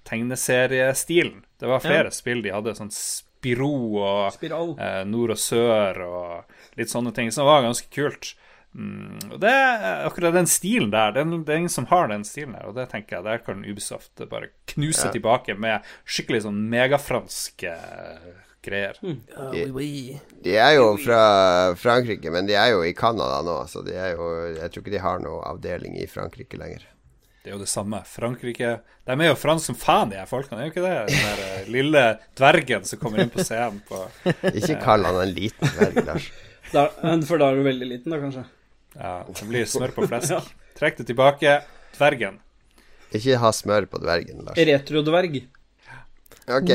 tegneseriestilen. 0.03 1.45
Det 1.63 1.71
var 1.71 1.85
flere 1.85 2.11
ja. 2.11 2.17
spill 2.17 2.43
de 2.43 2.51
hadde. 2.57 2.75
Sånn 2.75 2.91
Spiro 2.91 3.71
og 4.03 4.43
uh, 4.43 5.05
Nord 5.07 5.37
og 5.37 5.39
Sør 5.39 6.03
og 6.09 6.75
litt 6.75 6.91
sånne 6.91 7.15
ting. 7.15 7.31
Som 7.31 7.47
var 7.47 7.63
ganske 7.63 7.87
kult. 7.87 8.35
Mm, 8.75 9.31
og 9.31 9.37
det 9.39 9.51
er 9.55 10.01
Akkurat 10.03 10.33
den 10.35 10.49
stilen 10.51 10.89
der, 10.91 11.13
det 11.15 11.21
er 11.23 11.59
ingen 11.61 11.71
som 11.71 11.87
har 11.87 12.09
den 12.11 12.25
stilen 12.27 12.57
der. 12.57 12.65
Og 12.69 12.75
det 12.75 12.89
tenker 12.91 13.17
jeg, 13.17 13.27
der 13.27 13.43
kan 13.45 13.63
Ubisoft 13.63 14.25
bare 14.29 14.51
knuse 14.73 15.07
ja. 15.07 15.13
tilbake 15.15 15.55
med 15.55 15.85
skikkelig 16.03 16.43
sånn 16.45 16.59
megafranske 16.71 17.75
greier. 18.65 18.97
Mm. 19.05 19.21
De, 19.53 20.19
de, 20.43 20.57
er 20.57 20.73
jo 20.77 20.89
fra 20.99 21.21
Frankrike, 21.79 22.33
men 22.33 22.49
de 22.49 22.57
er 22.57 22.73
jo 22.73 22.81
i 22.85 22.95
Canada 22.97 23.39
nå, 23.45 23.61
så 23.69 23.83
de 23.85 23.95
er 23.95 24.15
jo 24.17 24.27
Jeg 24.57 24.73
tror 24.73 24.83
ikke 24.83 24.95
de 24.95 25.05
har 25.05 25.23
noe 25.23 25.39
avdeling 25.47 25.95
i 26.01 26.09
Frankrike 26.09 26.59
lenger. 26.59 26.83
Det 27.45 27.51
er 27.51 27.59
jo 27.59 27.61
det 27.61 27.69
samme. 27.69 27.99
Frankrike 28.09 28.71
De 29.05 29.13
er 29.13 29.27
jo 29.29 29.37
franske 29.37 29.69
som 29.69 29.77
faen, 29.77 30.09
de 30.09 30.17
her 30.17 30.25
folkene. 30.25 30.63
Er 30.63 30.67
jo 30.67 30.73
ikke 30.73 30.85
det? 30.87 30.95
Den 31.11 31.27
der 31.27 31.43
eh, 31.45 31.67
lille 31.69 32.03
dvergen 32.39 32.87
som 32.89 32.99
kommer 33.01 33.21
inn 33.21 33.29
på 33.29 33.45
scenen 33.45 33.83
på 33.85 34.01
Ikke 34.49 34.79
kall 34.81 35.05
han 35.05 35.21
en 35.21 35.33
liten 35.35 35.75
dverg, 35.77 36.01
Lars. 36.09 36.31
Da, 36.73 36.87
for 37.29 37.37
da 37.37 37.51
er 37.51 37.59
du 37.59 37.67
veldig 37.67 37.87
liten, 37.91 38.09
da, 38.09 38.17
kanskje? 38.17 38.47
Ja, 38.95 39.17
det 39.27 39.47
blir 39.49 39.67
smør 39.69 39.93
på 39.95 40.07
flesk. 40.07 40.31
ja. 40.35 40.41
Trekk 40.79 41.01
det 41.01 41.09
tilbake. 41.11 41.59
Dvergen. 41.95 42.39
Ikke 43.15 43.37
ha 43.39 43.51
smør 43.55 43.87
på 43.91 44.01
dvergen, 44.03 44.43
Lars. 44.47 44.59
Retrodverg. 44.59 45.45
Ok, 46.45 46.69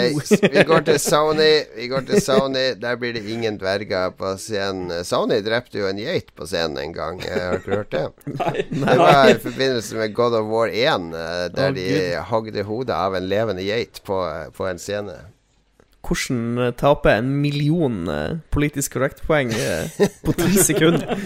vi 0.51 0.63
går 0.67 0.81
til 0.83 0.97
Sony. 0.99 1.51
Vi 1.79 1.85
går 1.87 2.01
til 2.09 2.19
Sony 2.19 2.73
Der 2.75 2.97
blir 2.99 3.13
det 3.15 3.23
ingen 3.31 3.55
dverger 3.59 4.11
på 4.19 4.33
scenen. 4.35 5.05
Sony 5.07 5.39
drepte 5.47 5.79
jo 5.79 5.87
en 5.87 6.01
geit 6.01 6.33
på 6.35 6.47
scenen 6.51 6.81
en 6.83 6.95
gang. 6.97 7.21
Har 7.23 7.63
du 7.63 7.71
hørt 7.77 7.93
det? 7.95 8.09
Nei, 8.41 8.65
nei. 8.71 8.89
Det 8.89 8.99
var 8.99 9.31
i 9.31 9.37
forbindelse 9.45 10.01
med 10.01 10.15
God 10.15 10.35
of 10.41 10.51
War 10.51 10.75
1, 10.75 11.15
eh, 11.15 11.45
der 11.55 11.71
oh, 11.71 11.77
de 11.77 12.25
hogde 12.33 12.65
hodet 12.67 12.97
av 12.97 13.15
en 13.15 13.31
levende 13.31 13.63
geit 13.63 14.03
på, 14.03 14.19
på 14.57 14.67
en 14.67 14.83
scene 14.83 15.15
hvordan 16.07 16.59
eh, 16.59 16.75
tape 16.79 17.13
en 17.13 17.31
million 17.43 18.09
uh, 18.09 18.39
politisk 18.55 18.97
korrekt-poeng 18.97 19.53
uh, 19.53 20.05
på 20.25 20.35
ti 20.39 20.51
sekunder. 20.71 21.17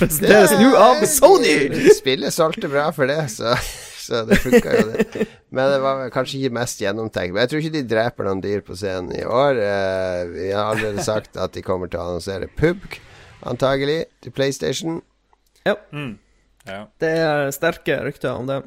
Presenteres 0.00 0.54
nå 0.58 0.72
av 0.78 1.04
Sony! 1.10 1.54
Spillet 1.96 2.34
solgte 2.34 2.70
bra 2.72 2.88
for 2.94 3.10
det, 3.10 3.20
så, 3.34 3.54
så 4.02 4.22
det 4.28 4.40
funka 4.42 4.74
jo, 4.78 4.84
det. 4.92 5.26
Men 5.54 5.72
det 5.74 5.80
var 5.84 6.04
kanskje 6.14 6.40
ikke 6.40 6.56
mest 6.58 6.82
gjennomtenkt. 6.82 7.34
Men 7.34 7.44
jeg 7.44 7.52
tror 7.52 7.62
ikke 7.62 7.76
de 7.76 7.86
dreper 7.94 8.28
noen 8.28 8.42
dyr 8.44 8.66
på 8.66 8.76
scenen 8.78 9.12
i 9.18 9.24
år. 9.26 9.62
Vi 10.32 10.50
har 10.50 10.72
allerede 10.72 11.04
sagt 11.06 11.36
at 11.36 11.54
de 11.56 11.64
kommer 11.66 11.90
til 11.90 12.00
å 12.00 12.08
annonsere 12.08 12.50
PUBG, 12.58 13.00
antagelig, 13.52 14.04
til 14.24 14.34
PlayStation. 14.34 15.02
Ja. 15.66 15.76
Mm. 15.92 16.14
ja. 16.66 16.84
Det 17.02 17.12
er 17.26 17.50
sterke 17.54 18.00
rykter 18.06 18.32
om 18.34 18.48
det. 18.50 18.62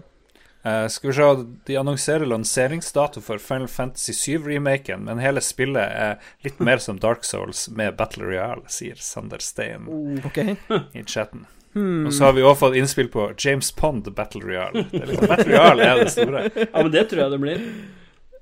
Uh, 0.66 0.88
skal 0.90 1.12
vi 1.12 1.16
se, 1.16 1.46
De 1.66 1.76
annonserer 1.78 2.26
lanseringsdato 2.26 3.22
for 3.22 3.38
Final 3.38 3.68
Fantasy 3.68 4.12
7-remaken, 4.12 5.04
men 5.06 5.22
hele 5.22 5.44
spillet 5.46 5.92
er 5.94 6.16
litt 6.42 6.60
mer 6.60 6.82
som 6.82 6.98
Dark 7.00 7.26
Souls 7.28 7.68
med 7.70 7.98
Battle 8.00 8.26
Royale, 8.26 8.66
sier 8.74 8.98
Sander 8.98 9.44
Steen 9.46 9.86
oh, 9.86 10.26
okay. 10.26 10.56
i 10.98 11.04
chatten. 11.04 11.46
Hmm. 11.76 12.08
Og 12.08 12.14
så 12.14 12.24
har 12.24 12.34
vi 12.34 12.42
også 12.42 12.60
fått 12.64 12.80
innspill 12.80 13.12
på 13.12 13.28
James 13.38 13.70
Pond 13.76 14.08
Battle 14.16 14.42
Royale. 14.42 14.88
Det 14.90 15.04
er 15.04 15.10
liksom, 15.12 15.28
Battle 15.28 15.52
Royale 15.54 15.86
er 15.86 16.02
det 16.02 16.12
store. 16.14 16.44
ja, 16.64 16.82
men 16.82 16.92
det 16.94 17.06
tror 17.12 17.22
jeg 17.26 17.36
det 17.36 17.40
blir. 17.44 17.70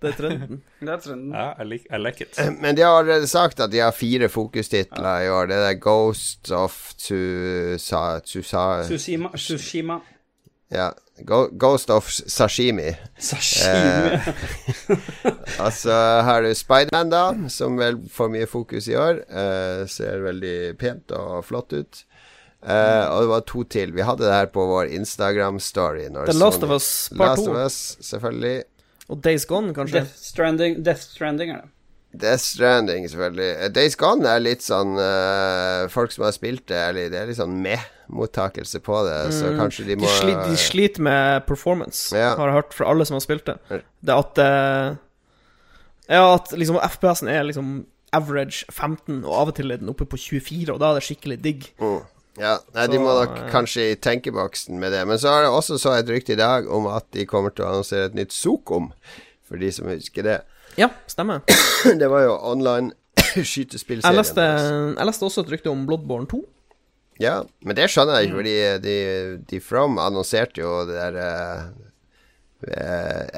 Det 0.03 0.11
er 0.11 0.17
trenden. 0.19 0.59
Det 0.84 0.91
er 0.91 0.99
trenden. 1.01 1.32
Ja, 1.32 1.45
I 1.59 1.65
like, 1.67 1.88
I 1.89 1.99
like, 1.99 2.24
it. 2.24 2.39
Eh, 2.39 2.51
men 2.51 2.76
de 2.76 2.84
har 2.84 2.99
allerede 2.99 3.28
sagt 3.28 3.59
at 3.63 3.71
de 3.71 3.80
har 3.80 3.91
fire 3.95 4.28
fokustitler 4.30 5.24
ja. 5.24 5.26
i 5.26 5.30
år. 5.32 5.47
Det 5.49 5.59
er 5.63 5.80
Ghost 5.82 6.51
of 6.51 6.76
Tsusa, 6.97 8.19
Tsusa, 8.19 8.65
Tsushima. 8.88 9.32
Tsushima. 9.36 9.99
Ja. 10.71 10.91
Ghost 11.22 11.89
of 11.93 12.09
Sashimi. 12.09 12.95
Sashimi. 13.18 13.70
Eh, 13.70 14.28
altså 15.66 15.93
har 16.26 16.41
du 16.41 16.53
Spiderman, 16.57 17.11
da, 17.14 17.49
som 17.53 17.78
vel 17.78 17.99
får 18.09 18.32
mye 18.34 18.47
fokus 18.49 18.88
i 18.89 18.97
år. 18.97 19.22
Eh, 19.30 19.84
ser 19.91 20.26
veldig 20.26 20.57
pent 20.82 21.14
og 21.14 21.43
flott 21.45 21.76
ut. 21.78 22.01
Eh, 22.66 23.03
og 23.11 23.22
det 23.22 23.30
var 23.30 23.45
to 23.45 23.64
til. 23.70 23.93
Vi 23.93 24.05
hadde 24.07 24.26
det 24.26 24.34
her 24.34 24.49
på 24.55 24.66
vår 24.66 24.89
Instagram-story. 24.97 26.07
The 26.26 26.38
Last 26.38 26.64
of 26.66 26.74
Us 26.74 26.89
Part 27.14 27.38
2. 27.38 27.45
Last 27.45 27.47
of 27.47 27.61
Us, 27.61 27.80
selvfølgelig. 28.09 28.64
Og 29.09 29.24
Days 29.24 29.45
Gone, 29.45 29.74
kanskje? 29.76 29.99
Death 29.99 30.18
Stranding, 30.18 30.82
Death 30.86 31.01
Stranding 31.14 31.51
er 31.51 31.66
det. 31.66 31.72
Death 32.14 32.43
Stranding, 32.43 33.07
selvfølgelig. 33.09 33.49
Eh, 33.57 33.70
Days 33.74 33.95
Gone 33.97 34.30
er 34.30 34.41
litt 34.43 34.61
sånn 34.61 34.93
uh, 34.99 35.89
Folk 35.91 36.14
som 36.14 36.28
har 36.28 36.36
spilt 36.36 36.68
det, 36.70 36.78
eller 36.91 37.09
det 37.09 37.18
er 37.18 37.32
litt 37.32 37.39
sånn 37.39 37.55
med-mottakelse 37.64 38.84
på 38.86 38.99
det, 39.07 39.16
mm. 39.30 39.34
så 39.39 39.53
kanskje 39.57 39.88
de 39.88 39.97
må 39.97 40.05
De, 40.05 40.11
sli, 40.20 40.36
de 40.38 40.59
sliter 40.61 41.07
med 41.09 41.47
performance, 41.49 42.11
ja. 42.14 42.36
har 42.38 42.51
jeg 42.51 42.59
hørt 42.59 42.78
fra 42.78 42.91
alle 42.93 43.07
som 43.09 43.18
har 43.18 43.26
spilt 43.26 43.49
det. 43.49 43.82
Det 44.05 44.20
at 44.20 44.43
uh, 44.45 44.93
Ja, 46.11 46.24
at 46.36 46.53
liksom 46.53 46.78
FPS-en 46.84 47.34
er 47.34 47.49
liksom 47.49 47.82
average 48.14 48.68
15, 48.70 49.24
og 49.26 49.34
av 49.34 49.49
og 49.49 49.57
til 49.57 49.74
er 49.74 49.82
den 49.82 49.89
oppe 49.89 50.05
på 50.05 50.20
24, 50.22 50.70
og 50.76 50.82
da 50.84 50.91
er 50.91 50.99
det 50.99 51.07
skikkelig 51.07 51.39
digg. 51.41 51.72
Mm. 51.82 52.03
Ja, 52.38 52.55
nei, 52.74 52.86
så, 52.86 52.91
De 52.91 53.01
må 53.01 53.14
nok 53.14 53.36
kanskje 53.53 53.91
i 53.91 53.97
tenkeboksen 54.01 54.80
med 54.82 54.93
det. 54.93 55.03
Men 55.09 55.20
så 55.22 55.34
har 55.34 55.47
jeg 55.47 55.53
også 55.53 55.78
så 55.82 55.97
et 55.97 56.09
rykte 56.09 56.34
i 56.34 56.39
dag 56.39 56.70
om 56.70 56.88
at 56.89 57.05
de 57.14 57.26
kommer 57.30 57.53
til 57.53 57.66
å 57.66 57.74
annonsere 57.74 58.09
et 58.09 58.18
nytt 58.18 58.34
Zokom, 58.34 58.91
For 59.49 59.61
de 59.61 59.70
som 59.76 59.89
husker 59.89 60.26
det. 60.26 60.39
Ja, 60.80 60.89
stemmer. 61.07 61.43
Det 62.01 62.07
var 62.09 62.24
jo 62.26 62.34
online 62.39 62.91
Jeg 63.36 63.45
skytespillserien. 63.49 64.17
leste, 64.17 64.43
jeg 64.97 65.07
leste 65.09 65.28
også 65.28 65.43
et 65.45 65.51
rykte 65.55 65.71
om 65.71 65.86
Bloodborne 65.89 66.28
2. 66.32 66.41
Ja, 67.21 67.41
men 67.61 67.78
det 67.78 67.86
skjønner 67.93 68.17
jeg 68.19 68.32
ikke, 68.32 68.39
fordi 68.41 68.55
de, 68.84 68.95
de 69.51 69.59
From 69.61 69.99
annonserte 70.01 70.63
jo 70.63 70.71
det 70.89 70.95
der 70.97 71.19
eh, 71.21 71.67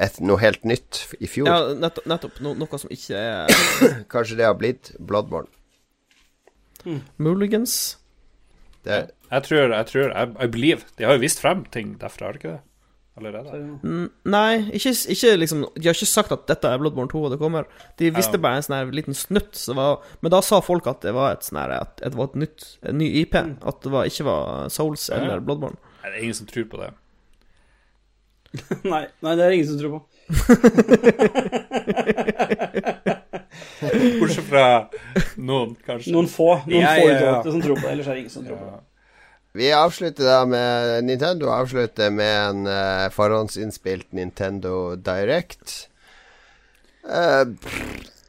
et, 0.06 0.16
Noe 0.24 0.40
helt 0.40 0.64
nytt 0.64 1.02
i 1.20 1.28
fjor. 1.28 1.48
Ja, 1.50 1.74
nettopp. 1.76 2.06
nettopp 2.08 2.40
no, 2.44 2.54
noe 2.56 2.78
som 2.80 2.90
ikke 2.94 3.20
er 3.20 3.52
Kanskje 4.12 4.38
det 4.40 4.46
har 4.48 4.56
blitt 4.58 4.94
Bloodborne. 4.98 5.50
muligens. 7.18 7.96
Det, 8.86 9.08
Jeg 9.32 9.42
tror, 9.42 9.72
jeg 9.74 9.86
tror 9.90 10.12
I, 10.14 10.24
I 10.44 10.46
believe. 10.46 10.82
De 10.96 11.04
har 11.04 11.16
jo 11.18 11.22
vist 11.24 11.40
frem 11.42 11.64
ting 11.74 11.96
derfra, 12.00 12.28
har 12.28 12.36
de 12.36 12.40
ikke 12.42 12.52
det? 12.56 12.62
Allerede? 13.16 13.48
Nei, 14.28 14.58
ikke, 14.76 14.90
ikke 15.14 15.30
liksom 15.40 15.62
De 15.72 15.86
har 15.88 15.96
ikke 15.96 16.04
sagt 16.10 16.34
at 16.36 16.42
dette 16.50 16.68
er 16.68 16.76
Bloodborne 16.82 17.08
2 17.08 17.16
og 17.24 17.30
det 17.32 17.38
kommer. 17.40 17.64
De 17.96 18.10
visste 18.12 18.36
Ja. 18.36 18.42
bare 18.44 18.56
en 18.60 18.64
sånn 18.66 18.76
her 18.76 18.92
liten 18.92 19.16
snutt. 19.16 19.56
Så 19.56 19.72
var, 19.78 20.02
men 20.20 20.30
da 20.34 20.40
sa 20.44 20.60
folk 20.60 20.84
at 20.90 21.00
det 21.06 21.14
var 21.16 21.32
et 21.32 21.40
sånn 21.46 21.56
her 21.62 21.70
At 21.80 21.96
det 22.04 22.12
var 22.14 22.28
et 22.28 22.36
nytt 22.44 22.60
En 22.84 22.98
ny 23.00 23.08
IP. 23.22 23.34
At 23.40 23.80
det 23.82 23.90
var, 23.94 24.04
ikke 24.04 24.24
var 24.28 24.68
Souls 24.68 25.08
Ja, 25.08 25.16
ja. 25.16 25.22
eller 25.24 25.40
Bloodborne. 25.40 25.76
Nei, 26.04 26.10
det 26.12 26.18
er 26.18 26.22
ingen 26.28 26.34
som 26.42 26.46
tror 26.52 26.68
på 26.70 26.76
det. 26.84 26.90
Nei, 28.84 29.06
nei, 29.20 29.34
det 29.36 29.44
er 29.44 29.50
ingen 29.52 29.66
som 29.68 29.78
tror 29.80 29.90
på. 29.96 30.00
Bortsett 34.20 34.44
fra 34.48 34.64
noen, 35.36 35.74
kanskje. 35.86 36.12
Noen 36.14 36.28
få 36.30 36.48
Noen 36.66 36.80
Ja, 36.82 36.92
få 36.96 37.08
ja, 37.08 37.20
ja. 37.20 37.42
som 37.44 37.62
tror 37.62 37.76
på 37.80 37.86
det, 37.86 37.92
ellers 37.96 38.08
er 38.08 38.14
det 38.18 38.22
ingen 38.24 38.34
som 38.36 38.44
tror 38.46 38.58
på 38.60 38.64
det. 38.70 38.78
Vi 39.56 39.70
avslutter 39.72 40.28
da 40.28 40.40
med 40.48 41.06
Nintendo 41.08 41.50
avslutter 41.54 42.12
med 42.12 42.36
en 42.50 42.66
uh, 42.68 43.08
forhåndsinnspilt 43.14 44.12
Nintendo 44.16 44.94
Direct. 44.96 45.88
Uh, 47.06 47.48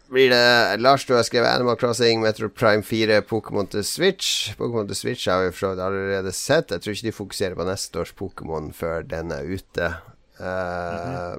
blir 0.08 0.30
det 0.32 0.78
Lars, 0.80 1.06
du 1.06 1.14
har 1.16 1.26
skrevet 1.28 1.50
Animal 1.52 1.76
Crossing, 1.76 2.22
Metro 2.22 2.50
Prime 2.50 2.84
4, 2.84 3.22
Pokémon 3.28 3.68
til 3.68 3.84
Switch. 3.84 4.54
Pokémon 4.56 4.88
til 4.88 4.96
Switch 4.96 5.28
har 5.28 5.44
vi 5.44 5.52
for 5.56 5.76
allerede 5.76 6.32
sett. 6.32 6.72
Jeg 6.72 6.82
tror 6.82 6.96
ikke 6.96 7.10
de 7.10 7.18
fokuserer 7.18 7.58
på 7.60 7.68
neste 7.68 8.00
års 8.00 8.14
Pokémon 8.16 8.72
før 8.76 9.04
den 9.04 9.34
er 9.36 9.44
ute. 9.44 9.92
Eh, 10.40 11.36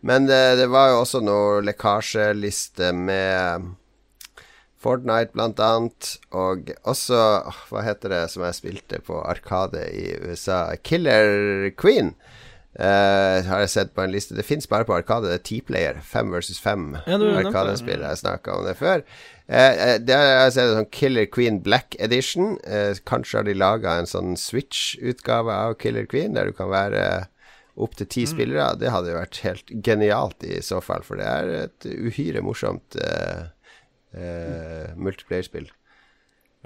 Men 0.00 0.26
det, 0.28 0.56
det 0.56 0.68
var 0.72 0.90
jo 0.90 1.00
også 1.02 1.20
noe 1.24 1.60
lekkasjeliste 1.64 2.92
med 2.96 3.74
Fortnite 4.80 5.34
blant 5.36 5.60
annet, 5.60 6.14
og 6.32 6.70
også 6.88 7.18
Hva 7.68 7.82
heter 7.84 8.14
det 8.14 8.22
som 8.32 8.46
jeg 8.46 8.56
spilte 8.56 9.00
på 9.04 9.18
Arkade 9.20 9.84
i 9.92 10.14
USA? 10.24 10.70
Killer 10.80 11.68
Queen. 11.76 12.14
Uh, 12.78 13.42
har 13.44 13.64
jeg 13.64 13.72
sett 13.72 13.90
på 13.96 14.04
en 14.04 14.12
liste. 14.14 14.36
Det 14.38 14.46
fins 14.46 14.68
bare 14.70 14.86
på 14.88 14.94
Arkade. 14.94 15.28
Det 15.28 15.40
er 15.40 15.46
T-player. 15.48 16.00
Fem 16.06 16.30
versus 16.32 16.60
fem 16.62 16.94
Ja, 17.04 17.18
Arkade-spill. 17.18 18.04
Jeg 18.06 18.20
snakka 18.22 18.54
om 18.56 18.68
det 18.68 18.76
før. 18.78 19.02
Uh, 19.50 19.98
det 20.00 20.16
har 20.16 20.28
jeg 20.30 20.54
sett 20.56 20.72
sånn 20.76 20.88
Killer 20.94 21.26
Queen 21.28 21.60
Black 21.66 21.98
Edition. 21.98 22.54
Uh, 22.64 22.94
kanskje 23.10 23.40
har 23.40 23.50
de 23.50 23.58
laga 23.58 23.98
en 23.98 24.08
sånn 24.08 24.38
Switch-utgave 24.38 25.60
av 25.66 25.76
Killer 25.82 26.08
Queen, 26.08 26.38
der 26.38 26.48
du 26.48 26.56
kan 26.56 26.70
være 26.72 27.04
opptil 27.80 28.08
ti 28.10 28.24
spillere. 28.28 28.74
Det 28.80 28.92
hadde 28.92 29.12
jo 29.12 29.18
vært 29.18 29.40
helt 29.44 29.72
genialt 29.84 30.44
i 30.46 30.60
så 30.64 30.80
fall, 30.84 31.04
for 31.06 31.20
det 31.20 31.26
er 31.26 31.52
et 31.64 31.88
uhyre 31.90 32.42
morsomt 32.44 32.96
eh, 33.00 33.48
eh, 34.14 34.90
multiplayerspill. 34.96 35.70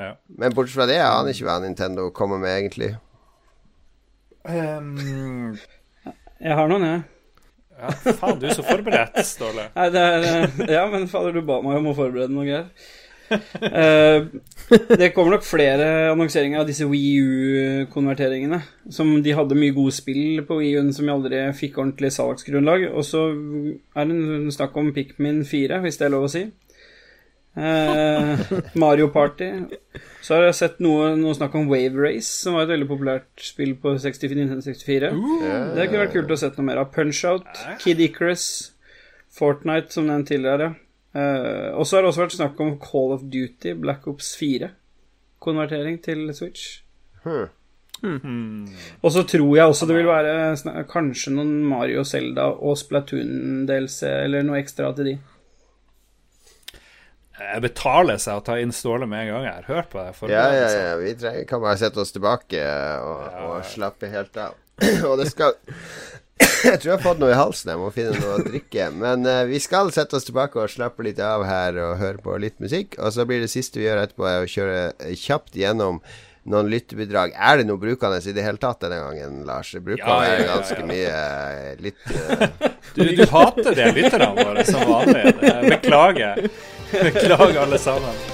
Ja. 0.01 0.14
Men 0.26 0.55
bortsett 0.55 0.74
fra 0.78 0.86
det, 0.90 0.97
jeg 0.99 1.07
aner 1.07 1.34
ikke 1.34 1.47
hva 1.49 1.59
Nintendo 1.62 2.09
kommer 2.14 2.40
med, 2.42 2.57
egentlig. 2.59 2.95
Um, 4.45 5.57
Jeg 6.42 6.57
har 6.59 6.68
noen, 6.68 6.82
jeg. 6.84 7.05
ja, 7.78 7.92
faen, 8.18 8.40
du 8.42 8.49
er 8.49 8.59
så 8.59 8.64
forberedt, 8.66 9.16
Ståle. 9.24 9.70
Nei, 9.78 9.86
det 9.95 10.03
er 10.03 10.26
eh, 10.28 10.61
Ja, 10.74 10.82
men 10.92 11.09
fader, 11.09 11.32
du 11.32 11.47
ba 11.47 11.62
meg 11.64 11.78
om 11.80 11.92
å 11.92 11.97
forberede 11.97 12.34
noe 12.34 12.45
greier. 12.49 12.68
Uh, 13.34 14.28
det 15.01 15.09
kommer 15.14 15.38
nok 15.38 15.47
flere 15.49 15.86
annonseringer 16.11 16.61
av 16.61 16.68
disse 16.68 16.84
Wii 16.90 17.14
U-konverteringene. 17.24 18.61
Som 18.92 19.14
de 19.24 19.32
hadde 19.34 19.57
mye 19.59 19.72
gode 19.74 19.95
spill 19.97 20.42
på 20.45 20.59
Wii 20.61 20.74
U-en 20.76 20.92
som 20.95 21.09
aldri 21.14 21.40
fikk 21.57 21.78
ordentlig 21.80 22.12
salgsgrunnlag. 22.18 22.90
Og 22.92 23.07
så 23.09 23.24
er 23.97 24.11
det 24.11 24.55
snakk 24.59 24.76
om 24.76 24.92
Pikmin 24.95 25.40
4, 25.49 25.80
hvis 25.86 25.99
det 26.03 26.11
er 26.11 26.14
lov 26.18 26.28
å 26.28 26.34
si. 26.34 26.45
Eh, 27.57 28.38
Mario 28.74 29.09
Party. 29.14 29.50
Så 30.24 30.34
har 30.34 30.46
jeg 30.48 30.59
sett 30.59 30.78
noe, 30.82 31.12
noe 31.18 31.34
snakk 31.36 31.55
om 31.59 31.68
Wave 31.70 32.00
Race, 32.00 32.30
som 32.30 32.57
var 32.57 32.66
et 32.66 32.74
veldig 32.74 32.88
populært 32.90 33.44
spill 33.46 33.76
på 33.80 33.94
64, 34.00 34.46
Uh, 34.48 34.55
64. 34.64 35.11
Det 35.76 35.88
kunne 35.88 36.05
vært 36.07 36.14
kult 36.16 36.32
å 36.34 36.40
sett 36.40 36.57
noe 36.59 36.68
mer 36.70 36.80
av. 36.82 36.90
Punch-Out, 36.94 37.50
Kid 37.82 38.00
Icarus, 38.02 38.46
Fortnite, 39.34 39.92
som 39.94 40.09
nevnt 40.09 40.30
tidligere. 40.32 40.74
Eh, 41.14 41.70
og 41.78 41.86
så 41.86 41.96
har 41.96 42.02
det 42.02 42.11
også 42.11 42.24
vært 42.24 42.38
snakk 42.38 42.62
om 42.62 42.78
Call 42.82 43.12
of 43.14 43.28
Duty, 43.30 43.76
Black 43.78 44.09
Ops 44.11 44.32
4. 44.40 44.72
Konvertering 45.44 46.00
til 46.02 46.26
Switch. 46.34 46.80
Hmm. 48.05 48.66
Og 49.00 49.12
så 49.14 49.22
tror 49.28 49.52
jeg 49.57 49.70
også 49.70 49.86
det 49.88 49.96
vil 49.96 50.09
være 50.11 50.84
kanskje 50.90 51.32
noen 51.36 51.62
Mario, 51.64 52.02
Zelda 52.05 52.50
og 52.52 52.76
Splatoon-DLC, 52.80 54.00
eller 54.24 54.44
noe 54.44 54.59
ekstra 54.61 54.90
til 54.96 55.12
de. 55.12 55.14
Jeg 57.35 57.62
betaler 57.64 58.18
seg 58.22 58.39
å 58.39 58.43
ta 58.47 58.57
inn 58.62 58.72
Ståle 58.74 59.09
med 59.11 59.24
en 59.24 59.32
gang 59.32 59.47
jeg 59.49 59.55
har 59.57 59.70
hørt 59.72 59.89
på 59.91 59.99
det. 59.99 60.12
Ja, 60.30 60.45
ja, 60.55 60.66
ja. 60.70 60.97
Vi 61.01 61.14
trenger, 61.18 61.47
kan 61.51 61.62
bare 61.64 61.78
sette 61.80 62.03
oss 62.03 62.14
tilbake 62.14 62.61
og, 63.03 63.24
og 63.49 63.64
slappe 63.66 64.11
helt 64.12 64.37
av. 64.39 64.55
og 65.09 65.16
det 65.18 65.30
skal 65.32 65.57
Jeg 66.64 66.78
tror 66.80 66.89
jeg 66.89 66.95
har 66.97 67.03
fått 67.03 67.20
noe 67.22 67.32
i 67.32 67.39
halsen. 67.39 67.72
Jeg 67.74 67.80
må 67.80 67.91
finne 67.95 68.14
noe 68.18 68.37
å 68.39 68.45
drikke. 68.45 68.87
Men 68.97 69.26
uh, 69.26 69.43
vi 69.51 69.59
skal 69.62 69.91
sette 69.95 70.18
oss 70.18 70.26
tilbake 70.26 70.61
og 70.62 70.70
slappe 70.70 71.05
litt 71.07 71.20
av 71.22 71.45
her 71.47 71.78
og 71.82 71.99
høre 72.01 72.22
på 72.22 72.37
litt 72.43 72.57
musikk. 72.62 72.99
Og 72.99 73.14
så 73.14 73.26
blir 73.28 73.43
det 73.43 73.51
siste 73.53 73.82
vi 73.82 73.89
gjør 73.89 74.05
etterpå, 74.05 74.28
er 74.30 74.47
å 74.47 74.51
kjøre 74.51 75.16
kjapt 75.18 75.59
gjennom 75.59 76.01
noen 76.51 76.68
lyttebidrag. 76.68 77.35
Er 77.35 77.61
det 77.61 77.66
noe 77.68 77.80
brukende 77.80 78.20
i 78.20 78.35
det 78.37 78.45
hele 78.45 78.61
tatt 78.61 78.82
denne 78.85 79.01
gangen, 79.01 79.43
Lars? 79.49 79.72
Bruker 79.80 80.03
Ja, 80.05 80.18
ja, 80.26 80.32
ja, 80.32 80.41
ja. 80.43 80.49
ganske 80.59 80.87
mye 80.89 81.12
eh, 81.14 81.74
litt 81.80 82.01
uh... 82.11 82.70
Du, 82.95 83.03
du 83.16 83.24
hater 83.26 83.74
det 83.74 83.87
lytterne 83.97 84.28
våre 84.37 84.64
som 84.68 84.85
vanlig. 84.87 85.32
Beklager. 85.66 86.45
Beklager, 86.90 87.61
alle 87.61 87.78
sammen. 87.78 88.33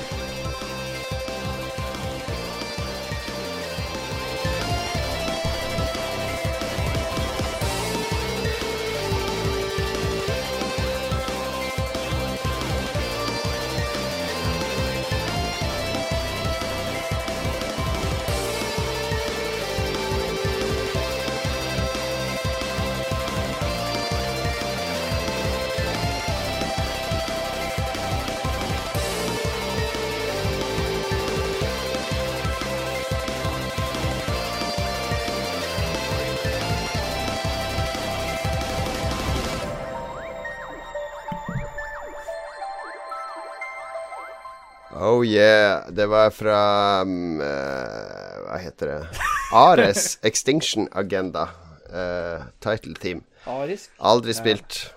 Det 45.88 46.06
var 46.10 46.30
fra 46.34 46.60
um, 47.02 47.40
eh, 47.40 48.38
Hva 48.46 48.60
heter 48.60 48.92
det? 48.92 49.24
Ares 49.56 50.18
Extinction 50.22 50.88
Agenda. 50.92 51.48
Uh, 51.90 52.46
title 52.62 52.94
team. 52.94 53.24
Arisk. 53.50 53.90
Aldri 53.98 54.34
spilt. 54.36 54.94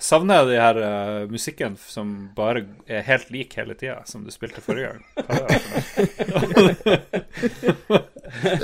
Savner 0.00 0.40
jeg 0.40 0.48
de 0.48 0.56
her 0.58 0.78
uh, 0.80 1.30
musikken 1.30 1.76
som 1.78 2.30
bare 2.36 2.64
er 2.88 3.04
helt 3.04 3.28
lik 3.30 3.54
hele 3.60 3.76
tida, 3.78 4.00
som 4.08 4.24
du 4.24 4.32
spilte 4.32 4.62
forrige 4.64 4.96
gang? 4.96 5.04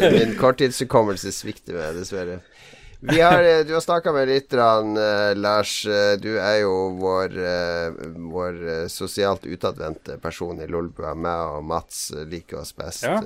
Min 0.16 0.34
korttidshukommelse 0.40 1.32
svikter 1.36 1.76
meg, 1.76 2.00
dessverre. 2.00 2.40
Vi 3.00 3.20
har, 3.20 3.42
eh, 3.42 3.64
du 3.66 3.74
har 3.74 3.80
snakka 3.80 4.12
med 4.12 4.28
lytterne, 4.28 5.00
eh, 5.30 5.34
Lars. 5.36 5.86
Eh, 5.86 6.16
Du 6.20 6.38
er 6.38 6.60
jo 6.62 6.90
vår, 6.98 7.28
vår 8.32 8.88
sosialt 8.88 9.44
utadvendte 9.46 10.18
person 10.18 10.60
i 10.60 10.66
Lolbua. 10.66 11.14
Meg 11.14 11.56
og 11.58 11.64
Mats 11.64 12.10
liker 12.26 12.60
oss 12.62 12.72
best. 12.72 13.04
Ja. 13.04 13.20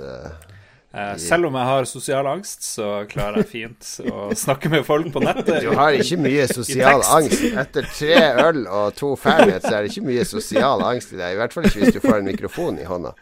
Eh, 0.95 1.15
selv 1.23 1.49
om 1.49 1.57
jeg 1.59 1.69
har 1.71 1.89
sosial 1.89 2.29
angst, 2.31 2.65
så 2.67 2.89
klarer 3.11 3.43
jeg 3.43 3.51
fint 3.51 3.91
å 4.11 4.29
snakke 4.37 4.71
med 4.73 4.87
folk 4.87 5.11
på 5.15 5.23
nettet. 5.25 5.63
Du 5.65 5.71
har 5.79 5.97
ikke 5.97 6.21
mye 6.21 6.47
sosial 6.51 7.05
angst. 7.17 7.45
Etter 7.65 7.89
tre 7.91 8.21
øl 8.47 8.65
og 8.67 8.95
to 8.99 9.15
Fernet, 9.21 9.65
så 9.65 9.77
er 9.77 9.87
det 9.87 9.95
ikke 9.95 10.09
mye 10.09 10.27
sosial 10.29 10.85
angst 10.87 11.15
i 11.15 11.21
deg. 11.21 11.35
I 11.35 11.41
hvert 11.41 11.57
fall 11.57 11.69
ikke 11.71 11.85
hvis 11.85 11.97
du 11.97 12.03
får 12.05 12.19
en 12.21 12.31
mikrofon 12.31 12.81
i 12.83 12.89
hånda. 12.89 13.15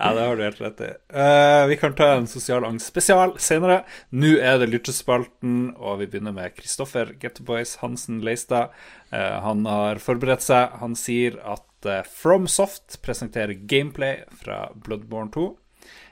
Ja, 0.00 0.14
det 0.16 0.22
har 0.24 0.36
du 0.36 0.42
helt 0.46 0.60
rett 0.62 0.78
i. 0.80 0.90
Uh, 1.12 1.66
vi 1.68 1.76
kan 1.76 1.92
ta 1.92 2.06
en 2.16 2.28
sosial 2.30 2.64
angst 2.64 2.88
spesial 2.88 3.34
senere. 3.36 3.82
Nå 4.16 4.30
er 4.40 4.56
det 4.62 4.70
Lyttespalten, 4.72 5.74
og 5.76 5.98
vi 6.00 6.06
begynner 6.08 6.32
med 6.32 6.54
Kristoffer 6.56 7.12
Gettoboys 7.20 7.74
Hansen 7.82 8.22
Leistad. 8.24 8.72
Uh, 9.12 9.36
han 9.44 9.66
har 9.68 10.00
forberedt 10.00 10.46
seg. 10.46 10.72
Han 10.80 10.96
sier 10.96 11.36
at 11.44 11.90
uh, 11.90 12.00
FromSoft 12.08 12.96
presenterer 13.04 13.60
gameplay 13.68 14.22
fra 14.40 14.70
Bloodborne 14.72 15.28
2. 15.36 15.50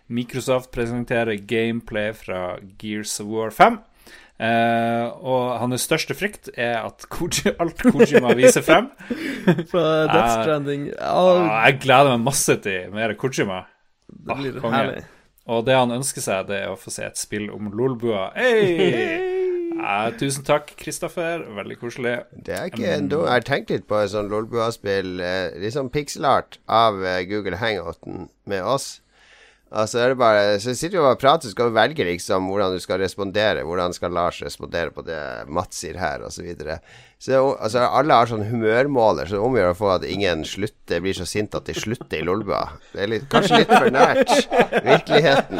Microsoft 0.08 0.72
presenterer 0.72 1.36
gameplay 1.48 2.12
fra 2.16 2.56
Gears 2.80 3.18
of 3.20 3.28
War 3.32 3.52
5. 3.54 3.78
Uh, 4.38 5.08
og 5.26 5.56
hans 5.58 5.82
største 5.82 6.14
frykt 6.14 6.46
er 6.54 6.76
at 6.86 7.08
Koji, 7.10 7.50
alt 7.58 7.80
Kojima 7.82 8.36
viser 8.38 8.62
frem 8.62 8.86
Fra 9.72 9.82
Death 10.06 10.20
Eh, 10.20 10.34
Stranding. 10.44 10.84
Ah, 11.02 11.40
uh, 11.42 11.48
Jeg 11.66 11.80
gleder 11.82 12.12
meg 12.14 12.28
masse 12.28 12.54
til 12.62 12.92
mer 12.94 13.16
Kojima. 13.18 13.64
det 14.06 14.36
blir 14.38 14.60
ah, 14.62 14.76
herlig. 14.76 15.02
Og 15.48 15.66
det 15.66 15.74
han 15.74 15.90
ønsker 15.96 16.22
seg, 16.22 16.46
det 16.52 16.62
er 16.62 16.70
å 16.70 16.78
få 16.78 16.92
se 16.94 17.08
et 17.08 17.18
spill 17.18 17.50
om 17.50 17.72
lolbua. 17.74 18.30
Hey! 18.38 19.34
Ja, 19.78 20.08
tusen 20.18 20.42
takk, 20.42 20.72
Kristoffer. 20.80 21.44
Veldig 21.54 21.76
koselig. 21.78 22.14
Det 22.32 22.54
er 22.56 22.70
ikke 22.70 22.88
en 22.96 23.06
dum 23.12 23.26
Jeg 23.26 23.30
har 23.30 23.44
tenkt 23.46 23.70
litt 23.70 23.84
på 23.86 24.00
et 24.00 24.10
sånt 24.10 24.32
Lolbua-spill, 24.32 25.20
eh, 25.22 25.58
litt 25.62 25.76
sånn 25.76 25.90
pixelart 25.94 26.58
av 26.66 26.98
eh, 27.04 27.20
Google 27.28 27.60
Hangouten 27.60 28.26
med 28.48 28.64
oss. 28.66 28.96
Altså 29.68 29.98
er 30.00 30.12
det 30.12 30.20
bare 30.20 30.60
Så 30.60 30.72
sitter 30.74 30.98
du 30.98 31.04
og 31.04 31.20
prater, 31.20 31.48
så 31.48 31.52
skal 31.52 31.68
du 31.68 31.76
velge 31.76 32.06
liksom 32.06 32.48
hvordan 32.48 32.72
du 32.72 32.80
skal 32.80 33.00
respondere. 33.02 33.66
Hvordan 33.68 33.92
skal 33.92 34.14
Lars 34.16 34.40
respondere 34.42 34.94
på 34.94 35.04
det 35.04 35.20
Mats 35.48 35.82
sier 35.82 35.98
her, 36.00 36.24
osv. 36.24 36.40
Så, 36.40 36.46
videre. 36.46 36.78
Så 37.18 37.38
altså, 37.58 37.80
alle 37.82 38.14
har 38.14 38.28
sånn 38.30 38.44
humørmåler, 38.46 39.26
så 39.26 39.34
det 39.34 39.42
omgjør 39.42 39.72
å 39.72 39.78
få 39.80 39.88
at 39.96 40.04
ingen 40.06 40.44
slutter 40.46 41.00
blir 41.02 41.16
så 41.18 41.24
sint 41.26 41.56
at 41.58 41.66
de 41.66 41.74
slutter 41.74 42.20
i 42.20 42.22
Lolbua. 42.22 42.60
Det 42.92 43.00
er 43.02 43.10
litt, 43.10 43.24
kanskje 43.32 43.58
litt 43.64 43.72
for 43.72 43.90
nært 43.90 44.30
virkeligheten. 44.86 45.58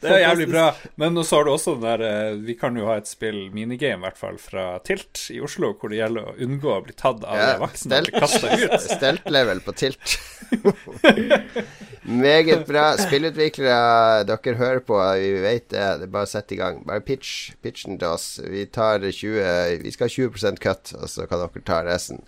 Det 0.00 0.12
er 0.12 0.22
jævlig 0.22 0.46
bra. 0.52 0.68
Men 1.02 1.18
så 1.26 1.40
har 1.40 1.48
du 1.48 1.52
også 1.56 1.74
den 1.74 1.82
der 1.82 2.04
eh, 2.06 2.38
Vi 2.46 2.54
kan 2.60 2.78
jo 2.78 2.86
ha 2.86 3.00
et 3.00 3.10
spill, 3.10 3.48
minigame 3.54 3.98
i 3.98 4.06
hvert 4.06 4.20
fall, 4.22 4.38
fra 4.38 4.68
Tilt 4.86 5.26
i 5.34 5.40
Oslo, 5.42 5.72
hvor 5.74 5.90
det 5.90 5.98
gjelder 5.98 6.30
å 6.30 6.36
unngå 6.46 6.70
å 6.76 6.80
bli 6.86 6.94
tatt 6.94 7.26
av 7.26 7.42
Ja, 7.42 7.50
voksne 7.60 8.04
og 8.04 8.06
bli 8.06 8.22
kasta 8.22 8.54
ut. 8.54 8.76
Stelt-level 8.94 9.64
på 9.66 9.74
tilt. 9.82 10.14
Meget 12.10 12.64
bra. 12.66 12.94
Spillutviklere, 12.98 14.24
dere 14.30 14.56
hører 14.58 14.80
på, 14.86 14.96
vi 15.20 15.34
vet 15.42 15.68
det. 15.74 15.84
Det 16.00 16.08
er 16.08 16.14
bare 16.14 16.26
å 16.28 16.30
sette 16.30 16.56
i 16.56 16.60
gang. 16.60 16.80
Bare 16.86 17.04
pitch 17.04 17.52
pitchen 17.62 17.98
til 18.00 18.14
oss. 18.14 18.32
Vi 18.40 18.64
tar 18.72 19.04
20 19.04 19.39
Vi 19.82 19.92
skal 19.94 20.08
ha 20.08 20.14
20 20.14 20.58
cut, 20.62 20.94
og 20.96 21.06
så 21.10 21.26
kan 21.30 21.42
dere 21.42 21.64
ta 21.66 21.82
resten. 21.86 22.24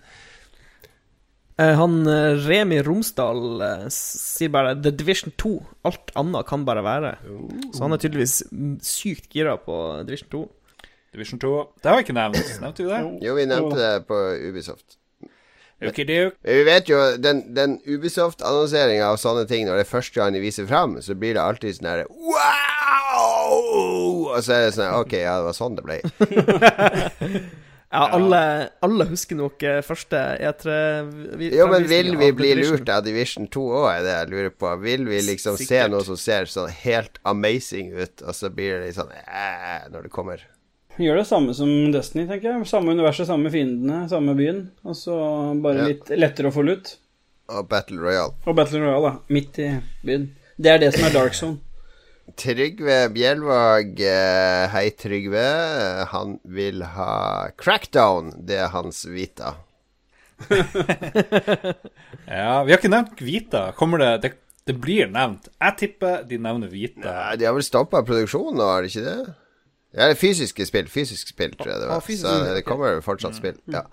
Eh, 1.61 1.75
Han 1.77 2.07
eh, 2.09 2.39
Remi 2.47 2.79
Romsdal 2.81 3.61
eh, 3.61 3.85
sier 3.93 4.49
bare 4.53 4.73
The 4.81 4.93
Division 4.95 5.33
2. 5.37 5.53
Alt 5.89 6.13
annet 6.17 6.49
kan 6.49 6.65
bare 6.65 6.83
være. 6.85 7.13
Så 7.73 7.85
han 7.85 7.93
er 7.93 8.01
tydeligvis 8.01 8.39
sykt 8.85 9.29
gira 9.33 9.55
på 9.61 9.77
Division 10.07 10.31
2. 10.33 10.43
Division 11.13 11.39
2. 11.39 11.53
Det 11.83 11.91
har 11.91 11.99
vi 11.99 12.07
ikke 12.07 12.17
nevnt. 12.17 12.53
Nevnte 12.63 12.85
vi 12.85 12.89
det? 12.89 13.01
Jo, 13.27 13.37
vi 13.37 13.45
nevnte 13.45 13.77
det 13.77 13.93
på 14.09 14.17
Ubisoft. 14.49 14.97
Vi 16.43 16.63
vet 16.67 16.89
jo, 16.89 16.99
den, 17.17 17.43
den 17.55 17.77
Ubisoft-annonseringa 17.85 19.09
av 19.11 19.17
sånne 19.21 19.47
ting, 19.49 19.65
når 19.67 19.81
det 19.81 19.85
er 19.87 19.91
første 19.91 20.19
gang 20.21 20.33
de 20.33 20.39
viser 20.43 20.65
fram, 20.69 20.97
så 21.03 21.15
blir 21.15 21.33
det 21.37 21.43
alltid 21.43 21.75
sånn 21.79 21.89
herre 21.91 22.05
Wow! 23.13 24.33
Og 24.33 24.39
så 24.43 24.55
er 24.55 24.65
det 24.67 24.73
sånn 24.77 24.95
OK, 25.01 25.13
ja, 25.19 25.35
det 25.39 25.45
var 25.49 25.57
sånn 25.57 25.77
det 25.79 25.85
ble. 25.85 25.99
Ja, 27.93 28.07
alle, 28.17 28.37
alle 28.81 29.05
husker 29.05 29.37
nok 29.37 29.61
eh, 29.69 29.75
første 29.85 30.17
E3 30.41 30.77
vi- 31.37 31.51
Jo, 31.53 31.67
men 31.69 31.83
vil 31.85 32.15
vi 32.17 32.31
bli 32.33 32.47
Division. 32.55 32.79
lurt 32.79 32.89
av 32.89 33.03
Division 33.05 33.45
2 33.53 33.65
òg, 33.69 33.85
er 33.91 34.01
det 34.01 34.15
jeg 34.15 34.29
lurer 34.31 34.49
på. 34.49 34.71
Vil 34.81 35.03
vi 35.05 35.19
liksom 35.27 35.59
se 35.61 35.83
noe 35.93 36.01
som 36.07 36.17
ser 36.17 36.49
sånn 36.49 36.71
helt 36.73 37.19
amazing 37.29 37.91
ut, 37.93 38.23
og 38.25 38.33
så 38.33 38.49
blir 38.49 38.79
det 38.79 38.87
litt 38.87 38.97
sånn 38.97 39.13
eh, 39.13 39.85
når 39.93 40.07
det 40.07 40.11
kommer? 40.15 40.41
Gjør 41.01 41.17
det 41.17 41.25
samme 41.25 41.53
som 41.57 41.69
Destiny, 41.93 42.27
tenker 42.29 42.51
jeg. 42.51 42.67
Samme 42.69 42.93
universet, 42.93 43.25
samme 43.29 43.49
fiendene, 43.53 44.03
samme 44.11 44.35
byen. 44.37 44.59
Og 44.85 44.95
så 44.99 45.15
bare 45.63 45.79
Ja. 45.81 45.87
litt 45.89 46.05
lettere 46.13 46.51
å 46.51 46.53
få 46.53 46.63
lut. 46.65 46.97
Og 47.49 47.67
Battle 47.69 47.97
Royale. 47.99 48.33
Og 48.45 48.55
Battle 48.55 48.79
Royale, 48.79 49.01
da. 49.09 49.19
Midt 49.33 49.57
i 49.59 49.69
byen. 50.05 50.29
Det 50.59 50.69
er 50.71 50.77
det 50.79 50.93
som 50.93 51.05
er 51.05 51.13
Dark 51.15 51.33
Zone. 51.33 51.57
Trygve 52.37 53.09
Bjelvåg, 53.11 53.99
eh, 53.99 54.67
hei 54.71 54.89
Trygve. 54.91 56.05
Han 56.13 56.39
vil 56.45 56.81
ha 56.83 57.49
Crackdown. 57.57 58.45
Det 58.45 58.59
er 58.59 58.67
hans 58.69 59.05
vita. 59.05 59.55
Ja, 62.27 62.63
vi 62.63 62.71
har 62.71 62.79
ikke 62.79 62.89
nevnt 62.89 63.19
Vita. 63.21 63.71
Kommer 63.77 63.97
det 64.01 64.21
Det, 64.21 64.31
det 64.65 64.75
blir 64.81 65.07
nevnt. 65.11 65.49
Jeg 65.61 65.77
tipper 65.77 66.23
de 66.27 66.37
nevner 66.37 66.69
Vita. 66.71 67.03
Nei, 67.03 67.35
de 67.37 67.45
har 67.45 67.53
vel 67.53 67.63
stoppa 67.65 68.01
produksjonen 68.07 68.55
nå, 68.57 68.63
har 68.69 68.81
de 68.81 68.89
ikke 68.91 69.03
det? 69.05 69.35
Ja, 69.93 70.07
det 70.09 70.15
er 70.15 70.19
fysiske 70.21 70.65
spill. 70.65 70.87
Fysiske 70.89 71.29
spill, 71.35 71.51
tror 71.55 71.69
jeg 71.71 71.79
det 71.83 71.87
Ah, 71.89 71.93
var. 71.99 72.01
fysiske 72.01 72.33
Så 72.47 72.53
det 72.57 72.65
kommer 72.65 72.99
fortsatt 73.05 73.35
spill. 73.37 73.57
Ja. 73.71 73.83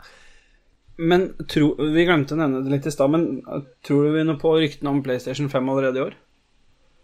Men 1.00 1.30
tro, 1.48 1.74
Vi 1.78 2.04
glemte 2.04 2.34
å 2.36 2.40
nevne 2.40 2.62
det 2.64 2.72
litt 2.74 2.86
i 2.86 2.92
stad, 2.92 3.10
men 3.12 3.42
tror 3.86 4.04
du 4.04 4.12
vi 4.18 4.24
noe 4.24 4.40
på 4.40 4.52
ryktene 4.60 4.90
om 4.92 5.02
PlayStation 5.04 5.48
5 5.48 5.68
allerede 5.72 5.96
i 6.00 6.04
år? 6.08 6.14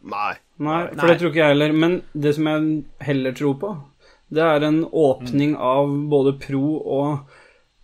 Nei. 0.07 0.35
Nei, 0.59 0.81
for 0.89 0.97
Nei. 1.03 1.07
det 1.09 1.19
tror 1.21 1.31
ikke 1.33 1.43
jeg 1.43 1.53
heller. 1.55 1.73
Men 1.73 2.03
det 2.15 2.35
som 2.37 2.47
jeg 2.51 2.85
heller 3.09 3.33
tror 3.37 3.55
på, 3.61 3.71
det 4.33 4.43
er 4.43 4.67
en 4.67 4.83
åpning 4.85 5.57
av 5.57 5.89
både 6.11 6.37
Pro 6.43 6.65
og 6.99 7.29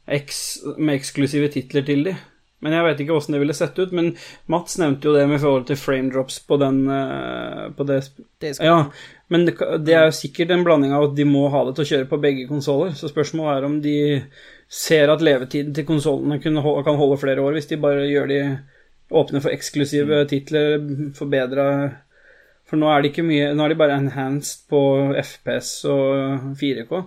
X 0.08 0.60
med 0.78 0.98
eksklusive 1.00 1.48
titler 1.54 1.84
til 1.86 2.04
de. 2.04 2.16
Men 2.62 2.76
jeg 2.76 2.86
vet 2.86 3.00
ikke 3.02 3.16
åssen 3.18 3.34
det 3.34 3.40
ville 3.42 3.56
sett 3.56 3.78
ut. 3.78 3.92
Men 3.96 4.12
Mats 4.52 4.78
nevnte 4.78 5.10
jo 5.10 5.16
det 5.16 5.24
med 5.30 5.42
forhold 5.42 5.66
til 5.68 5.80
frame 5.80 6.12
drops 6.14 6.38
på 6.46 6.58
den 6.62 6.84
eh, 6.86 7.64
På 7.76 7.86
det 7.88 8.02
Det 8.42 8.54
Ja, 8.62 8.84
men 9.32 9.46
det, 9.48 9.56
det 9.82 9.96
er 9.96 10.06
jo 10.06 10.14
sikkert 10.14 10.52
en 10.54 10.64
blanding 10.66 10.92
av 10.94 11.08
at 11.08 11.16
de 11.16 11.26
må 11.26 11.46
ha 11.50 11.64
det 11.66 11.74
til 11.76 11.86
å 11.86 11.90
kjøre 11.90 12.10
på 12.10 12.20
begge 12.22 12.46
konsoller. 12.50 12.92
Så 12.98 13.10
spørsmålet 13.10 13.58
er 13.58 13.66
om 13.66 13.78
de 13.82 13.96
ser 14.72 15.10
at 15.12 15.24
levetiden 15.24 15.74
til 15.76 15.88
konsollene 15.88 16.38
kan 16.40 16.60
holde 16.62 17.18
flere 17.20 17.42
år 17.44 17.58
hvis 17.58 17.68
de 17.72 17.80
bare 17.80 18.06
gjør 18.08 18.30
de 18.30 18.40
åpne 19.12 19.42
for 19.44 19.52
eksklusive 19.52 20.22
titler, 20.30 20.78
forbedra 21.16 21.66
For 22.68 22.80
nå 22.80 22.88
er 22.88 23.02
de 23.02 23.10
ikke 23.10 23.26
mye 23.26 23.50
Nå 23.52 23.66
er 23.66 23.74
de 23.74 23.80
bare 23.82 23.98
enhanced 24.00 24.68
på 24.72 24.80
FPS 25.20 25.74
og 25.92 26.54
4K. 26.60 27.02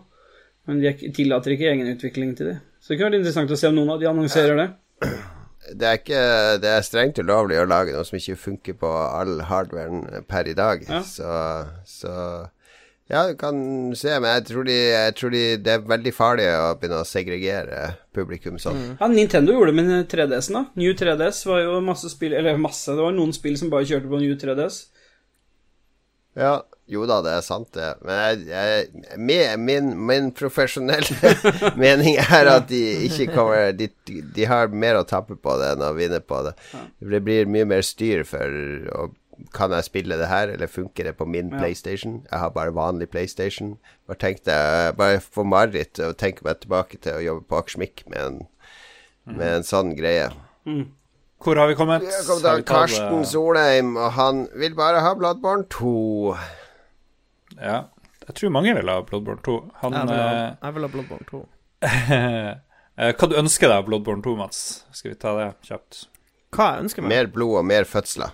Men 0.66 0.82
de 0.82 0.90
er 0.90 1.14
tillater 1.14 1.54
ikke 1.54 1.70
egenutvikling 1.72 2.34
til 2.38 2.52
de. 2.52 2.58
Så 2.82 2.94
det 2.94 3.00
kunne 3.00 3.12
vært 3.12 3.22
interessant 3.22 3.54
å 3.54 3.58
se 3.60 3.70
om 3.70 3.78
noen 3.78 3.96
av 3.96 4.02
de 4.02 4.10
annonserer 4.10 4.62
det. 4.62 4.70
Det 5.74 5.88
er 5.88 6.00
ikke 6.00 6.24
Det 6.62 6.72
er 6.72 6.84
strengt 6.86 7.22
ulovlig 7.22 7.58
å 7.62 7.70
lage 7.70 7.96
noe 7.96 8.06
som 8.06 8.18
ikke 8.20 8.38
funker 8.38 8.78
på 8.82 8.90
all 8.92 9.40
hardwaren 9.50 10.04
per 10.30 10.50
i 10.52 10.58
dag. 10.58 10.84
Ja. 10.90 11.02
Så, 11.06 11.30
så 11.90 12.14
Ja, 13.10 13.28
du 13.30 13.36
kan 13.38 13.58
se, 13.98 14.14
men 14.18 14.32
jeg 14.32 14.46
tror, 14.50 14.66
de, 14.66 14.76
jeg 14.90 15.16
tror 15.18 15.34
de, 15.34 15.44
det 15.62 15.74
er 15.76 15.84
veldig 15.90 16.14
farlig 16.16 16.48
å 16.50 16.72
begynne 16.80 17.04
å 17.04 17.06
segregere 17.06 17.82
publikum 18.18 18.58
sånn. 18.62 18.80
Ja, 18.98 19.10
Nintendo 19.12 19.54
gjorde 19.54 19.74
det 19.76 19.84
med 19.84 20.08
3DS-en, 20.10 20.58
da. 20.58 20.64
New 20.82 20.96
3DS 20.98 21.44
var 21.46 21.62
jo 21.62 21.76
masse 21.86 22.10
spill 22.10 22.34
Eller 22.34 22.58
masse, 22.58 22.90
det 22.90 23.06
var 23.06 23.14
noen 23.14 23.34
spill 23.36 23.60
som 23.62 23.70
bare 23.74 23.86
kjørte 23.86 24.10
på 24.10 24.22
New 24.24 24.34
3DS. 24.42 24.80
Ja, 26.36 26.56
jo 26.88 27.06
da, 27.10 27.18
det 27.26 27.32
er 27.34 27.42
sant, 27.42 27.72
det. 27.74 27.88
Men 28.06 28.44
jeg, 28.46 28.46
jeg, 28.52 29.18
med, 29.18 29.60
min, 29.60 29.92
min 30.06 30.32
profesjonelle 30.38 31.34
mening 31.82 32.20
er 32.22 32.50
at 32.52 32.68
de 32.70 32.82
ikke 33.08 33.32
kommer 33.34 33.72
de, 33.74 33.88
de 34.06 34.46
har 34.46 34.68
mer 34.70 35.00
å 35.00 35.06
tape 35.10 35.34
på 35.42 35.56
det 35.62 35.72
enn 35.74 35.82
å 35.88 35.94
vinne 35.98 36.20
på 36.22 36.44
det. 36.46 36.54
Det 37.02 37.22
blir 37.26 37.50
mye 37.50 37.66
mer 37.66 37.82
styr 37.86 38.22
for 38.30 38.58
å 39.02 39.08
kan 39.52 39.74
jeg 39.76 39.84
spille 39.84 40.16
det 40.16 40.30
her, 40.32 40.48
eller 40.54 40.70
funker 40.72 41.10
det 41.10 41.18
på 41.20 41.26
min 41.28 41.50
Ja. 41.52 41.58
PlayStation? 41.60 42.22
Jeg 42.32 42.40
har 42.40 42.54
bare 42.56 42.72
vanlig 42.72 43.10
PlayStation. 43.12 43.74
Bare 44.08 44.16
tenkte 44.22 44.54
jeg 44.56 44.94
Bare 44.96 45.18
få 45.20 45.44
mareritt 45.44 46.00
og 46.00 46.14
tenke 46.22 46.46
meg 46.48 46.62
tilbake 46.64 47.02
til 47.04 47.18
å 47.18 47.24
jobbe 47.26 47.44
på 47.50 47.58
Akersmik 47.60 48.06
med, 48.08 48.22
en- 48.22 49.36
med 49.36 49.58
en 49.58 49.66
sånn 49.68 49.92
greie. 49.98 50.30
Hvor 51.44 51.60
har 51.60 51.68
vi 51.68 51.76
kommet? 51.76 52.06
Vi 52.08 52.14
har 52.16 52.24
kommet 52.30 52.46
til 52.48 52.64
Karsten 52.70 53.26
Solheim, 53.28 53.98
og 54.00 54.14
han 54.16 54.46
vil 54.56 54.74
bare 54.78 55.04
ha 55.04 55.12
Bloodborne 55.20 55.68
2. 55.68 56.38
Ja. 57.60 57.78
Jeg 58.26 58.38
tror 58.40 58.54
mange 58.56 58.74
vil 58.74 58.90
ha 58.90 59.02
Bloodborne 59.06 59.44
2. 59.46 59.58
Han 59.84 59.94
Jeg 59.94 60.10
vil 60.10 60.18
ha, 60.18 60.30
eh, 60.32 60.56
jeg 60.64 60.76
vil 60.78 60.88
ha 60.88 60.92
Bloodborne 60.96 61.28
2. 61.30 61.42
eh, 61.86 63.12
Hva 63.14 63.30
du 63.30 63.38
ønsker 63.38 63.70
deg 63.70 63.78
av 63.78 63.86
Bloodborne 63.90 64.26
2, 64.26 64.36
Mats? 64.40 64.64
Skal 64.96 65.14
vi 65.14 65.20
ta 65.22 65.36
det 65.38 65.52
kjapt? 65.68 66.08
Hva 66.56 66.72
jeg 66.74 66.88
ønsker 66.88 67.06
meg? 67.06 67.14
Mer 67.14 67.32
blod 67.36 67.60
og 67.62 67.68
mer 67.70 67.88
fødsler. 67.90 68.34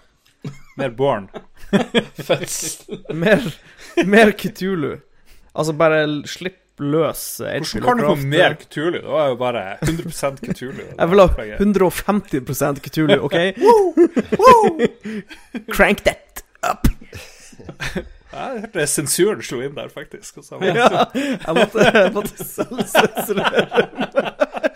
Mer 0.80 0.96
Born. 0.98 1.28
Fødsel. 2.30 3.02
Mer, 3.14 3.44
mer 4.08 4.32
Kitulu. 4.38 4.96
Altså, 5.52 5.76
bare 5.76 6.06
slipp 6.30 6.58
løs 6.82 7.42
Hvordan 7.44 7.84
kan 7.84 7.98
du 7.98 8.06
få 8.08 8.16
mer 8.16 8.54
Kutulu? 8.54 8.98
Det 9.02 9.12
var 9.12 9.28
jo 9.28 9.36
bare 9.36 9.64
100 9.84 10.38
Kutulu. 10.46 10.82
Jeg 10.98 11.10
vil 11.10 11.20
ha 11.20 11.28
150% 11.60 12.82
Cthulhu, 12.88 13.20
OK? 13.28 13.38
Crank 15.76 16.04
that 16.08 16.44
up! 16.64 16.88
Jeg 18.32 18.62
hørte 18.64 18.86
sensuren 18.88 19.42
slo 19.44 19.60
inn 19.66 19.76
der, 19.76 19.90
faktisk. 19.92 20.40
Var 20.52 20.64
Ja, 20.72 21.06
jeg 21.14 21.56
måtte, 21.58 21.88
jeg 21.88 22.14
måtte 22.16 22.46
selvsensurere. 22.48 23.82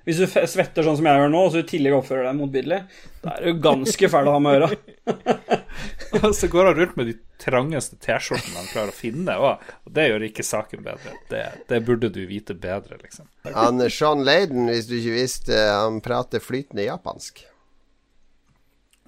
Hvis 0.07 0.21
du 0.23 0.27
svetter 0.31 0.87
sånn 0.87 0.97
som 1.01 1.07
jeg 1.09 1.19
gjør 1.19 1.33
nå, 1.33 1.39
og 1.43 1.51
så 1.51 1.61
i 1.65 1.67
tillegg 1.67 1.97
oppfører 1.97 2.29
deg 2.29 2.37
motbydelig, 2.39 2.77
da 3.25 3.33
er 3.35 3.49
du 3.49 3.63
ganske 3.63 4.11
fæl 4.11 4.29
å 4.31 4.35
ha 4.37 4.43
med 4.43 4.53
å 4.53 4.59
gjøre. 4.61 5.57
Og 6.17 6.31
så 6.39 6.49
går 6.49 6.69
han 6.69 6.77
rundt 6.79 6.95
med 6.97 7.09
de 7.11 7.15
trangeste 7.43 7.99
T-skjortene 8.01 8.55
han 8.57 8.69
klarer 8.71 8.93
å 8.93 8.97
finne, 8.97 9.35
og 9.43 9.65
og 9.83 9.91
det 9.99 10.07
gjør 10.07 10.25
ikke 10.29 10.45
saken 10.47 10.85
bedre. 10.87 11.13
Det, 11.29 11.43
det 11.69 11.81
burde 11.85 12.09
du 12.15 12.21
vite 12.31 12.55
bedre, 12.55 12.97
liksom. 13.03 13.27
Han 13.51 13.83
Sean 13.91 14.23
Laden, 14.25 14.71
hvis 14.71 14.87
du 14.89 14.95
ikke 15.01 15.17
visste, 15.19 15.59
han 15.59 15.99
prater 16.05 16.43
flytende 16.43 16.87
japansk. 16.87 17.43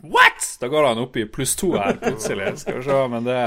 What?! 0.03 0.45
Da 0.61 0.69
går 0.71 0.89
han 0.91 0.99
opp 1.03 1.17
i 1.17 1.25
pluss 1.31 1.57
to 1.59 1.73
her 1.77 1.97
plutselig. 2.03 2.55
Skal 2.63 2.81
vi 2.81 2.87
se, 2.89 2.99
men 3.13 3.25
det 3.29 3.39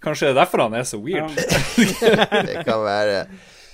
Kanskje 0.00 0.30
det 0.30 0.32
er 0.32 0.38
derfor 0.40 0.62
han 0.64 0.74
er 0.78 0.86
så 0.88 0.96
weird. 0.96 1.34
Det 2.48 2.62
kan 2.64 2.80
være. 2.86 3.18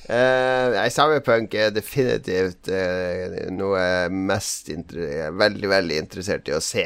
Uh, 0.06 0.72
nei, 0.74 0.86
Cyberpunk 0.90 1.54
er 1.58 1.70
definitivt 1.74 2.66
uh, 2.70 3.36
noe 3.54 3.78
jeg 3.78 4.04
er 4.08 4.12
mest 4.30 4.68
inter 4.70 5.02
er 5.06 5.32
veldig, 5.38 5.70
veldig 5.70 5.96
interessert 6.02 6.50
i 6.50 6.54
å 6.54 6.60
se. 6.62 6.84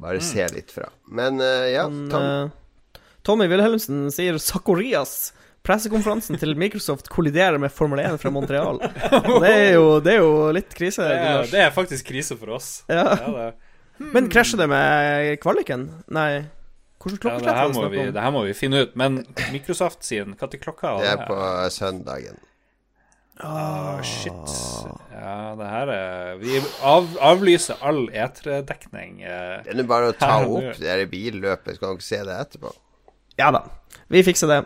Bare 0.00 0.20
se 0.24 0.44
litt 0.56 0.72
fra. 0.74 0.88
Men 1.08 1.36
uh, 1.40 1.64
ja, 1.68 1.84
Men, 1.88 2.08
Tom. 2.12 2.24
eh, 2.24 3.00
Tommy 3.24 3.46
Wilhelmsen 3.52 4.06
sier 4.12 4.40
Sakorias. 4.40 5.32
Pressekonferansen 5.64 6.36
til 6.40 6.52
Microsoft 6.60 7.08
kolliderer 7.12 7.56
med 7.60 7.72
Formel 7.72 8.02
1 8.04 8.18
fra 8.20 8.32
Montreal. 8.32 8.82
Det 9.44 9.52
er 9.52 9.70
jo, 9.78 9.86
det 10.04 10.12
er 10.16 10.20
jo 10.20 10.32
litt 10.52 10.74
krise. 10.76 11.06
Det 11.08 11.20
er, 11.28 11.46
det 11.52 11.62
er 11.68 11.70
faktisk 11.72 12.08
krise 12.10 12.36
for 12.36 12.56
oss. 12.58 12.72
Ja. 12.88 13.04
Ja, 13.16 13.30
det, 13.36 13.46
Men 13.98 14.28
krasjer 14.32 14.58
det 14.58 14.68
med 14.70 15.36
kvaliken? 15.42 15.88
Nei. 16.12 16.44
Hvordan 17.04 17.34
ja, 17.34 17.38
det, 17.44 17.52
her 17.52 17.84
er 17.84 17.92
vi, 17.92 18.04
det 18.16 18.22
her 18.24 18.32
må 18.32 18.42
vi 18.46 18.54
finne 18.56 18.80
ut. 18.86 18.94
Men 18.96 19.20
Microsoft 19.52 20.06
sin 20.06 20.32
Når 20.40 20.56
klokka 20.62 20.96
det 21.02 21.10
er 21.12 21.26
på 21.28 21.36
søndagen. 21.74 22.38
Ah, 23.42 23.98
shit. 24.06 24.54
Ja, 25.10 25.54
det 25.58 25.66
her 25.66 25.90
er 25.90 26.36
Vi 26.38 26.60
av, 26.86 27.08
avlyser 27.18 27.80
all 27.82 28.06
E3-dekning. 28.14 29.24
eh. 29.26 29.58
Det 29.66 29.74
er 29.74 29.78
nå 29.80 29.86
bare 29.90 30.12
å 30.12 30.16
ta 30.16 30.38
Her, 30.38 30.46
opp 30.46 30.78
det 30.78 30.86
der 30.86 31.04
billøpet, 31.10 31.74
så 31.74 31.82
kan 31.82 31.96
dere 31.98 32.06
se 32.06 32.20
det 32.24 32.38
etterpå. 32.46 32.72
Ja 33.40 33.50
da. 33.50 33.64
Vi 34.08 34.22
fikser 34.22 34.52
det. 34.52 34.60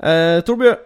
Eh, 0.00 0.40
Torbjørn, 0.48 0.80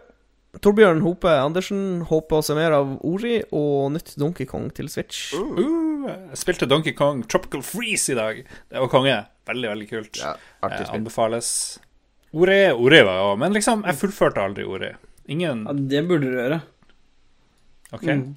Torbjørn 0.59 1.05
Hope 1.07 1.31
Andersen 1.31 2.03
håper 2.11 2.41
å 2.41 2.45
se 2.45 2.59
mer 2.59 2.75
av 2.75 2.97
Ori 3.07 3.39
og 3.55 3.93
nytt 3.95 4.17
Donkey 4.19 4.49
Kong 4.51 4.69
til 4.75 4.91
Switch. 4.91 5.31
Uh, 5.35 5.90
jeg 6.09 6.39
spilte 6.41 6.67
Donkey 6.71 6.93
Kong 6.97 7.23
Tropical 7.29 7.63
Freeze 7.67 8.13
i 8.13 8.17
dag. 8.19 8.43
Det 8.71 8.81
var 8.81 8.89
konge. 8.93 9.19
Veldig, 9.51 9.69
veldig 9.73 9.89
kult. 9.91 10.19
Ja, 10.23 10.35
artig 10.63 10.81
Eh, 10.81 10.87
spill. 10.87 11.01
anbefales. 11.01 11.53
Ore, 12.33 12.73
Ore 12.79 13.01
var 13.03 13.17
jo 13.19 13.31
Men 13.37 13.53
liksom, 13.57 13.81
jeg 13.85 13.97
fullførte 13.99 14.39
aldri 14.45 14.65
Ore. 14.65 14.93
Ingen 15.29 15.65
Ja, 15.67 15.73
det 15.75 16.05
burde 16.09 16.29
du 16.31 16.37
gjøre. 16.39 16.61
OK. 17.93 18.05
Mm. 18.07 18.37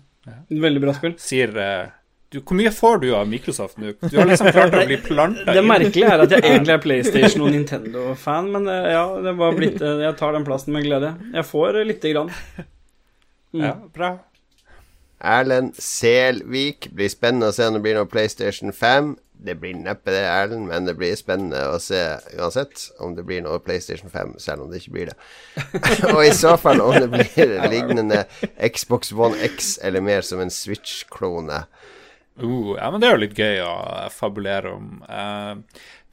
Veldig 0.49 0.81
bra 0.81 0.93
spill. 0.97 1.13
Sier 1.21 1.51
eh, 1.61 1.89
du, 2.33 2.39
Hvor 2.41 2.57
mye 2.57 2.71
får 2.73 3.01
du 3.03 3.07
av 3.13 3.27
Microsoft 3.29 3.77
nå? 3.77 3.91
Du 4.01 4.17
har 4.17 4.25
liksom 4.25 4.49
klart 4.55 4.73
å 4.73 4.81
bli 4.87 4.97
planta 4.97 5.53
Det 5.53 5.61
merkelige 5.67 6.09
er 6.09 6.23
at 6.25 6.31
jeg 6.33 6.41
egentlig 6.47 6.73
er 6.73 6.81
PlayStation 6.87 7.45
og 7.45 7.51
Nintendo-fan, 7.53 8.49
men 8.55 8.67
eh, 8.71 8.87
ja, 8.95 9.03
det 9.21 9.35
var 9.37 9.53
blitt 9.57 9.81
eh, 9.81 10.01
Jeg 10.07 10.17
tar 10.17 10.33
den 10.33 10.47
plassen 10.47 10.73
med 10.73 10.87
glede. 10.87 11.13
Jeg 11.35 11.45
får 11.45 11.81
lite 11.85 12.13
grann. 12.15 12.31
Ja, 13.53 13.75
bra. 13.93 14.15
Erlend 15.23 15.77
Selvik. 15.79 16.89
Blir 16.91 17.11
spennende 17.11 17.49
å 17.49 17.55
se 17.55 17.67
om 17.67 17.77
det 17.77 17.83
blir 17.85 17.97
noe 17.97 18.09
PlayStation 18.09 18.73
5. 18.75 19.13
Det 19.43 19.55
blir 19.59 19.75
neppe 19.75 20.13
det, 20.13 20.23
Erlend, 20.27 20.69
men 20.69 20.87
det 20.87 20.95
blir 20.99 21.15
spennende 21.19 21.65
å 21.73 21.79
se 21.81 21.99
uansett 22.37 22.85
om 23.03 23.15
det 23.17 23.25
blir 23.27 23.43
noe 23.43 23.59
PlayStation 23.63 24.11
5, 24.11 24.37
selv 24.39 24.63
om 24.63 24.71
det 24.71 24.83
ikke 24.83 24.95
blir 24.95 25.11
det. 25.11 25.17
Og 26.13 26.21
i 26.23 26.35
så 26.35 26.55
fall 26.59 26.83
om 26.83 26.95
det 26.95 27.09
blir 27.11 27.57
lignende 27.73 28.23
Xbox 28.71 29.11
One 29.11 29.39
X, 29.49 29.75
eller 29.83 30.03
mer 30.05 30.23
som 30.27 30.43
en 30.43 30.53
Switch-klone. 30.53 31.65
Uh, 32.39 32.73
ja, 32.79 32.87
men 32.89 33.01
det 33.01 33.09
er 33.09 33.13
jo 33.13 33.21
litt 33.21 33.37
gøy 33.37 33.59
å 33.61 33.73
fabulere 34.13 34.71
om. 34.73 35.03
Uh, 35.05 35.59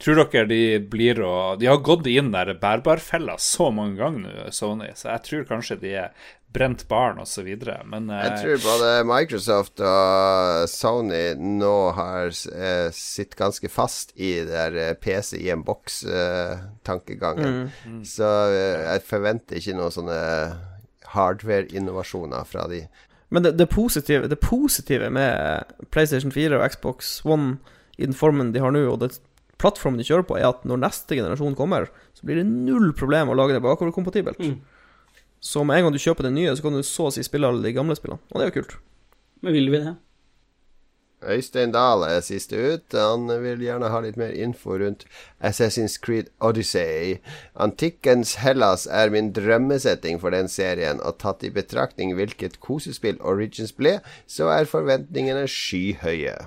tror 0.01 0.19
dere 0.21 0.49
de 0.49 0.61
blir 0.91 1.21
å 1.25 1.55
De 1.57 1.69
har 1.69 1.81
gått 1.85 2.09
inn 2.09 2.31
der 2.33 2.53
bærbarfella 2.61 3.37
så 3.41 3.71
mange 3.73 3.97
ganger 4.01 4.27
nå, 4.27 4.51
Sony, 4.53 4.91
så 4.97 5.13
jeg 5.15 5.25
tror 5.27 5.47
kanskje 5.49 5.79
de 5.81 5.95
er 6.03 6.29
brent 6.53 6.87
barn 6.87 7.17
videre, 7.45 7.81
men 7.87 8.09
eh, 8.09 8.25
Jeg 8.25 8.39
tror 8.41 8.57
både 8.65 9.03
Microsoft 9.07 9.79
og 9.79 10.69
Sony 10.69 11.33
nå 11.39 11.91
har 11.95 12.27
eh, 12.51 12.91
sitt 12.95 13.35
ganske 13.39 13.69
fast 13.71 14.11
i 14.19 14.43
der 14.47 14.75
eh, 14.75 14.93
PC 14.99 15.37
i 15.39 15.49
en 15.53 15.63
boks-tankegangen. 15.67 17.71
Så 18.03 18.27
eh, 18.51 18.83
jeg 18.83 19.01
forventer 19.07 19.55
ikke 19.61 19.77
noen 19.79 19.95
sånne 19.95 20.19
hardware-innovasjoner 21.11 22.43
fra 22.47 22.67
de. 22.71 22.85
Men 23.31 23.47
det, 23.47 23.55
det, 23.59 23.69
positive, 23.71 24.27
det 24.27 24.39
positive 24.43 25.09
med 25.13 25.63
PlayStation 25.91 26.31
4 26.35 26.59
og 26.59 26.67
Xbox 26.73 27.21
One 27.23 27.57
i 27.97 28.07
den 28.07 28.17
formen 28.17 28.51
de 28.51 28.59
har 28.63 28.71
nå, 28.75 28.83
og 28.91 28.99
den 29.03 29.15
plattformen 29.61 29.99
de 30.01 30.07
kjører 30.07 30.25
på, 30.27 30.35
er 30.39 30.49
at 30.49 30.65
når 30.67 30.81
neste 30.81 31.15
generasjon 31.15 31.55
kommer, 31.55 31.87
så 32.17 32.27
blir 32.27 32.41
det 32.41 32.47
null 32.49 32.91
problem 32.97 33.31
å 33.31 33.37
lage 33.37 33.55
det 33.55 33.63
bakoverkompatibelt. 33.63 34.41
Mm. 34.41 34.80
Så 35.41 35.63
med 35.65 35.79
en 35.79 35.87
gang 35.87 35.95
du 35.95 36.01
kjøper 36.01 36.27
det 36.27 36.35
nye, 36.35 36.53
så 36.55 36.61
kan 36.61 36.77
du 36.77 36.83
så 36.85 37.09
å 37.09 37.13
si 37.15 37.25
spille 37.25 37.49
alle 37.49 37.65
de 37.65 37.73
gamle 37.73 37.97
spillene. 37.97 38.21
Og 38.29 38.37
det 38.37 38.45
er 38.45 38.51
jo 38.51 38.61
kult. 38.61 38.77
Men 39.41 39.57
vil 39.57 39.71
vi 39.73 39.81
det? 39.81 39.95
Øystein 41.21 41.73
Dahl 41.73 42.03
er 42.05 42.21
siste 42.25 42.57
ut. 42.57 42.95
Han 42.97 43.29
vil 43.43 43.61
gjerne 43.61 43.89
ha 43.93 43.99
litt 44.01 44.17
mer 44.17 44.33
info 44.33 44.77
rundt 44.81 45.05
Assassin's 45.41 45.99
Creed 46.01 46.31
Odyssey. 46.41 47.19
Antikkens 47.53 48.35
Hellas 48.41 48.87
er 48.89 49.13
min 49.13 49.29
drømmesetting 49.33 50.21
for 50.21 50.33
den 50.33 50.49
serien, 50.49 51.01
og 51.01 51.19
tatt 51.21 51.45
i 51.45 51.53
betraktning 51.53 52.15
hvilket 52.17 52.57
kosespill 52.61 53.21
Origins 53.21 53.73
ble, 53.73 53.99
så 54.25 54.49
er 54.53 54.69
forventningene 54.69 55.45
skyhøye. 55.49 56.37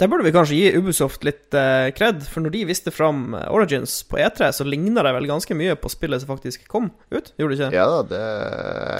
Der 0.00 0.08
burde 0.10 0.26
vi 0.26 0.32
kanskje 0.34 0.58
gi 0.58 0.78
Ubisoft 0.78 1.24
litt 1.26 1.54
uh, 1.56 1.88
cred, 1.96 2.22
for 2.26 2.44
når 2.44 2.54
de 2.54 2.64
viste 2.68 2.92
fram 2.94 3.34
eh, 3.36 3.46
Origins 3.52 4.00
på 4.08 4.18
E3, 4.20 4.50
så 4.54 4.66
ligna 4.66 5.04
det 5.04 5.14
vel 5.16 5.28
ganske 5.30 5.56
mye 5.58 5.76
på 5.78 5.90
spillet 5.92 6.22
som 6.22 6.30
faktisk 6.30 6.68
kom 6.70 6.90
ut, 7.10 7.32
gjorde 7.40 7.54
det 7.54 7.58
ikke? 7.58 7.72
Ja 7.76 7.88
da, 7.90 8.02
det 8.08 8.22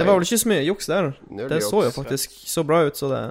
Det 0.01 0.09
var 0.09 0.19
vel 0.19 0.27
ikke 0.27 0.43
så 0.43 0.51
mye 0.53 0.65
juks 0.66 0.90
der? 0.90 1.12
Null 1.28 1.53
Det 1.53 1.62
så 1.66 1.85
jo 1.86 1.95
faktisk 1.95 2.35
så 2.49 2.65
bra 2.69 2.82
ut, 2.89 2.99
så 2.99 3.11
det, 3.12 3.23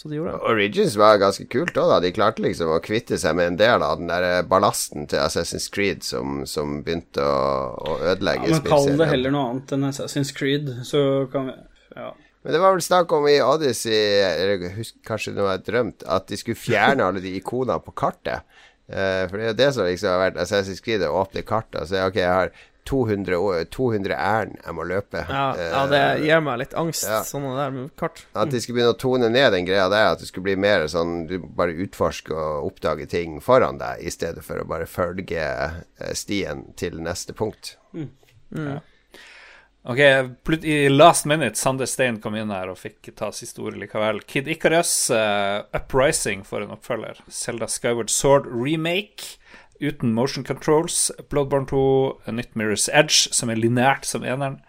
så 0.00 0.10
det 0.10 0.18
gjorde 0.18 0.34
det. 0.34 0.40
Origins 0.54 0.96
var 1.00 1.20
ganske 1.22 1.46
kult 1.52 1.76
òg, 1.76 1.92
da. 1.92 2.00
De 2.02 2.14
klarte 2.16 2.44
liksom 2.44 2.72
å 2.74 2.80
kvitte 2.84 3.18
seg 3.20 3.36
med 3.38 3.52
en 3.52 3.60
del 3.60 3.84
av 3.86 4.00
den 4.00 4.10
der 4.10 4.42
ballasten 4.48 5.06
til 5.10 5.22
Assassin's 5.22 5.68
Creed 5.72 6.02
som, 6.06 6.42
som 6.48 6.80
begynte 6.86 7.22
å, 7.22 7.44
å 7.76 8.00
ødelegge 8.14 8.50
Ja, 8.50 8.58
men 8.58 8.66
kall 8.70 8.90
det 8.96 9.10
heller 9.12 9.36
noe 9.36 9.52
annet 9.52 9.76
enn 9.76 9.86
Assassin's 9.92 10.34
Creed, 10.36 10.72
så 10.88 11.04
kan 11.32 11.52
vi 11.52 11.58
Ja. 11.98 12.12
Men 12.42 12.52
det 12.56 12.60
var 12.62 12.72
vel 12.72 12.80
snakk 12.84 13.12
om 13.12 13.26
i 13.28 13.34
Odyssey, 13.44 13.92
eller 14.24 14.70
husk, 14.78 14.94
kanskje 15.04 15.34
det 15.36 15.44
var 15.44 15.58
drømt, 15.60 16.02
at 16.08 16.26
de 16.30 16.38
skulle 16.40 16.56
fjerne 16.56 17.04
alle 17.04 17.20
de 17.20 17.34
ikonene 17.36 17.76
på 17.84 17.92
kartet. 17.92 18.46
Uh, 18.90 19.28
for 19.28 19.36
det 19.36 19.44
er 19.44 19.50
jo 19.52 19.58
det 19.60 19.68
som 19.76 19.84
liksom 19.86 20.08
har 20.14 20.22
vært 20.30 20.40
Assassin's 20.42 20.80
Creed, 20.82 21.04
å 21.06 21.12
åpne 21.20 21.44
kartet 21.46 21.82
og 21.84 21.90
si 21.92 22.00
ok, 22.00 22.16
jeg 22.16 22.32
har 22.32 22.50
200, 22.88 23.36
å- 23.36 23.64
200 23.70 24.16
ærend 24.16 24.56
jeg 24.64 24.74
må 24.74 24.86
løpe. 24.88 25.20
Ja, 25.28 25.42
Eh, 25.52 25.68
ja, 25.70 25.82
det 25.86 26.00
gir 26.24 26.40
meg 26.42 26.58
litt 26.62 26.72
angst, 26.80 27.04
ja. 27.06 27.20
sånne 27.22 27.52
der 27.58 27.70
med 27.76 27.90
kart. 28.00 28.24
At 28.34 28.50
de 28.50 28.58
skulle 28.58 28.80
begynne 28.80 28.96
å 28.96 28.98
tone 28.98 29.28
ned 29.30 29.52
den 29.52 29.66
greia 29.68 29.84
der, 29.92 30.08
at 30.14 30.18
det 30.24 30.26
skulle 30.32 30.48
bli 30.48 30.56
mer 30.56 30.88
sånn 30.88 31.26
du 31.28 31.36
bare 31.38 31.76
utforsker 31.76 32.34
og 32.34 32.72
oppdager 32.72 33.06
ting 33.06 33.36
foran 33.44 33.78
deg, 33.78 34.00
i 34.00 34.10
stedet 34.10 34.42
for 34.42 34.58
å 34.58 34.66
bare 34.66 34.88
følge 34.90 35.44
eh, 35.44 36.14
stien 36.16 36.72
til 36.80 36.98
neste 37.04 37.36
punkt. 37.36 37.76
Ok, 39.82 39.98
i 40.62 40.88
last 40.88 41.24
minute 41.24 41.56
Sander 41.56 41.86
Stein 41.88 42.18
kom 42.20 42.34
inn 42.36 42.52
her 42.52 42.68
og 42.68 42.76
fikk 42.82 43.14
ta 43.16 43.30
siste 43.32 43.62
ordet 43.64 43.80
likevel. 43.80 44.20
Kid 44.28 44.48
Icarus, 44.52 44.92
uh, 45.08 45.64
Uprising 45.72 46.42
for 46.44 46.60
en 46.60 46.74
oppfølger. 46.74 47.22
Zelda 47.32 47.64
Skyward 47.70 48.12
Sword 48.12 48.50
remake 48.52 49.38
uten 49.80 50.12
motion 50.12 50.44
controls. 50.44 51.08
Bloodborne 51.32 51.64
2, 51.70 51.80
A 52.28 52.36
Nytt 52.36 52.52
Mirror's 52.52 52.90
Edge, 52.92 53.32
som 53.32 53.48
er 53.48 53.56
lineært 53.56 54.04
som 54.04 54.20
eneren. 54.20 54.60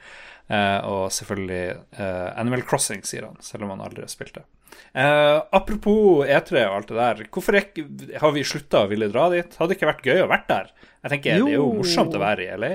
Eh, 0.52 0.80
og 0.90 1.06
selvfølgelig 1.16 1.62
eh, 1.96 2.30
Animal 2.42 2.66
Crossing, 2.68 3.06
sier 3.08 3.30
han, 3.30 3.38
selv 3.46 3.64
om 3.64 3.72
han 3.76 3.84
aldri 3.86 4.04
har 4.04 4.12
spilt 4.12 4.36
det. 4.36 4.44
Eh, 4.92 5.38
apropos 5.56 6.26
E3 6.28 6.66
og 6.68 6.76
alt 6.80 6.92
det 6.92 6.98
der, 6.98 7.22
hvorfor 7.32 7.56
ikke, 7.62 7.86
har 8.20 8.34
vi 8.36 8.44
slutta 8.48 8.84
å 8.84 8.90
ville 8.92 9.08
dra 9.14 9.30
dit? 9.32 9.56
Hadde 9.60 9.72
det 9.72 9.78
ikke 9.80 9.92
vært 9.94 10.08
gøy 10.10 10.24
å 10.26 10.30
være 10.32 10.48
der? 10.50 10.72
Jeg 11.02 11.14
tenker 11.16 11.30
Det 11.32 11.38
er 11.40 11.56
jo 11.56 11.64
Jo. 11.64 11.74
morsomt 11.80 12.18
å 12.18 12.22
være 12.22 12.46
i 12.46 12.58
LA. 12.60 12.72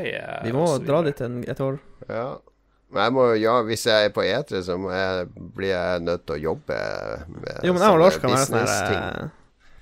Vi 0.46 0.54
må 0.56 0.66
dra 0.84 1.02
dit 1.06 1.20
en, 1.26 1.40
et 1.44 1.60
år. 1.60 1.76
Ja. 2.08 2.26
Men 2.94 3.02
jeg 3.02 3.12
må, 3.16 3.22
ja, 3.42 3.54
hvis 3.66 3.84
jeg 3.90 4.08
er 4.08 4.12
på 4.14 4.22
E3, 4.22 4.60
så 4.62 4.76
må 4.78 4.92
jeg, 4.94 5.26
blir 5.56 5.72
jeg 5.74 6.04
nødt 6.06 6.24
til 6.24 6.36
å 6.36 6.42
jobbe 6.52 6.76
med 7.34 7.64
Jo, 7.66 7.74
men 7.74 7.82
jeg 7.82 7.96
og 7.96 8.00
Lars 8.04 8.18
kan 8.22 8.32
være 8.36 9.30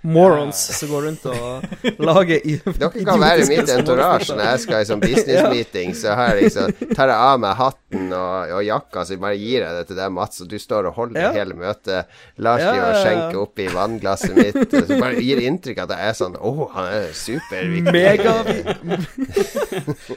morons 0.05 0.59
som 0.79 0.91
går 0.93 1.03
rundt 1.09 1.25
og 1.33 1.65
lager 2.05 2.37
idiotiske 2.45 2.79
Dere 2.85 3.05
kan 3.09 3.23
være 3.23 3.47
mitt 3.49 3.71
entourage 3.73 4.29
når 4.37 4.45
jeg 4.51 4.61
skal 4.65 4.83
i 4.85 4.89
sånn 4.91 5.01
business 5.03 5.47
meeting. 5.51 5.95
Så 5.97 6.13
her 6.19 6.37
liksom 6.41 6.75
tar 6.95 7.09
jeg 7.13 7.17
av 7.17 7.41
meg 7.41 7.57
hatten 7.57 8.13
og, 8.13 8.53
og 8.59 8.63
jakka, 8.67 9.05
så 9.09 9.17
bare 9.23 9.39
gir 9.41 9.65
jeg 9.65 9.79
det 9.79 9.85
til 9.89 9.97
deg, 10.03 10.13
Mats, 10.13 10.43
og 10.45 10.51
du 10.53 10.59
står 10.61 10.91
og 10.91 10.99
holder 10.99 11.21
Ja. 11.25 11.33
hele 11.39 11.57
møtet. 11.57 12.11
Lars 12.37 12.61
Ja, 12.65 12.71
driver 12.73 12.85
ja, 12.85 12.89
ja, 12.91 12.95
ja. 12.99 13.03
skjenker 13.05 13.43
oppi 13.47 13.69
vannglasset 13.73 14.37
mitt. 14.37 14.61
og 14.75 14.89
Så 14.91 15.01
bare 15.01 15.23
gir 15.25 15.41
inntrykk 15.49 15.79
av 15.85 15.91
at 15.91 15.97
jeg 15.99 16.13
er 16.13 16.19
sånn 16.21 16.37
Å, 16.37 16.55
han 16.75 16.91
er 16.93 17.13
superviktig. 17.17 17.95
mega 17.95 18.35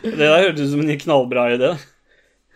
Det 0.04 0.18
der 0.18 0.42
hørtes 0.44 0.68
ut 0.68 0.74
som 0.76 0.84
en 0.84 1.00
knallbra 1.02 1.48
idé. 1.56 1.72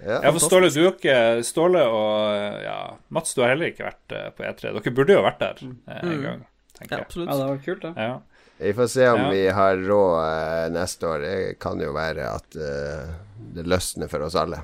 Ja. 0.02 0.20
For 0.32 0.42
Ståle, 0.42 0.70
du 0.74 0.80
har 0.82 0.96
ikke 0.96 1.18
Ståle 1.46 1.84
og 1.86 2.64
ja, 2.66 2.78
Mats, 3.14 3.36
du 3.38 3.44
har 3.44 3.52
heller 3.54 3.70
ikke 3.70 3.86
vært 3.86 4.16
eh, 4.18 4.30
på 4.34 4.46
E3. 4.50 4.72
Dere 4.80 4.94
burde 4.98 5.14
jo 5.18 5.26
vært 5.28 5.44
der 5.44 5.62
eh, 5.62 6.00
en 6.02 6.24
Mm. 6.42 6.48
Gang, 6.90 7.00
Ja, 7.00 7.06
absolutt. 7.06 7.30
jeg. 7.30 7.38
Ja, 7.40 7.46
det 7.46 7.52
var 7.52 7.64
kult, 7.66 7.82
det. 7.82 7.94
Ja. 7.96 8.22
Vi 8.62 8.74
får 8.74 8.88
se 8.88 9.08
om 9.10 9.20
Ja. 9.20 9.30
vi 9.30 9.48
har 9.50 9.78
råd 9.78 10.24
eh, 10.26 10.70
neste 10.72 11.08
år. 11.08 11.20
Det 11.20 11.60
kan 11.60 11.80
jo 11.80 11.92
være 11.94 12.28
at 12.36 12.56
eh, 12.56 13.14
det 13.56 13.66
løsner 13.68 14.08
for 14.10 14.22
oss 14.22 14.36
alle. 14.36 14.64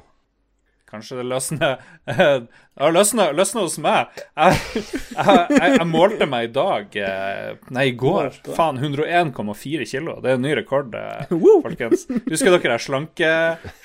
Kanskje 0.87 1.17
det 1.19 1.25
løsner 1.27 1.81
Det 2.07 2.91
løsna 2.95 3.25
løsna 3.35 3.63
hos 3.65 3.75
meg. 3.83 4.13
Jeg, 4.37 4.59
jeg, 4.77 5.41
jeg, 5.51 5.73
jeg 5.73 5.87
målte 5.89 6.27
meg 6.29 6.47
i 6.47 6.51
dag 6.55 6.95
eh, 7.01 7.57
Nei, 7.75 7.87
i 7.89 7.95
går. 7.99 8.37
Faen, 8.55 8.79
101,4 8.79 9.87
kilo. 9.89 10.15
Det 10.23 10.31
er 10.31 10.37
en 10.39 10.45
ny 10.45 10.53
rekord, 10.61 10.95
eh, 10.95 11.33
folkens. 11.65 12.05
Husker 12.29 12.55
dere 12.55 12.77
det 12.77 12.79
slanke 12.85 13.33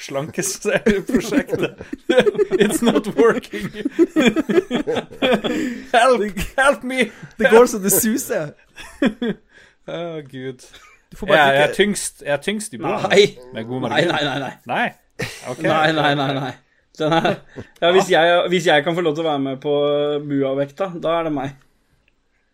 slankeprosjektet? 0.06 1.82
It's 2.62 2.84
not 2.86 3.10
working. 3.18 3.66
Help, 5.92 6.38
help 6.56 6.82
me! 6.86 7.10
Det 7.38 7.50
går 7.50 7.66
så 7.66 7.78
det 7.82 7.92
suser. 7.94 8.54
Å, 9.02 10.20
gud. 10.28 10.62
Du 11.12 11.18
får 11.18 11.32
Jeg, 11.34 11.38
jeg, 11.38 11.62
er 11.62 11.72
tyngst, 11.76 12.22
jeg 12.22 12.32
er 12.36 12.42
tyngst 12.42 12.74
i. 12.76 12.78
Nei. 12.80 13.24
Med 13.52 13.66
god 13.68 13.88
Nei, 13.88 13.88
margin. 13.90 14.12
nei, 14.12 14.22
nei. 14.24 14.38
nei. 14.40 14.52
Nei? 14.70 14.84
okay. 15.50 15.66
Nei, 15.66 15.88
nei, 15.96 16.12
nei, 16.18 16.34
nei. 16.38 16.52
Er, 17.00 17.36
ja, 17.80 17.90
hvis, 17.94 18.10
jeg, 18.12 18.48
hvis 18.52 18.66
jeg 18.68 18.84
kan 18.84 18.94
få 18.94 19.00
lov 19.00 19.14
til 19.16 19.24
å 19.24 19.30
være 19.30 19.40
med 19.40 19.60
på 19.62 19.72
Bua-vekta, 20.28 20.90
da 21.00 21.14
er 21.18 21.28
det 21.28 21.32
meg. 21.32 21.54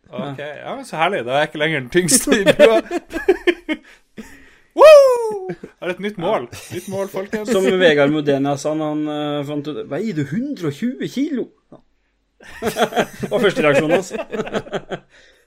Ok, 0.08 0.38
ja, 0.38 0.76
Så 0.86 0.96
herlig. 0.96 1.24
Da 1.26 1.34
er 1.34 1.42
jeg 1.42 1.50
ikke 1.50 1.62
lenger 1.64 1.82
den 1.82 1.90
tyngste 1.92 2.38
i 2.38 2.44
bua. 2.46 2.78
Woo! 4.78 5.50
det 5.50 5.90
et 5.90 6.00
nytt 6.04 6.18
mål. 6.22 6.46
Nytt 6.72 6.88
mål, 6.92 7.08
folkens. 7.12 7.50
Som 7.50 7.66
Vegard 7.80 8.14
Modena 8.14 8.54
sa 8.60 8.74
han 8.78 9.04
uh, 9.08 9.46
fant 9.48 9.68
ut 9.68 9.82
Veier 9.90 10.16
du 10.16 10.22
120 10.24 11.08
kilo? 11.12 11.48
Det 12.62 13.28
var 13.32 13.42
første 13.42 13.64
reaksjonen 13.64 13.96
hans. 13.96 14.12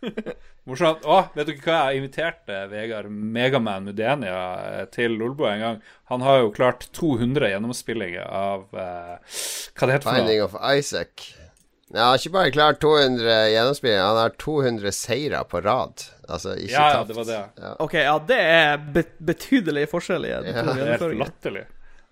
Morsomt. 0.69 1.05
Å, 1.05 1.17
vet 1.35 1.49
dere 1.49 1.63
hva? 1.65 1.77
Jeg 1.89 2.01
inviterte 2.01 2.57
Vegard 2.71 3.11
Megaman 3.11 3.87
Mudenia 3.87 4.39
eh, 4.69 4.85
til 4.93 5.17
Lolbo 5.19 5.47
en 5.49 5.63
gang. 5.65 5.79
Han 6.11 6.25
har 6.25 6.43
jo 6.43 6.53
klart 6.55 6.87
200 6.97 7.51
gjennomspillinger 7.53 8.25
av 8.25 8.67
uh, 8.75 9.17
Hva 9.17 9.89
det 9.89 9.97
heter 9.97 10.07
for 10.07 10.17
noe? 10.17 10.25
Finding 10.25 10.43
of 10.45 10.57
Isaac. 10.61 11.27
Ja, 11.91 12.13
ikke 12.15 12.31
bare 12.37 12.53
klart 12.55 12.79
200 12.83 13.51
gjennomspillinger, 13.51 14.05
han 14.05 14.19
har 14.21 14.35
200 14.39 14.95
seire 14.95 15.43
på 15.51 15.59
rad. 15.65 16.05
Altså 16.31 16.55
ikke 16.55 16.71
Ja, 16.77 16.87
ja, 16.95 17.03
det 17.07 17.17
var 17.17 17.27
det. 17.27 17.41
Ok, 17.83 17.95
ja, 17.99 18.15
det 18.27 18.39
er 18.39 18.81
be 18.95 19.03
betydelig 19.31 19.89
forskjell 19.91 20.29
i 20.29 20.31
Ja, 20.31 20.41
Det 20.45 20.55
er 20.55 20.93
helt 20.95 21.17
latterlig. 21.19 21.65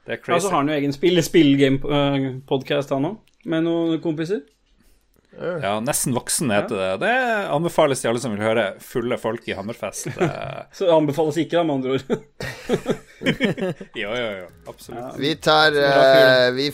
Det 0.05 0.17
er 0.17 0.33
Ja, 0.33 0.39
så 0.41 0.49
har 0.49 0.57
han 0.57 0.71
jo 0.71 0.75
egen 0.75 0.95
spill, 0.95 1.21
spillgame-podkast, 1.23 2.91
han 2.95 3.11
òg, 3.11 3.19
med 3.45 3.67
noen 3.67 4.01
kompiser. 4.03 4.41
Ja, 5.39 5.77
Nesten 5.79 6.13
voksen 6.17 6.51
heter 6.51 6.75
det. 6.75 6.89
Det 7.05 7.11
anbefales 7.55 8.01
til 8.03 8.09
alle 8.11 8.19
som 8.19 8.33
vil 8.35 8.43
høre 8.43 8.65
fulle 8.83 9.15
folk 9.21 9.47
i 9.47 9.55
Hammerfest. 9.55 10.09
Eh, 10.19 10.61
Så 10.75 10.85
det 10.89 10.93
anbefales 10.95 11.37
ikke, 11.39 11.57
da, 11.59 11.63
med 11.63 11.79
andre 11.79 11.95
ord. 11.95 12.05
Jo, 13.99 14.11
jo, 14.15 14.29
jo. 14.41 14.47
Absolutt. 14.67 15.17
Vi 15.19 15.33
tar 15.43 15.75
uh, 15.75 16.51
vi, 16.55 16.69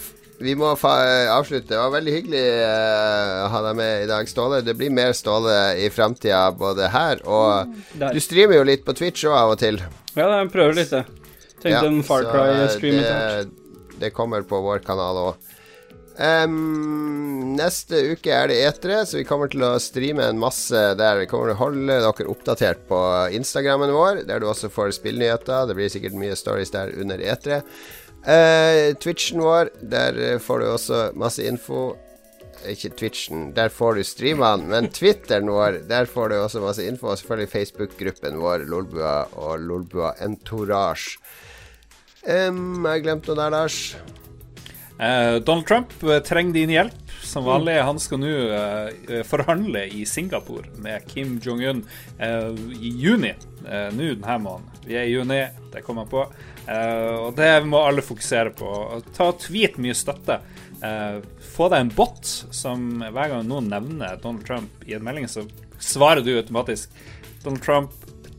vi 0.45 0.53
må 0.57 0.71
fa 0.77 0.91
avslutte. 1.33 1.71
Det 1.71 1.79
var 1.79 1.93
veldig 1.95 2.13
hyggelig 2.17 2.41
eh, 2.65 3.33
å 3.45 3.47
ha 3.53 3.61
deg 3.69 3.77
med 3.79 4.03
i 4.03 4.09
dag, 4.09 4.29
Ståle. 4.29 4.59
Det 4.65 4.75
blir 4.77 4.91
mer 4.93 5.13
Ståle 5.17 5.55
i 5.81 5.89
framtida, 5.93 6.43
både 6.57 6.89
her 6.93 7.21
og 7.25 7.71
Der. 7.95 8.13
Du 8.13 8.21
streamer 8.21 8.59
jo 8.59 8.65
litt 8.67 8.85
på 8.85 8.93
Twitch 8.97 9.25
òg 9.29 9.37
av 9.39 9.53
og 9.55 9.61
til. 9.61 9.79
Ja, 10.15 10.27
jeg 10.41 10.51
prøver 10.53 10.77
litt, 10.81 10.91
det. 10.93 11.05
Tenkte 11.55 11.77
Ja, 11.79 11.83
en 11.87 12.01
Far 12.05 12.27
Cry-stream 12.29 12.99
det, 12.99 13.05
etter 13.07 13.39
hvert. 13.39 13.53
det 14.03 14.13
kommer 14.13 14.45
på 14.45 14.59
vår 14.65 14.83
kanal 14.85 15.21
òg. 15.29 15.51
Neste 16.15 17.99
uke 18.13 18.31
er 18.31 18.47
det 18.47 18.61
etere, 18.63 19.01
så 19.05 19.19
vi 19.19 19.25
kommer 19.27 19.49
til 19.51 19.65
å 19.67 19.73
streame 19.81 20.23
en 20.29 20.39
masse 20.39 20.79
der. 20.99 21.19
Vi 21.19 21.27
kommer 21.27 21.51
til 21.51 21.57
å 21.57 21.63
holde 21.63 21.99
dere 21.99 22.31
oppdatert 22.31 22.85
på 22.89 22.99
Instagrammen 23.35 23.91
vår, 23.95 24.23
der 24.29 24.39
du 24.39 24.47
også 24.47 24.71
får 24.71 24.95
spillnyheter. 24.99 25.67
Det 25.67 25.75
blir 25.75 25.91
sikkert 25.91 26.17
mye 26.19 26.37
stories 26.39 26.71
der 26.75 26.95
under 26.95 27.19
etere. 27.19 27.63
Uh, 28.25 28.95
Twitchen 28.97 29.43
vår, 29.43 29.69
der 29.85 30.17
eh, 30.17 30.39
får 30.41 30.59
du 30.63 30.65
også 30.71 31.01
masse 31.19 31.45
info. 31.45 31.93
Ikke 32.65 32.89
Twitchen, 32.97 33.51
der 33.53 33.69
får 33.69 33.99
du 33.99 34.03
streamene, 34.07 34.65
men 34.71 34.89
Twitteren 34.89 35.51
vår, 35.51 35.83
der 35.85 36.09
får 36.09 36.31
du 36.31 36.39
også 36.39 36.63
masse 36.63 36.87
info. 36.87 37.11
Og 37.11 37.19
selvfølgelig 37.21 37.53
Facebook-gruppen 37.53 38.41
vår, 38.41 38.65
Lolbua 38.71 39.17
og 39.37 39.59
Lolbua 39.61 40.15
Entourage. 40.25 41.19
Um, 42.25 42.87
jeg 42.89 43.05
glemte 43.05 43.29
noe 43.29 43.43
der, 43.43 43.53
Lars. 43.53 43.81
Eh, 44.99 45.35
Donald 45.35 45.67
Trump 45.67 46.03
eh, 46.03 46.19
trenger 46.19 46.53
din 46.53 46.69
hjelp. 46.69 46.93
Som 47.21 47.43
vanlig. 47.43 47.79
Han 47.81 47.99
skal 47.99 48.19
nå 48.21 48.29
uh, 48.29 49.21
forhandle 49.25 49.81
i 49.89 50.03
Singapore 50.05 50.69
med 50.77 51.07
Kim 51.09 51.39
Jong-un 51.43 51.81
uh, 52.19 52.53
i 52.79 52.91
juni. 53.01 53.33
Nå 53.65 54.11
denne 54.13 54.35
måneden. 54.39 54.83
Vi 54.85 54.93
er 54.93 55.07
i 55.07 55.15
juni, 55.15 55.39
det 55.73 55.81
kommer 55.81 56.05
jeg 56.05 56.11
på. 56.11 56.21
Og 57.25 57.31
det 57.33 57.49
må 57.65 57.79
alle 57.81 58.03
fokusere 58.05 58.53
på. 58.53 58.69
Ta 59.17 59.31
Tweet 59.41 59.79
mye 59.81 59.95
støtte. 59.97 60.37
få 61.55 61.69
deg 61.73 61.79
en 61.79 61.93
bot 61.97 62.29
som 62.53 63.01
hver 63.01 63.31
gang 63.31 63.47
noen 63.49 63.71
nevner 63.73 64.19
Donald 64.21 64.45
Trump 64.45 64.85
i 64.85 64.93
en 64.93 65.03
melding, 65.07 65.25
så 65.25 65.47
svarer 65.81 66.21
du 66.21 66.35
automatisk 66.37 66.93
Donald 67.41 67.63
Trump, 67.65 67.91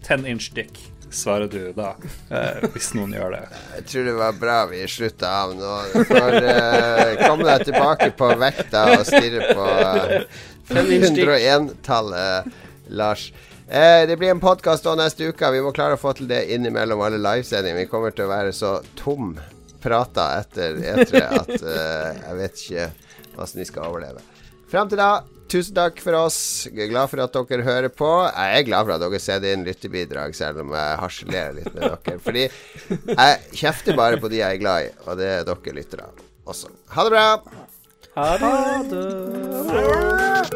10 0.06 0.30
inch 0.30 0.52
dick. 0.54 0.78
Svarer 1.16 1.48
du 1.48 1.72
da, 1.72 1.94
eh, 2.28 2.66
hvis 2.74 2.90
noen 2.96 3.14
gjør 3.16 3.32
det. 3.38 3.42
Jeg 3.78 3.88
tror 3.88 4.08
det 4.10 4.14
var 4.18 4.36
bra 4.36 4.58
vi 4.68 4.82
slutta 4.90 5.32
av 5.32 5.54
nå. 5.56 5.72
For 6.10 6.36
uh, 6.44 7.14
kom 7.22 7.40
deg 7.46 7.64
tilbake 7.70 8.10
på 8.18 8.30
vekta 8.42 8.84
og 8.98 9.04
stirre 9.08 9.56
på 9.56 9.64
uh, 9.64 10.44
101-tallet, 10.76 12.56
Lars. 12.88 13.30
Eh, 13.68 14.06
det 14.06 14.16
blir 14.16 14.30
en 14.30 14.40
podkast 14.40 14.84
neste 14.96 15.26
uke. 15.26 15.50
Vi 15.50 15.62
må 15.62 15.72
klare 15.74 15.96
å 15.96 16.00
få 16.00 16.12
til 16.14 16.28
det 16.30 16.44
innimellom 16.54 17.00
alle 17.02 17.18
livesendingene. 17.18 17.82
Vi 17.82 17.90
kommer 17.90 18.14
til 18.14 18.28
å 18.28 18.30
være 18.30 18.52
så 18.54 18.76
tom 18.98 19.34
prata 19.82 20.28
etter 20.38 20.78
E3 20.78 21.22
at 21.26 21.50
eh, 21.56 22.20
jeg 22.20 22.36
vet 22.38 22.62
ikke 22.62 22.86
åssen 23.42 23.62
vi 23.62 23.66
skal 23.66 23.88
overleve. 23.90 24.22
Fram 24.70 24.90
til 24.90 25.02
da 25.02 25.10
Tusen 25.46 25.76
takk 25.76 26.00
for 26.02 26.16
oss. 26.18 26.38
Jeg 26.66 26.88
er 26.88 26.90
glad 26.90 27.10
for 27.12 27.22
at 27.22 27.36
dere 27.36 27.66
hører 27.66 27.92
på. 27.94 28.08
Jeg 28.26 28.58
er 28.58 28.66
glad 28.66 28.88
for 28.88 28.96
at 28.96 29.04
dere 29.04 29.20
sender 29.22 29.54
inn 29.54 29.66
lyttebidrag, 29.66 30.34
selv 30.34 30.64
om 30.64 30.74
jeg 30.74 30.98
harselerer 31.04 31.54
litt 31.60 31.70
med 31.74 31.86
dere. 31.86 32.18
Fordi 32.26 32.44
jeg 32.48 33.60
kjefter 33.62 33.98
bare 33.98 34.18
på 34.22 34.30
de 34.32 34.42
jeg 34.42 34.58
er 34.58 34.62
glad 34.64 34.88
i, 34.88 34.92
og 35.06 35.22
det 35.22 35.30
er 35.38 35.46
dere 35.46 35.76
lyttere 35.78 36.10
også. 36.46 36.72
Ha 36.96 37.06
det 37.06 37.14
bra. 37.14 37.26
Ha 38.16 38.28
det. 38.42 38.54
Ha 39.70 40.42
det. 40.50 40.55